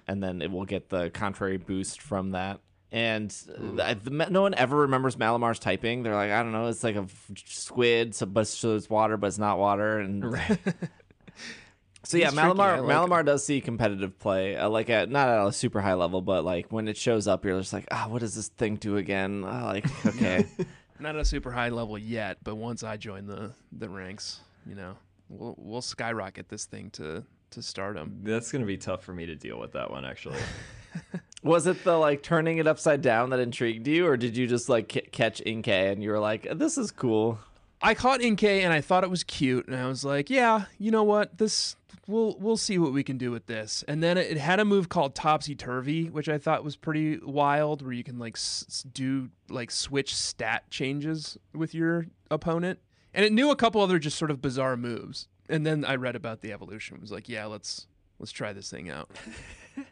and 0.07 0.23
then 0.23 0.41
it 0.41 0.53
will 0.53 0.65
get 0.65 0.89
the 0.91 1.11
contrary 1.11 1.57
boost 1.57 2.01
from 2.01 2.31
that. 2.31 2.61
And 2.93 3.31
the- 3.31 4.29
no 4.31 4.43
one 4.43 4.55
ever 4.55 4.77
remembers 4.79 5.17
Malamar's 5.17 5.59
typing. 5.59 6.03
They're 6.05 6.15
like, 6.15 6.31
I 6.31 6.43
don't 6.43 6.53
know, 6.53 6.69
it's 6.69 6.85
like 6.85 6.95
a 6.97 7.07
squid, 7.45 8.15
so, 8.15 8.27
but 8.27 8.47
so 8.47 8.77
it's 8.77 8.89
water, 8.89 9.17
but 9.17 9.27
it's 9.29 9.39
not 9.39 9.59
water, 9.59 9.99
and 9.99 10.23
so 12.05 12.17
yeah, 12.17 12.27
He's 12.31 12.35
tricky. 12.35 12.39
I 12.39 12.53
Malamar 12.55 12.87
like 12.87 12.97
Malamar 12.97 13.25
does 13.25 13.45
see 13.45 13.61
competitive 13.61 14.19
play, 14.19 14.57
uh, 14.57 14.69
like 14.69 14.91
at 14.91 15.11
not 15.11 15.29
at 15.29 15.47
a 15.47 15.53
super 15.53 15.81
high 15.81 15.95
level, 15.95 16.21
but 16.23 16.45
like 16.45 16.71
when 16.71 16.87
it 16.87 16.97
shows 16.97 17.27
up, 17.27 17.45
you're 17.45 17.59
just 17.59 17.73
like, 17.73 17.87
ah, 17.91 18.07
what 18.09 18.21
does 18.21 18.35
this 18.37 18.49
thing 18.49 18.77
do 18.77 18.97
again? 18.97 19.43
Ah, 19.45 19.65
like, 19.65 20.07
okay, 20.07 20.47
Not 21.01 21.17
at 21.17 21.21
a 21.21 21.25
super 21.25 21.51
high 21.51 21.71
level 21.71 21.99
yet, 21.99 22.39
but 22.45 22.55
once 22.55 22.85
I 22.85 22.97
join 22.97 23.27
the 23.27 23.53
the 23.73 23.89
ranks, 23.89 24.41
you 24.67 24.77
know, 24.77 24.95
we'll 25.29 25.57
we'll 25.59 25.83
skyrocket 25.83 26.49
this 26.49 26.65
thing 26.67 26.91
to 26.91 27.25
to 27.51 27.63
stardom. 27.63 28.21
That's 28.23 28.53
gonna 28.53 28.67
be 28.67 28.77
tough 28.77 29.03
for 29.03 29.13
me 29.13 29.27
to 29.27 29.35
deal 29.35 29.59
with 29.59 29.73
that 29.73 29.91
one 29.91 30.05
actually. 30.05 30.39
was 31.45 31.67
it 31.69 31.85
the 31.85 31.97
like 31.97 32.23
turning 32.23 32.59
it 32.59 32.67
upside 32.67 33.03
down 33.03 33.31
that 33.31 33.39
intrigued 33.39 33.87
you, 33.87 34.07
or 34.07 34.17
did 34.17 34.37
you 34.37 34.47
just 34.49 34.69
like 34.69 34.91
c- 34.93 35.03
catch 35.13 35.41
Inkay 35.45 35.93
and 35.93 36.03
you 36.03 36.11
were 36.11 36.19
like, 36.19 36.49
this 36.59 36.77
is 36.77 36.91
cool? 36.91 37.39
I 37.83 37.95
caught 37.95 38.21
Inkay 38.21 38.63
and 38.63 38.73
I 38.73 38.81
thought 38.81 39.05
it 39.05 39.11
was 39.11 39.23
cute, 39.25 39.67
and 39.69 39.77
I 39.77 39.87
was 39.87 40.05
like, 40.05 40.31
yeah, 40.31 40.65
you 40.79 40.91
know 40.91 41.05
what, 41.05 41.37
this 41.39 41.77
we'll 42.07 42.37
we'll 42.41 42.57
see 42.57 42.79
what 42.79 42.93
we 42.93 43.03
can 43.05 43.19
do 43.19 43.31
with 43.31 43.47
this. 43.47 43.85
And 43.87 44.03
then 44.03 44.17
it, 44.19 44.33
it 44.33 44.39
had 44.39 44.59
a 44.59 44.65
move 44.65 44.89
called 44.89 45.15
Topsy 45.15 45.55
Turvy, 45.55 46.07
which 46.09 46.29
I 46.29 46.39
thought 46.39 46.65
was 46.65 46.77
pretty 46.77 47.19
wild, 47.19 47.83
where 47.83 47.93
you 47.93 48.03
can 48.05 48.19
like 48.19 48.37
s- 48.37 48.65
s- 48.69 48.83
do 48.91 49.29
like 49.51 49.71
switch 49.71 50.15
stat 50.17 50.71
changes 50.71 51.37
with 51.55 51.75
your 51.75 52.07
opponent, 52.31 52.79
and 53.13 53.25
it 53.25 53.33
knew 53.33 53.51
a 53.51 53.57
couple 53.57 53.83
other 53.83 53.99
just 53.99 54.17
sort 54.19 54.31
of 54.31 54.41
bizarre 54.41 54.77
moves. 54.79 55.29
And 55.47 55.67
then 55.67 55.85
I 55.85 55.97
read 55.97 56.17
about 56.17 56.41
the 56.41 56.53
evolution. 56.55 56.97
It 56.97 57.03
was 57.03 57.13
like, 57.13 57.29
yeah, 57.29 57.45
let's 57.45 57.87
let's 58.19 58.33
try 58.33 58.55
this 58.55 58.71
thing 58.71 58.89
out. 58.89 59.11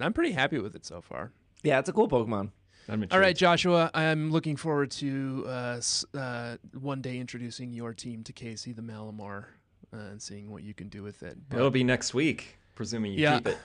I'm 0.00 0.12
pretty 0.12 0.32
happy 0.32 0.58
with 0.58 0.74
it 0.76 0.84
so 0.84 1.00
far. 1.00 1.32
Yeah, 1.62 1.78
it's 1.78 1.88
a 1.88 1.92
cool 1.92 2.08
Pokemon. 2.08 2.50
I'm 2.88 3.04
All 3.10 3.18
right. 3.18 3.36
Joshua, 3.36 3.90
I'm 3.94 4.30
looking 4.30 4.54
forward 4.56 4.92
to 4.92 5.44
uh, 5.48 5.80
uh, 6.14 6.56
one 6.78 7.02
day 7.02 7.18
introducing 7.18 7.72
your 7.72 7.92
team 7.92 8.22
to 8.24 8.32
Casey 8.32 8.72
the 8.72 8.82
Malamar 8.82 9.46
uh, 9.92 9.96
and 9.96 10.22
seeing 10.22 10.50
what 10.50 10.62
you 10.62 10.72
can 10.72 10.88
do 10.88 11.02
with 11.02 11.22
it. 11.24 11.36
But- 11.48 11.56
It'll 11.58 11.70
be 11.70 11.82
next 11.82 12.14
week, 12.14 12.58
presuming 12.76 13.12
you 13.12 13.18
Yeah. 13.22 13.38
keep 13.38 13.48
it. 13.48 13.58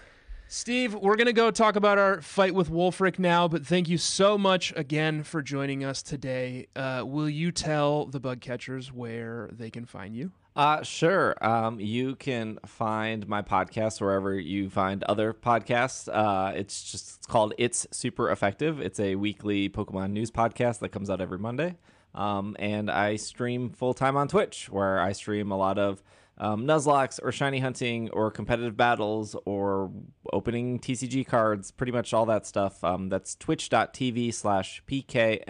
Steve, 0.48 0.96
we're 0.96 1.16
going 1.16 1.28
to 1.28 1.34
go 1.34 1.50
talk 1.52 1.78
about 1.78 1.98
our 1.98 2.20
fight 2.22 2.54
with 2.54 2.70
Wulfric 2.70 3.18
now, 3.20 3.48
but 3.48 3.66
thank 3.66 3.88
you 3.88 3.98
so 3.98 4.38
much 4.38 4.74
again 4.76 5.24
for 5.24 5.42
joining 5.42 5.86
us 5.86 6.02
today. 6.04 6.68
Uh, 6.76 7.04
will 7.06 7.30
you 7.30 7.52
tell 7.54 8.06
the 8.08 8.20
bug 8.20 8.42
catchers 8.42 8.92
where 8.92 9.50
they 9.54 9.70
can 9.70 9.86
find 9.86 10.14
you? 10.14 10.32
Uh, 10.56 10.84
sure. 10.84 11.36
Um, 11.42 11.80
you 11.80 12.16
can 12.18 12.60
find 12.66 13.26
my 13.28 13.42
podcast 13.42 14.02
wherever 14.02 14.38
you 14.38 14.70
find 14.70 15.02
other 15.04 15.34
podcasts. 15.34 16.10
Uh, 16.12 16.52
it's 16.56 16.84
just 16.92 17.18
it's 17.18 17.26
called 17.26 17.54
It's 17.58 17.88
Super 17.92 18.30
Effective. 18.30 18.82
It's 18.82 19.00
a 19.00 19.16
weekly 19.16 19.70
Pokemon 19.70 20.12
news 20.12 20.30
podcast 20.30 20.80
that 20.80 20.90
comes 20.90 21.10
out 21.10 21.22
every 21.22 21.40
Monday. 21.40 21.78
Um, 22.14 22.58
and 22.60 22.92
I 22.92 23.16
stream 23.16 23.70
full 23.70 23.94
time 23.94 24.18
on 24.18 24.28
Twitch, 24.28 24.70
where 24.70 25.00
I 25.00 25.14
stream 25.14 25.52
a 25.52 25.58
lot 25.58 25.78
of 25.78 26.04
um, 26.38 26.66
Nuzlockes 26.66 27.20
or 27.24 27.32
shiny 27.32 27.60
hunting 27.60 28.10
or 28.10 28.30
competitive 28.30 28.76
battles 28.76 29.38
or 29.46 29.90
opening 30.34 30.80
TCG 30.80 31.26
cards, 31.26 31.72
pretty 31.72 31.94
much 31.94 32.14
all 32.14 32.26
that 32.26 32.46
stuff. 32.46 32.84
Um, 32.84 33.08
that's 33.08 33.36
twitch.tv 33.36 34.34
slash 34.34 34.84
PKMNCAST. 34.86 35.48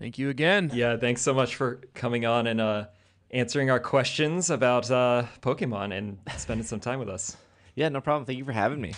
Thank 0.00 0.18
you 0.18 0.30
again. 0.30 0.70
Yeah, 0.72 0.96
thanks 0.96 1.20
so 1.20 1.34
much 1.34 1.56
for 1.56 1.82
coming 1.92 2.24
on 2.24 2.46
and 2.46 2.58
uh, 2.58 2.86
answering 3.30 3.70
our 3.70 3.78
questions 3.78 4.48
about 4.48 4.90
uh, 4.90 5.26
Pokemon 5.42 5.96
and 5.96 6.18
spending 6.38 6.66
some 6.66 6.80
time 6.80 6.98
with 6.98 7.10
us. 7.10 7.36
Yeah, 7.74 7.90
no 7.90 8.00
problem. 8.00 8.24
Thank 8.24 8.38
you 8.38 8.46
for 8.46 8.52
having 8.52 8.80
me. 8.80 8.94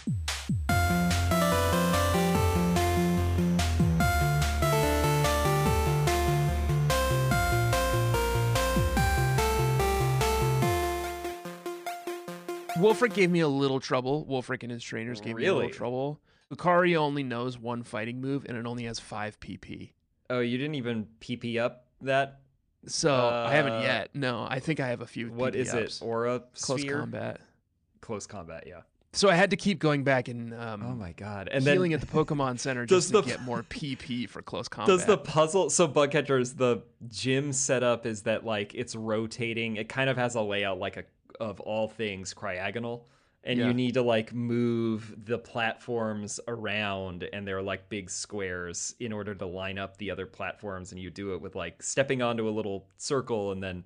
Wulfric 12.77 13.15
gave 13.15 13.31
me 13.31 13.41
a 13.41 13.49
little 13.49 13.81
trouble. 13.81 14.25
Wulfric 14.31 14.63
and 14.63 14.71
his 14.71 14.85
trainers 14.85 15.21
gave 15.21 15.35
me 15.35 15.47
a 15.47 15.55
little 15.55 15.69
trouble. 15.71 16.21
Lucario 16.53 16.99
only 16.99 17.25
knows 17.25 17.59
one 17.59 17.83
fighting 17.83 18.21
move, 18.21 18.47
and 18.49 18.57
it 18.57 18.67
only 18.67 18.85
has 18.85 19.01
five 19.01 19.41
PP. 19.41 19.91
Oh, 20.33 20.41
you 20.41 20.57
didn't 20.59 20.77
even 20.77 21.07
PP 21.21 21.59
up 21.59 21.87
that? 22.01 22.41
So 22.87 23.15
I 23.15 23.53
haven't 23.55 23.75
Uh, 23.75 23.81
yet. 23.83 24.11
No, 24.15 24.47
I 24.49 24.59
think 24.61 24.81
I 24.81 24.89
have 24.89 25.03
a 25.03 25.07
few. 25.07 25.31
What 25.31 25.53
PP 25.53 25.57
is 25.57 25.75
ups. 25.75 26.01
it? 26.01 26.05
Aura 26.05 26.43
Close 26.61 26.81
sphere? 26.81 26.99
combat. 27.01 27.41
Close 28.01 28.27
combat, 28.27 28.65
yeah. 28.67 28.81
So 29.13 29.29
I 29.29 29.35
had 29.35 29.51
to 29.51 29.57
keep 29.57 29.79
going 29.79 30.05
back 30.05 30.29
and 30.29 30.55
um, 30.55 30.83
Oh 30.83 30.95
my 30.95 31.13
god. 31.13 31.49
And 31.53 31.63
healing 31.63 31.91
then 31.91 32.01
at 32.01 32.07
the 32.09 32.13
Pokemon 32.13 32.59
Center 32.59 32.87
just 32.87 33.09
to 33.09 33.21
the- 33.21 33.23
get 33.23 33.43
more 33.43 33.63
PP 33.63 34.27
for 34.29 34.41
close 34.43 34.69
combat. 34.69 34.89
does 34.97 35.05
the 35.05 35.19
puzzle 35.19 35.69
so 35.71 35.87
Bugcatchers 35.87 36.57
the 36.57 36.83
gym 37.11 37.53
setup 37.53 38.07
is 38.07 38.23
that 38.23 38.45
like 38.47 38.75
it's 38.75 38.97
rotating. 38.97 39.77
It 39.77 39.89
kind 39.91 40.09
of 40.09 40.17
has 40.17 40.35
a 40.35 40.41
layout 40.41 40.79
like 40.79 40.97
a 40.97 41.05
of 41.39 41.61
all 41.61 41.89
things 41.89 42.33
Cryogonal. 42.35 43.03
And 43.45 43.59
Yeah. 43.59 43.67
you 43.67 43.75
need 43.75 43.95
to 43.95 44.03
like 44.03 44.33
move 44.33 45.15
the 45.25 45.39
platforms 45.39 46.39
around 46.47 47.29
and 47.33 47.47
they're 47.47 47.63
like 47.63 47.89
big 47.89 48.09
squares 48.09 48.95
in 49.01 49.13
order 49.13 49.35
to 49.35 49.47
line 49.47 49.79
up 49.79 49.97
the 49.97 50.11
other 50.13 50.27
platforms 50.27 50.93
and 50.93 51.01
you 51.01 51.11
do 51.11 51.35
it 51.35 51.41
with 51.41 51.57
like 51.57 51.83
stepping 51.83 52.23
onto 52.23 52.49
a 52.49 52.51
little 52.51 52.87
circle 52.99 53.51
and 53.53 53.61
then 53.63 53.85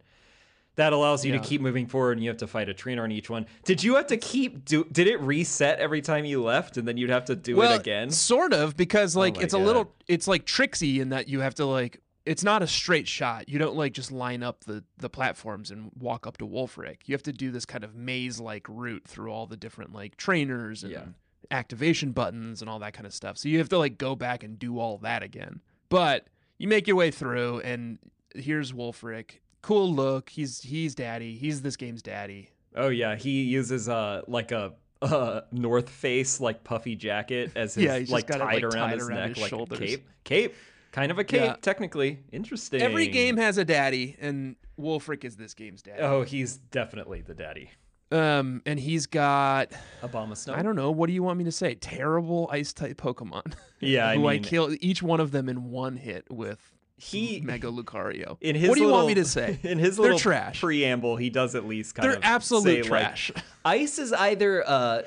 that 0.74 0.92
allows 0.92 1.24
you 1.24 1.32
Yeah. 1.32 1.40
to 1.40 1.48
keep 1.48 1.62
moving 1.62 1.86
forward 1.86 2.18
and 2.18 2.22
you 2.22 2.28
have 2.28 2.36
to 2.36 2.46
fight 2.46 2.68
a 2.68 2.74
trainer 2.74 3.02
on 3.02 3.10
each 3.10 3.30
one. 3.30 3.46
Did 3.64 3.82
you 3.82 3.94
have 3.94 4.08
to 4.08 4.18
keep 4.18 4.66
do 4.66 4.84
did 4.92 5.06
it 5.06 5.18
reset 5.22 5.78
every 5.78 6.02
time 6.02 6.26
you 6.26 6.42
left 6.44 6.76
and 6.76 6.86
then 6.86 6.98
you'd 6.98 7.08
have 7.08 7.24
to 7.26 7.34
do 7.34 7.56
well, 7.56 7.72
it 7.72 7.80
again? 7.80 8.10
Sort 8.10 8.52
of, 8.52 8.76
because 8.76 9.16
oh 9.16 9.20
like 9.20 9.36
my 9.36 9.42
it's 9.42 9.54
a 9.54 9.58
little, 9.58 9.94
it's 10.06 10.28
like 10.28 10.44
tricksy 10.44 11.00
in 11.00 11.08
that 11.08 11.28
you 11.28 11.40
have 11.40 11.54
to 11.54 11.64
like, 11.64 12.02
it's 12.26 12.42
not 12.44 12.62
a 12.62 12.66
straight 12.66 13.08
shot. 13.08 13.48
You 13.48 13.58
don't 13.58 13.76
like 13.76 13.92
just 13.92 14.10
line 14.12 14.42
up 14.42 14.64
the 14.64 14.84
the 14.98 15.08
platforms 15.08 15.70
and 15.70 15.90
walk 15.98 16.26
up 16.26 16.36
to 16.38 16.46
Wulfric. 16.46 16.98
You 17.06 17.14
have 17.14 17.22
to 17.22 17.32
do 17.32 17.50
this 17.50 17.64
kind 17.64 17.84
of 17.84 17.94
maze 17.94 18.38
like 18.40 18.66
route 18.68 19.04
through 19.06 19.30
all 19.32 19.46
the 19.46 19.56
different 19.56 19.94
like 19.94 20.16
trainers 20.16 20.82
and 20.82 20.92
Yeah. 20.92 21.04
activation 21.50 22.12
buttons 22.12 22.60
and 22.60 22.68
all 22.68 22.78
that 22.80 22.92
kind 22.92 23.06
of 23.06 23.14
stuff. 23.14 23.38
So 23.38 23.48
you 23.48 23.58
have 23.58 23.68
to 23.70 23.78
like 23.78 23.96
go 23.98 24.14
back 24.16 24.42
and 24.42 24.58
do 24.58 24.78
all 24.78 24.98
that 24.98 25.22
again. 25.22 25.60
But 25.88 26.26
you 26.58 26.68
make 26.68 26.86
your 26.86 26.96
way 26.96 27.10
through, 27.10 27.60
and 27.60 27.98
here's 28.34 28.72
Wulfric. 28.72 29.38
Cool 29.62 29.92
look. 29.92 30.30
He's 30.30 30.60
he's 30.62 30.94
daddy. 30.94 31.36
He's 31.36 31.62
this 31.62 31.76
game's 31.76 32.02
daddy. 32.02 32.50
Oh 32.74 32.88
yeah, 32.88 33.16
he 33.16 33.42
uses 33.44 33.88
uh 33.88 34.22
like 34.26 34.52
a 34.52 34.72
uh 35.02 35.42
North 35.52 35.88
Face 35.90 36.40
like 36.40 36.64
puffy 36.64 36.96
jacket 36.96 37.52
as 37.54 37.74
his 37.76 37.84
Yeah, 37.84 38.00
like 38.08 38.26
got 38.26 38.36
it, 38.36 38.40
tied 38.40 38.54
like, 38.54 38.64
around 38.64 38.88
tied 38.90 38.98
his 38.98 39.08
around 39.08 39.18
neck 39.18 39.28
his 39.30 39.38
like 39.42 39.50
shoulders. 39.50 39.78
cape. 39.78 40.08
Cape. 40.24 40.54
Kind 40.96 41.10
of 41.12 41.18
a 41.18 41.24
cape, 41.24 41.42
Yeah. 41.42 41.56
technically. 41.60 42.20
Interesting. 42.32 42.80
Every 42.80 43.06
game 43.08 43.36
has 43.36 43.58
a 43.58 43.64
daddy, 43.66 44.16
and 44.18 44.56
Wulfric 44.80 45.24
is 45.24 45.36
this 45.36 45.52
game's 45.52 45.82
daddy. 45.82 46.00
Oh, 46.00 46.22
he's 46.22 46.56
definitely 46.56 47.20
the 47.20 47.34
daddy. 47.34 47.70
Um, 48.10 48.62
and 48.64 48.80
he's 48.80 49.04
got 49.06 49.72
Abomasnow. 50.02 50.54
I 50.56 50.62
don't 50.62 50.74
know. 50.74 50.90
What 50.90 51.08
do 51.08 51.12
you 51.12 51.22
want 51.22 51.36
me 51.38 51.44
to 51.44 51.52
say? 51.52 51.74
Terrible 51.74 52.48
ice 52.50 52.72
type 52.72 52.96
Pokemon. 53.00 53.52
Yeah, 53.78 54.08
I 54.08 54.14
who 54.16 54.26
I 54.26 54.32
mean- 54.34 54.42
kill 54.42 54.74
each 54.80 55.02
one 55.02 55.20
of 55.20 55.32
them 55.32 55.50
in 55.50 55.70
one 55.70 55.98
hit 55.98 56.24
with 56.30 56.72
He 56.96 57.42
Mega 57.44 57.66
Lucario. 57.66 58.38
in 58.40 58.56
his 58.56 58.70
what 58.70 58.76
do 58.76 58.80
you 58.80 58.86
little, 58.86 59.00
want 59.04 59.08
me 59.08 59.14
to 59.16 59.24
say? 59.26 59.58
In 59.64 59.78
his 59.78 59.96
They're 59.96 60.04
little 60.04 60.18
trash. 60.18 60.62
preamble, 60.62 61.16
he 61.16 61.28
does 61.28 61.54
at 61.54 61.66
least 61.66 61.94
kind 61.94 62.08
They're 62.08 62.16
of 62.16 62.24
absolute 62.24 62.84
say, 62.84 62.88
trash. 62.88 63.32
Like, 63.34 63.44
Ice 63.66 63.98
is 63.98 64.14
either 64.14 64.64
uh, 64.66 65.02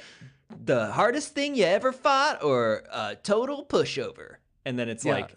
the 0.65 0.91
hardest 0.91 1.33
thing 1.33 1.55
you 1.55 1.63
ever 1.65 1.91
fought 1.91 2.43
or 2.43 2.83
a 2.93 3.15
total 3.15 3.65
pushover. 3.65 4.35
And 4.65 4.77
then 4.77 4.87
it's 4.87 5.03
Yeah. 5.03 5.13
like 5.13 5.35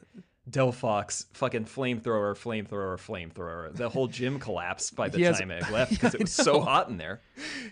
Delphox, 0.53 1.26
fucking 1.32 1.64
flamethrower, 1.64 2.34
flamethrower, 2.36 2.96
flamethrower. 2.98 3.74
The 3.74 3.88
whole 3.88 4.07
gym 4.07 4.38
collapsed 4.38 4.94
by 4.94 5.09
the 5.09 5.22
has- 5.24 5.38
time 5.38 5.50
it 5.50 5.68
left 5.72 5.90
because 5.92 6.14
I 6.14 6.18
it 6.18 6.20
was 6.22 6.32
so 6.32 6.61
hot 6.61 6.88
in 6.88 6.98
there. 6.98 7.20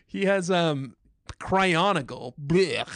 He 0.07 0.25
has 0.25 0.51
um 0.51 0.97
Cryogonal. 1.41 2.35
Blech. 2.39 2.89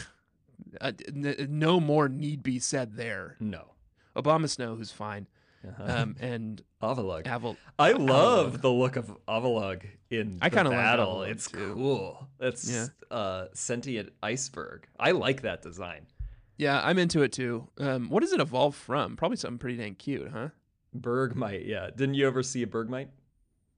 Uh, 0.81 0.93
n- 1.09 1.47
no 1.51 1.79
more 1.81 2.09
need 2.09 2.43
be 2.43 2.59
said 2.59 2.97
there. 2.97 3.37
No. 3.39 3.73
Abomasnow, 4.17 4.77
who's 4.77 4.91
fine, 4.91 5.27
Uh-huh. 5.67 5.85
um, 5.87 6.17
and 6.21 6.63
Avalugg. 6.83 7.25
Aval. 7.25 7.57
I 7.79 7.93
love 7.93 8.55
Avalugg. 8.57 8.61
the 8.63 8.71
look 8.71 8.97
of 8.97 9.17
Avalugg 9.29 9.83
in 10.11 10.39
I 10.43 10.51
kinda 10.51 10.71
like 10.71 10.79
battle. 10.79 11.23
It's 11.23 11.51
too. 11.51 11.75
cool. 11.75 12.29
It's 12.41 12.71
Yeah. 12.71 12.87
uh, 13.11 13.47
sentient 13.55 14.13
iceberg. 14.23 14.87
I 14.99 15.13
like 15.13 15.43
that 15.43 15.63
design. 15.63 16.07
Yeah, 16.57 16.81
I'm 16.85 16.99
into 16.99 17.23
it 17.23 17.33
too. 17.33 17.69
Um, 17.79 18.09
what 18.11 18.21
does 18.23 18.33
it 18.33 18.41
evolve 18.41 18.75
from? 18.77 19.17
Probably 19.17 19.37
something 19.37 19.59
pretty 19.59 19.77
dang 19.77 19.95
cute, 19.97 20.31
huh? 20.33 20.49
Bergmite, 20.97 21.67
yeah. 21.67 21.91
Didn't 21.95 22.15
you 22.15 22.27
ever 22.27 22.43
see 22.43 22.63
a 22.63 22.67
Bergmite? 22.67 23.09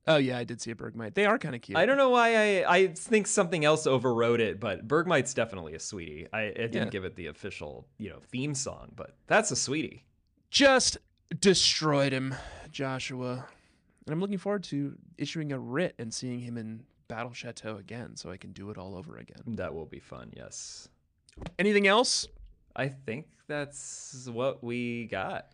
Oh 0.08 0.16
yeah, 0.18 0.38
I 0.38 0.44
did 0.44 0.60
see 0.60 0.70
a 0.70 0.74
Bergmite. 0.76 1.14
They 1.14 1.26
are 1.26 1.38
kind 1.38 1.54
of 1.54 1.62
cute. 1.62 1.76
I 1.78 1.84
don't 1.86 1.96
know 1.96 2.10
why 2.10 2.60
I 2.62 2.76
I 2.76 2.86
think 2.88 3.26
something 3.26 3.64
else 3.64 3.86
overrode 3.86 4.40
it, 4.40 4.60
but 4.60 4.86
Bergmite's 4.86 5.34
definitely 5.34 5.74
a 5.74 5.80
sweetie. 5.80 6.28
I, 6.32 6.42
I 6.42 6.50
didn't 6.52 6.74
Yeah. 6.74 6.84
give 6.90 7.04
it 7.04 7.16
the 7.16 7.26
official 7.26 7.88
you 7.98 8.10
know 8.10 8.18
theme 8.30 8.54
song, 8.54 8.92
but 8.94 9.16
that's 9.26 9.50
a 9.50 9.56
sweetie. 9.56 10.04
just 10.50 10.98
destroyed 11.40 12.12
him, 12.12 12.34
Joshua. 12.70 13.46
And 14.06 14.12
I'm 14.12 14.20
looking 14.20 14.38
forward 14.38 14.62
to 14.64 14.96
issuing 15.18 15.50
a 15.50 15.58
writ 15.58 15.96
and 15.98 16.14
seeing 16.14 16.38
him 16.38 16.56
in 16.56 16.84
Battle 17.08 17.32
Chateau 17.32 17.76
again 17.76 18.14
so 18.14 18.30
I 18.30 18.36
can 18.36 18.52
do 18.52 18.70
it 18.70 18.78
all 18.78 18.94
over 18.94 19.16
again. 19.16 19.40
That 19.56 19.74
will 19.74 19.86
be 19.86 19.98
fun. 19.98 20.30
Yes, 20.36 20.88
Anything 21.58 21.88
else? 21.88 22.28
I 22.76 22.88
think 22.88 23.26
that's 23.48 24.28
what 24.30 24.62
we 24.62 25.06
got. 25.06 25.46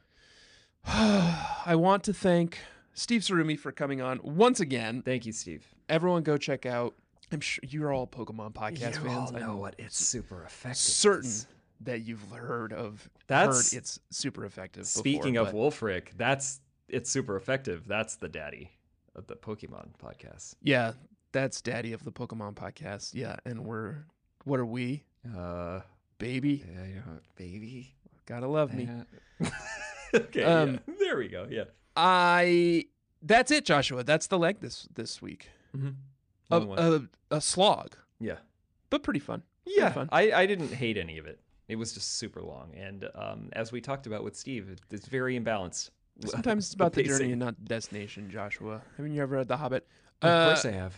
I 0.85 1.75
want 1.77 2.05
to 2.05 2.13
thank 2.13 2.59
Steve 2.95 3.21
Sarumi 3.23 3.59
for 3.59 3.71
coming 3.73 4.01
on 4.01 4.21
once 4.23 4.61
again. 4.61 5.03
Thank 5.03 5.27
you, 5.27 5.33
Steve. 5.33 5.65
Everyone 5.89 6.23
go 6.23 6.37
check 6.37 6.67
out. 6.67 6.95
I'm 7.31 7.41
sure 7.41 7.63
you're 7.67 7.93
all 7.93 8.07
Pokemon 8.07 8.53
podcast 8.53 9.03
you 9.03 9.09
all 9.11 9.27
fans. 9.29 9.33
know 9.33 9.53
I'm 9.53 9.59
what 9.59 9.75
it's 9.79 9.97
super 9.97 10.45
effective. 10.45 10.77
certain 10.79 11.31
is. 11.31 11.47
that 11.83 12.01
you've 12.03 12.29
heard 12.31 12.73
of 12.73 13.09
That's- 13.27 13.73
heard 13.73 13.79
it's 13.79 14.01
super 14.11 14.45
effective. 14.45 14.87
Speaking 14.87 15.35
before, 15.35 15.49
of 15.49 15.55
Wulfric, 15.55 16.09
that's 16.17 16.61
it's 16.89 17.09
super 17.09 17.37
effective. 17.37 17.87
That's 17.87 18.17
the 18.17 18.29
daddy 18.29 18.71
of 19.15 19.27
the 19.29 19.37
Pokemon 19.37 19.91
podcast. 20.03 20.57
yeah, 20.63 20.93
that's 21.33 21.63
Daddy 21.63 21.93
of 21.95 22.05
the 22.05 22.13
Pokemon 22.13 22.55
podcast. 22.55 23.15
Yeah, 23.15 23.37
and 23.47 23.65
we're 23.65 24.05
what 24.45 24.59
are 24.61 24.67
we, 24.67 25.05
Uh, 25.35 25.81
baby? 26.23 26.65
yeah, 26.75 26.85
yeah, 26.87 27.01
baby. 27.37 27.95
Gotta 28.27 28.47
love 28.47 28.73
me. 28.73 28.89
Yeah. 29.41 29.51
okay, 30.15 30.45
Um, 30.45 30.81
yeah. 30.87 30.95
there 30.99 31.17
we 31.17 31.29
go. 31.29 31.47
Yeah. 31.51 31.65
I 31.97 32.87
that's 33.23 33.51
it, 33.51 33.65
Joshua. 33.65 34.05
That's 34.05 34.27
the 34.29 34.39
leg 34.39 34.61
this 34.61 34.89
this 34.95 35.21
week. 35.21 35.51
Mm-hmm. 35.77 35.91
A, 36.51 36.57
a, 36.57 37.37
a 37.37 37.41
slog, 37.41 37.97
yeah. 38.21 38.37
but 38.91 39.03
pretty 39.03 39.21
fun. 39.21 39.43
Yeah, 39.65 39.91
fun. 39.91 40.09
I, 40.13 40.33
I 40.33 40.47
didn't 40.47 40.73
hate 40.73 40.99
any 40.99 41.17
of 41.19 41.27
it. 41.27 41.41
It 41.69 41.77
was 41.77 41.93
just 41.95 42.19
super 42.19 42.43
long, 42.43 42.73
and 42.77 43.09
um, 43.15 43.49
as 43.55 43.73
we 43.73 43.81
talked 43.81 44.07
about 44.07 44.23
with 44.23 44.37
Steve, 44.37 44.77
it's 44.91 45.07
very 45.07 45.39
imbalanced. 45.39 45.91
Sometimes 46.27 46.67
it's 46.67 46.75
about 46.75 46.93
the, 46.99 47.05
journey 47.05 47.31
and 47.33 47.41
not 47.41 47.57
the 47.59 47.65
destination, 47.69 48.29
Joshua. 48.31 48.83
Haven't 48.99 49.15
you 49.15 49.23
ever 49.23 49.37
read 49.37 49.49
The 49.49 49.57
Hobbit? 49.57 49.87
Of 50.21 50.49
course, 50.49 50.65
Uh, 50.67 50.69
I 50.69 50.73
have. 50.73 50.95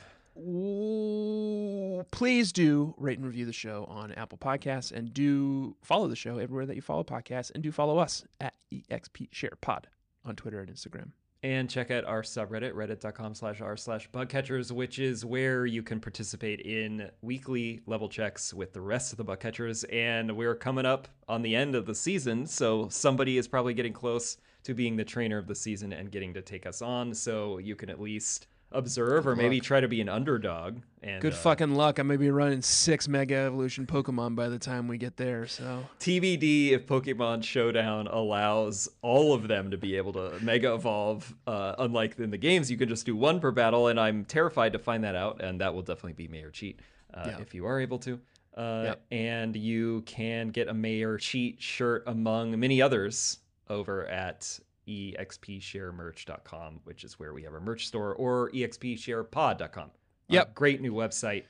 Please 2.11 2.53
do 2.53 2.95
rate 2.99 3.18
and 3.18 3.26
review 3.26 3.47
the 3.47 3.53
show 3.53 3.85
on 3.89 4.12
Apple 4.12 4.39
Podcasts 4.39 4.91
and 4.91 5.14
do 5.14 5.76
follow 5.82 6.09
the 6.09 6.16
show 6.16 6.39
everywhere 6.39 6.66
that 6.66 6.74
you 6.74 6.82
follow 6.82 7.05
podcasts 7.05 7.53
and 7.55 7.62
do 7.62 7.70
follow 7.70 7.99
us 7.99 8.24
at 8.41 8.55
EXP 8.72 9.28
Share 9.30 9.57
Pod 9.61 9.87
on 10.24 10.35
Twitter 10.35 10.61
and 10.61 10.70
Instagram. 10.70 11.11
And 11.45 11.68
check 11.68 11.91
out 11.91 12.07
our 12.07 12.22
subreddit, 12.22 12.72
reddit.com 12.72 13.35
slash 13.35 13.61
r 13.61 13.76
slash 13.76 14.11
bugcatchers, 14.11 14.72
which 14.72 14.99
is 14.99 15.26
where 15.26 15.66
you 15.66 15.82
can 15.82 16.01
participate 16.01 16.61
in 16.61 17.11
weekly 17.20 17.82
level 17.87 18.09
checks 18.09 18.55
with 18.55 18.72
the 18.72 18.80
rest 18.80 19.12
of 19.12 19.18
the 19.18 19.24
bugcatchers. 19.26 19.85
And 19.93 20.35
we're 20.39 20.55
coming 20.55 20.87
up 20.87 21.07
on 21.28 21.43
the 21.43 21.55
end 21.55 21.74
of 21.74 21.85
the 21.85 21.95
season, 21.95 22.47
so 22.47 22.89
somebody 22.89 23.37
is 23.37 23.47
probably 23.47 23.74
getting 23.74 23.93
close 23.93 24.39
to 24.62 24.72
being 24.72 24.97
the 24.97 25.05
trainer 25.05 25.37
of 25.37 25.47
the 25.47 25.55
season 25.55 25.93
and 25.93 26.11
getting 26.11 26.32
to 26.32 26.41
take 26.41 26.64
us 26.64 26.80
on. 26.80 27.12
So 27.12 27.59
you 27.59 27.76
can 27.76 27.91
at 27.91 28.01
least 28.01 28.47
observe 28.72 29.26
or 29.26 29.36
maybe 29.36 29.60
try 29.60 29.80
to 29.80 29.88
be 29.88 30.00
an 30.00 30.08
underdog. 30.08 30.78
And 31.02 31.20
Good 31.20 31.32
uh, 31.32 31.36
fucking 31.36 31.74
luck. 31.74 31.98
I'm 31.98 32.08
going 32.08 32.18
to 32.18 32.24
be 32.24 32.30
running 32.30 32.62
six 32.62 33.06
Mega 33.08 33.36
Evolution 33.36 33.86
Pokemon 33.86 34.34
by 34.34 34.48
the 34.48 34.58
time 34.58 34.88
we 34.88 34.98
get 34.98 35.16
there. 35.16 35.46
So 35.46 35.84
TBD 36.00 36.72
if 36.72 36.86
Pokemon 36.86 37.44
Showdown 37.44 38.06
allows 38.08 38.88
all 39.02 39.32
of 39.34 39.46
them 39.48 39.70
to 39.70 39.76
be 39.76 39.96
able 39.96 40.12
to 40.14 40.32
mega 40.42 40.74
evolve. 40.74 41.34
Uh, 41.46 41.74
unlike 41.78 42.18
in 42.18 42.30
the 42.30 42.38
games, 42.38 42.70
you 42.70 42.76
can 42.76 42.88
just 42.88 43.06
do 43.06 43.14
one 43.14 43.38
per 43.40 43.50
battle, 43.50 43.88
and 43.88 44.00
I'm 44.00 44.24
terrified 44.24 44.72
to 44.72 44.78
find 44.78 45.04
that 45.04 45.14
out, 45.14 45.42
and 45.42 45.61
that 45.61 45.74
will 45.74 45.82
definitely 45.82 46.14
be 46.14 46.26
Mayor 46.28 46.50
Cheat 46.50 46.80
uh, 47.12 47.24
Yeah. 47.26 47.41
if 47.41 47.54
you 47.54 47.66
are 47.66 47.80
able 47.80 47.99
to. 48.00 48.20
Uh, 48.57 48.82
Yep. 48.84 49.03
And 49.11 49.57
you 49.57 50.03
can 50.07 50.49
get 50.49 50.68
a 50.68 50.74
Mayor 50.74 51.18
Cheat 51.18 51.61
shirt 51.61 52.04
among 52.07 52.58
many 52.58 52.80
others 52.80 53.38
over 53.68 54.07
at 54.07 54.58
expsharemerch.com, 54.86 56.80
which 56.84 57.04
is 57.04 57.18
where 57.18 57.32
we 57.32 57.42
have 57.42 57.52
our 57.54 57.61
merch 57.61 57.86
store, 57.86 58.14
or 58.14 58.50
expsharepod.com. 58.50 59.90
Yep. 60.28 60.46
Uh, 60.46 60.50
great 60.54 60.80
new 60.80 60.92
website. 60.92 61.44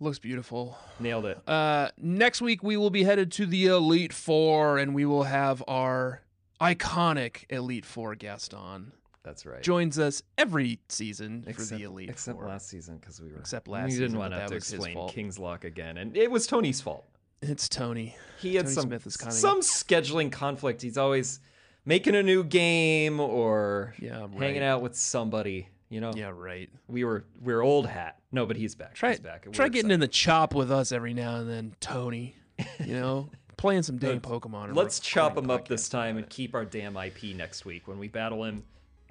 looks 0.00 0.18
beautiful. 0.18 0.76
Nailed 0.98 1.26
it. 1.26 1.48
Uh, 1.48 1.88
next 1.98 2.40
week 2.40 2.62
we 2.62 2.76
will 2.76 2.90
be 2.90 3.04
headed 3.04 3.32
to 3.32 3.46
the 3.46 3.66
Elite 3.66 4.12
Four, 4.12 4.78
and 4.78 4.94
we 4.94 5.04
will 5.04 5.24
have 5.24 5.62
our 5.68 6.22
iconic 6.60 7.44
Elite 7.50 7.84
Four 7.86 8.14
guest 8.14 8.54
on. 8.54 8.92
That's 9.22 9.44
right. 9.44 9.62
Joins 9.62 9.98
us 9.98 10.22
every 10.38 10.78
season 10.88 11.42
for 11.54 11.62
the 11.62 11.82
Elite 11.82 12.08
except 12.08 12.38
Four. 12.38 12.48
last 12.48 12.68
season 12.68 12.96
because 12.98 13.20
we 13.20 13.30
were 13.32 13.38
Except 13.38 13.68
last 13.68 13.82
we 13.82 13.82
last 13.88 13.92
didn't 13.98 14.08
season, 14.08 14.18
want 14.18 14.32
to 14.32 14.40
have 14.40 14.50
to 14.50 14.56
explain. 14.56 15.08
King's 15.10 15.38
Lock 15.38 15.64
again, 15.64 15.98
and 15.98 16.16
it 16.16 16.30
was 16.30 16.46
Tony's 16.46 16.80
fault. 16.80 17.04
It's 17.42 17.68
Tony. 17.68 18.16
He 18.40 18.54
had 18.54 18.64
Tony 18.66 18.74
some 18.74 18.82
Smith 18.84 19.06
is 19.06 19.16
kinda- 19.16 19.34
some 19.34 19.60
scheduling 19.60 20.30
conflict. 20.32 20.80
He's 20.82 20.96
always 20.98 21.40
making 21.90 22.14
a 22.14 22.22
new 22.22 22.44
game 22.44 23.18
or 23.20 23.94
Yeah, 23.98 24.28
hanging 24.38 24.62
out 24.62 24.80
with 24.80 24.96
somebody. 24.96 25.68
You 25.88 26.00
know, 26.00 26.12
Yeah, 26.14 26.30
right. 26.32 26.70
we 26.86 27.02
were 27.02 27.24
we 27.42 27.52
are 27.52 27.62
old 27.62 27.86
hat. 27.86 28.20
No, 28.30 28.46
but 28.46 28.56
he's 28.56 28.76
back. 28.76 28.94
Try 28.94 29.10
he's 29.10 29.20
back. 29.20 29.50
try 29.50 29.68
getting 29.68 29.90
in 29.90 29.98
the 29.98 30.06
chop 30.08 30.54
with 30.54 30.70
us 30.70 30.92
every 30.92 31.12
now 31.14 31.36
and 31.36 31.50
then, 31.50 31.74
Tony. 31.80 32.36
You 32.78 32.94
know, 32.94 33.30
playing 33.56 33.82
some 33.82 33.98
damn 33.98 34.20
Pokemon. 34.20 34.76
Let's 34.76 35.00
chop 35.00 35.36
him 35.36 35.50
up 35.50 35.66
this 35.66 35.88
time 35.88 36.16
and 36.16 36.28
keep 36.28 36.54
our 36.54 36.64
damn 36.64 36.96
IP 36.96 37.34
next 37.34 37.64
week 37.64 37.88
when 37.88 37.98
we 37.98 38.06
battle 38.06 38.44
him. 38.44 38.62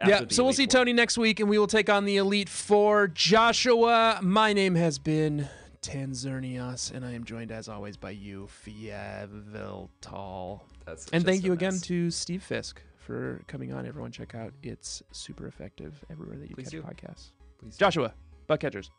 Yeah, 0.07 0.23
so 0.29 0.45
we'll 0.45 0.53
see 0.53 0.63
Four. 0.63 0.79
Tony 0.79 0.93
next 0.93 1.17
week, 1.17 1.41
and 1.41 1.49
we 1.49 1.57
will 1.59 1.67
take 1.67 1.89
on 1.89 2.05
the 2.05 2.15
Elite 2.15 2.47
Four. 2.47 3.09
Joshua, 3.09 4.19
my 4.23 4.53
name 4.53 4.75
has 4.75 4.97
been 4.97 5.49
Tanzernios, 5.81 6.91
and 6.93 7.05
I 7.05 7.13
am 7.13 7.23
joined 7.23 7.51
as 7.51 7.67
always 7.69 7.97
by 7.97 8.11
you, 8.11 8.47
Fieveltal. 8.65 10.61
That's 10.85 11.07
And 11.09 11.23
thank 11.25 11.43
you 11.43 11.53
again 11.53 11.73
mess. 11.73 11.81
to 11.83 12.11
Steve 12.11 12.43
Fisk 12.43 12.81
for 12.97 13.41
coming 13.47 13.73
on. 13.73 13.85
Everyone, 13.85 14.11
check 14.11 14.35
out 14.35 14.53
It's 14.63 15.01
Super 15.11 15.47
Effective 15.47 16.03
everywhere 16.09 16.37
that 16.37 16.49
you 16.49 16.55
Please 16.55 16.65
catch 16.69 16.71
do. 16.71 16.81
podcasts. 16.81 17.31
Please. 17.59 17.77
Joshua, 17.77 18.13
bug 18.47 18.59
catchers, 18.59 18.91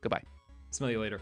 goodbye. 0.00 0.22
Smell 0.70 0.90
you 0.90 1.00
later. 1.00 1.20